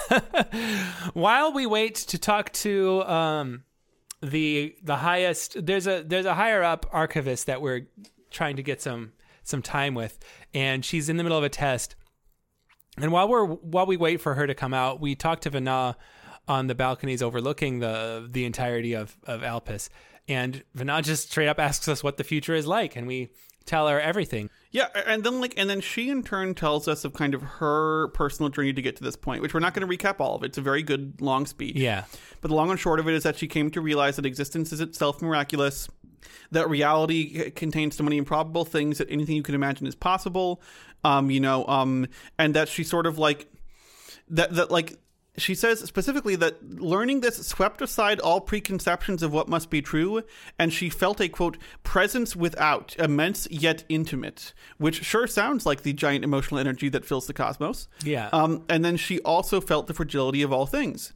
While 1.14 1.54
we 1.54 1.68
wait 1.68 1.96
to 1.96 2.18
talk 2.18 2.52
to 2.54 3.04
um, 3.04 3.64
the 4.22 4.76
the 4.84 4.98
highest, 4.98 5.66
there's 5.66 5.88
a 5.88 6.04
there's 6.06 6.26
a 6.26 6.36
higher 6.36 6.64
up 6.64 6.86
archivist 6.92 7.48
that 7.48 7.62
we're 7.62 7.88
trying 8.32 8.56
to 8.58 8.64
get 8.64 8.82
some 8.82 9.14
some 9.44 9.62
time 9.62 9.96
with, 9.96 10.20
and 10.54 10.84
she's 10.84 11.10
in 11.10 11.18
the 11.18 11.24
middle 11.24 11.38
of 11.38 11.44
a 11.44 11.50
test. 11.50 11.96
And 12.98 13.12
while 13.12 13.28
we're 13.28 13.46
while 13.46 13.86
we 13.86 13.98
wait 13.98 14.22
for 14.22 14.36
her 14.36 14.46
to 14.46 14.54
come 14.54 14.74
out, 14.74 15.00
we 15.00 15.16
talk 15.16 15.42
to 15.42 15.52
Venat 15.52 15.96
on 16.48 16.68
the 16.68 16.76
balconies 16.76 17.22
overlooking 17.22 17.80
the 17.80 18.28
the 18.30 18.46
entirety 18.46 18.94
of 18.94 19.18
of 19.26 19.42
Elpis 19.42 19.90
and 20.30 20.64
Venat 20.78 21.04
just 21.04 21.32
straight 21.32 21.48
up 21.48 21.60
asks 21.60 21.88
us 21.88 22.04
what 22.04 22.18
the 22.18 22.24
future 22.24 22.54
is 22.54 22.68
like, 22.68 22.96
and 22.96 23.08
we 23.08 23.30
tell 23.66 23.88
her 23.88 24.00
everything. 24.00 24.50
Yeah, 24.72 24.88
and 25.08 25.24
then 25.24 25.42
like, 25.42 25.56
and 25.58 25.70
then 25.70 25.82
she 25.82 26.10
in 26.10 26.24
turn 26.24 26.54
tells 26.54 26.88
us 26.88 27.04
of 27.04 27.14
kind 27.14 27.34
of 27.34 27.42
her 27.42 28.10
personal 28.10 28.50
journey 28.50 28.74
to 28.74 28.82
get 28.82 28.96
to 28.98 29.04
this 29.04 29.16
point, 29.16 29.42
which 29.42 29.54
we're 29.54 29.60
not 29.60 29.74
going 29.74 29.88
to 29.88 29.98
recap 29.98 30.20
all 30.20 30.36
of. 30.36 30.44
It's 30.44 30.58
a 30.58 30.62
very 30.62 30.84
good 30.84 31.22
long 31.22 31.46
speech. 31.46 31.76
Yeah, 31.76 32.04
But 32.42 32.50
the 32.50 32.56
long 32.56 32.70
and 32.70 32.80
short 32.80 33.00
of 33.00 33.08
it 33.08 33.14
is 33.16 33.24
that 33.24 33.36
she 33.38 33.48
came 33.48 33.72
to 33.72 33.82
realize 33.82 34.16
that 34.18 34.26
existence 34.26 34.72
is 34.72 34.80
itself 34.80 35.22
miraculous, 35.22 35.90
that 36.52 36.70
reality 36.70 37.50
contains 37.52 37.96
so 37.96 38.04
many 38.04 38.18
improbable 38.18 38.66
things 38.66 39.00
that 39.00 39.10
anything 39.10 39.36
you 39.36 39.44
can 39.44 39.56
imagine 39.56 39.88
is 39.88 39.96
possible. 39.96 40.62
Um, 41.04 41.32
you 41.32 41.40
know, 41.40 41.66
um, 41.68 42.08
and 42.38 42.54
that 42.56 42.68
she 42.68 42.84
sort 42.84 43.08
of 43.08 43.18
like 43.18 43.48
that 44.30 44.54
that 44.56 44.70
like 44.70 44.98
she 45.42 45.56
says 45.56 45.80
specifically 45.82 46.36
that 46.38 46.80
learning 46.80 47.22
this 47.22 47.46
swept 47.46 47.82
aside 47.82 48.20
all 48.20 48.42
preconceptions 48.42 49.24
of 49.24 49.34
what 49.34 49.48
must 49.48 49.70
be 49.70 49.82
true, 49.82 50.24
and 50.58 50.72
she 50.72 50.90
felt 50.90 51.20
a 51.20 51.30
quote 51.30 51.58
presence 51.84 52.36
without 52.36 52.96
immense 53.00 53.48
yet 53.52 53.84
intimate, 53.90 54.54
which 54.78 55.04
sure 55.04 55.28
sounds 55.28 55.66
like 55.66 55.84
the 55.84 55.94
giant 55.94 56.24
emotional 56.24 56.60
energy 56.60 56.90
that 56.90 57.06
fills 57.06 57.28
the 57.28 57.34
cosmos. 57.34 57.88
Yeah. 58.04 58.30
Um, 58.32 58.66
and 58.70 58.84
then 58.84 58.98
she 58.98 59.20
also 59.22 59.62
felt 59.62 59.88
the 59.88 59.94
fragility 59.94 60.42
of 60.42 60.52
all 60.54 60.66
things. 60.66 61.14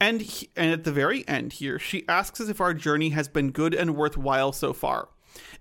And 0.00 0.20
he, 0.20 0.50
and 0.56 0.72
at 0.72 0.84
the 0.84 0.92
very 0.92 1.26
end 1.26 1.54
here, 1.54 1.78
she 1.78 2.06
asks 2.08 2.40
us 2.40 2.48
if 2.48 2.60
our 2.60 2.74
journey 2.74 3.10
has 3.10 3.28
been 3.28 3.50
good 3.50 3.74
and 3.74 3.96
worthwhile 3.96 4.52
so 4.52 4.72
far, 4.74 5.08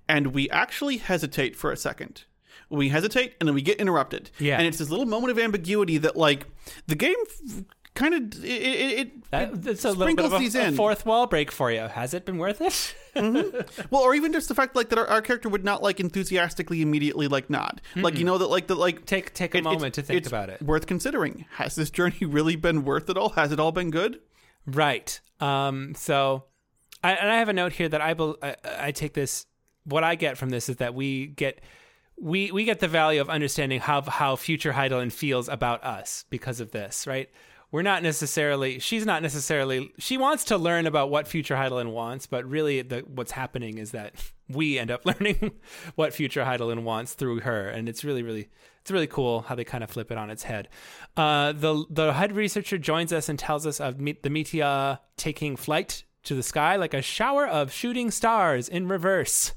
and 0.09 0.27
we 0.33 0.49
actually 0.49 0.97
hesitate 0.97 1.55
for 1.55 1.71
a 1.71 1.77
second. 1.77 2.25
We 2.69 2.89
hesitate, 2.89 3.35
and 3.39 3.47
then 3.47 3.53
we 3.53 3.61
get 3.61 3.79
interrupted. 3.79 4.31
Yeah. 4.39 4.57
and 4.57 4.65
it's 4.67 4.79
this 4.79 4.89
little 4.89 5.05
moment 5.05 5.31
of 5.31 5.39
ambiguity 5.39 5.97
that, 5.99 6.17
like, 6.17 6.47
the 6.87 6.95
game 6.95 7.15
f- 7.21 7.63
kind 7.95 8.13
of 8.13 8.43
it, 8.43 8.47
it, 8.47 8.99
it, 8.99 9.11
it 9.33 9.85
a 9.85 9.89
little 9.89 9.95
bit 9.95 9.95
sprinkles 9.95 10.27
of 10.27 10.33
a, 10.33 10.37
these 10.39 10.55
a 10.55 10.67
in. 10.67 10.75
fourth 10.75 11.05
wall 11.05 11.25
break 11.27 11.51
for 11.51 11.71
you. 11.71 11.81
Has 11.81 12.13
it 12.13 12.25
been 12.25 12.37
worth 12.37 12.61
it? 12.61 12.95
Well, 13.89 14.01
or 14.01 14.13
even 14.13 14.33
just 14.33 14.49
the 14.49 14.55
fact 14.55 14.75
like 14.75 14.89
that 14.89 14.99
our, 14.99 15.07
our 15.07 15.21
character 15.21 15.47
would 15.47 15.63
not 15.63 15.81
like 15.81 16.01
enthusiastically 16.01 16.81
immediately 16.81 17.29
like 17.29 17.49
nod, 17.49 17.81
like 17.95 18.19
you 18.19 18.25
know 18.25 18.37
that 18.37 18.47
like 18.47 18.67
that 18.67 18.75
like 18.75 19.05
Take 19.05 19.33
take 19.33 19.55
a 19.55 19.61
moment 19.61 19.93
to 19.93 20.01
think 20.01 20.27
about 20.27 20.49
it. 20.49 20.61
Worth 20.61 20.85
considering. 20.85 21.45
Has 21.51 21.75
this 21.75 21.89
journey 21.89 22.17
really 22.21 22.57
been 22.57 22.83
worth 22.83 23.09
it 23.09 23.17
all? 23.17 23.29
Has 23.29 23.53
it 23.53 23.59
all 23.59 23.71
been 23.71 23.89
good? 23.89 24.19
Right. 24.65 25.17
Um, 25.39 25.95
so, 25.95 26.43
I, 27.03 27.13
and 27.13 27.31
I 27.31 27.37
have 27.37 27.47
a 27.47 27.53
note 27.53 27.71
here 27.71 27.87
that 27.87 28.01
I, 28.01 28.13
bel 28.13 28.35
I 28.43 28.55
I 28.79 28.91
take 28.91 29.13
this. 29.13 29.45
What 29.85 30.03
I 30.03 30.15
get 30.15 30.37
from 30.37 30.49
this 30.49 30.67
is 30.67 30.77
that 30.77 30.93
we 30.93 31.27
get 31.27 31.61
we 32.19 32.51
we 32.51 32.65
get 32.65 32.79
the 32.79 32.87
value 32.89 33.21
of 33.21 33.29
understanding 33.29 33.79
how 33.79 34.01
how 34.01 34.35
future 34.35 34.73
Hydaelyn 34.73 35.11
feels 35.11 35.47
about 35.47 35.85
us 35.85 36.25
because 36.29 36.59
of 36.59 36.71
this. 36.71 37.07
Right. 37.07 37.29
We're 37.71 37.81
not 37.81 38.03
necessarily. 38.03 38.79
She's 38.79 39.05
not 39.05 39.21
necessarily. 39.21 39.91
She 39.97 40.17
wants 40.17 40.45
to 40.45 40.57
learn 40.57 40.85
about 40.85 41.09
what 41.09 41.27
future 41.27 41.55
Hydaelyn 41.55 41.91
wants, 41.91 42.27
but 42.27 42.45
really, 42.45 42.81
the, 42.81 42.99
what's 42.99 43.31
happening 43.31 43.77
is 43.77 43.91
that 43.91 44.13
we 44.49 44.77
end 44.77 44.91
up 44.91 45.05
learning 45.05 45.51
what 45.95 46.13
future 46.13 46.43
Hydaelyn 46.43 46.83
wants 46.83 47.13
through 47.13 47.41
her, 47.41 47.67
and 47.67 47.89
it's 47.89 48.03
really, 48.03 48.23
really, 48.23 48.49
it's 48.81 48.91
really 48.91 49.07
cool 49.07 49.41
how 49.41 49.55
they 49.55 49.63
kind 49.63 49.83
of 49.83 49.89
flip 49.89 50.11
it 50.11 50.17
on 50.17 50.29
its 50.29 50.43
head. 50.43 50.69
Uh, 51.17 51.51
the 51.51 51.85
the 51.89 52.13
head 52.13 52.33
researcher 52.33 52.77
joins 52.77 53.11
us 53.11 53.29
and 53.29 53.37
tells 53.39 53.65
us 53.65 53.79
of 53.79 53.97
the 53.97 54.29
Meteor 54.29 54.99
taking 55.17 55.55
flight 55.55 56.03
to 56.23 56.35
the 56.35 56.43
sky 56.43 56.75
like 56.75 56.93
a 56.93 57.01
shower 57.01 57.47
of 57.47 57.71
shooting 57.71 58.11
stars 58.11 58.67
in 58.67 58.87
reverse. 58.87 59.53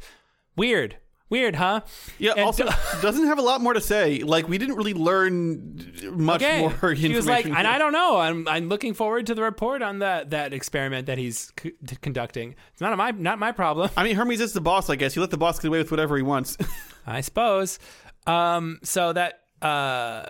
Weird, 0.56 0.96
weird, 1.30 1.54
huh? 1.56 1.80
Yeah. 2.18 2.32
And 2.32 2.40
also, 2.40 2.64
doesn't 3.02 3.26
have 3.26 3.38
a 3.38 3.42
lot 3.42 3.60
more 3.60 3.72
to 3.74 3.80
say. 3.80 4.20
Like 4.20 4.48
we 4.48 4.58
didn't 4.58 4.76
really 4.76 4.94
learn 4.94 5.92
much 6.12 6.42
Okay. 6.42 6.60
more 6.60 6.70
information. 6.72 7.10
He 7.10 7.16
was 7.16 7.26
like, 7.26 7.46
and. 7.46 7.54
I 7.66 7.78
don't 7.78 7.92
know. 7.92 8.16
I'm 8.18 8.46
I'm 8.48 8.68
looking 8.68 8.94
forward 8.94 9.26
to 9.26 9.34
the 9.34 9.42
report 9.42 9.82
on 9.82 9.98
that 10.00 10.30
that 10.30 10.52
experiment 10.52 11.06
that 11.06 11.18
he's 11.18 11.52
c- 11.60 11.72
conducting. 12.00 12.54
It's 12.72 12.80
not 12.80 12.96
my 12.96 13.10
not 13.12 13.38
my 13.38 13.52
problem. 13.52 13.90
I 13.96 14.04
mean, 14.04 14.16
Hermes 14.16 14.40
is 14.40 14.52
the 14.52 14.60
boss. 14.60 14.88
I 14.90 14.96
guess 14.96 15.14
you 15.16 15.22
let 15.22 15.30
the 15.30 15.36
boss 15.38 15.58
get 15.58 15.68
away 15.68 15.78
with 15.78 15.90
whatever 15.90 16.16
he 16.16 16.22
wants. 16.22 16.56
I 17.06 17.20
suppose. 17.20 17.78
Um, 18.26 18.78
so 18.82 19.12
that 19.12 19.40
uh, 19.62 20.26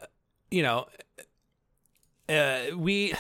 you 0.51 0.63
know, 0.63 0.87
uh, 2.29 2.61
we 2.77 3.15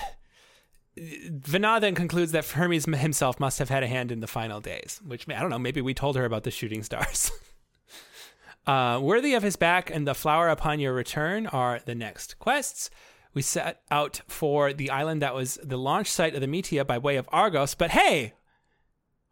Venat 0.99 1.81
then 1.81 1.95
concludes 1.95 2.33
that 2.33 2.45
Hermes 2.47 2.85
himself 2.87 3.39
must 3.39 3.59
have 3.61 3.68
had 3.68 3.83
a 3.83 3.87
hand 3.87 4.11
in 4.11 4.20
the 4.20 4.26
final 4.26 4.61
days, 4.61 5.01
which 5.07 5.29
I 5.29 5.41
don't 5.41 5.51
know. 5.51 5.59
Maybe 5.59 5.81
we 5.81 5.95
told 5.95 6.16
her 6.16 6.24
about 6.24 6.43
the 6.45 6.51
shooting 6.51 6.83
stars. 6.83 7.31
Uh, 8.69 9.01
worthy 9.01 9.33
of 9.33 9.43
his 9.43 9.57
back 9.57 9.91
and 9.91 10.07
the 10.07 10.14
flower 10.14 10.49
upon 10.49 10.79
your 10.79 10.93
return 10.93 11.47
are 11.47 11.81
the 11.87 11.95
next 11.95 12.39
quests. 12.39 12.91
We 13.33 13.41
set 13.41 13.81
out 13.91 14.21
for 14.29 14.73
the 14.75 14.91
island 14.91 15.23
that 15.23 15.35
was 15.35 15.59
the 15.62 15.79
launch 15.79 16.09
site 16.11 16.35
of 16.35 16.43
the 16.43 16.47
Meteor 16.47 16.85
by 16.85 16.99
way 16.99 17.16
of 17.16 17.29
Argos, 17.33 17.75
but 17.75 17.91
hey, 17.91 18.35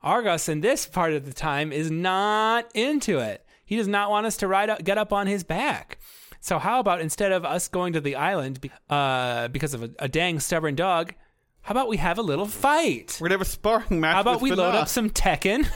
Argos 0.02 0.48
in 0.48 0.62
this 0.62 0.86
part 0.86 1.12
of 1.12 1.26
the 1.26 1.34
time 1.34 1.70
is 1.70 1.90
not 1.90 2.70
into 2.74 3.18
it. 3.18 3.44
He 3.64 3.76
does 3.76 3.88
not 3.88 4.10
want 4.10 4.26
us 4.26 4.36
to 4.38 4.48
ride 4.48 4.70
up, 4.70 4.84
get 4.84 4.96
up 4.96 5.12
on 5.12 5.26
his 5.26 5.44
back. 5.44 5.98
So 6.40 6.58
how 6.58 6.80
about 6.80 7.00
instead 7.00 7.32
of 7.32 7.44
us 7.44 7.68
going 7.68 7.92
to 7.92 8.00
the 8.00 8.16
island 8.16 8.70
uh, 8.88 9.48
because 9.48 9.74
of 9.74 9.82
a, 9.82 9.90
a 9.98 10.08
dang 10.08 10.40
stubborn 10.40 10.76
dog, 10.76 11.14
how 11.62 11.72
about 11.72 11.88
we 11.88 11.96
have 11.96 12.18
a 12.18 12.22
little 12.22 12.46
fight? 12.46 13.18
We're 13.20 13.28
gonna 13.28 13.38
have 13.38 13.46
a 13.46 13.50
sparring 13.50 14.00
match. 14.00 14.14
How 14.14 14.20
about 14.20 14.40
we 14.40 14.52
load 14.52 14.76
up 14.76 14.88
some 14.88 15.10
Tekken 15.10 15.68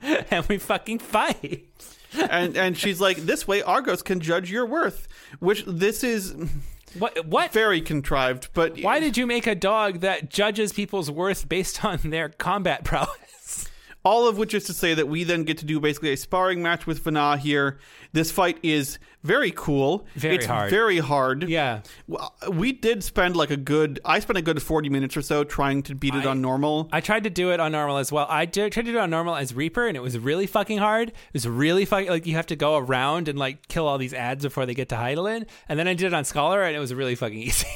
and 0.30 0.46
we 0.46 0.58
fucking 0.58 0.98
fight? 1.00 1.97
And 2.30 2.56
and 2.56 2.76
she's 2.76 3.00
like, 3.00 3.18
this 3.18 3.46
way 3.46 3.62
Argos 3.62 4.02
can 4.02 4.20
judge 4.20 4.50
your 4.50 4.66
worth, 4.66 5.08
which 5.40 5.64
this 5.66 6.02
is 6.02 6.34
What? 6.98 7.26
What? 7.26 7.52
very 7.52 7.80
contrived. 7.80 8.48
But 8.54 8.80
Why 8.80 8.98
did 9.00 9.16
you 9.16 9.26
make 9.26 9.46
a 9.46 9.54
dog 9.54 10.00
that 10.00 10.30
judges 10.30 10.72
people's 10.72 11.10
worth 11.10 11.48
based 11.48 11.84
on 11.84 11.98
their 12.04 12.30
combat 12.30 12.84
prowess? 12.84 13.68
all 14.04 14.26
of 14.26 14.38
which 14.38 14.54
is 14.54 14.64
to 14.64 14.72
say 14.72 14.94
that 14.94 15.06
we 15.08 15.22
then 15.24 15.44
get 15.44 15.58
to 15.58 15.66
do 15.66 15.78
basically 15.80 16.12
a 16.12 16.16
sparring 16.16 16.62
match 16.62 16.86
with 16.86 17.04
Venat 17.04 17.40
here. 17.40 17.78
This 18.12 18.30
fight 18.30 18.58
is 18.62 18.98
very 19.22 19.50
cool. 19.50 20.06
Very 20.14 20.36
it's 20.36 20.46
hard. 20.46 20.70
Very 20.70 20.98
hard. 20.98 21.48
Yeah. 21.48 21.80
We 22.50 22.72
did 22.72 23.02
spend 23.02 23.36
like 23.36 23.50
a 23.50 23.56
good. 23.56 24.00
I 24.04 24.20
spent 24.20 24.38
a 24.38 24.42
good 24.42 24.62
forty 24.62 24.88
minutes 24.88 25.16
or 25.16 25.22
so 25.22 25.44
trying 25.44 25.82
to 25.84 25.94
beat 25.94 26.14
it 26.14 26.24
I- 26.24 26.30
on 26.30 26.40
normal. 26.40 26.88
I 26.92 27.00
tried 27.00 27.24
to 27.24 27.30
do 27.30 27.50
it 27.52 27.60
on 27.60 27.72
normal 27.72 27.96
as 27.98 28.12
well. 28.12 28.26
I 28.28 28.44
did, 28.44 28.72
tried 28.72 28.86
to 28.86 28.92
do 28.92 28.98
it 28.98 29.00
on 29.00 29.10
normal 29.10 29.34
as 29.36 29.54
Reaper, 29.54 29.86
and 29.86 29.96
it 29.96 30.00
was 30.00 30.18
really 30.18 30.46
fucking 30.46 30.78
hard. 30.78 31.08
It 31.08 31.14
was 31.32 31.46
really 31.48 31.84
fucking 31.84 32.08
like 32.08 32.26
you 32.26 32.34
have 32.36 32.46
to 32.46 32.56
go 32.56 32.76
around 32.76 33.28
and 33.28 33.38
like 33.38 33.66
kill 33.68 33.86
all 33.86 33.98
these 33.98 34.14
ads 34.14 34.44
before 34.44 34.66
they 34.66 34.74
get 34.74 34.88
to 34.90 34.94
Hydaelyn. 34.96 35.48
And 35.68 35.78
then 35.78 35.88
I 35.88 35.94
did 35.94 36.06
it 36.06 36.14
on 36.14 36.24
Scholar, 36.24 36.62
and 36.62 36.74
it 36.76 36.78
was 36.78 36.94
really 36.94 37.14
fucking 37.14 37.38
easy. 37.42 37.66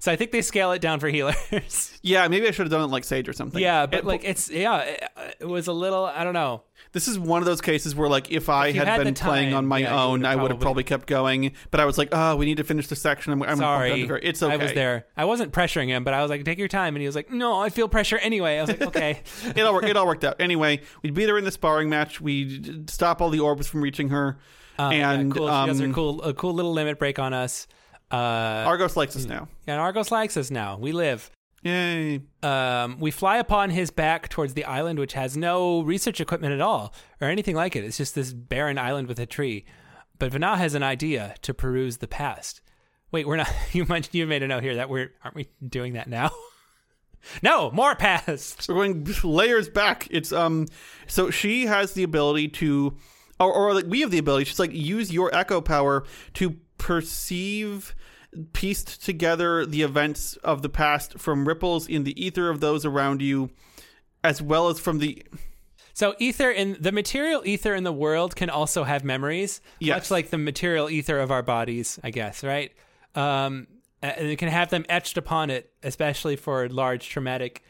so 0.00 0.10
I 0.10 0.16
think 0.16 0.30
they 0.32 0.42
scale 0.42 0.72
it 0.72 0.80
down 0.80 1.00
for 1.00 1.08
healers. 1.08 1.98
yeah, 2.02 2.26
maybe 2.28 2.48
I 2.48 2.50
should 2.50 2.66
have 2.66 2.70
done 2.70 2.82
it 2.82 2.86
like 2.92 3.04
Sage 3.04 3.28
or 3.28 3.32
something. 3.32 3.60
yeah, 3.62 3.86
but 3.86 3.98
It- 4.00 4.04
like 4.06 4.24
it's 4.24 4.50
yeah, 4.50 4.78
it, 4.80 5.04
it 5.40 5.44
was 5.48 5.66
a 5.66 5.72
little 5.72 6.04
I 6.06 6.24
don't 6.24 6.34
know. 6.34 6.62
This 6.96 7.08
is 7.08 7.18
one 7.18 7.42
of 7.42 7.46
those 7.46 7.60
cases 7.60 7.94
where, 7.94 8.08
like, 8.08 8.30
if 8.32 8.48
I 8.48 8.68
If 8.68 8.76
had, 8.76 8.88
had 8.88 9.04
been 9.04 9.12
the 9.12 9.20
playing 9.20 9.52
on 9.52 9.66
my 9.66 9.80
yeah, 9.80 10.02
own, 10.02 10.24
I 10.24 10.34
would 10.34 10.50
have 10.50 10.60
probably- 10.60 10.82
kept 10.82 11.06
going. 11.06 11.52
But 11.70 11.78
I 11.80 11.84
was 11.84 11.98
like, 11.98 12.08
oh, 12.12 12.36
we 12.36 12.46
need 12.46 12.56
to 12.56 12.64
finish 12.64 12.86
the 12.86 12.96
section. 12.96 13.34
I'm, 13.34 13.42
I'm 13.42 13.58
Sorry, 13.58 14.00
It's 14.22 14.42
okay. 14.42 14.54
I 14.54 14.56
was 14.56 14.72
there. 14.72 15.06
I 15.14 15.26
wasn't 15.26 15.52
pressuring 15.52 15.88
him, 15.88 16.04
but 16.04 16.14
I 16.14 16.22
was 16.22 16.30
like, 16.30 16.42
"Take 16.46 16.56
your 16.56 16.68
time," 16.68 16.96
and 16.96 17.02
he 17.02 17.06
was 17.06 17.14
like, 17.14 17.30
"No, 17.30 17.60
I 17.60 17.68
feel 17.68 17.86
pressure 17.86 18.16
anyway." 18.16 18.56
I 18.56 18.62
was 18.62 18.70
like, 18.70 18.80
"Okay." 18.80 19.20
it 19.54 19.60
all 19.60 19.74
worked. 19.74 19.88
It 19.88 19.94
all 19.98 20.06
worked 20.06 20.24
out. 20.24 20.40
Anyway, 20.40 20.80
we 21.02 21.10
beat 21.10 21.28
her 21.28 21.36
in 21.36 21.44
the 21.44 21.50
sparring 21.50 21.90
match. 21.90 22.18
We 22.18 22.62
stop 22.88 23.20
all 23.20 23.28
the 23.28 23.40
orbs 23.40 23.66
from 23.66 23.82
reaching 23.82 24.08
her, 24.08 24.38
Uh, 24.78 24.88
yeah, 24.94 25.10
and 25.12 25.30
cool. 25.34 25.48
she 25.48 25.66
does 25.66 25.78
her 25.80 25.84
um, 25.84 25.92
cool, 25.92 26.22
a 26.22 26.32
cool 26.32 26.54
little 26.54 26.72
limit 26.72 26.98
break 26.98 27.18
on 27.18 27.34
us. 27.34 27.66
Uh, 28.10 28.16
Argos 28.16 28.96
likes 28.96 29.16
us 29.16 29.26
now. 29.26 29.48
and 29.66 29.78
Argos 29.78 30.10
likes 30.10 30.38
us 30.38 30.50
now. 30.50 30.78
We 30.78 30.92
live. 30.92 31.30
Yay! 31.66 32.20
Um, 32.44 33.00
we 33.00 33.10
fly 33.10 33.38
upon 33.38 33.70
his 33.70 33.90
back 33.90 34.28
towards 34.28 34.54
the 34.54 34.64
island, 34.64 35.00
which 35.00 35.14
has 35.14 35.36
no 35.36 35.80
research 35.80 36.20
equipment 36.20 36.52
at 36.52 36.60
all 36.60 36.94
or 37.20 37.28
anything 37.28 37.56
like 37.56 37.74
it. 37.74 37.82
It's 37.82 37.96
just 37.96 38.14
this 38.14 38.32
barren 38.32 38.78
island 38.78 39.08
with 39.08 39.18
a 39.18 39.26
tree. 39.26 39.64
But 40.16 40.32
Venat 40.32 40.58
has 40.58 40.74
an 40.74 40.84
idea 40.84 41.34
to 41.42 41.52
peruse 41.52 41.96
the 41.96 42.06
past. 42.06 42.60
Wait, 43.10 43.26
we're 43.26 43.36
not. 43.36 43.52
You 43.72 43.84
mentioned 43.84 44.14
you 44.14 44.26
made 44.28 44.44
a 44.44 44.48
note 44.48 44.62
here 44.62 44.76
that 44.76 44.88
we're 44.88 45.12
aren't 45.24 45.34
we 45.34 45.48
doing 45.66 45.94
that 45.94 46.08
now? 46.08 46.30
no, 47.42 47.72
more 47.72 47.96
past. 47.96 48.68
We're 48.68 48.74
going 48.76 49.06
layers 49.24 49.68
back. 49.68 50.06
It's 50.10 50.32
um, 50.32 50.68
so 51.08 51.30
she 51.30 51.66
has 51.66 51.94
the 51.94 52.04
ability 52.04 52.48
to, 52.48 52.96
or, 53.40 53.52
or 53.52 53.74
like 53.74 53.86
we 53.88 54.02
have 54.02 54.12
the 54.12 54.18
ability. 54.18 54.44
She's 54.44 54.60
like 54.60 54.72
use 54.72 55.12
your 55.12 55.34
echo 55.34 55.60
power 55.60 56.04
to 56.34 56.56
perceive, 56.78 57.96
pieced 58.52 59.04
together 59.04 59.64
the 59.66 59.82
events 59.82 60.36
of 60.36 60.62
the 60.62 60.68
past 60.68 61.18
from 61.18 61.46
ripples 61.46 61.88
in 61.88 62.04
the 62.04 62.14
ether 62.24 62.48
of 62.50 62.60
those 62.60 62.84
around 62.84 63.22
you, 63.22 63.50
as 64.24 64.40
well 64.42 64.68
as 64.68 64.78
from 64.80 64.98
the 64.98 65.22
So 65.94 66.14
ether 66.18 66.50
in 66.50 66.76
the 66.80 66.92
material 66.92 67.42
ether 67.44 67.74
in 67.74 67.84
the 67.84 67.92
world 67.92 68.36
can 68.36 68.50
also 68.50 68.84
have 68.84 69.04
memories, 69.04 69.60
Yes. 69.80 69.96
much 69.96 70.10
like 70.10 70.30
the 70.30 70.38
material 70.38 70.90
ether 70.90 71.18
of 71.18 71.30
our 71.30 71.42
bodies, 71.42 71.98
I 72.04 72.10
guess, 72.10 72.42
right? 72.44 72.72
Um, 73.14 73.66
and 74.02 74.28
it 74.28 74.36
can 74.38 74.48
have 74.48 74.68
them 74.70 74.84
etched 74.88 75.16
upon 75.16 75.50
it, 75.50 75.70
especially 75.82 76.36
for 76.36 76.68
large 76.68 77.08
traumatic 77.08 77.62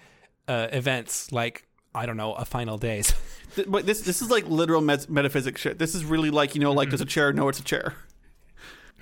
uh, 0.49 0.69
events 0.73 1.31
like 1.33 1.63
I 1.95 2.05
don't 2.05 2.19
know, 2.19 2.35
a 2.35 2.45
final 2.45 2.77
days. 2.79 3.15
But 3.67 3.87
this 3.87 4.03
this 4.03 4.21
is 4.21 4.29
like 4.31 4.47
literal 4.49 4.83
met- 4.83 5.09
metaphysics 5.09 5.63
shit. 5.63 5.79
This 5.79 5.95
is 5.95 6.05
really 6.05 6.29
like 6.29 6.55
you 6.55 6.61
know 6.61 6.73
like 6.73 6.91
does 6.91 7.01
a 7.01 7.07
chair 7.07 7.33
No, 7.33 7.49
it's 7.49 7.59
a 7.61 7.65
chair? 7.65 7.95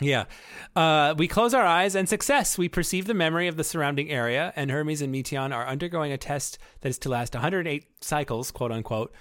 Yeah. 0.01 0.25
Uh, 0.75 1.15
we 1.17 1.29
close 1.29 1.55
our 1.55 1.65
eyes 1.65 1.95
and 1.95 2.09
success. 2.09 2.59
We 2.59 2.69
perceive 2.69 3.07
the 3.07 3.15
memory 3.15 3.47
of 3.47 3.57
the 3.57 3.65
surrounding 3.65 4.11
area, 4.11 4.53
and 4.57 4.71
Hermes 4.71 5.01
and 5.01 5.15
Meteion 5.15 5.55
are 5.55 5.67
undergoing 5.67 6.13
a 6.13 6.19
test 6.19 6.59
that 6.81 6.89
is 6.89 6.99
to 6.99 7.09
last 7.09 7.35
108 7.35 7.87
cycles, 8.01 8.51
quote 8.51 8.73
unquote. 8.73 9.13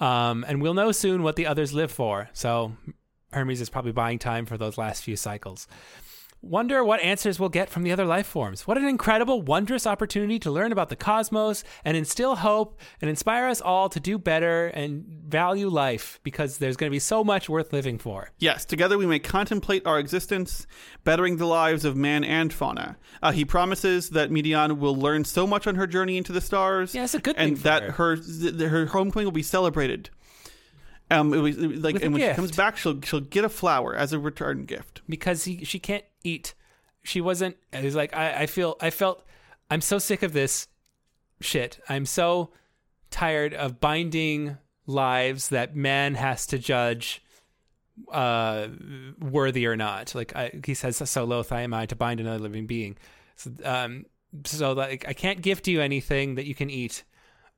Um, 0.00 0.44
and 0.48 0.62
we'll 0.62 0.74
know 0.74 0.90
soon 0.90 1.22
what 1.22 1.36
the 1.36 1.46
others 1.46 1.72
live 1.72 1.92
for. 1.92 2.28
So 2.32 2.72
Hermes 3.32 3.60
is 3.60 3.70
probably 3.70 3.92
buying 3.92 4.18
time 4.18 4.46
for 4.46 4.58
those 4.58 4.78
last 4.78 5.02
few 5.02 5.16
cycles. 5.16 5.68
Wonder 6.44 6.82
what 6.82 7.00
answers 7.00 7.38
we'll 7.38 7.48
get 7.48 7.70
from 7.70 7.84
the 7.84 7.92
other 7.92 8.04
life 8.04 8.26
forms. 8.26 8.66
What 8.66 8.76
an 8.76 8.84
incredible, 8.84 9.42
wondrous 9.42 9.86
opportunity 9.86 10.40
to 10.40 10.50
learn 10.50 10.72
about 10.72 10.88
the 10.88 10.96
cosmos 10.96 11.62
and 11.84 11.96
instill 11.96 12.34
hope 12.34 12.80
and 13.00 13.08
inspire 13.08 13.46
us 13.46 13.60
all 13.60 13.88
to 13.88 14.00
do 14.00 14.18
better 14.18 14.66
and 14.66 15.04
value 15.06 15.68
life 15.68 16.18
because 16.24 16.58
there's 16.58 16.76
going 16.76 16.90
to 16.90 16.94
be 16.94 16.98
so 16.98 17.22
much 17.22 17.48
worth 17.48 17.72
living 17.72 17.96
for. 17.96 18.30
Yes, 18.40 18.64
together 18.64 18.98
we 18.98 19.06
may 19.06 19.20
contemplate 19.20 19.86
our 19.86 20.00
existence, 20.00 20.66
bettering 21.04 21.36
the 21.36 21.46
lives 21.46 21.84
of 21.84 21.96
man 21.96 22.24
and 22.24 22.52
fauna. 22.52 22.96
Uh, 23.22 23.30
he 23.30 23.44
promises 23.44 24.10
that 24.10 24.30
Meteion 24.30 24.78
will 24.78 24.96
learn 24.96 25.24
so 25.24 25.46
much 25.46 25.68
on 25.68 25.76
her 25.76 25.86
journey 25.86 26.16
into 26.16 26.32
the 26.32 26.40
stars. 26.40 26.92
Yeah, 26.92 27.04
it's 27.04 27.14
a 27.14 27.20
good 27.20 27.36
and 27.38 27.54
thing 27.56 27.62
that 27.62 27.82
her. 27.84 28.16
her 28.16 28.68
her 28.68 28.86
homecoming 28.86 29.26
will 29.26 29.32
be 29.32 29.44
celebrated. 29.44 30.10
Um, 31.08 31.32
it 31.34 31.38
was 31.38 31.56
it 31.56 31.66
was 31.68 31.80
like, 31.80 31.94
With 31.94 32.02
and 32.02 32.12
when 32.14 32.20
gift. 32.20 32.32
she 32.32 32.36
comes 32.36 32.52
back, 32.56 32.76
she'll 32.78 33.00
she'll 33.02 33.20
get 33.20 33.44
a 33.44 33.48
flower 33.48 33.94
as 33.94 34.12
a 34.12 34.18
return 34.18 34.64
gift. 34.64 35.02
because 35.08 35.44
he, 35.44 35.62
she 35.64 35.78
can't 35.78 36.04
eat. 36.24 36.54
She 37.04 37.20
wasn't. 37.20 37.56
It 37.72 37.84
was 37.84 37.94
like 37.94 38.14
I, 38.14 38.42
I 38.42 38.46
feel. 38.46 38.76
I 38.80 38.90
felt. 38.90 39.24
I'm 39.70 39.80
so 39.80 39.98
sick 39.98 40.22
of 40.22 40.32
this 40.32 40.68
shit. 41.40 41.80
I'm 41.88 42.06
so 42.06 42.50
tired 43.10 43.54
of 43.54 43.80
binding 43.80 44.56
lives 44.86 45.50
that 45.50 45.76
man 45.76 46.14
has 46.14 46.46
to 46.46 46.58
judge 46.58 47.22
uh 48.10 48.68
worthy 49.20 49.66
or 49.66 49.76
not 49.76 50.14
like 50.14 50.34
I, 50.34 50.50
he 50.64 50.72
says 50.74 50.96
so 51.08 51.24
loath 51.24 51.52
am 51.52 51.74
i 51.74 51.84
to 51.86 51.94
bind 51.94 52.20
another 52.20 52.38
living 52.38 52.66
being 52.66 52.96
so 53.36 53.50
um 53.64 54.06
so 54.44 54.72
like 54.72 55.06
i 55.06 55.12
can't 55.12 55.42
gift 55.42 55.68
you 55.68 55.80
anything 55.82 56.36
that 56.36 56.46
you 56.46 56.54
can 56.54 56.70
eat 56.70 57.04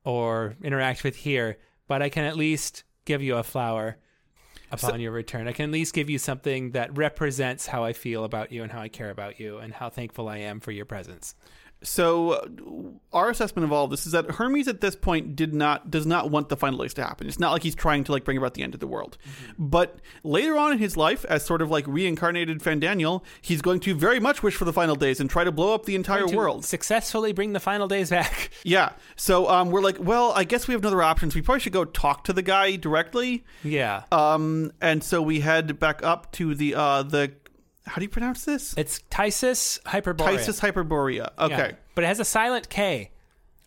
or 0.03 0.55
interact 0.61 1.05
with 1.05 1.15
here 1.15 1.57
but 1.87 2.01
i 2.01 2.09
can 2.09 2.25
at 2.25 2.35
least 2.35 2.83
give 3.05 3.21
you 3.21 3.37
a 3.37 3.43
flower 3.43 3.97
upon 4.71 4.99
your 4.99 5.11
return. 5.11 5.47
I 5.47 5.51
can 5.51 5.65
at 5.65 5.71
least 5.71 5.93
give 5.93 6.09
you 6.09 6.17
something 6.17 6.71
that 6.71 6.97
represents 6.97 7.67
how 7.67 7.83
I 7.83 7.93
feel 7.93 8.23
about 8.23 8.51
you 8.51 8.63
and 8.63 8.71
how 8.71 8.81
I 8.81 8.89
care 8.89 9.09
about 9.09 9.39
you 9.39 9.57
and 9.57 9.73
how 9.73 9.89
thankful 9.89 10.27
I 10.27 10.37
am 10.37 10.59
for 10.59 10.71
your 10.71 10.85
presence. 10.85 11.35
So 11.85 12.31
uh, 12.31 12.47
our 13.15 13.29
assessment 13.29 13.63
of 13.63 13.71
all 13.71 13.85
of 13.85 13.91
this 13.91 14.05
is 14.05 14.11
that 14.11 14.29
Hermes 14.31 14.67
at 14.67 14.81
this 14.81 14.95
point 14.95 15.35
did 15.35 15.53
not 15.53 15.89
does 15.91 16.05
not 16.05 16.31
want 16.31 16.49
the 16.49 16.57
final 16.57 16.79
days 16.79 16.93
to 16.95 17.03
happen. 17.03 17.27
It's 17.27 17.39
not 17.39 17.51
like 17.51 17.63
he's 17.63 17.75
trying 17.75 18.03
to 18.05 18.11
like 18.11 18.25
bring 18.25 18.37
about 18.37 18.55
the 18.55 18.63
end 18.63 18.73
of 18.73 18.79
the 18.79 18.87
world. 18.87 19.17
But 19.57 19.99
later 20.23 20.57
on 20.57 20.73
in 20.73 20.79
his 20.79 20.97
life, 20.97 21.23
as 21.25 21.45
sort 21.45 21.61
of 21.61 21.69
like 21.69 21.85
reincarnated 21.87 22.59
Fandaniel, 22.59 23.23
he's 23.41 23.61
going 23.61 23.79
to 23.81 23.93
very 23.95 24.19
much 24.19 24.41
wish 24.43 24.55
for 24.55 24.65
the 24.65 24.73
final 24.73 24.95
days 24.95 25.19
and 25.19 25.29
try 25.29 25.43
to 25.43 25.51
blow 25.51 25.73
up 25.73 25.85
the 25.85 25.95
entire 25.95 26.27
world. 26.27 26.65
successfully 26.65 27.31
bring 27.33 27.53
the 27.53 27.59
final 27.59 27.87
days 27.87 28.09
back. 28.09 28.49
Yeah. 28.63 28.93
So 29.15 29.47
um, 29.47 29.69
we're 29.69 29.81
like, 29.81 29.97
well, 29.99 30.31
I 30.35 30.43
guess 30.43 30.67
we 30.67 30.73
have 30.73 30.81
no 30.81 30.87
other 30.87 31.03
options. 31.03 31.35
We 31.35 31.41
probably 31.43 31.59
should 31.59 31.73
go 31.73 31.85
talk 31.85 32.23
to 32.23 32.33
the 32.33 32.41
guy 32.41 32.77
directly. 32.77 33.43
Yeah. 33.63 34.03
Um, 34.11 34.71
and 34.81 35.03
so 35.03 35.21
we 35.21 35.41
head 35.41 35.79
back 35.79 36.03
up 36.03 36.31
to 36.33 36.55
the 36.55 36.73
uh 36.73 37.03
the 37.03 37.33
how 37.85 37.95
do 37.95 38.01
you 38.03 38.09
pronounce 38.09 38.45
this? 38.45 38.73
It's 38.77 38.99
Ktisis 39.11 39.81
Hyperboreia. 39.83 40.37
Ktisis 40.37 40.59
Hyperboreia. 40.59 41.31
Okay. 41.37 41.55
Yeah. 41.57 41.71
But 41.93 42.03
it 42.03 42.07
has 42.07 42.19
a 42.19 42.25
silent 42.25 42.69
K. 42.69 43.11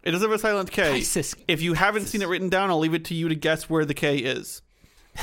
It 0.02 0.12
does 0.12 0.22
have 0.22 0.30
a 0.30 0.38
silent 0.38 0.70
K. 0.70 1.00
Ktisis. 1.00 1.34
If 1.46 1.62
you 1.62 1.74
haven't 1.74 2.06
seen 2.06 2.22
it 2.22 2.28
written 2.28 2.48
down, 2.48 2.70
I'll 2.70 2.78
leave 2.78 2.94
it 2.94 3.04
to 3.06 3.14
you 3.14 3.28
to 3.28 3.34
guess 3.34 3.68
where 3.68 3.84
the 3.84 3.94
K 3.94 4.18
is. 4.18 4.62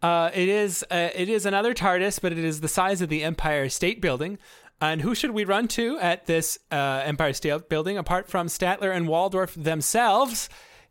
Uh, 0.00 0.30
it 0.32 0.48
is 0.48 0.84
uh, 0.90 1.10
it 1.14 1.28
is 1.28 1.44
another 1.44 1.74
TARDIS, 1.74 2.20
but 2.20 2.30
it 2.30 2.38
is 2.38 2.60
the 2.60 2.68
size 2.68 3.02
of 3.02 3.08
the 3.08 3.24
Empire 3.24 3.68
State 3.68 4.00
Building. 4.00 4.38
And 4.80 5.02
who 5.02 5.14
should 5.14 5.32
we 5.32 5.44
run 5.44 5.66
to 5.68 5.98
at 5.98 6.26
this 6.26 6.58
uh, 6.70 7.02
Empire 7.04 7.32
State 7.32 7.68
Building 7.68 7.98
apart 7.98 8.28
from 8.28 8.46
Statler 8.46 8.94
and 8.94 9.08
Waldorf 9.08 9.54
themselves? 9.54 10.48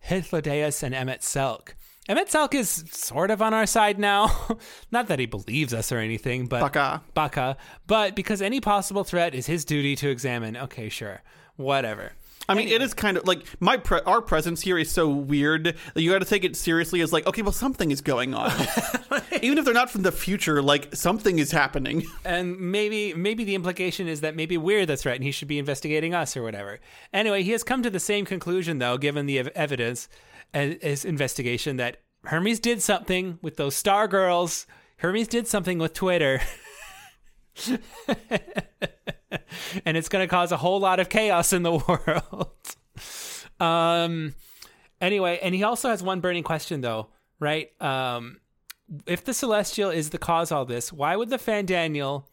Hythlodaeus 0.09 0.83
and 0.83 0.93
Emet-Selch. 0.93 1.69
Emet-Selch 2.09 2.53
is 2.53 2.85
sort 2.91 3.31
of 3.31 3.41
on 3.41 3.53
our 3.53 3.65
side 3.65 3.99
now. 3.99 4.57
Not 4.91 5.07
that 5.07 5.19
he 5.19 5.25
believes 5.25 5.73
us 5.73 5.91
or 5.91 5.97
anything, 5.97 6.47
but 6.47 6.61
Baka. 6.61 7.01
Baka. 7.13 7.57
But 7.85 8.15
because 8.15 8.41
any 8.41 8.61
possible 8.61 9.03
threat 9.03 9.35
is 9.35 9.45
his 9.45 9.65
duty 9.65 9.95
to 9.97 10.09
examine. 10.09 10.55
Okay, 10.55 10.89
sure, 10.89 11.21
whatever. 11.57 12.13
I 12.49 12.53
mean, 12.53 12.69
it 12.69 12.81
is 12.81 12.93
kind 12.93 13.17
of 13.17 13.27
like 13.27 13.43
my 13.59 13.75
pre- 13.75 14.01
our 14.05 14.21
presence 14.21 14.61
here 14.61 14.77
is 14.77 14.89
so 14.89 15.09
weird 15.09 15.75
that 15.93 16.01
you 16.01 16.11
got 16.11 16.19
to 16.19 16.25
take 16.25 16.45
it 16.45 16.55
seriously 16.55 17.01
as 17.01 17.11
like, 17.11 17.27
okay, 17.27 17.41
well, 17.41 17.51
something 17.51 17.91
is 17.91 17.99
going 17.99 18.33
on, 18.33 18.51
even 19.41 19.57
if 19.57 19.65
they're 19.65 19.73
not 19.73 19.89
from 19.89 20.03
the 20.03 20.13
future. 20.13 20.61
Like 20.61 20.95
something 20.95 21.39
is 21.39 21.51
happening. 21.51 22.05
and 22.25 22.57
maybe 22.57 23.13
maybe 23.13 23.43
the 23.43 23.55
implication 23.55 24.07
is 24.07 24.21
that 24.21 24.35
maybe 24.35 24.57
we're 24.57 24.85
the 24.85 24.95
threat 24.95 25.15
and 25.15 25.25
he 25.25 25.31
should 25.31 25.49
be 25.49 25.59
investigating 25.59 26.13
us 26.13 26.37
or 26.37 26.43
whatever. 26.43 26.79
Anyway, 27.11 27.43
he 27.43 27.51
has 27.51 27.63
come 27.63 27.83
to 27.83 27.89
the 27.89 27.99
same 27.99 28.23
conclusion 28.23 28.79
though, 28.79 28.97
given 28.97 29.25
the 29.25 29.39
ev- 29.39 29.49
evidence 29.49 30.07
his 30.53 31.05
investigation 31.05 31.77
that 31.77 31.97
Hermes 32.25 32.59
did 32.59 32.81
something 32.81 33.39
with 33.41 33.57
those 33.57 33.75
star 33.75 34.07
girls. 34.07 34.67
Hermes 34.97 35.27
did 35.27 35.47
something 35.47 35.77
with 35.77 35.93
Twitter. 35.93 36.41
and 39.85 39.97
it's 39.97 40.09
going 40.09 40.23
to 40.23 40.29
cause 40.29 40.51
a 40.51 40.57
whole 40.57 40.79
lot 40.79 40.99
of 40.99 41.09
chaos 41.09 41.53
in 41.53 41.63
the 41.63 41.71
world. 41.87 42.51
um 43.59 44.35
anyway, 45.01 45.39
and 45.41 45.55
he 45.55 45.63
also 45.63 45.89
has 45.89 46.03
one 46.03 46.19
burning 46.19 46.43
question 46.43 46.81
though, 46.81 47.07
right? 47.39 47.69
Um 47.81 48.39
if 49.05 49.23
the 49.23 49.33
celestial 49.33 49.89
is 49.89 50.09
the 50.11 50.17
cause 50.17 50.51
all 50.51 50.65
this, 50.65 50.93
why 50.93 51.15
would 51.15 51.29
the 51.29 51.37
Fandaniel, 51.37 52.23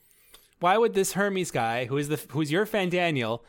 why 0.61 0.79
would 0.79 0.95
this 0.95 1.13
Hermes 1.13 1.51
guy, 1.51 1.87
who 1.87 1.97
is 1.97 2.09
the 2.09 2.21
who's 2.31 2.53
your 2.53 2.67
Fandaniel, 2.67 3.41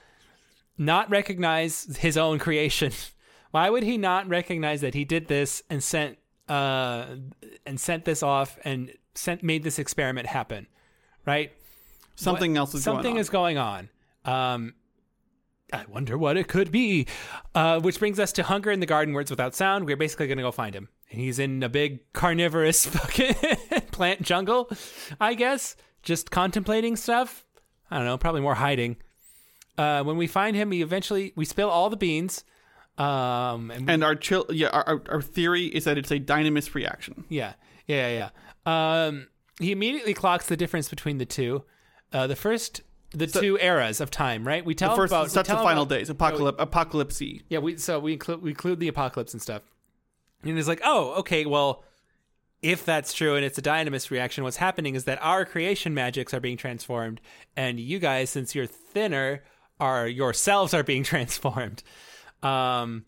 not 0.78 1.10
recognize 1.10 1.98
his 1.98 2.18
own 2.18 2.40
creation? 2.40 2.92
Why 3.56 3.69
would 3.69 3.84
he 3.84 3.98
not 3.98 4.27
recognize 4.27 4.82
that 4.82 4.94
he 4.94 5.06
did 5.06 5.30
this 5.30 5.64
and 5.69 5.82
sent 5.82 6.18
uh 6.49 7.06
and 7.65 7.80
sent 7.80 8.03
this 8.03 8.22
off 8.22 8.60
and 8.65 8.91
sent 9.14 9.44
made 9.44 9.64
this 9.64 9.80
experiment 9.80 10.27
happen? 10.27 10.68
Right? 11.26 11.53
Something 12.15 12.52
What- 12.52 12.60
else 12.60 12.76
is 12.76 12.84
something 12.84 13.14
going 13.14 13.18
on. 13.18 13.22
Something 13.22 13.22
is 13.22 13.30
going 13.30 13.57
on. 13.57 13.90
Um, 14.26 14.73
I 15.72 15.86
wonder 15.88 16.18
what 16.18 16.36
it 16.36 16.49
could 16.49 16.69
be. 16.69 17.07
Uh, 17.53 17.80
which 17.80 17.98
brings 17.98 18.19
us 18.19 18.34
to 18.34 18.44
Hunger 18.44 18.72
in 18.72 18.82
the 18.82 18.86
Garden 18.86 19.14
Words 19.14 19.30
Without 19.30 19.56
Sound. 19.56 19.86
We're 19.86 19.95
basically 19.95 20.27
going 20.27 20.38
to 20.38 20.44
go 20.44 20.52
find 20.52 20.76
him. 20.76 20.90
And 21.10 21.22
he's 21.22 21.40
in 21.40 21.64
a 21.64 21.69
big 21.69 22.11
carnivorous 22.11 22.86
fucking 22.98 23.36
plant 23.94 24.22
jungle, 24.22 24.69
I 25.22 25.34
guess, 25.34 25.77
just 26.03 26.30
contemplating 26.30 26.98
stuff. 26.98 27.45
I 27.90 27.95
don't 27.95 28.06
know, 28.06 28.18
probably 28.18 28.41
more 28.41 28.56
hiding. 28.56 28.98
Uh, 29.77 30.03
when 30.03 30.18
we 30.18 30.27
find 30.27 30.57
him, 30.57 30.72
we 30.72 30.82
eventually 30.82 31.32
we 31.38 31.45
spill 31.45 31.69
all 31.69 31.90
the 31.90 31.95
beans. 31.95 32.44
Um, 32.98 33.72
and, 33.72 33.88
we- 33.88 33.94
and 33.94 34.04
our 34.04 34.16
chill, 34.16 34.46
yeah, 34.50 34.70
our, 34.70 34.84
our, 34.88 35.02
our 35.10 35.22
theory 35.22 35.66
is 35.66 35.84
that 35.84 35.98
it's 35.98 36.12
a 36.12 36.20
dynamis 36.20 36.74
reaction. 36.74 37.26
yeah, 37.30 37.54
yeah, 37.88 38.08
yeah. 38.10 38.30
yeah. 38.66 39.06
Um, 39.08 39.28
he 39.60 39.72
immediately 39.72 40.14
clocks 40.14 40.48
the 40.48 40.58
difference 40.58 40.90
between 40.90 41.18
the 41.18 41.26
two. 41.26 41.64
Uh, 42.14 42.28
the 42.28 42.36
first, 42.36 42.82
the 43.12 43.28
two 43.28 43.58
eras 43.60 44.00
of 44.02 44.12
time, 44.12 44.48
right? 44.48 44.66
We 44.66 44.76
tell 44.76 44.92
The 44.92 44.96
first, 44.96 45.12
about 45.12 45.30
that's 45.30 45.50
the 45.50 45.56
final 45.56 45.84
about- 45.84 45.96
days, 45.96 46.10
apocalypse, 46.10 46.58
apocalypse. 46.60 47.22
Yeah, 47.50 47.60
we 47.60 47.78
so 47.78 48.00
we 48.00 48.14
include 48.14 48.42
we 48.42 48.52
include 48.52 48.80
the 48.80 48.88
apocalypse 48.88 49.34
and 49.34 49.42
stuff. 49.42 49.62
And 50.44 50.56
he's 50.58 50.68
like, 50.68 50.82
oh, 50.84 51.14
okay, 51.20 51.46
well, 51.46 51.84
if 52.62 52.86
that's 52.86 53.14
true 53.14 53.36
and 53.36 53.44
it's 53.46 53.58
a 53.58 53.62
dynamis 53.62 54.10
reaction, 54.12 54.44
what's 54.44 54.58
happening 54.58 54.96
is 54.96 55.06
that 55.06 55.18
our 55.22 55.44
creation 55.46 55.94
magics 55.94 56.34
are 56.34 56.40
being 56.40 56.58
transformed, 56.58 57.20
and 57.58 57.80
you 57.80 58.00
guys, 58.00 58.30
since 58.30 58.54
you're 58.56 58.68
thinner, 58.68 59.44
are 59.80 60.08
yourselves 60.08 60.74
are 60.74 60.84
being 60.84 61.04
transformed. 61.14 61.84
Um, 62.46 63.06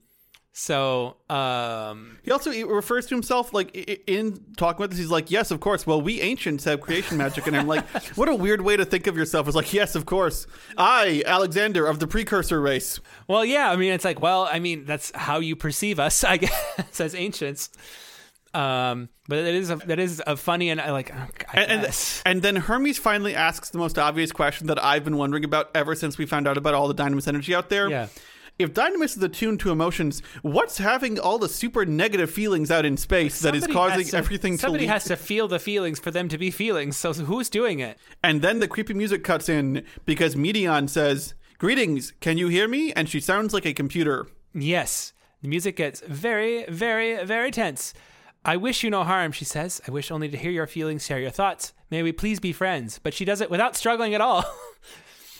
so 0.59 1.17
um, 1.29 2.17
He 2.23 2.31
also 2.31 2.49
he 2.49 2.63
refers 2.63 3.05
to 3.05 3.15
himself 3.15 3.53
like 3.53 3.75
in 4.07 4.43
talking 4.57 4.77
about 4.77 4.89
this. 4.89 4.97
He's 4.97 5.11
like, 5.11 5.29
"Yes, 5.29 5.51
of 5.51 5.59
course." 5.59 5.85
Well, 5.85 6.01
we 6.01 6.19
ancients 6.19 6.63
have 6.63 6.81
creation 6.81 7.17
magic, 7.17 7.45
and 7.45 7.55
I'm 7.55 7.67
like, 7.67 7.87
"What 8.17 8.27
a 8.27 8.33
weird 8.33 8.61
way 8.61 8.75
to 8.75 8.83
think 8.83 9.05
of 9.05 9.15
yourself." 9.15 9.45
It's 9.45 9.55
like, 9.55 9.71
"Yes, 9.71 9.93
of 9.93 10.07
course, 10.07 10.47
I, 10.75 11.21
Alexander 11.27 11.85
of 11.85 11.99
the 11.99 12.07
precursor 12.07 12.59
race." 12.59 12.99
well, 13.27 13.45
yeah, 13.45 13.69
I 13.69 13.75
mean, 13.75 13.93
it's 13.93 14.03
like, 14.03 14.19
well, 14.19 14.49
I 14.51 14.57
mean, 14.57 14.85
that's 14.85 15.11
how 15.13 15.37
you 15.37 15.55
perceive 15.55 15.99
us, 15.99 16.23
I 16.23 16.37
guess, 16.37 16.99
as 16.99 17.13
ancients. 17.13 17.69
Um, 18.55 19.09
but 19.27 19.37
it 19.37 19.53
is 19.53 19.69
a 19.69 19.75
that 19.75 19.99
is 19.99 20.23
a 20.25 20.35
funny 20.35 20.71
and 20.71 20.81
I 20.81 20.91
like, 20.91 21.13
I 21.13 21.29
And, 21.53 21.85
and, 21.85 22.21
and 22.25 22.41
then 22.41 22.55
Hermes 22.55 22.97
finally 22.97 23.35
asks 23.35 23.69
the 23.69 23.77
most 23.77 23.99
obvious 23.99 24.31
question 24.31 24.65
that 24.67 24.83
I've 24.83 25.03
been 25.03 25.17
wondering 25.17 25.45
about 25.45 25.69
ever 25.75 25.93
since 25.93 26.17
we 26.17 26.25
found 26.25 26.47
out 26.47 26.57
about 26.57 26.73
all 26.73 26.87
the 26.87 26.95
dynamis 26.95 27.27
energy 27.27 27.53
out 27.53 27.69
there. 27.69 27.87
Yeah. 27.87 28.07
If 28.59 28.73
dynamis 28.73 29.15
is 29.17 29.21
attuned 29.21 29.59
to 29.59 29.71
emotions, 29.71 30.23
what's 30.41 30.79
having 30.79 31.19
all 31.19 31.37
the 31.37 31.47
super 31.47 31.85
negative 31.85 32.31
feelings 32.31 32.71
out 32.71 32.85
in 32.85 32.97
space 32.97 33.39
that 33.41 33.53
is 33.55 33.67
causing 33.67 34.07
to- 34.07 34.17
everything 34.17 34.53
to 34.53 34.59
Somebody 34.61 34.85
leak? 34.85 34.89
has 34.89 35.03
to 35.05 35.15
feel 35.15 35.47
the 35.47 35.59
feelings 35.59 35.99
for 35.99 36.09
them 36.09 36.27
to 36.29 36.37
be 36.39 36.49
feelings. 36.49 36.97
So 36.97 37.13
who's 37.13 37.49
doing 37.49 37.79
it? 37.79 37.99
And 38.23 38.41
then 38.41 38.59
the 38.59 38.67
creepy 38.67 38.95
music 38.95 39.23
cuts 39.23 39.47
in 39.47 39.83
because 40.05 40.33
Meteion 40.35 40.89
says, 40.89 41.35
Greetings, 41.59 42.13
can 42.19 42.37
you 42.39 42.47
hear 42.47 42.67
me? 42.67 42.93
And 42.93 43.07
she 43.07 43.19
sounds 43.19 43.53
like 43.53 43.65
a 43.65 43.73
computer. 43.73 44.27
Yes. 44.53 45.13
The 45.43 45.47
music 45.49 45.75
gets 45.75 46.01
very, 46.01 46.65
very, 46.65 47.23
very 47.25 47.51
tense. 47.51 47.93
I 48.43 48.57
wish 48.57 48.83
you 48.83 48.89
no 48.89 49.03
harm, 49.03 49.31
she 49.33 49.45
says. 49.45 49.81
I 49.87 49.91
wish 49.91 50.09
only 50.09 50.29
to 50.29 50.37
hear 50.37 50.51
your 50.51 50.67
feelings, 50.67 51.05
share 51.05 51.19
your 51.19 51.31
thoughts. 51.31 51.73
May 51.91 52.01
we 52.01 52.11
please 52.11 52.39
be 52.39 52.53
friends? 52.53 52.99
But 53.01 53.13
she 53.13 53.25
does 53.25 53.41
it 53.41 53.51
without 53.51 53.75
struggling 53.75 54.15
at 54.15 54.21
all. 54.21 54.45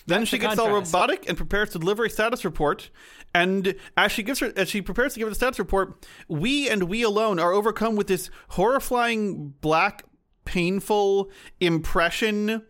Then 0.07 0.21
That's 0.21 0.29
she 0.29 0.38
the 0.38 0.47
gets 0.47 0.57
all 0.57 0.71
robotic 0.71 1.27
and 1.27 1.38
prepares 1.38 1.71
to 1.71 1.79
deliver 1.79 2.05
a 2.05 2.09
status 2.09 2.45
report. 2.45 2.89
And 3.35 3.75
as 3.97 4.11
she 4.11 4.23
gives 4.23 4.39
her, 4.39 4.53
as 4.55 4.69
she 4.69 4.81
prepares 4.81 5.13
to 5.13 5.19
give 5.19 5.29
the 5.29 5.35
status 5.35 5.59
report, 5.59 6.07
we 6.29 6.69
and 6.69 6.84
we 6.84 7.03
alone 7.03 7.39
are 7.39 7.51
overcome 7.51 7.97
with 7.97 8.07
this 8.07 8.29
horrifying, 8.49 9.53
black, 9.59 10.03
painful 10.45 11.29
impression 11.59 12.63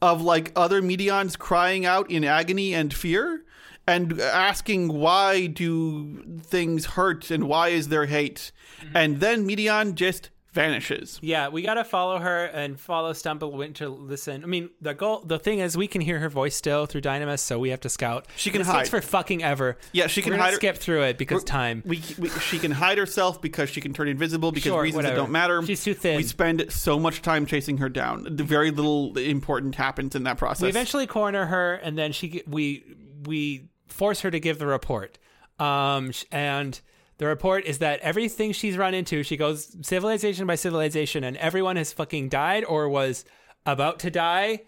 of 0.00 0.22
like 0.22 0.52
other 0.54 0.80
Meteions 0.80 1.36
crying 1.36 1.84
out 1.84 2.08
in 2.10 2.22
agony 2.22 2.72
and 2.74 2.94
fear, 2.94 3.44
and 3.88 4.20
asking 4.20 4.88
why 4.88 5.46
do 5.46 6.38
things 6.42 6.86
hurt 6.86 7.30
and 7.30 7.48
why 7.48 7.68
is 7.68 7.88
there 7.88 8.06
hate, 8.06 8.52
mm-hmm. 8.80 8.96
and 8.96 9.20
then 9.20 9.46
Meteion 9.46 9.94
just 9.94 10.30
vanishes. 10.54 11.18
yeah, 11.22 11.48
we 11.48 11.62
gotta 11.62 11.84
follow 11.84 12.18
her 12.18 12.46
and 12.46 12.78
follow 12.80 13.12
Stumble 13.12 13.50
to 13.74 13.88
listen. 13.88 14.42
I 14.42 14.46
mean, 14.46 14.70
the 14.80 14.94
goal, 14.94 15.20
the 15.20 15.38
thing 15.38 15.58
is, 15.58 15.76
we 15.76 15.86
can 15.86 16.00
hear 16.00 16.18
her 16.20 16.28
voice 16.28 16.54
still 16.54 16.86
through 16.86 17.02
Dynamis, 17.02 17.40
so 17.40 17.58
we 17.58 17.70
have 17.70 17.80
to 17.80 17.88
scout. 17.88 18.26
She 18.36 18.50
can 18.50 18.60
this 18.60 18.68
hide. 18.68 18.88
for 18.88 19.00
fucking 19.00 19.42
ever. 19.42 19.76
Yeah, 19.92 20.06
she 20.06 20.22
can 20.22 20.32
We're 20.32 20.38
hide 20.38 20.50
her- 20.52 20.56
Skip 20.56 20.76
through 20.76 21.02
it 21.02 21.18
because 21.18 21.44
time. 21.44 21.82
We, 21.84 22.02
we 22.18 22.28
she 22.30 22.58
can 22.58 22.70
hide 22.70 22.96
herself 22.98 23.42
because 23.42 23.68
she 23.68 23.80
can 23.80 23.92
turn 23.92 24.08
invisible 24.08 24.52
because 24.52 24.70
Sure, 24.70 24.82
reasons 24.82 25.04
that 25.04 25.14
don't 25.14 25.32
matter. 25.32 25.62
She's 25.66 25.82
too 25.84 25.94
thin. 25.94 26.16
We 26.16 26.22
spend 26.22 26.64
so 26.70 26.98
much 26.98 27.20
time 27.22 27.44
chasing 27.46 27.78
her 27.78 27.88
down. 27.88 28.26
The 28.36 28.44
very 28.44 28.70
little 28.70 29.18
important 29.18 29.74
happens 29.74 30.14
in 30.14 30.22
that 30.24 30.38
process. 30.38 30.62
we 30.62 30.68
eventually 30.68 31.06
corner 31.06 31.46
her 31.46 31.74
and 31.74 31.98
then 31.98 32.12
she 32.12 32.42
we 32.46 32.84
we 33.26 33.68
force 33.88 34.20
her 34.20 34.30
to 34.30 34.38
give 34.40 34.58
the 34.58 34.66
report 34.66 35.18
um 35.58 36.12
and 36.32 36.80
the 37.24 37.28
report 37.28 37.64
is 37.64 37.78
that 37.78 38.00
everything 38.00 38.52
she's 38.52 38.76
run 38.76 38.92
into 38.92 39.22
she 39.22 39.34
goes 39.34 39.74
civilization 39.80 40.46
by 40.46 40.54
civilization 40.54 41.24
and 41.24 41.38
everyone 41.38 41.76
has 41.76 41.90
fucking 41.90 42.28
died 42.28 42.66
or 42.66 42.86
was 42.86 43.24
about 43.64 43.98
to 43.98 44.10
die 44.10 44.60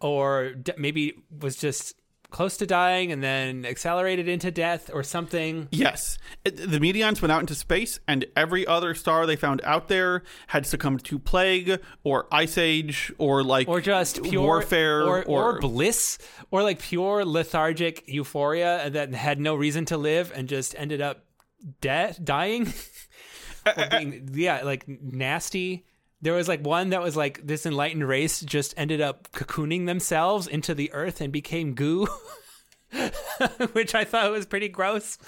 or 0.00 0.54
d- 0.54 0.72
maybe 0.78 1.12
was 1.38 1.56
just 1.56 1.94
close 2.30 2.56
to 2.56 2.66
dying 2.66 3.12
and 3.12 3.22
then 3.22 3.66
accelerated 3.66 4.26
into 4.26 4.50
death 4.50 4.90
or 4.92 5.02
something 5.02 5.68
Yes. 5.70 6.16
The 6.44 6.78
Meteions 6.78 7.20
went 7.20 7.30
out 7.32 7.40
into 7.40 7.54
space, 7.54 8.00
and 8.06 8.24
every 8.36 8.66
other 8.66 8.94
star 8.94 9.26
they 9.26 9.36
found 9.36 9.60
out 9.64 9.88
there 9.88 10.22
had 10.48 10.66
succumbed 10.66 11.04
to 11.04 11.18
plague 11.18 11.78
or 12.04 12.26
ice 12.32 12.56
age 12.56 13.12
or 13.18 13.42
like 13.42 13.68
or 13.68 13.80
just 13.80 14.22
pure 14.22 14.42
warfare 14.42 15.02
or, 15.02 15.24
or, 15.24 15.60
bliss 15.60 16.18
or 16.50 16.62
like 16.62 16.80
pure 16.80 17.24
lethargic 17.24 18.04
euphoria 18.08 18.88
that 18.90 19.14
had 19.14 19.38
no 19.40 19.54
reason 19.54 19.84
to 19.86 19.96
live 19.96 20.32
and 20.34 20.48
just 20.48 20.74
ended 20.78 21.00
up 21.00 21.24
dead 21.80 22.18
dying 22.24 22.66
or 23.66 23.72
uh, 23.72 23.74
uh, 23.76 23.80
uh, 23.80 23.98
being, 23.98 24.30
yeah 24.32 24.62
like 24.62 24.86
nasty 24.88 25.84
there 26.20 26.34
was 26.34 26.48
like 26.48 26.64
one 26.64 26.90
that 26.90 27.02
was 27.02 27.16
like 27.16 27.46
this 27.46 27.64
enlightened 27.66 28.06
race 28.06 28.40
just 28.40 28.74
ended 28.76 29.00
up 29.00 29.30
cocooning 29.32 29.86
themselves 29.86 30.46
into 30.46 30.74
the 30.74 30.92
earth 30.92 31.20
and 31.20 31.32
became 31.32 31.74
goo 31.74 32.08
which 33.72 33.94
I 33.94 34.04
thought 34.04 34.30
was 34.30 34.46
pretty 34.46 34.68
gross. 34.68 35.18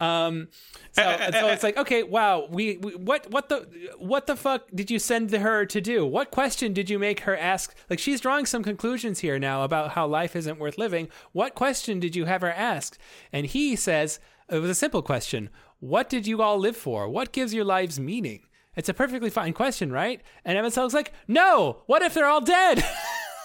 Um, 0.00 0.48
so, 0.92 1.02
so 1.30 1.48
it's 1.48 1.62
like, 1.62 1.76
okay, 1.76 2.02
wow, 2.02 2.46
we, 2.50 2.78
we 2.78 2.94
what 2.96 3.30
what 3.30 3.48
the 3.48 3.68
what 3.98 4.26
the 4.26 4.36
fuck 4.36 4.68
did 4.74 4.90
you 4.90 4.98
send 4.98 5.30
her 5.30 5.66
to 5.66 5.80
do? 5.80 6.06
What 6.06 6.30
question 6.30 6.72
did 6.72 6.88
you 6.88 6.98
make 6.98 7.20
her 7.20 7.36
ask? 7.36 7.74
Like 7.90 7.98
she's 7.98 8.20
drawing 8.20 8.46
some 8.46 8.62
conclusions 8.62 9.20
here 9.20 9.38
now 9.38 9.62
about 9.62 9.92
how 9.92 10.06
life 10.06 10.34
isn't 10.36 10.58
worth 10.58 10.78
living. 10.78 11.08
What 11.32 11.54
question 11.54 12.00
did 12.00 12.16
you 12.16 12.24
have 12.24 12.40
her 12.40 12.52
ask? 12.52 12.98
And 13.32 13.46
he 13.46 13.76
says 13.76 14.18
it 14.48 14.58
was 14.58 14.70
a 14.70 14.74
simple 14.74 15.02
question. 15.02 15.50
What 15.82 16.08
did 16.08 16.28
you 16.28 16.42
all 16.42 16.58
live 16.58 16.76
for? 16.76 17.08
What 17.08 17.32
gives 17.32 17.52
your 17.52 17.64
lives 17.64 17.98
meaning? 17.98 18.42
It's 18.76 18.88
a 18.88 18.94
perfectly 18.94 19.30
fine 19.30 19.52
question, 19.52 19.90
right? 19.90 20.22
And 20.44 20.56
Selleck's 20.72 20.94
like, 20.94 21.12
no. 21.26 21.82
What 21.86 22.02
if 22.02 22.14
they're 22.14 22.28
all 22.28 22.40
dead? 22.40 22.84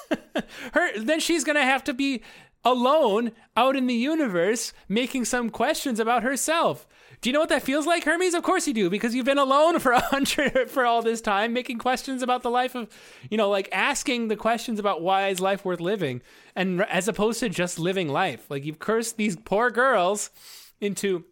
her 0.73 0.99
then 0.99 1.19
she's 1.19 1.43
gonna 1.43 1.63
have 1.63 1.83
to 1.85 1.95
be 1.95 2.21
alone 2.63 3.31
out 3.55 3.75
in 3.75 3.87
the 3.87 3.95
universe 3.95 4.71
making 4.87 5.25
some 5.25 5.49
questions 5.49 5.99
about 5.99 6.21
herself. 6.21 6.87
Do 7.21 7.29
you 7.29 7.33
know 7.33 7.39
what 7.39 7.49
that 7.49 7.63
feels 7.63 7.87
like, 7.87 8.03
Hermes? 8.03 8.35
Of 8.35 8.43
course 8.43 8.67
you 8.67 8.73
do, 8.75 8.91
because 8.91 9.15
you've 9.15 9.25
been 9.25 9.39
alone 9.39 9.79
for 9.79 9.93
a 9.93 9.99
hundred 9.99 10.69
for 10.69 10.85
all 10.85 11.01
this 11.01 11.21
time, 11.21 11.53
making 11.53 11.79
questions 11.79 12.21
about 12.21 12.43
the 12.43 12.51
life 12.51 12.75
of, 12.75 12.87
you 13.31 13.37
know, 13.37 13.49
like 13.49 13.67
asking 13.71 14.27
the 14.27 14.35
questions 14.35 14.79
about 14.79 15.01
why 15.01 15.29
is 15.29 15.39
life 15.39 15.65
worth 15.65 15.81
living, 15.81 16.21
and 16.55 16.83
as 16.83 17.07
opposed 17.07 17.39
to 17.39 17.49
just 17.49 17.79
living 17.79 18.09
life. 18.09 18.45
Like 18.51 18.63
you've 18.63 18.77
cursed 18.77 19.17
these 19.17 19.35
poor 19.35 19.71
girls 19.71 20.29
into 20.79 21.25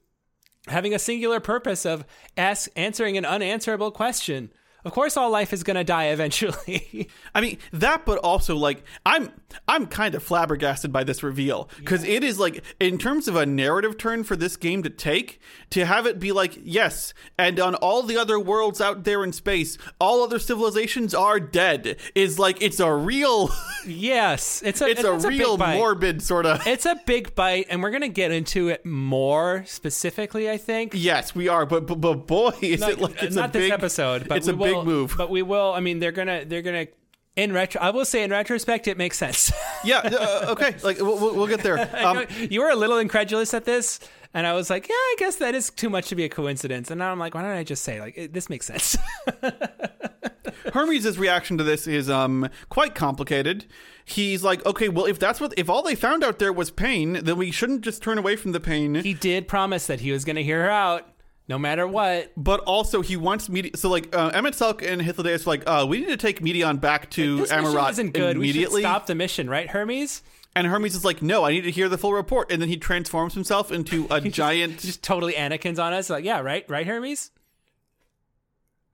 having 0.68 0.94
a 0.94 1.00
singular 1.00 1.40
purpose 1.40 1.86
of 1.86 2.06
ask 2.38 2.70
answering 2.76 3.18
an 3.18 3.26
unanswerable 3.26 3.92
question. 3.92 4.50
Of 4.86 4.92
course, 4.92 5.18
all 5.18 5.32
life 5.32 5.52
is 5.52 5.64
going 5.64 5.78
to 5.78 5.84
die 5.84 6.06
eventually. 6.06 7.10
I 7.36 7.42
mean 7.42 7.58
that, 7.74 8.06
but 8.06 8.20
also 8.20 8.56
like 8.56 8.84
I'm 9.06 9.32
I'm 9.68 9.88
kind 9.88 10.14
of 10.14 10.22
flabbergasted 10.22 10.94
by 10.94 11.04
this 11.04 11.24
reveal 11.24 11.70
because 11.78 12.04
it 12.04 12.24
is 12.24 12.38
like 12.38 12.64
in 12.80 13.00
terms 13.00 13.28
of 13.28 13.36
a 13.36 13.48
narrative 13.48 13.98
turn 13.98 14.24
for 14.24 14.36
this 14.36 14.56
game 14.56 14.84
to 14.84 14.90
take 14.92 15.42
to 15.72 15.86
have 15.86 16.06
it 16.06 16.20
be 16.20 16.32
like 16.32 16.60
yes, 16.64 17.14
and 17.38 17.60
on 17.60 17.74
all 17.76 18.04
the 18.04 18.16
other 18.16 18.40
worlds 18.40 18.80
out 18.80 19.06
there 19.06 19.24
in 19.24 19.34
space, 19.34 19.78
all 20.00 20.24
other 20.24 20.38
civilizations 20.38 21.16
are 21.16 21.40
dead 21.40 21.98
is 22.14 22.38
like 22.38 22.62
it's 22.62 22.80
a 22.80 22.94
real 22.94 23.50
yes, 23.88 24.62
it's 24.64 24.82
a 24.82 24.88
it's 24.88 25.04
a 25.04 25.18
big 25.18 25.40
real 25.40 25.58
morbid 25.58 26.22
sort 26.22 26.46
of. 26.46 26.66
It's 26.68 26.86
a 26.86 26.96
big 27.08 27.34
bite, 27.34 27.68
and 27.72 27.82
we're 27.82 27.90
going 27.90 28.02
to 28.02 28.08
get 28.08 28.32
into 28.32 28.70
it 28.70 28.86
more 28.86 29.64
specifically. 29.66 30.48
I 30.50 30.58
think. 30.58 30.94
Yes, 30.96 31.34
we 31.34 31.48
are, 31.48 31.66
but 31.66 31.88
but, 31.88 32.00
but 32.00 32.28
boy, 32.28 32.54
is 32.62 32.82
Not- 32.82 32.92
it 32.92 33.00
like 33.00 33.24
uh, 33.24 33.26
it's 33.26 33.36
not 33.36 33.50
a 33.50 33.54
this 33.54 33.64
big 33.64 33.72
episode, 33.72 34.28
but 34.28 34.38
it's 34.38 34.48
a 34.48 34.54
will, 34.76 34.82
big 34.84 34.88
move. 34.88 35.16
But 35.18 35.30
we 35.30 35.42
will. 35.42 35.74
I 35.74 35.80
mean, 35.80 36.00
they're 36.00 36.12
gonna 36.12 36.46
they're 36.46 36.62
gonna 36.62 36.88
in 37.36 37.54
retro. 37.54 37.82
I 37.82 37.90
will 37.90 38.06
say 38.06 38.24
in 38.24 38.32
retrospect, 38.32 38.88
it 38.88 38.98
makes 38.98 39.18
sense. 39.18 39.52
yeah, 39.84 39.98
uh, 40.00 40.46
okay, 40.50 40.76
like 40.84 41.00
we'll, 41.00 41.36
we'll 41.36 41.48
get 41.48 41.62
there. 41.62 41.90
Um, 42.06 42.26
you 42.38 42.62
were 42.62 42.70
a 42.70 42.76
little 42.76 42.98
incredulous 42.98 43.54
at 43.54 43.66
this, 43.66 44.00
and 44.34 44.46
I 44.46 44.54
was 44.54 44.70
like, 44.70 44.88
yeah, 44.88 44.94
I 44.94 45.16
guess 45.18 45.38
that 45.38 45.56
is 45.56 45.70
too 45.70 45.90
much 45.90 46.10
to 46.10 46.16
be 46.16 46.24
a 46.24 46.30
coincidence. 46.30 46.92
And 46.92 47.00
now 47.00 47.12
I'm 47.12 47.20
like, 47.20 47.34
why 47.34 47.42
don't 47.42 47.52
I 47.52 47.64
just 47.64 47.84
say 47.84 48.00
like 48.00 48.18
it, 48.18 48.34
this 48.34 48.50
makes 48.50 48.66
sense? 48.66 48.98
Hermes' 50.74 51.18
reaction 51.18 51.58
to 51.58 51.64
this 51.64 51.88
is 51.88 52.10
um 52.10 52.50
quite 52.70 52.96
complicated. 52.96 53.66
He's 54.04 54.44
like, 54.44 54.66
okay, 54.66 54.90
well, 54.90 55.06
if 55.06 55.20
that's 55.20 55.40
what 55.42 55.54
if 55.58 55.70
all 55.70 55.82
they 55.84 55.96
found 55.96 56.24
out 56.24 56.40
there 56.40 56.54
was 56.54 56.70
pain, 56.70 57.24
then 57.24 57.38
we 57.38 57.52
shouldn't 57.52 57.82
just 57.82 58.04
turn 58.04 58.18
away 58.18 58.36
from 58.36 58.52
the 58.52 58.60
pain. 58.60 58.96
he 58.96 59.14
did 59.14 59.48
promise 59.48 59.88
that 59.88 60.02
he 60.02 60.12
was 60.12 60.26
gonna 60.26 60.42
hear 60.42 60.64
her 60.64 60.70
out, 60.70 61.08
no 61.48 61.60
matter 61.60 61.88
what. 61.88 62.32
but 62.36 62.60
also, 62.62 63.02
he 63.02 63.16
wants 63.18 63.50
Medi- 63.50 63.72
so 63.76 63.90
like 63.90 64.16
uh, 64.16 64.32
Emet-Selch 64.32 64.82
and 64.86 65.02
Hythlodaeus 65.02 65.46
are 65.46 65.50
like, 65.50 65.64
uh, 65.68 65.86
we 65.88 66.00
need 66.00 66.08
to 66.08 66.18
take 66.18 66.42
Meteion 66.42 66.80
back 66.82 67.10
to 67.12 67.40
Amaurot 67.46 67.92
isn't 67.92 68.14
good. 68.14 68.38
We 68.38 68.52
should 68.52 68.72
stop 68.72 69.06
the 69.08 69.16
mission, 69.16 69.50
right, 69.50 69.70
Hermes? 69.70 70.22
And 70.58 70.66
Hermes 70.68 70.96
is 70.96 71.04
like, 71.04 71.22
no, 71.22 71.44
I 71.44 71.52
need 71.52 71.62
to 71.62 71.72
hear 71.72 71.90
the 71.90 71.98
full 71.98 72.14
report. 72.14 72.50
And 72.50 72.62
then 72.62 72.70
he 72.70 72.78
transforms 72.78 73.34
himself 73.34 73.72
into 73.74 74.08
a 74.10 74.22
giant. 74.42 74.80
Just 74.80 75.04
totally 75.04 75.34
Anakin's 75.34 75.80
on 75.80 75.92
us. 75.92 76.10
Like, 76.10 76.24
yeah, 76.24 76.40
right, 76.40 76.64
right, 76.70 76.88
Hermes. 76.88 77.30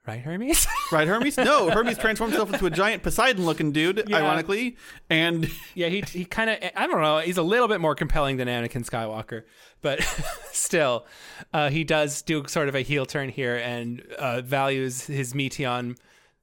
Right, 0.08 0.20
Hermes. 0.20 0.66
right, 0.92 1.08
Hermes? 1.08 1.38
No, 1.38 1.70
Hermes 1.70 1.98
transforms 2.00 2.34
himself 2.34 2.52
into 2.52 2.66
a 2.66 2.72
giant 2.72 3.04
Poseidon-looking 3.04 3.72
dude, 3.72 4.04
Yeah. 4.08 4.18
ironically, 4.18 4.76
and 5.12 5.48
Yeah, 5.76 5.90
he 5.90 6.02
he 6.02 6.26
kind 6.26 6.50
of 6.50 6.58
I 6.76 6.88
don't 6.88 7.02
know. 7.02 7.20
He's 7.20 7.38
a 7.38 7.44
little 7.44 7.68
bit 7.68 7.80
more 7.80 7.94
compelling 7.94 8.38
than 8.38 8.48
Anakin 8.48 8.84
Skywalker, 8.84 9.44
but 9.84 10.02
still, 10.52 11.06
uh, 11.54 11.70
he 11.70 11.84
does 11.84 12.24
do 12.24 12.48
sort 12.48 12.68
of 12.68 12.74
a 12.74 12.82
heel 12.82 13.06
turn 13.06 13.30
here 13.30 13.58
and 13.58 14.02
uh, 14.18 14.42
values 14.42 15.06
his 15.06 15.34
Meteion, 15.34 15.96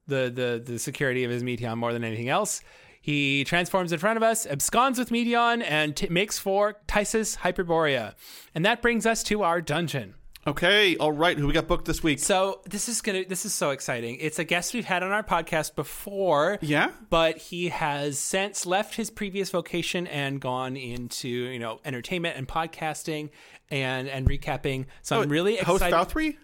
the 0.06 0.30
the 0.32 0.62
the 0.64 0.78
security 0.78 1.24
of 1.24 1.30
his 1.32 1.42
Meteion 1.42 1.78
more 1.78 1.92
than 1.92 2.04
anything 2.04 2.28
else. 2.28 2.62
He 3.00 3.42
transforms 3.44 3.90
in 3.90 3.98
front 3.98 4.18
of 4.18 4.22
us, 4.22 4.46
absconds 4.46 4.98
with 5.00 5.10
Meteion, 5.10 5.64
and 5.66 5.96
t- 5.96 6.08
makes 6.10 6.38
for 6.38 6.76
Ktisis 6.86 7.38
Hyperboreia, 7.38 8.14
and 8.54 8.64
that 8.64 8.82
brings 8.82 9.04
us 9.04 9.24
to 9.24 9.42
our 9.42 9.60
dungeon. 9.60 10.14
Okay, 10.48 10.96
all 10.96 11.12
right, 11.12 11.36
who 11.36 11.46
we 11.46 11.52
got 11.52 11.68
booked 11.68 11.84
this 11.84 12.02
week? 12.02 12.18
So 12.20 12.62
this 12.64 12.88
is 12.88 13.02
gonna 13.02 13.26
this 13.26 13.44
is 13.44 13.52
so 13.52 13.68
exciting. 13.68 14.16
It's 14.18 14.38
a 14.38 14.44
guest 14.44 14.72
we've 14.72 14.86
had 14.86 15.02
on 15.02 15.12
our 15.12 15.22
podcast 15.22 15.74
before. 15.74 16.58
Yeah? 16.62 16.90
But 17.10 17.36
he 17.36 17.68
has 17.68 18.18
since 18.18 18.64
left 18.64 18.94
his 18.94 19.10
previous 19.10 19.50
vocation 19.50 20.06
and 20.06 20.40
gone 20.40 20.78
into, 20.78 21.28
you 21.28 21.58
know, 21.58 21.80
entertainment 21.84 22.38
and 22.38 22.48
podcasting 22.48 23.28
and 23.70 24.08
and 24.08 24.26
recapping. 24.26 24.86
So 25.02 25.20
I'm 25.20 25.28
really 25.28 25.58
Host 25.58 25.84
excited. 25.84 25.94
Valtteri? 25.94 26.36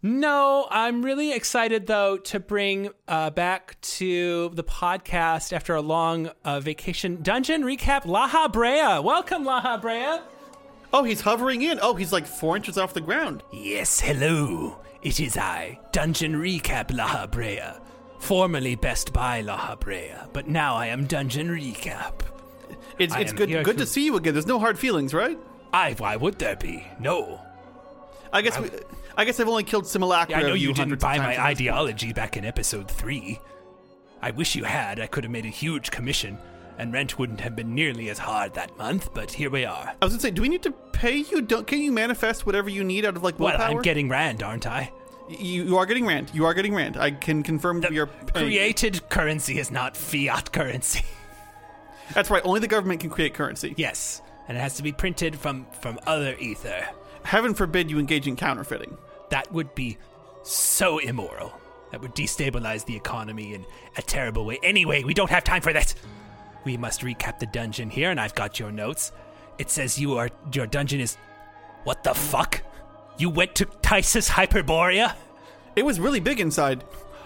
No, 0.00 0.66
I'm 0.70 1.04
really 1.04 1.34
excited 1.34 1.86
though 1.86 2.16
to 2.16 2.40
bring 2.40 2.92
uh, 3.08 3.28
back 3.28 3.78
to 3.98 4.52
the 4.54 4.64
podcast 4.64 5.52
after 5.52 5.74
a 5.74 5.82
long 5.82 6.30
uh, 6.46 6.60
vacation 6.60 7.22
dungeon 7.22 7.62
recap 7.62 8.04
Lahabrea. 8.04 9.04
Welcome, 9.04 9.44
Lahabrea. 9.44 10.22
Oh, 10.94 11.02
he's 11.02 11.22
hovering 11.22 11.62
in. 11.62 11.80
Oh, 11.82 11.94
he's 11.94 12.12
like 12.12 12.24
four 12.24 12.54
inches 12.54 12.78
off 12.78 12.94
the 12.94 13.00
ground. 13.00 13.42
Yes, 13.50 13.98
hello. 13.98 14.78
It 15.02 15.18
is 15.18 15.36
I, 15.36 15.80
Dungeon 15.90 16.34
Recap 16.34 16.86
Lahabrea. 16.92 17.80
Formerly 18.20 18.76
Best 18.76 19.12
Buy 19.12 19.42
Lahabrea, 19.42 20.32
but 20.32 20.46
now 20.46 20.76
I 20.76 20.86
am 20.86 21.06
Dungeon 21.06 21.48
Recap. 21.48 22.20
It's 22.96 23.12
I 23.12 23.20
it's 23.22 23.32
good 23.32 23.48
good 23.48 23.76
to 23.78 23.84
to- 23.84 23.86
see 23.86 24.04
you 24.04 24.14
again. 24.14 24.34
There's 24.34 24.46
no 24.46 24.60
hard 24.60 24.78
feelings, 24.78 25.12
right? 25.12 25.36
I, 25.72 25.94
why 25.94 26.14
would 26.14 26.38
there 26.38 26.54
be? 26.54 26.86
No. 27.00 27.40
I 28.32 28.40
guess 28.40 28.56
we, 28.60 28.70
I 29.16 29.24
guess 29.24 29.40
I've 29.40 29.48
only 29.48 29.64
killed 29.64 29.88
simulacra. 29.88 30.36
I 30.36 30.42
know 30.42 30.54
you 30.54 30.72
didn't 30.72 31.00
buy 31.00 31.18
my 31.18 31.24
at 31.24 31.28
this 31.30 31.36
point. 31.38 31.48
ideology 31.48 32.12
back 32.12 32.36
in 32.36 32.44
episode 32.44 32.88
3. 32.88 33.40
I 34.22 34.30
wish 34.30 34.54
you 34.54 34.62
had. 34.62 35.00
I 35.00 35.08
could 35.08 35.24
have 35.24 35.32
made 35.32 35.44
a 35.44 35.48
huge 35.48 35.90
commission, 35.90 36.38
and 36.78 36.92
rent 36.92 37.18
wouldn't 37.18 37.40
have 37.40 37.54
been 37.56 37.74
nearly 37.74 38.08
as 38.10 38.18
hard 38.18 38.54
that 38.54 38.76
month, 38.76 39.12
but 39.14 39.30
here 39.32 39.50
we 39.50 39.64
are. 39.64 39.94
I 40.00 40.04
was 40.04 40.12
gonna 40.14 40.20
say, 40.20 40.30
do 40.30 40.42
we 40.42 40.48
need 40.48 40.62
to 40.64 40.72
pay 40.92 41.16
you? 41.16 41.40
Don't 41.42 41.66
can 41.66 41.80
you 41.80 41.92
manifest 41.92 42.46
whatever 42.46 42.68
you 42.70 42.84
need 42.84 43.04
out 43.04 43.16
of 43.16 43.22
like 43.22 43.38
willpower? 43.38 43.58
Well. 43.58 43.76
I'm 43.76 43.82
getting 43.82 44.08
Rand, 44.08 44.42
aren't 44.42 44.66
I? 44.66 44.92
you, 45.28 45.64
you 45.64 45.76
are 45.78 45.86
getting 45.86 46.04
rand. 46.04 46.30
You 46.34 46.44
are 46.44 46.52
getting 46.52 46.74
rand. 46.74 46.98
I 46.98 47.10
can 47.10 47.42
confirm 47.42 47.80
The 47.80 47.88
paying. 47.88 48.46
created 48.46 49.08
currency 49.08 49.58
is 49.58 49.70
not 49.70 49.96
fiat 49.96 50.52
currency. 50.52 51.02
That's 52.14 52.28
right. 52.28 52.42
Only 52.44 52.60
the 52.60 52.68
government 52.68 53.00
can 53.00 53.08
create 53.08 53.32
currency. 53.32 53.74
yes, 53.78 54.20
and 54.48 54.56
it 54.58 54.60
has 54.60 54.74
to 54.74 54.82
be 54.82 54.92
printed 54.92 55.36
from 55.36 55.66
from 55.80 55.98
other 56.06 56.36
ether. 56.38 56.86
Heaven 57.22 57.54
forbid 57.54 57.90
you 57.90 57.98
engage 57.98 58.26
in 58.26 58.36
counterfeiting. 58.36 58.98
That 59.30 59.50
would 59.50 59.74
be 59.74 59.96
so 60.42 60.98
immoral. 60.98 61.54
That 61.90 62.02
would 62.02 62.14
destabilize 62.14 62.84
the 62.84 62.94
economy 62.96 63.54
in 63.54 63.64
a 63.96 64.02
terrible 64.02 64.44
way. 64.44 64.58
Anyway, 64.62 65.04
we 65.04 65.14
don't 65.14 65.30
have 65.30 65.44
time 65.44 65.62
for 65.62 65.72
this. 65.72 65.94
We 66.64 66.76
must 66.76 67.02
recap 67.02 67.38
the 67.38 67.46
dungeon 67.46 67.90
here, 67.90 68.10
and 68.10 68.18
I've 68.20 68.34
got 68.34 68.58
your 68.58 68.72
notes. 68.72 69.12
It 69.58 69.70
says 69.70 69.98
you 69.98 70.16
are 70.16 70.30
your 70.52 70.66
dungeon 70.66 71.00
is 71.00 71.16
what 71.84 72.02
the 72.02 72.14
fuck? 72.14 72.62
You 73.18 73.30
went 73.30 73.54
to 73.56 73.66
Ktisis 73.66 74.30
Hyperboreia? 74.30 75.14
It 75.76 75.84
was 75.84 76.00
really 76.00 76.20
big 76.20 76.40
inside. 76.40 76.82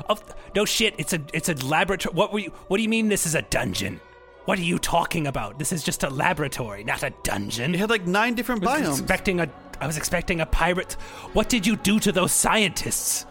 Oh, 0.08 0.16
no 0.54 0.64
shit! 0.64 0.94
It's 0.98 1.12
a 1.12 1.20
it's 1.32 1.48
a 1.48 1.54
laboratory. 1.66 2.14
What 2.14 2.32
were 2.32 2.40
you? 2.40 2.50
What 2.68 2.76
do 2.76 2.82
you 2.82 2.88
mean 2.88 3.08
this 3.08 3.26
is 3.26 3.34
a 3.34 3.42
dungeon? 3.42 4.00
What 4.44 4.58
are 4.58 4.62
you 4.62 4.78
talking 4.78 5.26
about? 5.26 5.58
This 5.58 5.72
is 5.72 5.82
just 5.82 6.02
a 6.04 6.08
laboratory, 6.10 6.82
not 6.82 7.02
a 7.02 7.12
dungeon. 7.22 7.74
It 7.74 7.80
had 7.80 7.90
like 7.90 8.06
nine 8.06 8.34
different 8.34 8.66
I 8.66 8.80
was 8.80 8.88
biomes. 8.88 9.00
expecting 9.00 9.40
a 9.40 9.48
I 9.80 9.86
was 9.86 9.96
expecting 9.96 10.40
a 10.40 10.46
pirate. 10.46 10.94
What 11.34 11.48
did 11.48 11.66
you 11.66 11.76
do 11.76 12.00
to 12.00 12.12
those 12.12 12.32
scientists? 12.32 13.26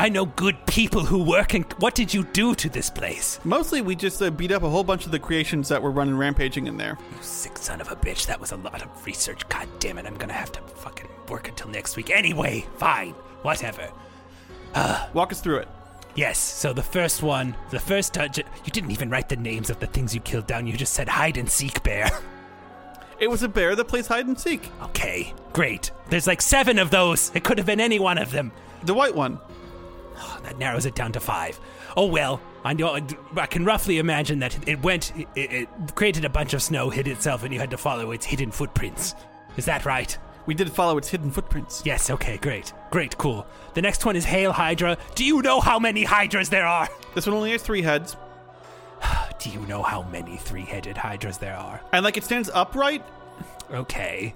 I 0.00 0.08
know 0.08 0.24
good 0.24 0.56
people 0.64 1.04
who 1.04 1.22
work 1.22 1.54
in 1.54 1.64
what 1.76 1.94
did 1.94 2.14
you 2.14 2.24
do 2.24 2.54
to 2.54 2.70
this 2.70 2.88
place? 2.88 3.38
Mostly, 3.44 3.82
we 3.82 3.94
just 3.94 4.22
uh, 4.22 4.30
beat 4.30 4.50
up 4.50 4.62
a 4.62 4.68
whole 4.70 4.82
bunch 4.82 5.04
of 5.04 5.12
the 5.12 5.18
creations 5.18 5.68
that 5.68 5.82
were 5.82 5.90
running 5.90 6.16
rampaging 6.16 6.66
in 6.68 6.78
there. 6.78 6.96
You 7.10 7.22
sick 7.22 7.58
son 7.58 7.82
of 7.82 7.92
a 7.92 7.96
bitch, 7.96 8.24
that 8.24 8.40
was 8.40 8.52
a 8.52 8.56
lot 8.56 8.80
of 8.80 8.88
research. 9.06 9.46
God 9.50 9.68
damn 9.78 9.98
it, 9.98 10.06
I'm 10.06 10.16
gonna 10.16 10.32
have 10.32 10.52
to 10.52 10.62
fucking 10.62 11.06
work 11.28 11.50
until 11.50 11.68
next 11.68 11.98
week. 11.98 12.08
Anyway, 12.08 12.64
fine. 12.78 13.12
Whatever. 13.42 13.90
Uh, 14.74 15.06
Walk 15.12 15.32
us 15.32 15.42
through 15.42 15.58
it. 15.58 15.68
Yes, 16.14 16.38
so 16.38 16.72
the 16.72 16.82
first 16.82 17.22
one, 17.22 17.54
the 17.70 17.78
first 17.78 18.14
dungeon 18.14 18.46
you 18.64 18.72
didn't 18.72 18.92
even 18.92 19.10
write 19.10 19.28
the 19.28 19.36
names 19.36 19.68
of 19.68 19.80
the 19.80 19.86
things 19.86 20.14
you 20.14 20.22
killed 20.22 20.46
down, 20.46 20.66
you 20.66 20.78
just 20.78 20.94
said 20.94 21.10
hide 21.10 21.36
and 21.36 21.50
seek 21.50 21.82
bear. 21.82 22.08
It 23.18 23.28
was 23.28 23.42
a 23.42 23.50
bear 23.50 23.76
that 23.76 23.84
plays 23.84 24.06
hide 24.06 24.26
and 24.26 24.40
seek. 24.40 24.70
okay, 24.82 25.34
great. 25.52 25.90
There's 26.08 26.26
like 26.26 26.40
seven 26.40 26.78
of 26.78 26.90
those. 26.90 27.30
It 27.34 27.44
could 27.44 27.58
have 27.58 27.66
been 27.66 27.78
any 27.78 27.98
one 27.98 28.16
of 28.16 28.30
them. 28.30 28.50
The 28.84 28.94
white 28.94 29.14
one. 29.14 29.38
That 30.42 30.58
narrows 30.58 30.86
it 30.86 30.94
down 30.94 31.12
to 31.12 31.20
five. 31.20 31.60
Oh 31.96 32.06
well, 32.06 32.40
I 32.64 32.72
know. 32.72 32.98
I 33.36 33.46
can 33.46 33.64
roughly 33.64 33.98
imagine 33.98 34.38
that 34.40 34.68
it 34.68 34.82
went, 34.82 35.12
it, 35.16 35.28
it 35.36 35.68
created 35.94 36.24
a 36.24 36.28
bunch 36.30 36.54
of 36.54 36.62
snow, 36.62 36.90
hid 36.90 37.08
itself, 37.08 37.44
and 37.44 37.52
you 37.52 37.60
had 37.60 37.70
to 37.70 37.76
follow 37.78 38.10
its 38.12 38.24
hidden 38.26 38.50
footprints. 38.50 39.14
Is 39.56 39.64
that 39.66 39.84
right? 39.84 40.16
We 40.46 40.54
did 40.54 40.70
follow 40.72 40.96
its 40.98 41.08
hidden 41.08 41.30
footprints. 41.30 41.82
Yes. 41.84 42.10
Okay. 42.10 42.38
Great. 42.38 42.72
Great. 42.90 43.16
Cool. 43.18 43.46
The 43.74 43.82
next 43.82 44.04
one 44.04 44.16
is 44.16 44.24
Hail 44.24 44.52
Hydra. 44.52 44.96
Do 45.14 45.24
you 45.24 45.42
know 45.42 45.60
how 45.60 45.78
many 45.78 46.04
hydras 46.04 46.48
there 46.48 46.66
are? 46.66 46.88
This 47.14 47.26
one 47.26 47.36
only 47.36 47.50
has 47.52 47.62
three 47.62 47.82
heads, 47.82 48.16
Do 49.40 49.50
you 49.50 49.60
know 49.66 49.82
how 49.82 50.02
many 50.04 50.36
three-headed 50.36 50.96
hydras 50.96 51.38
there 51.38 51.56
are? 51.56 51.80
and 51.92 52.04
like 52.04 52.16
it 52.16 52.24
stands 52.24 52.48
upright. 52.52 53.04
Okay. 53.72 54.34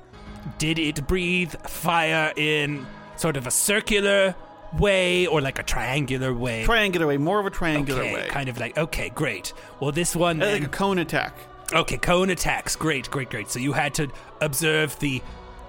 Did 0.58 0.78
it 0.78 1.06
breathe 1.06 1.54
fire 1.66 2.32
in 2.36 2.86
sort 3.16 3.36
of 3.36 3.46
a 3.46 3.50
circular 3.50 4.34
way 4.78 5.26
or 5.26 5.40
like 5.40 5.58
a 5.58 5.62
triangular 5.62 6.32
way? 6.34 6.64
Triangular 6.64 7.06
way, 7.06 7.16
more 7.16 7.40
of 7.40 7.46
a 7.46 7.50
triangular 7.50 8.02
okay, 8.02 8.14
way. 8.14 8.28
kind 8.28 8.48
of 8.48 8.58
like 8.58 8.76
okay, 8.78 9.10
great. 9.10 9.52
Well, 9.80 9.92
this 9.92 10.14
one 10.16 10.42
Uh, 10.42 10.46
like 10.46 10.64
a 10.64 10.68
cone 10.68 10.98
attack. 10.98 11.36
Okay, 11.72 11.96
cone 11.96 12.30
attacks. 12.30 12.76
Great, 12.76 13.10
great, 13.10 13.30
great. 13.30 13.50
So 13.50 13.58
you 13.58 13.72
had 13.72 13.94
to 13.94 14.08
observe 14.40 14.98
the 14.98 15.22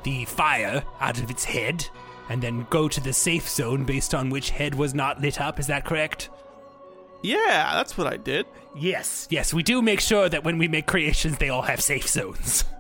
the 0.03 0.26
fire 0.26 0.84
out 0.99 1.19
of 1.19 1.32
its 1.32 1.44
head 1.45 1.88
and 2.30 2.41
then 2.41 2.68
go 2.69 2.88
to 2.88 3.02
the 3.02 3.14
safe 3.14 3.48
zone 3.49 3.84
based 3.86 4.14
on 4.14 4.30
which 4.30 4.49
head 4.52 4.76
was 4.76 4.94
not 4.94 5.22
lit 5.22 5.40
up. 5.41 5.60
Is 5.60 5.68
that 5.68 5.86
correct? 5.86 6.30
Yeah, 7.22 7.72
that's 7.73 7.98
what 7.98 8.06
I 8.07 8.18
did. 8.18 8.45
Yes, 8.76 9.27
yes. 9.32 9.53
We 9.53 9.64
do 9.64 9.82
make 9.82 9.99
sure 9.99 10.30
that 10.30 10.44
when 10.44 10.57
we 10.57 10.68
make 10.68 10.86
creations, 10.86 11.38
they 11.38 11.49
all 11.49 11.64
have 11.64 11.82
safe 11.82 12.07
zones. 12.07 12.65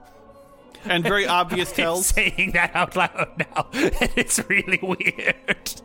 And 0.85 1.03
very 1.03 1.25
obvious 1.27 1.69
I'm 1.71 1.75
tells. 1.75 2.07
saying 2.07 2.51
that 2.53 2.75
out 2.75 2.95
loud 2.95 3.31
now, 3.37 3.67
and 3.73 4.11
it's 4.15 4.39
really 4.49 4.79
weird. 4.81 5.81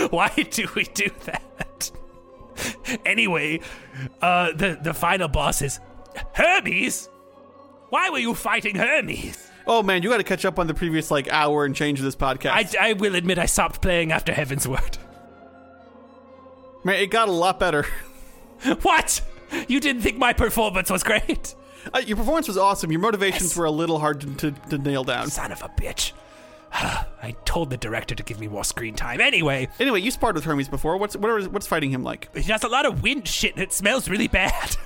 Why 0.12 0.28
do 0.50 0.68
we 0.74 0.84
do 0.84 1.10
that? 1.24 1.90
Anyway, 3.04 3.60
uh, 4.20 4.52
the 4.52 4.78
the 4.82 4.94
final 4.94 5.28
boss 5.28 5.62
is 5.62 5.80
Hermes. 6.34 7.08
Why 7.90 8.10
were 8.10 8.18
you 8.18 8.34
fighting 8.34 8.76
Hermes? 8.76 9.48
Oh 9.66 9.82
man, 9.82 10.02
you 10.02 10.08
got 10.10 10.16
to 10.18 10.24
catch 10.24 10.44
up 10.44 10.58
on 10.58 10.66
the 10.66 10.74
previous 10.74 11.10
like 11.10 11.28
hour 11.32 11.64
and 11.64 11.74
change 11.74 11.98
of 12.00 12.04
this 12.04 12.16
podcast. 12.16 12.76
I, 12.78 12.90
I 12.90 12.92
will 12.94 13.14
admit 13.14 13.38
I 13.38 13.46
stopped 13.46 13.80
playing 13.82 14.12
after 14.12 14.32
Heavensward. 14.32 14.98
man, 16.84 16.96
it 16.96 17.10
got 17.10 17.28
a 17.28 17.32
lot 17.32 17.58
better. 17.60 17.86
What? 18.82 19.20
You 19.68 19.78
didn't 19.80 20.02
think 20.02 20.18
my 20.18 20.32
performance 20.32 20.90
was 20.90 21.02
great? 21.02 21.54
Uh, 21.94 21.98
your 22.00 22.16
performance 22.16 22.48
was 22.48 22.56
awesome. 22.58 22.90
Your 22.92 23.00
motivations 23.00 23.50
Yes. 23.50 23.56
were 23.56 23.64
a 23.64 23.70
little 23.70 23.98
hard 23.98 24.20
to, 24.20 24.34
to, 24.34 24.50
to 24.70 24.78
nail 24.78 25.04
down. 25.04 25.28
Son 25.30 25.52
of 25.52 25.62
a 25.62 25.68
bitch. 25.68 26.12
I 26.72 27.34
told 27.44 27.70
the 27.70 27.76
director 27.76 28.14
to 28.14 28.22
give 28.22 28.38
me 28.38 28.46
more 28.48 28.64
screen 28.64 28.94
time. 28.94 29.20
Anyway, 29.20 29.68
Anyway, 29.80 30.00
you 30.00 30.10
sparred 30.10 30.34
with 30.34 30.44
Hermes 30.44 30.68
before. 30.68 30.96
What's 30.98 31.16
what 31.16 31.30
are, 31.30 31.40
what's 31.48 31.66
fighting 31.66 31.90
him 31.90 32.02
like? 32.04 32.34
he 32.36 32.42
does 32.46 32.62
a 32.64 32.68
lot 32.68 32.84
of 32.86 33.02
wind 33.02 33.26
shit 33.26 33.54
and 33.54 33.62
it 33.62 33.72
smells 33.72 34.08
really 34.08 34.28
bad. 34.28 34.76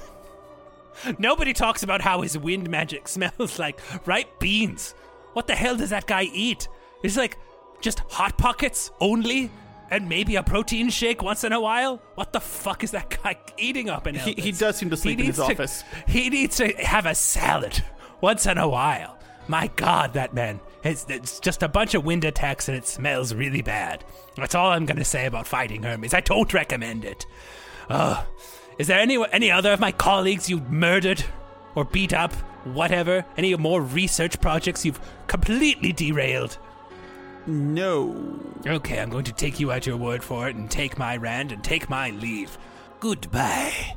Nobody 1.19 1.53
talks 1.53 1.83
about 1.83 2.01
how 2.03 2.21
his 2.21 2.39
wind 2.39 2.71
magic 2.71 3.09
smells 3.09 3.59
like 3.59 3.81
ripe 4.07 4.39
beans. 4.39 4.95
What 5.33 5.47
the 5.47 5.55
hell 5.55 5.77
does 5.77 5.91
that 5.91 6.07
guy 6.07 6.25
eat? 6.25 6.69
It's 7.03 7.17
like 7.17 7.39
just 7.81 7.99
hot 8.11 8.39
pockets 8.39 8.91
only 9.01 9.51
and 9.93 10.09
maybe 10.09 10.37
a 10.37 10.43
protein 10.43 10.89
shake 10.89 11.23
once 11.23 11.45
in 11.45 11.53
a 11.53 11.61
while? 11.61 12.03
What 12.15 12.33
the 12.33 12.41
fuck 12.41 12.83
is 12.83 12.93
that 12.93 13.21
guy 13.23 13.37
eating 13.59 13.91
up 13.91 14.07
in 14.07 14.15
He, 14.15 14.33
he 14.33 14.51
does 14.51 14.77
seem 14.77 14.89
to 14.89 14.97
sleep 14.97 15.21
in 15.21 15.27
his 15.27 15.37
to- 15.37 15.43
office. 15.45 15.85
He 16.09 16.31
needs 16.31 16.57
to 16.57 16.69
have 16.83 17.05
a 17.05 17.15
salad 17.15 17.85
once 18.23 18.47
in 18.47 18.57
a 18.57 18.67
while. 18.67 19.19
My 19.49 19.69
God, 19.77 20.15
that 20.15 20.33
man. 20.33 20.61
It's, 20.83 21.05
it's 21.11 21.41
just 21.41 21.63
a 21.63 21.69
bunch 21.69 21.95
of 21.95 22.05
wind 22.07 22.25
attacks 22.25 22.69
and 22.69 22.77
it 22.77 22.87
smells 22.87 23.35
really 23.35 23.61
bad. 23.61 24.03
That's 24.37 24.55
all 24.55 24.71
I'm 24.71 24.87
going 24.87 24.97
to 24.97 25.05
say 25.05 25.27
about 25.27 25.47
fighting 25.47 25.83
Hermes. 25.83 26.15
I 26.15 26.21
don't 26.21 26.53
recommend 26.55 27.05
it. 27.05 27.27
Uh, 27.91 28.25
is 28.79 28.87
there 28.87 28.99
any, 28.99 29.23
any 29.31 29.51
other 29.51 29.73
of 29.73 29.81
my 29.81 29.93
colleagues 29.93 30.49
you 30.49 30.61
murdered 30.71 31.23
or 31.75 31.85
beat 31.85 32.15
up? 32.15 32.33
Whatever? 32.65 33.27
Any 33.37 33.55
more 33.57 33.83
research 33.83 34.41
projects 34.41 34.87
you've 34.87 35.01
completely 35.27 35.93
derailed? 35.93 36.57
No. 37.47 38.41
Okay, 38.67 39.01
I'm 39.01 39.11
going 39.11 39.25
to 39.25 39.33
take 39.33 39.59
you 39.59 39.71
at 39.71 39.87
your 39.87 39.97
word 39.97 40.23
for 40.23 40.49
it 40.49 40.57
and 40.57 40.71
take 40.71 40.99
my 40.99 41.17
rand 41.17 41.53
and 41.53 41.63
take 41.63 41.91
my 41.91 42.11
leave. 42.11 42.57
Goodbye. 43.01 43.97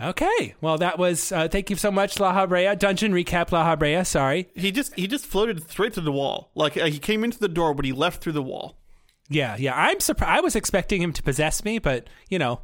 Okay, 0.00 0.54
well, 0.62 0.78
that 0.78 0.98
was. 0.98 1.30
Uh, 1.30 1.46
thank 1.48 1.68
you 1.68 1.76
so 1.76 1.90
much, 1.90 2.14
Lahabrea. 2.16 2.78
Dungeon 2.78 3.12
recap, 3.12 3.50
Lahabrea. 3.50 4.06
Sorry. 4.06 4.48
He 4.54 4.72
just 4.72 4.94
he 4.94 5.06
just 5.06 5.26
floated 5.26 5.68
straight 5.68 5.92
through 5.92 6.04
the 6.04 6.12
wall. 6.12 6.50
Like 6.54 6.78
uh, 6.78 6.86
he 6.86 6.98
came 6.98 7.22
into 7.22 7.38
the 7.38 7.48
door, 7.48 7.74
but 7.74 7.84
he 7.84 7.92
left 7.92 8.22
through 8.22 8.32
the 8.32 8.42
wall. 8.42 8.78
Yeah, 9.28 9.56
yeah. 9.58 9.74
I'm 9.76 10.00
surprised. 10.00 10.38
I 10.38 10.40
was 10.40 10.56
expecting 10.56 11.02
him 11.02 11.12
to 11.12 11.22
possess 11.22 11.64
me, 11.64 11.78
but 11.78 12.08
you 12.30 12.38
know, 12.38 12.62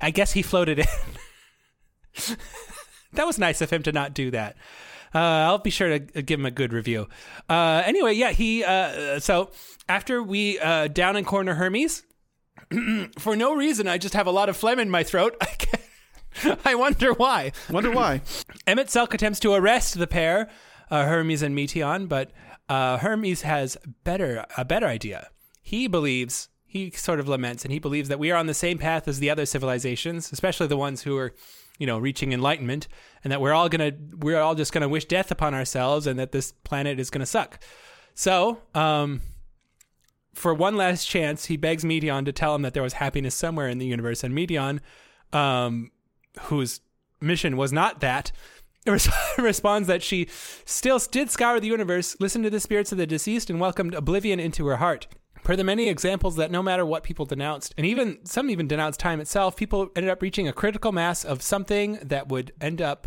I 0.00 0.12
guess 0.12 0.32
he 0.32 0.42
floated 0.42 0.78
in. 0.78 0.86
that 3.14 3.26
was 3.26 3.36
nice 3.36 3.60
of 3.60 3.70
him 3.70 3.82
to 3.82 3.90
not 3.90 4.14
do 4.14 4.30
that. 4.30 4.56
Uh, 5.16 5.48
I'll 5.48 5.58
be 5.58 5.70
sure 5.70 5.98
to 5.98 6.22
give 6.22 6.38
him 6.38 6.44
a 6.44 6.50
good 6.50 6.74
review. 6.74 7.08
Uh, 7.48 7.82
anyway, 7.86 8.12
yeah, 8.12 8.32
he. 8.32 8.62
Uh, 8.62 9.18
so 9.18 9.50
after 9.88 10.22
we 10.22 10.58
uh, 10.58 10.88
down 10.88 11.16
and 11.16 11.26
corner 11.26 11.54
Hermes, 11.54 12.02
for 13.18 13.34
no 13.34 13.54
reason, 13.54 13.88
I 13.88 13.96
just 13.96 14.12
have 14.12 14.26
a 14.26 14.30
lot 14.30 14.50
of 14.50 14.58
phlegm 14.58 14.78
in 14.78 14.90
my 14.90 15.02
throat. 15.02 15.34
I, 15.40 16.58
I 16.66 16.74
wonder 16.74 17.14
why. 17.14 17.52
Wonder 17.70 17.90
why? 17.90 18.18
Emet-Selch 18.66 19.14
attempts 19.14 19.40
to 19.40 19.54
arrest 19.54 19.98
the 19.98 20.06
pair, 20.06 20.50
uh, 20.90 21.04
Hermes 21.04 21.40
and 21.40 21.56
Meteion, 21.56 22.10
but 22.10 22.32
uh, 22.68 22.98
Hermes 22.98 23.40
has 23.40 23.78
better 24.04 24.44
a 24.58 24.66
better 24.66 24.86
idea. 24.86 25.30
He 25.62 25.86
believes 25.86 26.50
he 26.66 26.90
sort 26.90 27.20
of 27.20 27.28
laments, 27.28 27.64
and 27.64 27.72
he 27.72 27.78
believes 27.78 28.10
that 28.10 28.18
we 28.18 28.30
are 28.30 28.36
on 28.36 28.48
the 28.48 28.54
same 28.54 28.76
path 28.76 29.08
as 29.08 29.18
the 29.18 29.30
other 29.30 29.46
civilizations, 29.46 30.30
especially 30.30 30.66
the 30.66 30.76
ones 30.76 31.02
who 31.02 31.16
are, 31.16 31.32
you 31.78 31.86
know, 31.86 31.98
reaching 31.98 32.32
enlightenment, 32.32 32.88
and 33.24 33.32
that 33.32 33.40
we're 33.40 33.52
all 33.52 33.68
gonna 33.68 33.92
we're 34.18 34.40
all 34.40 34.54
just 34.54 34.72
gonna 34.72 34.88
wish 34.88 35.04
death 35.04 35.30
upon 35.30 35.54
ourselves, 35.54 36.06
and 36.06 36.18
that 36.18 36.32
this 36.32 36.52
planet 36.64 36.98
is 36.98 37.10
gonna 37.10 37.26
suck. 37.26 37.62
So, 38.14 38.62
um, 38.74 39.20
for 40.34 40.54
one 40.54 40.76
last 40.76 41.06
chance, 41.06 41.46
he 41.46 41.56
begs 41.56 41.84
Meteion 41.84 42.24
to 42.24 42.32
tell 42.32 42.54
him 42.54 42.62
that 42.62 42.74
there 42.74 42.82
was 42.82 42.94
happiness 42.94 43.34
somewhere 43.34 43.68
in 43.68 43.78
the 43.78 43.86
universe, 43.86 44.22
and 44.24 44.34
Meteion, 44.34 44.80
um, 45.32 45.90
whose 46.42 46.80
mission 47.20 47.56
was 47.56 47.72
not 47.72 48.00
that, 48.00 48.32
responds 49.38 49.88
that 49.88 50.02
she 50.02 50.28
still 50.64 50.98
did 50.98 51.30
scour 51.30 51.58
the 51.58 51.66
universe, 51.66 52.16
listened 52.20 52.44
to 52.44 52.50
the 52.50 52.60
spirits 52.60 52.92
of 52.92 52.98
the 52.98 53.06
deceased, 53.06 53.50
and 53.50 53.60
welcomed 53.60 53.94
oblivion 53.94 54.38
into 54.38 54.66
her 54.66 54.76
heart. 54.76 55.06
Per 55.46 55.54
the 55.54 55.62
many 55.62 55.88
examples 55.88 56.34
that 56.34 56.50
no 56.50 56.60
matter 56.60 56.84
what 56.84 57.04
people 57.04 57.24
denounced, 57.24 57.72
and 57.78 57.86
even 57.86 58.18
some 58.24 58.50
even 58.50 58.66
denounced 58.66 58.98
time 58.98 59.20
itself, 59.20 59.54
people 59.54 59.90
ended 59.94 60.10
up 60.10 60.20
reaching 60.20 60.48
a 60.48 60.52
critical 60.52 60.90
mass 60.90 61.24
of 61.24 61.40
something 61.40 62.00
that 62.02 62.26
would 62.28 62.52
end 62.60 62.82
up 62.82 63.06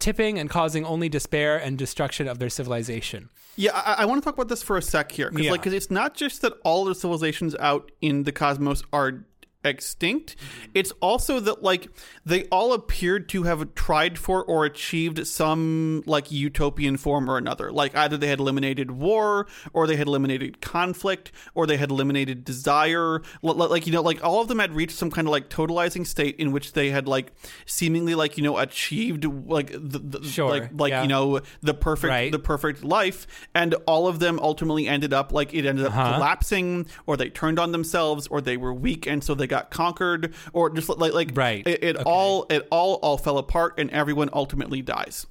tipping 0.00 0.36
and 0.36 0.50
causing 0.50 0.84
only 0.84 1.08
despair 1.08 1.56
and 1.56 1.78
destruction 1.78 2.26
of 2.26 2.40
their 2.40 2.48
civilization. 2.48 3.28
Yeah, 3.54 3.70
I, 3.72 4.02
I 4.02 4.04
want 4.06 4.20
to 4.20 4.24
talk 4.24 4.34
about 4.34 4.48
this 4.48 4.64
for 4.64 4.76
a 4.76 4.82
sec 4.82 5.12
here, 5.12 5.30
because 5.30 5.44
Yeah. 5.46 5.52
like, 5.52 5.62
'cause 5.62 5.72
it's 5.72 5.92
not 5.92 6.14
just 6.16 6.42
that 6.42 6.54
all 6.64 6.84
the 6.84 6.94
civilizations 6.96 7.54
out 7.60 7.92
in 8.00 8.24
the 8.24 8.32
cosmos 8.32 8.82
are 8.92 9.24
extinct. 9.64 10.36
It's 10.74 10.92
also 11.00 11.40
that 11.40 11.62
like 11.62 11.88
they 12.24 12.44
all 12.44 12.72
appeared 12.72 13.28
to 13.30 13.42
have 13.42 13.74
tried 13.74 14.18
for 14.18 14.44
or 14.44 14.64
achieved 14.64 15.26
some 15.26 16.02
like 16.06 16.30
utopian 16.30 16.96
form 16.96 17.28
or 17.30 17.36
another. 17.38 17.72
Like 17.72 17.96
either 17.96 18.16
they 18.16 18.28
had 18.28 18.38
eliminated 18.38 18.90
war, 18.92 19.46
or 19.72 19.86
they 19.86 19.96
had 19.96 20.06
eliminated 20.06 20.60
conflict, 20.60 21.32
or 21.54 21.66
they 21.66 21.76
had 21.76 21.90
eliminated 21.90 22.44
desire. 22.44 23.20
Like 23.42 23.86
you 23.86 23.92
know, 23.92 24.02
like 24.02 24.22
all 24.24 24.40
of 24.40 24.48
them 24.48 24.58
had 24.60 24.74
reached 24.74 24.96
some 24.96 25.10
kind 25.10 25.26
of 25.26 25.32
like 25.32 25.48
totalizing 25.48 26.06
state 26.06 26.36
in 26.36 26.52
which 26.52 26.72
they 26.72 26.90
had 26.90 27.08
like 27.08 27.32
seemingly 27.66 28.14
like 28.14 28.36
you 28.38 28.44
know 28.44 28.58
achieved 28.58 29.24
like 29.24 29.72
the, 29.72 29.98
the 29.98 30.22
Sure, 30.28 30.48
like 30.50 30.70
like 30.72 30.90
yeah. 30.90 31.02
you 31.02 31.08
know 31.08 31.40
the 31.62 31.74
perfect 31.74 32.08
Right. 32.10 32.30
the 32.32 32.38
perfect 32.38 32.84
life 32.84 33.26
and 33.54 33.74
all 33.86 34.06
of 34.06 34.18
them 34.20 34.38
ultimately 34.40 34.86
ended 34.86 35.12
up 35.12 35.32
like 35.32 35.52
it 35.52 35.66
ended 35.66 35.84
up 35.86 35.92
Uh-huh. 35.92 36.14
collapsing 36.14 36.86
or 37.06 37.16
they 37.16 37.28
turned 37.28 37.58
on 37.58 37.72
themselves 37.72 38.26
or 38.28 38.40
they 38.40 38.56
were 38.56 38.72
weak 38.72 39.06
and 39.06 39.24
so 39.24 39.34
they 39.34 39.46
got 39.48 39.70
conquered 39.70 40.34
or 40.52 40.70
just 40.70 40.88
like 40.88 41.12
like 41.12 41.30
Right. 41.34 41.66
it, 41.66 41.82
it 41.82 41.96
Okay. 41.96 42.04
all 42.04 42.46
it 42.50 42.66
all 42.70 42.94
all 42.96 43.18
fell 43.18 43.38
apart 43.38 43.74
and 43.78 43.90
everyone 43.90 44.30
ultimately 44.32 44.82
dies 44.82 45.26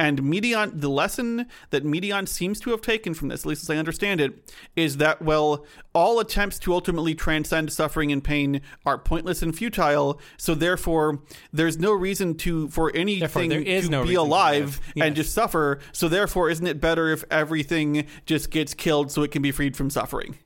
and 0.00 0.22
Meteion, 0.22 0.80
the 0.80 0.88
lesson 0.88 1.46
that 1.70 1.84
Meteion 1.84 2.28
seems 2.28 2.60
to 2.60 2.70
have 2.70 2.80
taken 2.80 3.14
from 3.14 3.28
this, 3.28 3.40
at 3.42 3.46
least 3.46 3.64
as 3.64 3.70
I 3.70 3.76
understand 3.76 4.20
it, 4.20 4.48
is 4.76 4.98
that, 4.98 5.20
well, 5.20 5.66
all 5.92 6.20
attempts 6.20 6.60
to 6.60 6.72
ultimately 6.72 7.16
transcend 7.16 7.72
suffering 7.72 8.12
and 8.12 8.22
pain 8.22 8.60
are 8.86 8.96
pointless 8.96 9.42
and 9.42 9.56
futile. 9.56 10.20
So 10.36 10.54
therefore, 10.54 11.20
there's 11.52 11.78
no 11.78 11.92
reason 11.92 12.36
to 12.36 12.68
for 12.68 12.94
anything 12.94 13.50
to 13.50 13.88
no 13.90 14.04
be 14.04 14.14
alive 14.14 14.80
live. 14.94 15.04
and 15.04 15.16
just 15.16 15.34
suffer. 15.34 15.80
So 15.92 16.06
therefore, 16.08 16.48
isn't 16.48 16.66
it 16.66 16.80
better 16.80 17.08
if 17.10 17.24
everything 17.28 18.06
just 18.24 18.50
gets 18.50 18.74
killed 18.74 19.10
so 19.10 19.22
it 19.24 19.32
can 19.32 19.42
be 19.42 19.50
freed 19.50 19.76
from 19.76 19.90
suffering? 19.90 20.38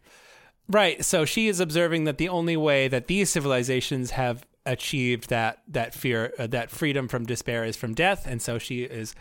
Right. 0.68 1.04
So 1.04 1.24
she 1.24 1.48
is 1.48 1.60
observing 1.60 2.04
that 2.04 2.18
the 2.18 2.28
only 2.28 2.56
way 2.56 2.88
that 2.88 3.06
these 3.06 3.30
civilizations 3.30 4.12
have 4.12 4.46
achieved 4.64 5.28
that 5.28 5.62
that 5.68 5.94
fear, 5.94 6.32
uh, 6.38 6.46
that 6.48 6.70
freedom 6.70 7.08
from 7.08 7.26
despair, 7.26 7.64
is 7.64 7.76
from 7.76 7.94
death, 7.94 8.26
and 8.26 8.40
so 8.40 8.58
she 8.58 8.82
is 8.82 9.14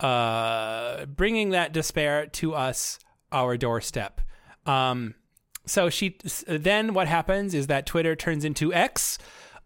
uh, 0.00 1.06
bringing 1.06 1.50
that 1.50 1.72
despair 1.72 2.26
to 2.26 2.54
us, 2.54 2.98
our 3.30 3.56
doorstep. 3.56 4.20
Um, 4.66 5.14
so 5.66 5.90
she 5.90 6.16
then 6.46 6.94
what 6.94 7.08
happens 7.08 7.54
is 7.54 7.68
that 7.68 7.86
Twitter 7.86 8.16
turns 8.16 8.44
into 8.44 8.72
X. 8.72 9.18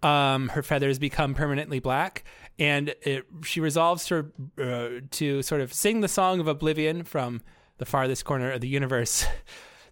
Um, 0.02 0.48
her 0.50 0.62
feathers 0.62 0.98
become 0.98 1.34
permanently 1.34 1.78
black, 1.78 2.24
and 2.58 2.94
it, 3.02 3.26
she 3.44 3.60
resolves 3.60 4.06
to 4.06 4.30
uh, 4.60 5.00
to 5.10 5.42
sort 5.42 5.60
of 5.60 5.72
sing 5.72 6.00
the 6.00 6.08
song 6.08 6.40
of 6.40 6.48
oblivion 6.48 7.02
from 7.04 7.40
the 7.78 7.86
farthest 7.86 8.24
corner 8.24 8.50
of 8.50 8.60
the 8.60 8.68
universe. 8.68 9.26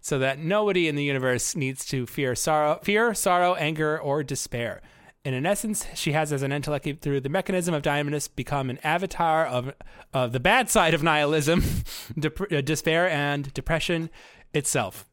so 0.05 0.19
that 0.19 0.37
nobody 0.37 0.87
in 0.87 0.95
the 0.95 1.03
universe 1.03 1.55
needs 1.55 1.83
to 1.83 2.05
fear 2.05 2.35
sorrow, 2.35 2.79
fear, 2.83 3.15
sorrow, 3.15 3.55
anger, 3.55 3.99
or 3.99 4.21
despair. 4.21 4.83
And 5.25 5.33
in 5.33 5.47
essence, 5.47 5.87
she 5.95 6.11
has 6.11 6.31
as 6.31 6.43
an 6.43 6.51
intellect 6.51 7.01
through 7.01 7.21
the 7.21 7.29
mechanism 7.29 7.73
of 7.73 7.81
Dynamis 7.81 8.29
become 8.35 8.69
an 8.69 8.77
avatar 8.83 9.47
of 9.47 9.73
of 10.13 10.31
the 10.31 10.39
bad 10.39 10.69
side 10.69 10.93
of 10.93 11.01
nihilism, 11.01 11.63
dep- 12.19 12.51
uh, 12.51 12.61
despair, 12.61 13.09
and 13.09 13.51
depression 13.55 14.11
itself. 14.53 15.09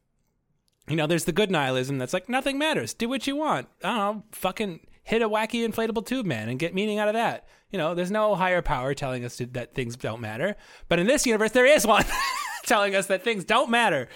You 0.87 0.95
know, 0.95 1.07
there's 1.07 1.25
the 1.25 1.31
good 1.31 1.49
nihilism 1.49 1.97
that's 1.97 2.13
like 2.13 2.29
nothing 2.29 2.59
matters. 2.59 2.93
Do 2.93 3.09
what 3.09 3.25
you 3.25 3.35
want. 3.35 3.69
I 3.83 3.87
don't 3.87 3.97
know, 3.97 4.23
fucking 4.31 4.81
hit 5.01 5.23
a 5.23 5.27
wacky 5.27 5.67
inflatable 5.67 6.05
tube 6.05 6.27
man 6.27 6.49
and 6.49 6.59
get 6.59 6.75
meaning 6.75 6.99
out 6.99 7.07
of 7.07 7.15
that. 7.15 7.47
You 7.71 7.79
know, 7.79 7.95
there's 7.95 8.11
no 8.11 8.35
higher 8.35 8.61
power 8.61 8.93
telling 8.93 9.25
us 9.25 9.37
to, 9.37 9.47
that 9.47 9.73
things 9.73 9.95
don't 9.95 10.21
matter. 10.21 10.55
But 10.87 10.99
in 10.99 11.07
this 11.07 11.25
universe, 11.25 11.49
there 11.49 11.65
is 11.65 11.87
one 11.87 12.05
telling 12.67 12.93
us 12.93 13.07
that 13.07 13.23
things 13.23 13.43
don't 13.43 13.71
matter. 13.71 14.07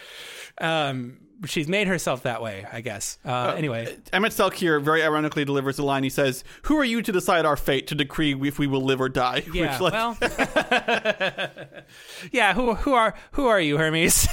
Um, 0.60 1.20
she's 1.46 1.68
made 1.68 1.88
herself 1.88 2.24
that 2.24 2.42
way, 2.42 2.66
I 2.72 2.82
guess. 2.82 3.18
Uh, 3.24 3.54
anyway, 3.58 3.98
Emet-Selch 4.12 4.54
here 4.54 4.80
very 4.80 5.04
ironically 5.04 5.46
delivers 5.46 5.78
a 5.80 5.84
line. 5.84 6.04
He 6.04 6.10
says, 6.10 6.44
"Who 6.64 6.78
are 6.78 6.84
you 6.84 7.02
to 7.02 7.12
decide 7.12 7.46
our 7.46 7.56
fate, 7.56 7.88
to 7.88 7.96
decree 7.96 8.36
if 8.48 8.60
we 8.60 8.68
will 8.68 8.82
live 8.82 9.02
or 9.02 9.10
die?" 9.10 9.44
yeah. 9.54 9.72
Which, 9.72 9.82
like, 9.82 9.94
well, 9.94 10.18
yeah. 12.32 12.54
Who 12.54 12.74
who 12.76 12.94
are 12.94 13.14
who 13.32 13.48
are 13.48 13.62
you, 13.62 13.78
Hermes? 13.78 14.28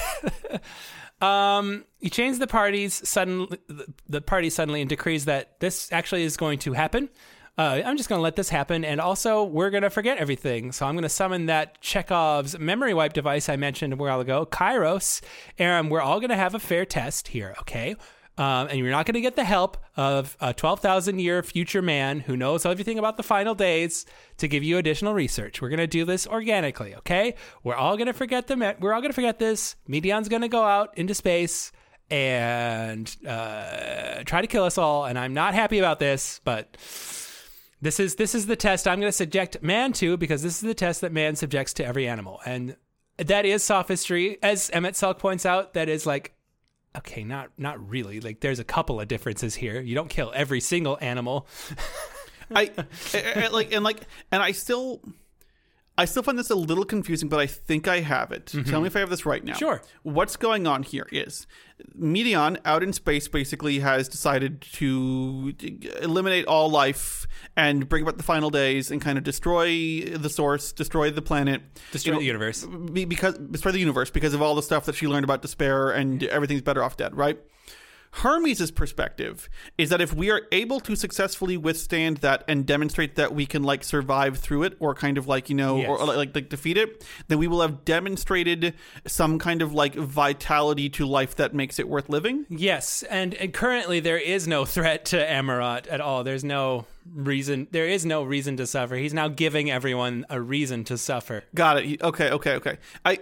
um, 1.21 1.85
he 1.99 2.11
changed 2.11 2.41
the 2.41 2.47
parties 2.47 3.07
suddenly. 3.09 3.59
The 4.09 4.21
party 4.21 4.51
suddenly 4.51 4.81
and 4.81 4.89
decrees 4.89 5.27
that 5.27 5.61
this 5.61 5.93
actually 5.93 6.25
is 6.25 6.37
going 6.37 6.61
to 6.61 6.73
happen. 6.73 7.11
Uh, 7.57 7.83
I'm 7.85 7.97
just 7.97 8.09
going 8.09 8.19
to 8.19 8.23
let 8.23 8.35
this 8.35 8.49
happen, 8.49 8.85
and 8.85 9.01
also 9.01 9.45
we're 9.45 9.71
going 9.71 9.85
to 9.85 9.91
forget 9.91 10.19
everything. 10.19 10.73
So 10.73 10.87
I'm 10.87 10.95
going 10.95 11.05
to 11.05 11.09
summon 11.09 11.47
that 11.47 11.81
Chekhov's 11.81 12.59
memory 12.59 12.95
wipe 12.95 13.13
device 13.13 13.49
I 13.49 13.55
mentioned 13.55 13.93
a 13.93 13.97
while 13.97 14.21
ago, 14.21 14.45
Kairos, 14.45 15.21
and 15.57 15.89
we're 15.89 16.01
all 16.01 16.19
going 16.19 16.31
to 16.31 16.37
have 16.37 16.57
a 16.57 16.59
fair 16.59 16.85
test 16.85 17.29
here, 17.29 17.55
okay? 17.61 17.95
Um, 18.37 18.67
and 18.69 18.79
you're 18.79 18.91
not 18.91 19.07
going 19.07 19.15
to 19.15 19.21
get 19.21 19.37
the 19.37 19.45
help 19.45 19.77
of 19.97 20.37
a 20.41 20.53
12,000 20.53 21.21
year 21.21 21.45
future 21.45 21.81
man 21.81 22.19
who 22.19 22.37
knows 22.37 22.67
everything 22.67 22.99
about 22.99 23.17
the 23.17 23.23
final 23.23 23.55
days 23.55 24.07
to 24.39 24.49
give 24.49 24.65
you 24.65 24.77
additional 24.77 25.15
research. 25.15 25.63
We're 25.63 25.69
going 25.69 25.79
to 25.79 25.87
do 25.87 26.05
this 26.05 26.27
organically, 26.27 26.97
okay? 26.97 27.37
We're 27.63 27.77
all 27.77 27.97
going 27.97 28.09
to 28.09 28.13
forget 28.13 28.49
the 28.49 28.57
me- 28.57 28.75
we're 28.81 28.93
all 28.93 29.01
going 29.01 29.13
to 29.13 29.15
forget 29.15 29.39
this. 29.39 29.77
Meteion's 29.87 30.29
going 30.29 30.43
to 30.43 30.49
go 30.49 30.65
out 30.65 30.99
into 30.99 31.15
space 31.15 31.71
and 32.11 33.15
uh, 33.25 34.25
try 34.25 34.41
to 34.41 34.49
kill 34.49 34.65
us 34.65 34.77
all, 34.77 35.05
and 35.05 35.17
I'm 35.17 35.33
not 35.33 35.55
happy 35.55 35.79
about 35.79 36.01
this, 36.01 36.41
but 36.45 36.77
this 37.81 38.01
is 38.01 38.15
this 38.17 38.35
is 38.35 38.47
the 38.47 38.57
test 38.57 38.87
I'm 38.89 39.01
going 39.01 39.09
to 39.09 39.13
subject 39.13 39.63
man 39.63 39.93
to 39.95 40.17
because 40.17 40.43
this 40.43 40.55
is 40.55 40.61
the 40.61 40.75
test 40.75 41.01
that 41.03 41.13
man 41.13 41.37
subjects 41.37 41.73
to 41.75 41.85
every 41.85 42.09
animal, 42.09 42.41
and 42.47 42.77
that 43.19 43.45
is 43.47 43.63
sophistry, 43.63 44.39
as 44.43 44.71
Emet-Selch 44.71 45.19
points 45.19 45.47
out. 45.47 45.75
That 45.75 45.89
is 45.89 46.05
like, 46.07 46.35
okay, 46.97 47.23
not 47.25 47.51
not 47.59 47.87
really. 47.89 48.21
Like, 48.21 48.41
there's 48.41 48.59
a 48.59 48.65
couple 48.65 49.01
of 49.01 49.09
differences 49.09 49.55
here. 49.55 49.81
You 49.81 49.95
don't 49.95 50.09
kill 50.11 50.33
every 50.35 50.61
single 50.61 50.99
animal. 51.01 51.47
I, 52.55 52.71
I- 53.15 53.45
I- 53.45 53.49
like 53.49 53.73
and 53.73 53.85
like 53.85 54.01
and 54.33 54.43
I 54.43 54.53
still 54.53 55.01
I 55.97 56.07
still 56.07 56.25
find 56.25 56.37
this 56.37 56.51
a 56.51 56.57
little 56.57 56.85
confusing, 56.85 57.29
but 57.29 57.39
I 57.39 57.47
think 57.47 57.87
I 57.87 58.01
have 58.01 58.33
it. 58.33 58.47
Tell 58.67 58.81
me 58.81 58.89
if 58.89 58.97
I 58.97 58.99
have 58.99 59.11
this 59.11 59.25
right 59.25 59.45
now. 59.45 59.53
Mm-hmm. 59.53 59.59
Sure. 59.59 59.83
What's 60.03 60.37
going 60.37 60.67
on 60.67 60.83
here 60.83 61.07
is 61.13 61.47
Meteion 61.97 62.59
out 62.65 62.83
in 62.83 62.93
space 62.93 63.29
basically 63.29 63.79
has 63.79 64.09
decided 64.09 64.61
to 64.61 65.55
eliminate 66.03 66.47
all 66.47 66.69
life 66.69 67.27
and 67.57 67.89
bring 67.89 68.03
about 68.03 68.17
the 68.17 68.25
final 68.25 68.51
days 68.51 68.91
and 68.91 69.01
kind 69.01 69.19
of 69.19 69.25
destroy 69.25 70.03
the 70.05 70.29
source, 70.31 70.73
destroy 70.73 71.11
the 71.11 71.23
planet, 71.23 71.63
Destroy 71.93 72.11
you 72.11 72.15
know, 72.15 72.19
the 72.21 72.27
universe. 72.27 72.65
because 73.07 73.39
destroy 73.39 73.71
the 73.71 73.79
universe 73.79 74.11
because 74.11 74.35
of 74.35 74.43
all 74.43 74.57
the 74.57 74.63
stuff 74.63 74.87
that 74.87 74.97
she 74.97 75.07
learned 75.07 75.25
about 75.25 75.43
despair 75.43 75.91
and 75.91 76.25
everything's 76.25 76.63
better 76.63 76.83
off 76.83 76.97
dead, 76.97 77.15
right? 77.17 77.39
Hermes' 78.19 78.71
perspective 78.71 79.49
is 79.77 79.91
that 79.91 80.01
if 80.01 80.15
we 80.15 80.31
are 80.31 80.43
able 80.53 80.79
to 80.81 80.95
successfully 80.95 81.57
withstand 81.57 82.19
that 82.19 82.45
and 82.47 82.65
demonstrate 82.65 83.17
that 83.17 83.35
we 83.35 83.45
can 83.45 83.63
like 83.65 83.83
survive 83.83 84.39
through 84.39 84.63
it 84.63 84.77
or 84.79 84.95
kind 84.95 85.19
of 85.19 85.27
like 85.27 85.49
you 85.49 85.57
know 85.57 85.79
Yes. 85.79 85.89
or, 85.89 86.01
or 86.01 86.07
like, 86.15 86.35
like 86.35 86.49
defeat 86.49 86.77
it 86.77 87.05
then 87.29 87.39
we 87.39 87.49
will 87.49 87.61
have 87.61 87.85
demonstrated 87.85 88.75
some 89.07 89.39
kind 89.39 89.63
of 89.63 89.73
like 89.73 89.95
vitality 89.95 90.89
to 90.91 91.05
life 91.07 91.35
that 91.37 91.55
makes 91.55 91.79
it 91.79 91.89
worth 91.89 92.09
living 92.09 92.47
Yes, 92.49 93.03
and, 93.05 93.35
and 93.35 93.53
currently 93.53 93.99
there 94.01 94.19
is 94.19 94.47
no 94.47 94.65
threat 94.65 95.05
to 95.07 95.17
Amaurot 95.17 95.87
at 95.91 96.01
all. 96.01 96.23
There's 96.25 96.45
no 96.45 96.87
reason. 97.15 97.67
There 97.71 97.87
is 97.89 98.07
no 98.07 98.23
reason 98.23 98.57
to 98.59 98.67
suffer. 98.67 98.95
He's 98.95 99.13
now 99.13 99.29
giving 99.29 99.71
everyone 99.71 100.25
a 100.31 100.41
reason 100.41 100.85
to 100.85 100.97
suffer. 100.97 101.45
got 101.55 101.79
it 101.85 102.01
okay 102.03 102.31
okay 102.31 102.55
okay 102.55 102.79
i 103.05 103.19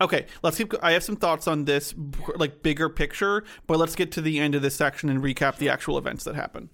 okay 0.00 0.26
let's 0.42 0.56
keep 0.56 0.72
i 0.82 0.92
have 0.92 1.02
some 1.02 1.16
thoughts 1.16 1.46
on 1.48 1.64
this 1.64 1.94
like 2.36 2.62
bigger 2.62 2.88
picture 2.88 3.44
but 3.66 3.78
let's 3.78 3.94
get 3.94 4.12
to 4.12 4.20
the 4.20 4.38
end 4.38 4.54
of 4.54 4.62
this 4.62 4.74
section 4.74 5.08
and 5.08 5.22
recap 5.22 5.56
the 5.56 5.68
actual 5.68 5.96
events 5.98 6.24
that 6.24 6.34
happen 6.34 6.68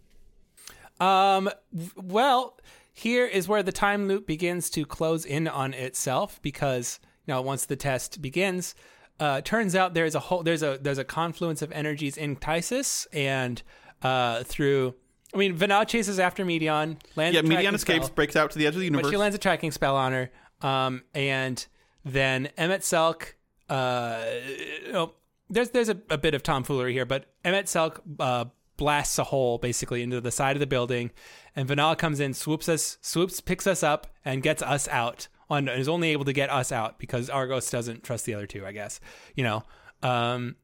Um. 1.01 1.51
Well, 1.97 2.57
here 2.93 3.27
is 3.27 3.49
where 3.49 3.62
the 3.62 3.73
time 3.73 4.07
loop 4.07 4.27
begins 4.27 4.70
to 4.70 4.85
close 4.85 5.24
in 5.24 5.49
on 5.49 5.74
itself 5.74 6.40
because 6.43 7.01
you 7.27 7.35
know 7.35 7.43
once 7.43 7.66
the 7.66 7.77
test 7.77 8.23
begins, 8.23 8.74
uh, 9.19 9.40
turns 9.40 9.74
out 9.74 9.94
there's 9.94 10.15
a 10.15 10.20
whole 10.20 10.43
there's 10.44 10.62
a 10.62 10.78
there's 10.81 10.99
a 10.99 11.05
confluence 11.05 11.61
of 11.61 11.73
energies 11.73 12.16
in 12.16 12.36
Ktisis 12.36 13.07
and 13.12 13.62
uh 14.03 14.44
through. 14.44 14.94
I 15.35 15.39
mean, 15.39 15.57
Venat 15.57 15.89
chases 15.89 16.20
after 16.20 16.44
Meteion. 16.44 16.99
Lands 17.16 17.35
yeah 17.35 17.40
a 17.40 17.43
tracking 17.43 17.74
escapes 17.74 18.07
spell. 18.07 18.15
breaks 18.15 18.36
out 18.36 18.51
to 18.51 18.59
the 18.59 18.66
edge 18.66 18.74
of 18.74 18.81
the 18.81 18.85
universe 18.85 19.07
But 19.07 19.11
she 19.11 19.16
lands 19.16 19.35
a 19.35 19.39
tracking 19.39 19.73
spell 19.73 19.97
on 19.97 20.12
her. 20.12 20.31
Um, 20.61 21.03
and 21.15 21.66
then 22.05 22.51
Emet-Selch, 22.59 23.33
uh, 23.69 24.24
oh, 24.95 25.15
there's 25.49 25.70
there's 25.70 25.89
a, 25.89 25.99
a 26.11 26.19
bit 26.19 26.35
of 26.35 26.43
tomfoolery 26.43 26.93
here, 26.93 27.05
but 27.07 27.27
Emet-Selch 27.45 28.01
uh, 28.19 28.47
blasts 28.77 29.19
a 29.19 29.24
hole 29.24 29.59
basically 29.59 30.03
into 30.03 30.20
the 30.20 30.31
side 30.31 30.57
of 30.57 30.61
the 30.61 30.66
building, 30.66 31.11
and 31.55 31.69
Venat 31.69 31.99
comes 31.99 32.20
in, 32.20 32.35
swoops 32.35 32.69
us, 32.69 32.99
swoops, 33.01 33.41
picks 33.41 33.66
us 33.66 33.83
up, 33.83 34.07
and 34.24 34.43
gets 34.43 34.62
us 34.62 34.89
out. 34.89 35.29
On 35.51 35.69
is 35.69 35.89
only 35.89 36.11
able 36.11 36.24
to 36.24 36.33
get 36.33 36.51
us 36.51 36.73
out 36.73 36.99
because 36.99 37.29
Argos 37.29 37.70
doesn't 37.70 38.03
trust 38.03 38.24
the 38.24 38.35
other 38.35 38.47
two, 38.47 38.65
I 38.65 38.73
guess. 38.73 39.01
You 39.37 39.45
know. 39.45 39.62
Um, 40.03 40.57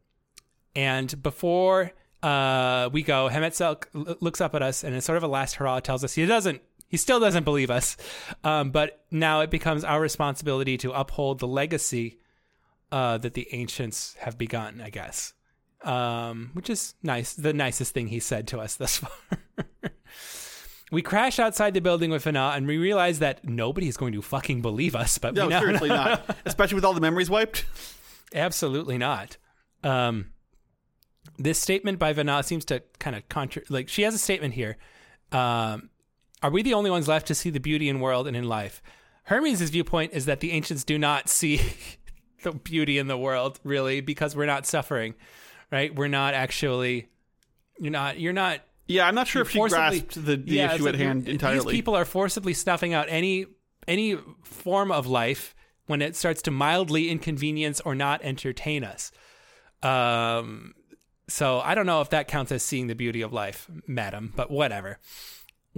and 0.75 1.23
before 1.23 1.93
uh, 2.23 2.89
we 2.93 3.03
go, 3.03 3.29
Emet-Selch 3.31 4.21
looks 4.21 4.41
up 4.41 4.55
at 4.55 4.63
us 4.63 4.85
and 4.85 4.95
in 4.95 5.01
sort 5.01 5.19
of 5.19 5.23
a 5.23 5.29
last 5.29 5.57
hurrah 5.57 5.81
tells 5.81 6.05
us 6.05 6.15
he 6.15 6.25
doesn't, 6.27 6.63
he 6.89 6.97
still 6.97 7.21
doesn't 7.21 7.45
believe 7.45 7.71
us. 7.71 7.97
Um, 8.43 8.71
but 8.71 9.05
now 9.11 9.41
it 9.41 9.51
becomes 9.51 9.85
our 9.85 10.01
responsibility 10.01 10.77
to 10.79 10.93
uphold 10.93 11.39
the 11.39 11.47
legacy 11.47 12.19
uh, 12.91 13.19
that 13.19 13.35
the 13.35 13.47
ancients 13.53 14.17
have 14.21 14.39
begun, 14.39 14.81
I 14.83 14.91
guess. 14.91 15.35
Um, 15.83 16.51
which 16.55 16.69
is 16.71 16.95
nice, 17.03 17.35
the 17.35 17.53
nicest 17.53 17.95
thing 17.95 18.09
he 18.09 18.19
said 18.19 18.49
to 18.49 18.59
us 18.59 18.75
thus 18.77 18.97
far. 18.99 19.13
we 20.91 21.03
crash 21.03 21.39
outside 21.39 21.75
the 21.75 21.81
building 21.81 22.11
with 22.11 22.25
Fana 22.25 22.57
and 22.57 22.67
we 22.67 22.79
realize 22.79 23.21
that 23.21 23.45
nobody's 23.45 23.97
going 23.97 24.13
to 24.15 24.23
fucking 24.23 24.61
believe 24.61 24.97
us, 24.97 25.19
but 25.19 25.35
no 25.35 25.49
seriously 25.49 25.89
not 25.89 26.37
especially 26.47 26.75
with 26.75 26.85
all 26.85 26.95
the 26.95 27.01
memories 27.01 27.31
wiped 27.31 27.65
Absolutely 28.35 28.99
not. 28.99 29.37
Um, 29.83 30.33
this 31.39 31.59
statement 31.59 31.99
by 31.99 32.13
Vanna 32.13 32.43
seems 32.43 32.65
to 32.67 32.83
kind 32.99 33.17
of 33.17 33.29
contra- 33.29 33.63
like 33.69 33.89
she 33.89 34.03
has 34.03 34.15
a 34.15 34.19
statement 34.19 34.55
here. 34.55 34.77
Um, 35.33 35.91
are 36.43 36.51
we 36.51 36.63
the 36.63 36.75
only 36.75 36.91
ones 36.91 37.09
left 37.09 37.27
to 37.29 37.35
see 37.35 37.51
the 37.51 37.61
beauty 37.61 37.89
in 37.89 38.01
world 38.01 38.27
and 38.27 38.37
in 38.37 38.49
life? 38.49 38.83
Hermes' 39.25 39.61
viewpoint 39.71 40.13
is 40.15 40.27
that 40.27 40.41
the 40.41 40.53
ancients 40.53 40.85
do 40.85 40.99
not 40.99 41.29
see 41.29 41.61
the 42.43 42.53
beauty 42.53 42.99
in 42.99 43.09
the 43.09 43.19
world 43.19 43.59
really 43.65 44.01
because 44.01 44.37
we're 44.37 44.47
not 44.47 44.67
suffering, 44.67 45.15
right? 45.71 45.95
We're 45.95 46.09
not 46.09 46.35
actually. 46.35 47.09
You're 47.79 47.93
not. 47.93 48.19
You're 48.19 48.33
not 48.33 48.61
Yeah, 48.87 49.07
I'm 49.07 49.15
not 49.15 49.29
sure 49.29 49.43
if 49.43 49.51
she 49.51 49.59
grasped 49.59 50.15
the, 50.15 50.37
the 50.37 50.43
Yeah, 50.55 50.75
issue 50.75 50.85
like 50.85 50.95
at 50.95 51.01
hand 51.01 51.29
entirely. 51.29 51.59
These 51.59 51.73
people 51.73 51.95
are 51.95 52.05
forcibly 52.05 52.55
snuffing 52.55 52.95
out 52.95 53.07
any 53.09 53.47
any 53.87 54.17
form 54.43 54.91
of 54.93 55.07
life 55.07 55.55
when 55.87 56.03
it 56.03 56.15
starts 56.15 56.43
to 56.43 56.51
mildly 56.51 57.09
inconvenience 57.09 57.81
or 57.81 57.95
not 57.95 58.21
entertain 58.23 58.85
us. 58.85 59.11
Um, 59.83 60.75
so 61.29 61.61
I 61.61 61.75
don't 61.75 61.87
know 61.87 62.01
if 62.01 62.11
that 62.11 62.29
counts 62.29 62.53
as 62.53 62.63
seeing 62.63 62.89
the 62.89 62.95
beauty 62.95 63.23
of 63.23 63.33
life, 63.33 63.71
madam, 63.87 64.33
but 64.37 64.51
whatever. 64.51 64.99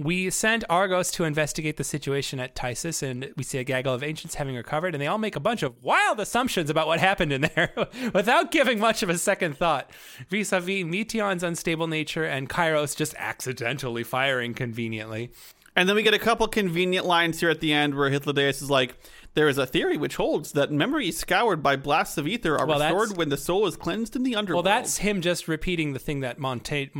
We 0.03 0.31
send 0.31 0.65
Argos 0.69 1.11
to 1.11 1.25
investigate 1.25 1.77
the 1.77 1.83
situation 1.83 2.39
at 2.39 2.55
Ktisis, 2.55 3.03
and 3.03 3.31
we 3.37 3.43
see 3.43 3.59
a 3.59 3.63
gaggle 3.63 3.93
of 3.93 4.01
ancients 4.01 4.35
having 4.35 4.55
recovered, 4.55 4.95
and 4.95 5.01
they 5.01 5.07
all 5.07 5.19
make 5.19 5.35
a 5.35 5.39
bunch 5.39 5.61
of 5.61 5.81
wild 5.83 6.19
assumptions 6.19 6.69
about 6.69 6.87
what 6.87 6.99
happened 7.09 7.31
in 7.31 7.41
there 7.41 7.71
without 8.13 8.49
giving 8.51 8.79
much 8.79 9.03
of 9.03 9.09
a 9.09 9.17
second 9.17 9.57
thought. 9.57 9.91
Vis 10.29 10.51
a 10.51 10.59
vis 10.59 10.83
Meteion's 10.85 11.43
unstable 11.43 11.87
nature 11.87 12.23
and 12.23 12.49
Kairos 12.49 12.95
just 12.95 13.13
accidentally 13.17 14.03
firing 14.03 14.53
conveniently. 14.53 15.31
And 15.75 15.87
then 15.87 15.95
we 15.95 16.03
get 16.03 16.13
a 16.13 16.19
couple 16.19 16.47
convenient 16.47 17.05
lines 17.05 17.39
here 17.39 17.49
at 17.49 17.61
the 17.61 17.71
end 17.71 17.95
where 17.95 18.09
Hythlodaeus 18.09 18.61
is 18.61 18.69
like, 18.69 18.95
there 19.35 19.47
is 19.47 19.57
a 19.57 19.65
theory 19.65 19.97
which 19.97 20.17
holds 20.17 20.51
that 20.53 20.71
memories 20.71 21.17
scoured 21.17 21.63
by 21.63 21.77
blasts 21.77 22.17
of 22.17 22.27
ether 22.27 22.57
are 22.57 22.65
Well, 22.65 22.79
restored 22.79 23.17
when 23.17 23.29
the 23.29 23.37
soul 23.37 23.65
is 23.67 23.77
cleansed 23.77 24.15
in 24.15 24.23
the 24.23 24.35
underworld. 24.35 24.65
Well, 24.65 24.75
that's 24.75 24.97
him 24.97 25.21
just 25.21 25.47
repeating 25.47 25.93
the 25.93 25.99
thing 25.99 26.19
that 26.21 26.39
Monte 26.39 26.91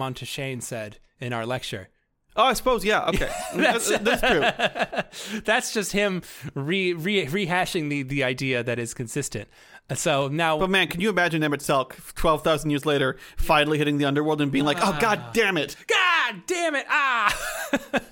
said 0.62 0.98
in 1.20 1.34
our 1.34 1.46
lecture. 1.46 1.90
Oh, 2.36 2.44
I 2.46 2.54
suppose, 2.54 2.86
yeah, 2.86 3.06
okay. 3.10 3.30
that's, 3.56 3.98
that's 4.00 4.22
true. 4.22 5.40
That's 5.44 5.74
just 5.74 5.92
him 5.92 6.22
re, 6.56 6.94
re, 6.94 7.26
rehashing 7.26 7.90
the, 7.90 8.04
the 8.04 8.24
idea 8.24 8.64
that 8.64 8.80
is 8.80 8.94
consistent. 8.94 9.50
So 9.96 10.30
now, 10.30 10.58
But 10.58 10.70
man, 10.70 10.88
can 10.88 11.02
you 11.02 11.10
imagine 11.10 11.42
Emet-Selch, 11.42 12.14
12,000 12.16 12.70
years 12.70 12.86
later, 12.86 13.18
finally 13.36 13.78
hitting 13.78 13.98
the 13.98 14.06
underworld 14.06 14.40
and 14.40 14.50
being 14.52 14.64
like, 14.64 14.78
oh, 14.80 14.98
god 15.02 15.22
damn 15.34 15.58
it. 15.58 15.76
God 15.88 16.44
damn 16.48 16.76
it! 16.76 16.86
Ah, 16.90 17.38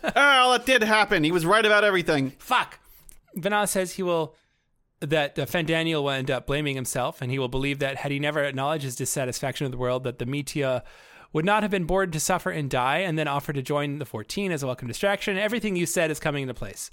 Oh, 0.16 0.54
it 0.54 0.66
did 0.66 0.84
happen. 0.84 1.24
He 1.24 1.32
was 1.32 1.46
right 1.46 1.66
about 1.66 1.86
everything. 1.86 2.34
fuck. 2.40 2.80
Venat 3.38 3.70
says 3.70 3.94
he 3.94 4.04
will 4.04 4.36
that 5.02 5.40
uh, 5.40 5.46
Fandaniel 5.46 6.04
will 6.04 6.10
end 6.10 6.30
up 6.30 6.46
blaming 6.46 6.76
himself, 6.76 7.22
and 7.22 7.32
he 7.32 7.40
will 7.40 7.48
believe 7.48 7.80
that 7.80 7.96
had 7.96 8.12
he 8.12 8.20
never 8.20 8.44
acknowledged 8.44 8.84
his 8.84 8.98
dissatisfaction 8.98 9.64
with 9.64 9.72
the 9.72 9.78
world, 9.78 10.04
that 10.04 10.20
the 10.20 10.26
Metia 10.26 10.82
would 11.34 11.46
not 11.46 11.64
have 11.64 11.72
been 11.72 11.86
bored 11.86 12.12
to 12.14 12.20
suffer 12.20 12.50
and 12.50 12.70
die, 12.70 13.00
and 13.00 13.18
then 13.18 13.28
offer 13.28 13.54
to 13.54 13.62
join 13.62 14.00
the 14.00 14.06
14 14.06 14.52
as 14.52 14.64
a 14.64 14.68
welcome 14.68 14.88
distraction. 14.88 15.38
Everything 15.38 15.76
you 15.76 15.86
said 15.86 16.12
is 16.12 16.20
coming 16.20 16.44
into 16.44 16.54
place. 16.54 16.90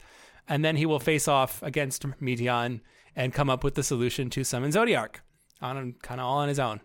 And 0.49 0.65
then 0.65 0.77
he 0.77 0.87
will 0.87 1.01
face 1.01 1.27
off 1.27 1.63
against 1.63 2.03
Meteion 2.21 2.81
and 3.17 3.33
come 3.33 3.51
up 3.51 3.65
with 3.65 3.75
the 3.75 3.83
solution 3.83 4.31
to 4.31 4.45
summon 4.45 4.71
Zodiark 4.71 5.17
on 5.63 5.95
kind 6.03 6.21
of 6.21 6.27
all 6.27 6.39
on 6.39 6.49
his 6.49 6.59
own. 6.59 6.81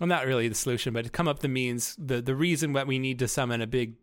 Well, 0.00 0.08
not 0.08 0.26
really 0.26 0.48
the 0.48 0.54
solution, 0.54 0.94
but 0.94 1.12
come 1.12 1.28
up 1.28 1.40
the 1.40 1.48
means, 1.48 1.94
the 1.98 2.22
the 2.22 2.34
reason 2.34 2.72
that 2.72 2.86
we 2.86 2.98
need 2.98 3.18
to 3.18 3.28
summon 3.28 3.60
a 3.60 3.66
big, 3.66 3.94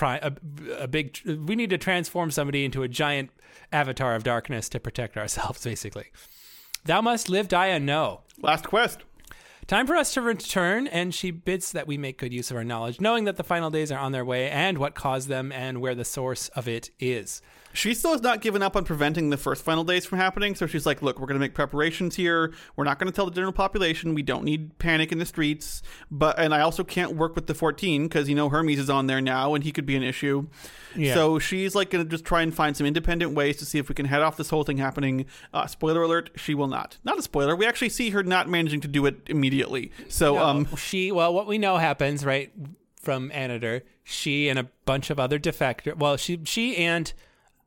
a, 0.00 0.32
a 0.78 0.86
big, 0.86 1.18
we 1.26 1.56
need 1.56 1.70
to 1.70 1.78
transform 1.78 2.30
somebody 2.30 2.64
into 2.64 2.84
a 2.84 2.88
giant 2.88 3.30
avatar 3.72 4.14
of 4.14 4.22
darkness 4.22 4.68
to 4.70 4.80
protect 4.80 5.16
ourselves, 5.16 5.64
basically. 5.64 6.06
Thou 6.84 7.00
must 7.02 7.28
live, 7.28 7.48
die, 7.48 7.66
and 7.66 7.84
know. 7.84 8.22
Last 8.40 8.64
quest. 8.64 9.00
Time 9.68 9.86
for 9.86 9.96
us 9.96 10.14
to 10.14 10.22
return, 10.22 10.86
and 10.86 11.14
she 11.14 11.30
bids 11.30 11.72
that 11.72 11.86
we 11.86 11.98
make 11.98 12.16
good 12.16 12.32
use 12.32 12.50
of 12.50 12.56
our 12.56 12.64
knowledge, 12.64 13.02
knowing 13.02 13.24
that 13.24 13.36
the 13.36 13.44
final 13.44 13.68
days 13.68 13.92
are 13.92 13.98
on 13.98 14.12
their 14.12 14.24
way 14.24 14.48
and 14.48 14.78
what 14.78 14.94
caused 14.94 15.28
them 15.28 15.52
and 15.52 15.82
where 15.82 15.94
the 15.94 16.06
source 16.06 16.48
of 16.56 16.66
it 16.66 16.90
is. 16.98 17.42
She 17.72 17.94
still 17.94 18.12
has 18.12 18.22
not 18.22 18.40
given 18.40 18.62
up 18.62 18.76
on 18.76 18.84
preventing 18.84 19.30
the 19.30 19.36
first 19.36 19.64
final 19.64 19.84
days 19.84 20.04
from 20.06 20.18
happening. 20.18 20.54
So 20.54 20.66
she's 20.66 20.86
like, 20.86 21.02
look, 21.02 21.18
we're 21.20 21.26
going 21.26 21.36
to 21.36 21.40
make 21.40 21.54
preparations 21.54 22.16
here. 22.16 22.52
We're 22.76 22.84
not 22.84 22.98
going 22.98 23.10
to 23.10 23.14
tell 23.14 23.26
the 23.26 23.32
general 23.32 23.52
population. 23.52 24.14
We 24.14 24.22
don't 24.22 24.44
need 24.44 24.78
panic 24.78 25.12
in 25.12 25.18
the 25.18 25.26
streets. 25.26 25.82
But, 26.10 26.38
and 26.38 26.54
I 26.54 26.60
also 26.60 26.82
can't 26.82 27.14
work 27.14 27.34
with 27.34 27.46
the 27.46 27.54
14 27.54 28.08
because, 28.08 28.28
you 28.28 28.34
know, 28.34 28.48
Hermes 28.48 28.78
is 28.78 28.90
on 28.90 29.06
there 29.06 29.20
now 29.20 29.54
and 29.54 29.62
he 29.62 29.72
could 29.72 29.86
be 29.86 29.96
an 29.96 30.02
issue. 30.02 30.48
Yeah. 30.96 31.14
So 31.14 31.38
she's 31.38 31.74
like 31.74 31.90
going 31.90 32.04
to 32.04 32.10
just 32.10 32.24
try 32.24 32.42
and 32.42 32.54
find 32.54 32.76
some 32.76 32.86
independent 32.86 33.32
ways 33.32 33.56
to 33.58 33.64
see 33.64 33.78
if 33.78 33.88
we 33.88 33.94
can 33.94 34.06
head 34.06 34.22
off 34.22 34.36
this 34.36 34.50
whole 34.50 34.64
thing 34.64 34.78
happening. 34.78 35.26
Uh, 35.52 35.66
spoiler 35.66 36.02
alert, 36.02 36.30
she 36.36 36.54
will 36.54 36.68
not. 36.68 36.98
Not 37.04 37.18
a 37.18 37.22
spoiler. 37.22 37.54
We 37.54 37.66
actually 37.66 37.90
see 37.90 38.10
her 38.10 38.22
not 38.22 38.48
managing 38.48 38.80
to 38.82 38.88
do 38.88 39.06
it 39.06 39.20
immediately. 39.26 39.92
So, 40.08 40.34
No, 40.34 40.44
um, 40.44 40.76
she 40.76 41.12
well, 41.12 41.32
what 41.32 41.46
we 41.46 41.58
know 41.58 41.76
happens 41.76 42.24
right 42.24 42.52
from 43.00 43.30
Anator. 43.30 43.82
She 44.04 44.48
and 44.48 44.58
a 44.58 44.64
bunch 44.84 45.10
of 45.10 45.20
other 45.20 45.38
defector. 45.38 45.96
Well, 45.96 46.16
she 46.16 46.40
she 46.44 46.76
and 46.76 47.12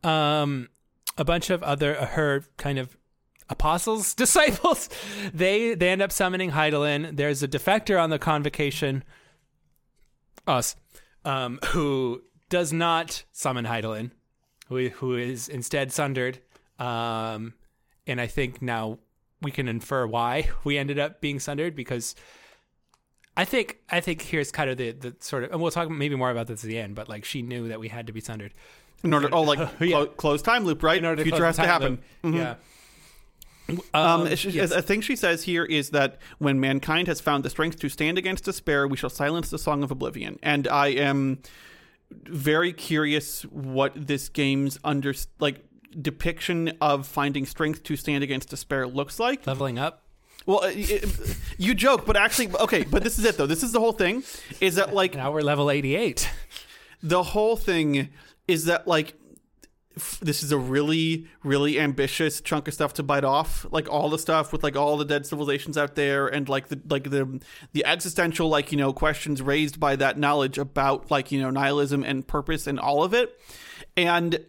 um 0.04 0.70
a 1.18 1.26
bunch 1.26 1.50
of 1.50 1.62
other 1.64 2.00
uh, 2.00 2.06
her 2.08 2.44
kind 2.58 2.80
of 2.80 2.98
apostles 3.50 4.14
disciples. 4.24 4.90
They 5.34 5.76
they 5.76 5.90
end 5.90 6.02
up 6.02 6.12
summoning 6.12 6.52
Hydaelyn. 6.52 7.16
There's 7.16 7.44
a 7.44 7.48
defector 7.48 8.02
on 8.02 8.10
the 8.10 8.20
convocation. 8.20 9.04
Us, 10.48 10.76
um, 11.24 11.60
who 11.68 12.24
does 12.50 12.74
not 12.74 13.24
summon 13.32 13.66
Hydaelyn, 13.66 14.12
who 14.68 14.90
who 14.90 15.16
is 15.16 15.48
instead 15.48 15.92
sundered. 15.92 16.40
Um, 16.80 17.54
and 18.08 18.20
I 18.20 18.26
think 18.26 18.62
now 18.62 18.98
we 19.42 19.52
can 19.52 19.68
infer 19.68 20.08
why 20.08 20.50
we 20.64 20.78
ended 20.78 20.98
up 20.98 21.22
being 21.22 21.40
sundered 21.40 21.76
because 21.76 22.16
I 23.38 23.46
think 23.46 23.78
I 23.90 24.00
think 24.00 24.24
here's 24.24 24.52
kind 24.52 24.70
of 24.70 24.78
the 24.78 24.92
the 24.92 25.16
sort 25.20 25.44
of 25.44 25.52
and 25.52 25.62
we'll 25.62 25.72
talk 25.72 25.90
maybe 25.90 26.16
more 26.16 26.32
about 26.32 26.48
this 26.48 26.64
at 26.64 26.68
the 26.68 26.80
end, 26.80 26.96
but 26.96 27.08
like 27.08 27.26
she 27.26 27.42
knew 27.42 27.68
that 27.68 27.80
we 27.80 27.90
had 27.90 28.08
to 28.08 28.14
be 28.14 28.22
sundered 28.22 28.54
in 29.04 29.14
order, 29.14 29.30
oh, 29.32 29.42
like, 29.44 29.60
Yeah. 29.80 29.88
clo- 29.88 30.06
close 30.08 30.42
time 30.42 30.64
loop, 30.66 30.84
right? 30.84 30.98
in 30.98 31.06
order 31.06 31.18
to 31.18 31.24
Future 31.24 31.38
close 31.38 31.48
has 31.48 31.56
to 31.58 31.62
time 31.64 31.70
happen. 31.70 32.00
loop. 32.24 32.36
Yeah. 32.36 32.56
Um, 33.94 34.22
Um, 34.22 34.28
it's 34.28 34.44
yes. 34.44 34.72
A 34.72 34.82
thing 34.82 35.00
she 35.02 35.16
says 35.16 35.44
here 35.44 35.64
is 35.64 35.92
that 35.92 36.20
when 36.40 36.60
mankind 36.60 37.08
has 37.08 37.22
found 37.22 37.46
the 37.46 37.50
strength 37.50 37.80
to 37.80 37.90
stand 37.90 38.18
against 38.18 38.44
despair, 38.44 38.88
we 38.88 38.98
shall 38.98 39.10
silence 39.10 39.50
the 39.50 39.58
song 39.60 39.82
of 39.84 39.92
oblivion. 39.92 40.40
And 40.44 40.68
I 40.68 40.88
am 40.88 41.40
very 42.26 42.74
curious 42.74 43.44
what 43.44 43.94
this 43.96 44.28
game's 44.28 44.78
under 44.84 45.14
like 45.40 45.64
depiction 46.02 46.74
of 46.82 47.08
finding 47.08 47.46
strength 47.46 47.84
to 47.84 47.96
stand 47.96 48.24
against 48.24 48.50
despair 48.50 48.88
looks 48.88 49.20
like. 49.20 49.48
Leveling 49.48 49.80
up. 49.80 50.04
Well, 50.46 50.64
uh, 50.66 50.72
it- 50.74 51.38
you 51.58 51.74
joke, 51.74 52.06
but 52.06 52.18
actually, 52.18 52.50
okay. 52.60 52.84
But 52.84 53.04
this 53.04 53.18
is 53.20 53.24
it, 53.24 53.38
though. 53.38 53.46
This 53.48 53.64
is 53.64 53.72
the 53.72 53.80
whole 53.80 53.94
thing. 53.94 54.24
Is 54.60 54.76
that 54.76 54.94
like 54.94 55.16
Now 55.16 55.32
we're 55.32 55.42
level 55.44 55.72
88. 55.72 56.30
the 57.04 57.24
whole 57.24 57.56
thing 57.56 58.10
is 58.52 58.66
that 58.66 58.88
like 58.88 59.16
f- 59.96 60.20
this 60.22 60.44
is 60.44 60.52
a 60.52 60.58
really 60.58 61.28
really 61.44 61.80
ambitious 61.80 62.42
chunk 62.42 62.68
of 62.68 62.74
stuff 62.74 62.94
to 62.96 63.04
bite 63.04 63.24
off. 63.24 63.66
Like 63.72 63.90
all 63.90 64.10
the 64.10 64.20
stuff 64.20 64.52
with 64.52 64.64
like 64.64 64.76
all 64.76 64.98
the 64.98 65.06
dead 65.06 65.26
civilizations 65.26 65.78
out 65.78 65.96
there 65.96 66.28
and 66.28 66.48
like 66.48 66.68
the 66.68 66.80
like 66.90 67.10
the 67.10 67.42
the 67.74 67.86
existential 67.86 68.50
like 68.50 68.72
you 68.72 68.78
know 68.78 68.94
questions 68.94 69.42
raised 69.42 69.80
by 69.80 69.96
that 69.96 70.18
knowledge 70.18 70.58
about 70.58 71.10
like 71.10 71.32
you 71.32 71.42
know 71.42 71.50
nihilism 71.50 72.04
and 72.04 72.28
purpose 72.28 72.68
and 72.68 72.80
all 72.80 73.04
of 73.04 73.14
it. 73.14 73.40
And 73.98 74.46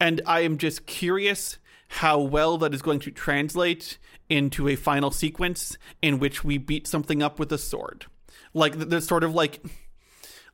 and 0.00 0.22
I 0.26 0.40
am 0.40 0.58
just 0.58 0.86
curious 0.86 1.58
how 1.88 2.20
well 2.20 2.58
that 2.58 2.74
is 2.74 2.82
going 2.82 3.00
to 3.00 3.10
translate 3.10 3.98
into 4.28 4.68
a 4.68 4.76
final 4.76 5.10
sequence 5.10 5.76
in 6.02 6.18
which 6.18 6.44
we 6.44 6.58
beat 6.58 6.86
something 6.86 7.22
up 7.22 7.38
with 7.38 7.50
a 7.52 7.58
sword. 7.58 8.06
Like 8.52 8.74
th- 8.74 8.88
there's 8.88 9.06
sort 9.06 9.24
of 9.24 9.34
like 9.34 9.60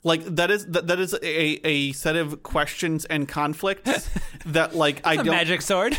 like 0.05 0.24
that 0.24 0.51
is 0.51 0.66
that, 0.66 0.86
that 0.86 1.01
is 1.01 1.14
a, 1.14 1.66
a 1.66 1.93
set 1.93 2.14
of 2.14 2.43
questions 2.44 3.05
and 3.06 3.26
conflicts 3.26 4.09
that 4.47 4.74
like 4.76 5.01
I 5.05 5.16
don't 5.16 5.26
magic 5.26 5.62
sword. 5.62 5.98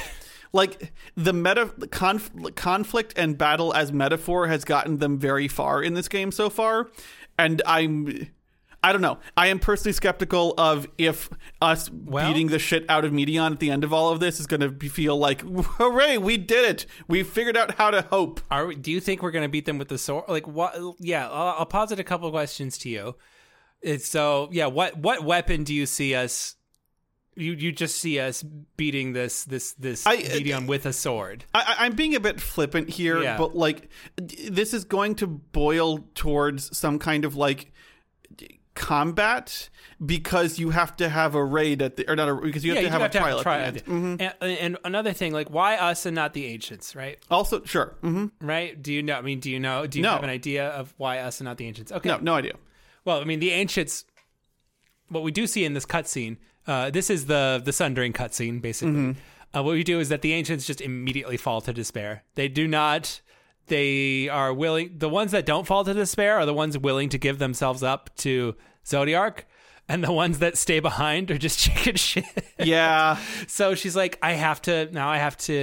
like 0.53 0.93
the 1.17 1.33
meta 1.33 1.73
conf, 1.91 2.31
conflict 2.55 3.13
and 3.17 3.37
battle 3.37 3.73
as 3.73 3.91
metaphor 3.91 4.47
has 4.47 4.63
gotten 4.63 4.99
them 4.99 5.17
very 5.19 5.47
far 5.49 5.83
in 5.83 5.95
this 5.95 6.07
game 6.07 6.31
so 6.31 6.49
far 6.49 6.89
and 7.37 7.61
i'm 7.65 8.29
i 8.81 8.93
don't 8.93 9.01
know 9.01 9.17
i 9.35 9.47
am 9.47 9.59
personally 9.59 9.91
skeptical 9.91 10.53
of 10.57 10.87
if 10.97 11.27
us 11.61 11.89
Well- 11.91 12.27
beating 12.31 12.47
the 12.47 12.59
shit 12.59 12.85
out 12.87 13.03
of 13.03 13.11
Meteion 13.11 13.51
at 13.51 13.59
the 13.59 13.69
end 13.71 13.83
of 13.83 13.91
all 13.91 14.11
of 14.11 14.19
this 14.21 14.39
is 14.39 14.47
going 14.47 14.61
to 14.61 14.89
feel 14.89 15.17
like 15.17 15.41
hooray 15.77 16.17
we 16.17 16.37
did 16.37 16.63
it 16.69 16.85
we 17.09 17.23
figured 17.23 17.57
out 17.57 17.75
how 17.75 17.89
to 17.91 18.03
hope 18.03 18.39
Are 18.49 18.67
we, 18.67 18.75
do 18.75 18.91
you 18.91 19.01
think 19.01 19.21
we're 19.21 19.31
going 19.31 19.43
to 19.43 19.49
beat 19.49 19.65
them 19.65 19.77
with 19.79 19.89
the 19.89 19.97
sword? 19.97 20.25
Like 20.29 20.47
what? 20.47 20.75
Yeah, 20.99 21.27
I'll, 21.29 21.55
I'll 21.59 21.65
posit 21.65 21.99
a 21.99 22.03
couple 22.03 22.29
questions 22.31 22.77
to 22.79 22.89
you. 22.89 23.15
It's 23.85 24.07
so 24.07 24.49
yeah. 24.51 24.65
What 24.65 24.97
what 24.97 25.23
weapon 25.23 25.63
do 25.63 25.73
you 25.73 25.85
see 25.85 26.15
us? 26.15 26.55
You 27.37 27.51
you 27.53 27.71
just 27.71 27.97
see 27.99 28.19
us 28.19 28.43
beating 28.77 29.13
this 29.13 29.43
this 29.43 29.73
this 29.73 30.07
I- 30.07 30.15
medium 30.17 30.67
with 30.67 30.85
a 30.85 30.93
sword. 30.93 31.45
I, 31.53 31.59
I- 31.79 31.85
I'm 31.85 31.93
being 31.95 32.15
a 32.15 32.19
bit 32.19 32.39
flippant 32.41 32.89
here, 32.89 33.21
Yeah. 33.21 33.37
but 33.37 33.55
like 33.55 33.89
this 34.17 34.73
is 34.73 34.85
going 34.85 35.15
to 35.15 35.27
boil 35.27 35.99
towards 36.15 36.75
some 36.77 36.97
kind 36.97 37.25
of 37.25 37.35
like 37.35 37.73
combat 38.73 39.69
because 40.05 40.59
you 40.59 40.69
have 40.71 40.95
to 40.97 41.07
have 41.07 41.33
a 41.35 41.43
raid 41.43 41.81
at 41.81 41.95
the 41.95 42.09
or 42.09 42.15
not 42.15 42.27
a 42.27 42.35
because 42.35 42.65
you 42.65 42.71
have 42.73 42.75
yeah, 42.75 42.81
to 42.81 42.85
you 42.87 42.91
have 42.91 43.01
have 43.01 43.11
to 43.11 43.19
have 43.19 43.27
at 43.27 43.39
a 43.39 43.43
the 43.85 43.91
end. 43.91 44.17
trial. 44.19 44.33
And, 44.41 44.57
and 44.59 44.77
another 44.83 45.13
thing, 45.13 45.31
like 45.31 45.49
why 45.49 45.77
us 45.77 46.05
and 46.05 46.13
not 46.15 46.33
the 46.33 46.45
ancients, 46.45 46.95
right? 46.95 47.17
Also, 47.31 47.63
sure, 47.63 47.95
hmm 48.01 48.27
Right? 48.41 48.81
Do 48.81 48.91
you 48.93 49.01
know? 49.03 49.15
I 49.15 49.21
mean, 49.21 49.39
do 49.39 49.49
you 49.49 49.59
know? 49.59 49.87
Do 49.87 49.99
you 49.99 50.03
No. 50.03 50.11
have 50.11 50.23
an 50.23 50.29
idea 50.29 50.67
of 50.69 50.93
why 50.97 51.19
us 51.19 51.39
and 51.39 51.45
not 51.45 51.57
the 51.57 51.67
ancients? 51.67 51.91
Okay. 51.91 52.09
no, 52.09 52.17
no 52.17 52.33
idea. 52.33 52.53
Well, 53.05 53.21
I 53.21 53.23
mean, 53.23 53.39
the 53.39 53.51
ancients. 53.51 54.03
What 55.07 55.21
we 55.21 55.31
do 55.31 55.45
see 55.45 55.63
in 55.63 55.73
this 55.73 55.85
cutscene, 55.85 56.37
uh, 56.67 56.89
this 56.89 57.09
is 57.11 57.27
the 57.27 57.61
the 57.63 57.71
sundering 57.71 58.11
cutscene, 58.11 58.61
basically. 58.61 58.93
Mm-hmm. 58.93 59.57
Uh, 59.57 59.63
what 59.63 59.73
we 59.73 59.83
do 59.83 59.99
is 59.99 60.09
that 60.09 60.21
the 60.21 60.33
ancients 60.33 60.65
just 60.65 60.81
immediately 60.81 61.37
fall 61.37 61.61
to 61.61 61.71
despair. 61.71 62.23
They 62.33 62.49
do 62.49 62.67
not. 62.67 63.21
They 63.67 64.27
are 64.27 64.53
willing. 64.53 64.97
The 64.97 65.07
ones 65.07 65.31
that 65.31 65.45
don't 65.45 65.65
fall 65.65 65.85
to 65.85 65.93
despair 65.93 66.37
are 66.37 66.45
the 66.45 66.53
ones 66.53 66.77
willing 66.77 67.09
to 67.09 67.17
give 67.17 67.39
themselves 67.39 67.81
up 67.83 68.13
to 68.17 68.55
Zodiark, 68.83 69.43
and 69.87 70.03
the 70.03 70.11
ones 70.11 70.39
that 70.39 70.57
stay 70.57 70.79
behind 70.79 71.31
are 71.31 71.37
just 71.37 71.59
chicken 71.65 71.95
shit. 71.95 72.25
Yeah, 72.59 73.19
so 73.47 73.75
she's 73.75 73.95
like, 73.95 74.17
I 74.21 74.33
have 74.33 74.61
to 74.63 74.91
now. 74.91 75.09
I 75.09 75.17
have 75.17 75.37
to, 75.37 75.53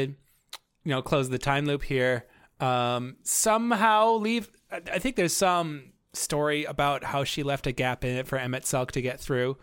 you 0.84 0.90
know, 0.90 1.02
close 1.02 1.28
the 1.28 1.38
time 1.38 1.66
loop 1.66 1.82
here. 1.82 2.26
Um, 2.60 3.16
somehow 3.24 4.14
leave. 4.14 4.48
I 4.70 4.98
think 4.98 5.16
there's 5.16 5.36
some 5.36 5.91
story 6.14 6.64
about 6.64 7.04
how 7.04 7.24
she 7.24 7.42
left 7.42 7.66
a 7.66 7.72
gap 7.72 8.04
in 8.04 8.16
it 8.16 8.26
for 8.26 8.38
Emet-Selch 8.38 8.90
to 8.92 9.02
get 9.02 9.20
through. 9.20 9.56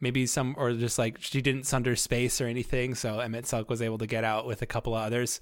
Maybe 0.00 0.26
some, 0.26 0.54
or 0.56 0.72
just 0.72 0.98
like 0.98 1.18
she 1.20 1.42
didn't 1.42 1.64
sunder 1.64 1.94
space 1.94 2.40
or 2.40 2.46
anything, 2.46 2.94
so 2.94 3.18
Emet-Selch 3.18 3.68
was 3.68 3.82
able 3.82 3.98
to 3.98 4.06
get 4.06 4.24
out 4.24 4.46
with 4.46 4.62
a 4.62 4.66
couple 4.66 4.94
of 4.94 5.02
others. 5.02 5.40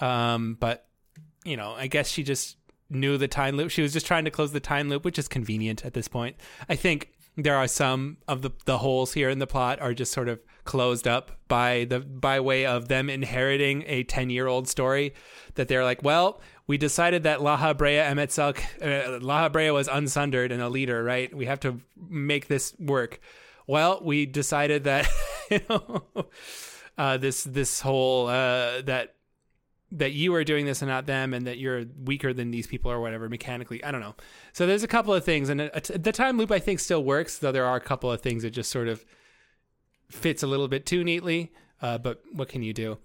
Um, 0.00 0.56
but 0.60 0.86
you 1.44 1.56
know, 1.56 1.72
I 1.72 1.86
guess 1.86 2.08
she 2.08 2.22
just 2.22 2.56
knew 2.90 3.16
the 3.16 3.28
time 3.28 3.56
loop. 3.56 3.70
She 3.70 3.82
was 3.82 3.92
just 3.92 4.06
trying 4.06 4.24
to 4.24 4.30
close 4.30 4.52
the 4.52 4.60
time 4.60 4.88
loop, 4.88 5.04
which 5.04 5.18
is 5.18 5.28
convenient 5.28 5.84
at 5.84 5.94
this 5.94 6.08
point. 6.08 6.36
I 6.68 6.76
think 6.76 7.10
there 7.36 7.56
are 7.56 7.68
some 7.68 8.18
of 8.28 8.42
the 8.42 8.50
the 8.64 8.78
holes 8.78 9.12
here 9.12 9.28
in 9.28 9.38
the 9.38 9.46
plot 9.46 9.80
are 9.80 9.92
just 9.92 10.12
sort 10.12 10.28
of 10.28 10.40
closed 10.64 11.06
up 11.06 11.32
by 11.48 11.84
the 11.84 12.00
by 12.00 12.40
way 12.40 12.64
of 12.64 12.88
them 12.88 13.10
inheriting 13.10 13.84
a 13.86 14.02
10 14.04 14.30
year 14.30 14.46
old 14.46 14.68
story 14.68 15.14
that 15.54 15.68
they're 15.68 15.84
like, 15.84 16.02
well, 16.02 16.40
we 16.66 16.78
decided 16.78 17.24
that 17.24 17.40
Laha 17.40 17.76
Brea 17.76 17.98
Emet-Selch, 17.98 18.58
uh, 18.80 19.18
Lahabrea 19.20 19.74
was 19.74 19.88
unsundered 19.88 20.50
and 20.50 20.62
a 20.62 20.68
leader, 20.68 21.04
right? 21.04 21.34
We 21.34 21.46
have 21.46 21.60
to 21.60 21.80
make 21.96 22.48
this 22.48 22.74
work. 22.78 23.20
Well, 23.66 24.00
we 24.02 24.26
decided 24.26 24.84
that 24.84 25.08
you 25.50 25.60
know 25.68 26.04
uh, 26.96 27.16
this 27.18 27.44
this 27.44 27.80
whole 27.80 28.28
uh, 28.28 28.82
that 28.82 29.14
that 29.92 30.12
you 30.12 30.34
are 30.34 30.42
doing 30.42 30.66
this 30.66 30.82
and 30.82 30.88
not 30.88 31.06
them, 31.06 31.34
and 31.34 31.46
that 31.46 31.58
you're 31.58 31.84
weaker 32.02 32.32
than 32.32 32.50
these 32.50 32.66
people 32.66 32.90
or 32.90 33.00
whatever 33.00 33.28
mechanically. 33.28 33.82
I 33.84 33.90
don't 33.90 34.00
know. 34.00 34.14
So 34.52 34.66
there's 34.66 34.82
a 34.82 34.88
couple 34.88 35.14
of 35.14 35.24
things, 35.24 35.48
and 35.48 35.60
it, 35.60 35.90
the 36.02 36.12
time 36.12 36.38
loop 36.38 36.50
I 36.50 36.58
think 36.58 36.80
still 36.80 37.04
works, 37.04 37.38
though 37.38 37.52
there 37.52 37.66
are 37.66 37.76
a 37.76 37.80
couple 37.80 38.10
of 38.10 38.20
things 38.20 38.42
that 38.42 38.50
just 38.50 38.70
sort 38.70 38.88
of 38.88 39.04
fits 40.10 40.42
a 40.42 40.46
little 40.46 40.68
bit 40.68 40.86
too 40.86 41.04
neatly. 41.04 41.52
Uh, 41.82 41.98
but 41.98 42.22
what 42.32 42.48
can 42.48 42.62
you 42.62 42.72
do? 42.72 42.98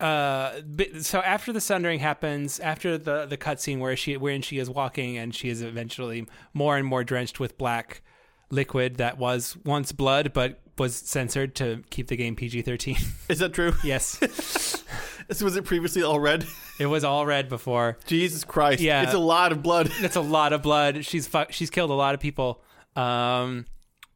Uh, 0.00 0.60
so 1.00 1.20
after 1.20 1.52
the 1.52 1.60
sundering 1.60 2.00
happens, 2.00 2.60
after 2.60 2.96
the 2.98 3.26
the 3.26 3.36
cutscene 3.36 3.78
where 3.78 3.96
she 3.96 4.16
wherein 4.16 4.42
she 4.42 4.58
is 4.58 4.68
walking 4.70 5.16
and 5.16 5.34
she 5.34 5.48
is 5.48 5.62
eventually 5.62 6.26
more 6.54 6.76
and 6.76 6.86
more 6.86 7.04
drenched 7.04 7.40
with 7.40 7.56
black 7.58 8.02
liquid 8.50 8.96
that 8.96 9.16
was 9.18 9.56
once 9.64 9.92
blood 9.92 10.32
but 10.32 10.60
was 10.78 10.96
censored 10.96 11.54
to 11.54 11.82
keep 11.90 12.08
the 12.08 12.16
game 12.16 12.34
PG 12.36 12.62
thirteen. 12.62 12.96
Is 13.28 13.38
that 13.40 13.52
true? 13.52 13.72
yes, 13.84 14.18
So 15.30 15.44
was 15.44 15.56
it 15.56 15.64
previously 15.64 16.02
all 16.02 16.18
red? 16.18 16.44
it 16.80 16.86
was 16.86 17.04
all 17.04 17.24
red 17.24 17.48
before. 17.48 17.98
Jesus 18.06 18.42
Christ. 18.42 18.80
Yeah. 18.80 19.02
It's 19.02 19.14
a 19.14 19.18
lot 19.18 19.52
of 19.52 19.62
blood. 19.62 19.92
That's 20.00 20.16
a 20.16 20.20
lot 20.20 20.52
of 20.52 20.62
blood. 20.62 21.04
She's 21.04 21.28
fu- 21.28 21.44
she's 21.50 21.70
killed 21.70 21.90
a 21.90 21.94
lot 21.94 22.14
of 22.14 22.20
people. 22.20 22.62
Um, 22.96 23.66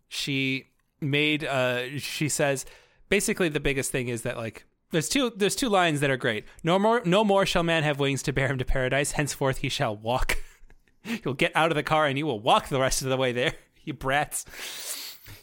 she 0.09 0.69
made 1.01 1.45
uh, 1.45 1.99
she 1.99 2.29
says 2.29 2.65
basically 3.09 3.49
the 3.49 3.61
biggest 3.61 3.93
thing 3.93 4.09
is 4.09 4.23
that 4.23 4.37
like 4.37 4.65
there's 4.95 5.09
two 5.09 5.33
there's 5.37 5.57
two 5.57 5.69
lines 5.69 5.99
that 6.01 6.11
are 6.11 6.17
great. 6.17 6.45
No 6.63 6.79
more 6.79 7.03
no 7.05 7.25
more 7.25 7.45
shall 7.45 7.65
man 7.65 7.83
have 7.83 7.99
wings 7.99 8.23
to 8.23 8.33
bear 8.33 8.47
him 8.47 8.59
to 8.59 8.65
paradise. 8.65 9.13
Henceforth 9.13 9.59
he 9.59 9.69
shall 9.69 9.97
walk. 9.97 10.39
You'll 11.05 11.35
get 11.35 11.51
out 11.55 11.73
of 11.73 11.75
the 11.75 11.83
car 11.83 12.07
and 12.07 12.17
you 12.17 12.27
will 12.27 12.39
walk 12.39 12.69
the 12.69 12.81
rest 12.81 13.03
of 13.03 13.09
the 13.09 13.17
way 13.17 13.33
there. 13.33 13.53
You 13.87 13.93
brats. 13.93 14.47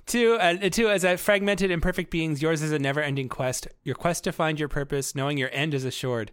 Two, 0.08 0.34
uh, 0.34 0.70
two, 0.70 0.90
as 0.90 1.04
a 1.04 1.16
fragmented, 1.16 1.70
imperfect 1.70 2.10
beings, 2.10 2.42
yours 2.42 2.64
is 2.64 2.72
a 2.72 2.80
never 2.80 3.00
ending 3.00 3.30
quest. 3.30 3.68
Your 3.84 3.94
quest 3.94 4.24
to 4.24 4.32
find 4.32 4.60
your 4.60 4.68
purpose, 4.68 5.14
knowing 5.14 5.38
your 5.38 5.52
end 5.54 5.76
is 5.76 5.86
assured. 5.86 6.32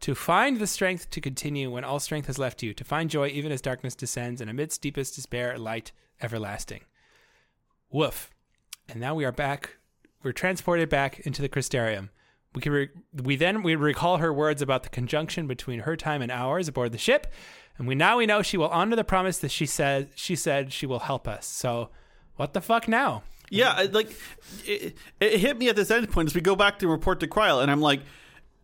To 0.00 0.14
find 0.14 0.58
the 0.58 0.66
strength 0.66 1.10
to 1.10 1.20
continue 1.20 1.70
when 1.70 1.84
all 1.84 2.00
strength 2.00 2.26
has 2.28 2.38
left 2.38 2.62
you. 2.62 2.72
To 2.72 2.84
find 2.84 3.10
joy 3.10 3.28
even 3.28 3.52
as 3.52 3.60
darkness 3.60 3.94
descends, 3.94 4.40
and 4.40 4.48
amidst 4.48 4.80
deepest 4.80 5.14
despair, 5.14 5.58
light 5.58 5.92
everlasting. 6.22 6.80
Woof. 7.90 8.30
And 8.88 8.98
now 8.98 9.14
we 9.14 9.26
are 9.26 9.30
back. 9.30 9.76
We're 10.22 10.32
transported 10.32 10.88
back 10.88 11.20
into 11.20 11.42
the 11.42 11.50
Crystarium. 11.50 12.08
We 12.54 12.60
can 12.60 12.72
re- 12.72 12.90
we 13.22 13.36
then 13.36 13.62
we 13.62 13.76
recall 13.76 14.18
her 14.18 14.32
words 14.32 14.60
about 14.60 14.82
the 14.82 14.88
conjunction 14.90 15.46
between 15.46 15.80
her 15.80 15.96
time 15.96 16.22
and 16.22 16.30
ours 16.30 16.68
aboard 16.68 16.92
the 16.92 16.98
ship, 16.98 17.26
and 17.78 17.88
we 17.88 17.94
now 17.94 18.18
we 18.18 18.26
know 18.26 18.42
she 18.42 18.56
will 18.56 18.68
honor 18.68 18.96
the 18.96 19.04
promise 19.04 19.38
that 19.38 19.50
she 19.50 19.66
said 19.66 20.10
she 20.14 20.36
said 20.36 20.72
she 20.72 20.86
will 20.86 21.00
help 21.00 21.26
us. 21.26 21.46
So, 21.46 21.90
what 22.36 22.52
the 22.52 22.60
fuck 22.60 22.88
now? 22.88 23.22
Yeah, 23.50 23.86
like 23.92 24.10
it, 24.64 24.96
it 25.20 25.38
hit 25.38 25.58
me 25.58 25.68
at 25.68 25.76
this 25.76 25.90
end 25.90 26.10
point 26.10 26.30
as 26.30 26.34
we 26.34 26.40
go 26.40 26.56
back 26.56 26.78
to 26.78 26.88
report 26.88 27.20
to 27.20 27.26
Krile, 27.26 27.62
and 27.62 27.70
I'm 27.70 27.82
like, 27.82 28.00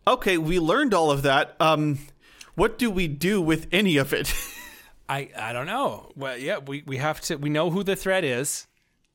okay, 0.06 0.38
we 0.38 0.58
learned 0.58 0.94
all 0.94 1.10
of 1.10 1.22
that. 1.22 1.56
Um, 1.60 1.98
what 2.54 2.78
do 2.78 2.90
we 2.90 3.06
do 3.06 3.40
with 3.40 3.68
any 3.70 3.98
of 3.98 4.12
it? 4.12 4.34
I 5.08 5.30
I 5.38 5.52
don't 5.52 5.66
know. 5.66 6.10
Well, 6.16 6.36
yeah, 6.36 6.58
we 6.58 6.82
we 6.86 6.98
have 6.98 7.20
to. 7.22 7.36
We 7.36 7.50
know 7.50 7.70
who 7.70 7.82
the 7.82 7.96
threat 7.96 8.24
is, 8.24 8.66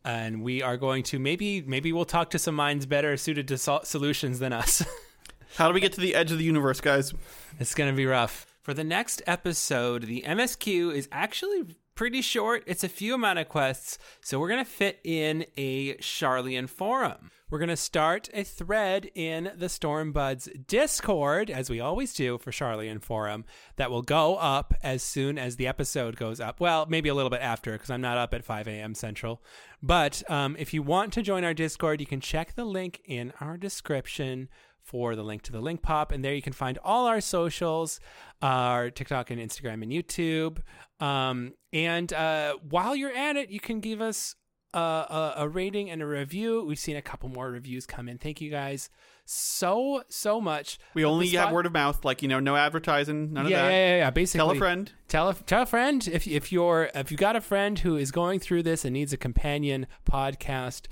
and 0.06 0.44
we 0.44 0.62
are 0.62 0.78
going 0.78 1.04
to 1.04 1.20
maybe 1.20 1.62
maybe 1.62 1.92
we'll 1.94 2.06
talk 2.06 2.30
to 2.32 2.40
some 2.40 2.56
minds 2.56 2.86
better 2.86 3.16
suited 3.18 3.48
to 3.50 3.58
sol- 3.58 3.84
solutions 3.84 4.40
than 4.40 4.54
us. 4.54 4.84
How 5.58 5.68
do 5.68 5.74
we 5.74 5.80
get 5.80 5.94
to 5.94 6.02
the 6.02 6.16
edge 6.16 6.32
of 6.32 6.38
the 6.40 6.44
universe, 6.44 6.82
guys? 6.82 7.14
it's 7.60 7.76
gonna 7.76 7.94
be 7.94 8.06
rough. 8.06 8.46
For 8.62 8.74
the 8.74 8.84
next 8.84 9.22
episode, 9.28 10.04
the 10.04 10.24
MSQ 10.26 10.94
is 10.94 11.08
actually 11.12 11.76
pretty 11.96 12.22
short. 12.22 12.64
It's 12.66 12.84
a 12.84 12.90
few 12.90 13.14
amount 13.14 13.40
of 13.40 13.50
quests, 13.50 13.98
so 14.22 14.40
we're 14.40 14.50
gonna 14.50 14.66
fit 14.66 15.00
in 15.04 15.46
a 15.58 15.96
Sharlayan 15.96 16.70
forum. 16.70 17.32
We're 17.50 17.60
gonna 17.60 17.78
start 17.78 18.30
a 18.34 18.44
thread 18.44 19.12
in 19.14 19.52
the 19.56 19.68
Stormbuds 19.68 20.66
Discord, 20.66 21.52
as 21.52 21.70
we 21.70 21.80
always 21.80 22.14
do 22.14 22.38
for 22.40 22.52
Sharlayan 22.52 23.02
forum, 23.02 23.46
that 23.76 23.92
will 23.92 24.02
go 24.02 24.38
up 24.38 24.74
as 24.82 25.04
soon 25.04 25.38
as 25.38 25.56
the 25.56 25.68
episode 25.68 26.16
goes 26.16 26.40
up. 26.40 26.60
Well, 26.60 26.88
maybe 26.90 27.10
a 27.10 27.14
little 27.14 27.30
bit 27.30 27.42
after, 27.42 27.74
because 27.74 27.92
I'm 27.92 28.02
not 28.02 28.18
up 28.18 28.34
at 28.34 28.44
5 28.44 28.68
a.m. 28.68 28.96
Central. 28.96 29.44
But 29.84 30.24
um, 30.32 30.56
if 30.58 30.74
you 30.74 30.82
want 30.82 31.14
to 31.14 31.22
join 31.22 31.44
our 31.44 31.54
Discord, 31.54 32.00
you 32.00 32.08
can 32.08 32.22
check 32.22 32.56
the 32.56 32.66
link 32.66 33.02
in 33.06 33.34
our 33.40 33.58
description 33.58 34.50
for 34.84 35.16
the 35.16 35.24
link 35.24 35.42
to 35.44 35.52
the 35.52 35.62
link 35.62 35.82
pop 35.82 36.12
and 36.12 36.24
there 36.24 36.34
you 36.34 36.42
can 36.42 36.54
find 36.54 36.78
all 36.84 37.08
our 37.08 37.22
socials 37.22 38.00
our 38.42 38.90
tiktok 38.90 39.32
and 39.32 39.42
instagram 39.42 39.82
and 39.82 39.92
youtube. 39.92 40.60
Um, 41.00 41.54
and 41.72 42.12
uh, 42.14 42.56
while 42.70 42.96
you're 42.96 43.16
at 43.16 43.36
it 43.36 43.50
you 43.50 43.60
can 43.60 43.80
give 43.80 44.02
us 44.02 44.36
a, 44.74 44.80
a, 44.80 45.34
a 45.38 45.48
rating 45.48 45.90
and 45.90 46.02
a 46.02 46.06
review. 46.06 46.64
We've 46.66 46.80
seen 46.80 46.96
a 46.96 47.02
couple 47.02 47.30
more 47.30 47.50
reviews 47.50 47.86
come 47.86 48.10
in. 48.10 48.18
Thank 48.18 48.42
you 48.42 48.50
guys 48.50 48.90
so 49.26 50.04
so 50.10 50.42
much. 50.42 50.80
We 50.94 51.06
only 51.06 51.28
have 51.30 51.44
spot- 51.44 51.54
word 51.54 51.66
of 51.66 51.74
mouth, 51.74 52.04
like 52.04 52.22
you 52.22 52.28
know, 52.28 52.40
no 52.40 52.56
advertising, 52.56 53.34
none 53.34 53.46
of 53.46 53.52
yeah, 53.52 53.64
that. 53.64 53.72
yeah 53.72 53.90
yeah 53.90 53.98
yeah 53.98 54.10
basically. 54.10 54.40
Tell 54.40 54.52
a 54.52 54.56
friend. 54.56 54.92
tell 55.08 55.30
a 55.30 55.34
tell 55.34 55.62
a 55.64 55.66
friend. 55.66 56.08
If 56.12 56.28
if 56.28 56.52
you're 56.52 56.90
if 56.94 57.12
you 57.12 57.18
got 57.18 57.36
a 57.36 57.42
friend 57.42 57.80
who 57.80 57.96
is 57.96 58.12
going 58.12 58.40
through 58.40 58.64
this 58.64 58.84
and 58.84 58.94
needs 58.94 59.14
a 59.14 59.18
companion 59.18 59.88
podcast 60.10 60.86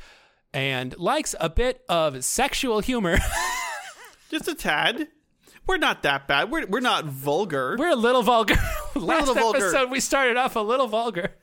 and 0.54 0.98
likes 0.98 1.36
a 1.40 1.50
bit 1.50 1.84
of 1.90 2.24
sexual 2.24 2.82
humor 2.82 3.18
Just 4.32 4.48
a 4.48 4.56
tad. 4.56 5.10
We're 5.68 5.78
not 5.78 6.04
that 6.04 6.26
bad. 6.26 6.50
We're 6.50 6.66
we're 6.66 6.80
not 6.80 7.06
vulgar. 7.06 7.76
We're 7.78 7.90
a 7.90 7.96
little 7.98 8.24
vulgar. 8.24 8.56
Last 8.96 9.28
little 9.28 9.36
vulgar. 9.36 9.58
episode, 9.58 9.92
we 9.92 10.00
started 10.00 10.38
off 10.38 10.56
a 10.56 10.62
little 10.62 10.88
vulgar. 10.88 11.36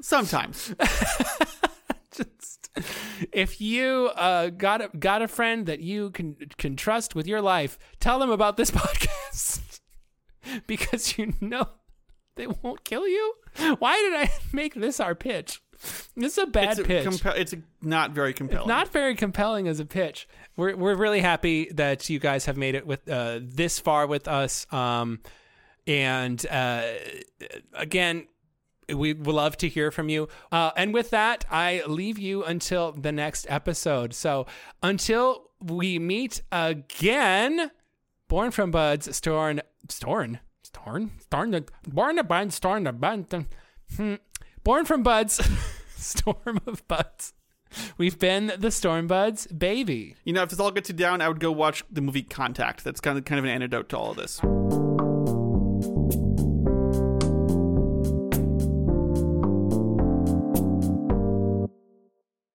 Sometimes. 0.00 0.74
Just, 2.12 2.70
if 3.32 3.60
you 3.60 4.10
uh, 4.16 4.48
got 4.48 4.80
a, 4.80 4.88
got 4.98 5.20
a 5.20 5.28
friend 5.28 5.66
that 5.66 5.80
you 5.80 6.10
can 6.10 6.36
can 6.56 6.74
trust 6.74 7.14
with 7.14 7.26
your 7.26 7.42
life, 7.42 7.78
tell 8.00 8.18
them 8.18 8.30
about 8.30 8.56
this 8.56 8.70
podcast 8.70 9.80
because 10.66 11.18
you 11.18 11.34
know 11.40 11.68
they 12.36 12.46
won't 12.46 12.84
kill 12.84 13.06
you. 13.06 13.34
Why 13.78 13.96
did 13.98 14.14
I 14.14 14.32
make 14.54 14.74
this 14.74 15.00
our 15.00 15.14
pitch? 15.14 15.60
This 16.16 16.32
is 16.36 16.38
a 16.38 16.46
bad 16.46 16.70
It's, 16.72 16.78
a 16.80 16.84
pitch. 16.84 17.06
compa- 17.06 17.38
it's 17.38 17.52
a 17.52 17.62
not 17.80 18.10
very 18.12 18.32
compelling. 18.34 18.62
It's 18.62 18.68
not 18.68 18.88
very 18.92 19.14
compelling 19.14 19.66
as 19.68 19.80
a 19.80 19.86
pitch. 19.86 20.28
We're 20.56 20.76
we're 20.76 20.94
really 20.94 21.20
happy 21.20 21.70
that 21.72 22.08
you 22.10 22.18
guys 22.18 22.44
have 22.46 22.56
made 22.56 22.74
it 22.74 22.86
with 22.86 23.08
uh, 23.08 23.40
this 23.42 23.78
far 23.78 24.06
with 24.06 24.28
us. 24.28 24.66
Um, 24.72 25.20
and 25.86 26.44
uh, 26.50 26.82
again, 27.74 28.26
we 28.88 29.14
would 29.14 29.26
love 29.34 29.56
to 29.58 29.68
hear 29.68 29.90
from 29.90 30.08
you. 30.08 30.28
Uh, 30.52 30.72
and 30.76 30.92
with 30.92 31.10
that, 31.10 31.44
I 31.50 31.82
leave 31.86 32.18
you 32.18 32.44
until 32.44 32.92
the 32.92 33.12
next 33.12 33.46
episode. 33.48 34.12
So 34.14 34.46
until 34.82 35.50
we 35.62 35.98
meet 35.98 36.42
again, 36.52 37.70
born 38.28 38.50
from 38.50 38.70
buds, 38.70 39.14
Storn, 39.16 39.62
Storn, 39.88 40.40
Storn, 40.62 41.12
Storn, 41.20 41.64
born 41.88 42.16
to 42.16 42.24
buds, 42.24 42.54
Storn 42.54 42.84
to 42.84 42.92
buds. 42.92 43.34
Hmm. 43.96 44.14
Born 44.62 44.84
from 44.84 45.02
buds, 45.02 45.40
storm 45.96 46.60
of 46.66 46.86
buds. 46.86 47.32
We've 47.96 48.18
been 48.18 48.52
the 48.58 48.70
Storm 48.70 49.06
Buds, 49.06 49.46
baby. 49.46 50.16
You 50.24 50.32
know, 50.32 50.42
if 50.42 50.50
this 50.50 50.58
all 50.58 50.72
gets 50.72 50.88
you 50.88 50.94
down, 50.94 51.20
I 51.20 51.28
would 51.28 51.38
go 51.38 51.52
watch 51.52 51.84
the 51.90 52.00
movie 52.00 52.22
Contact. 52.22 52.82
That's 52.82 53.00
kind 53.00 53.16
of 53.16 53.24
kind 53.24 53.38
of 53.38 53.44
an 53.44 53.50
antidote 53.50 53.88
to 53.90 53.96
all 53.96 54.10
of 54.10 54.16
this. 54.16 54.40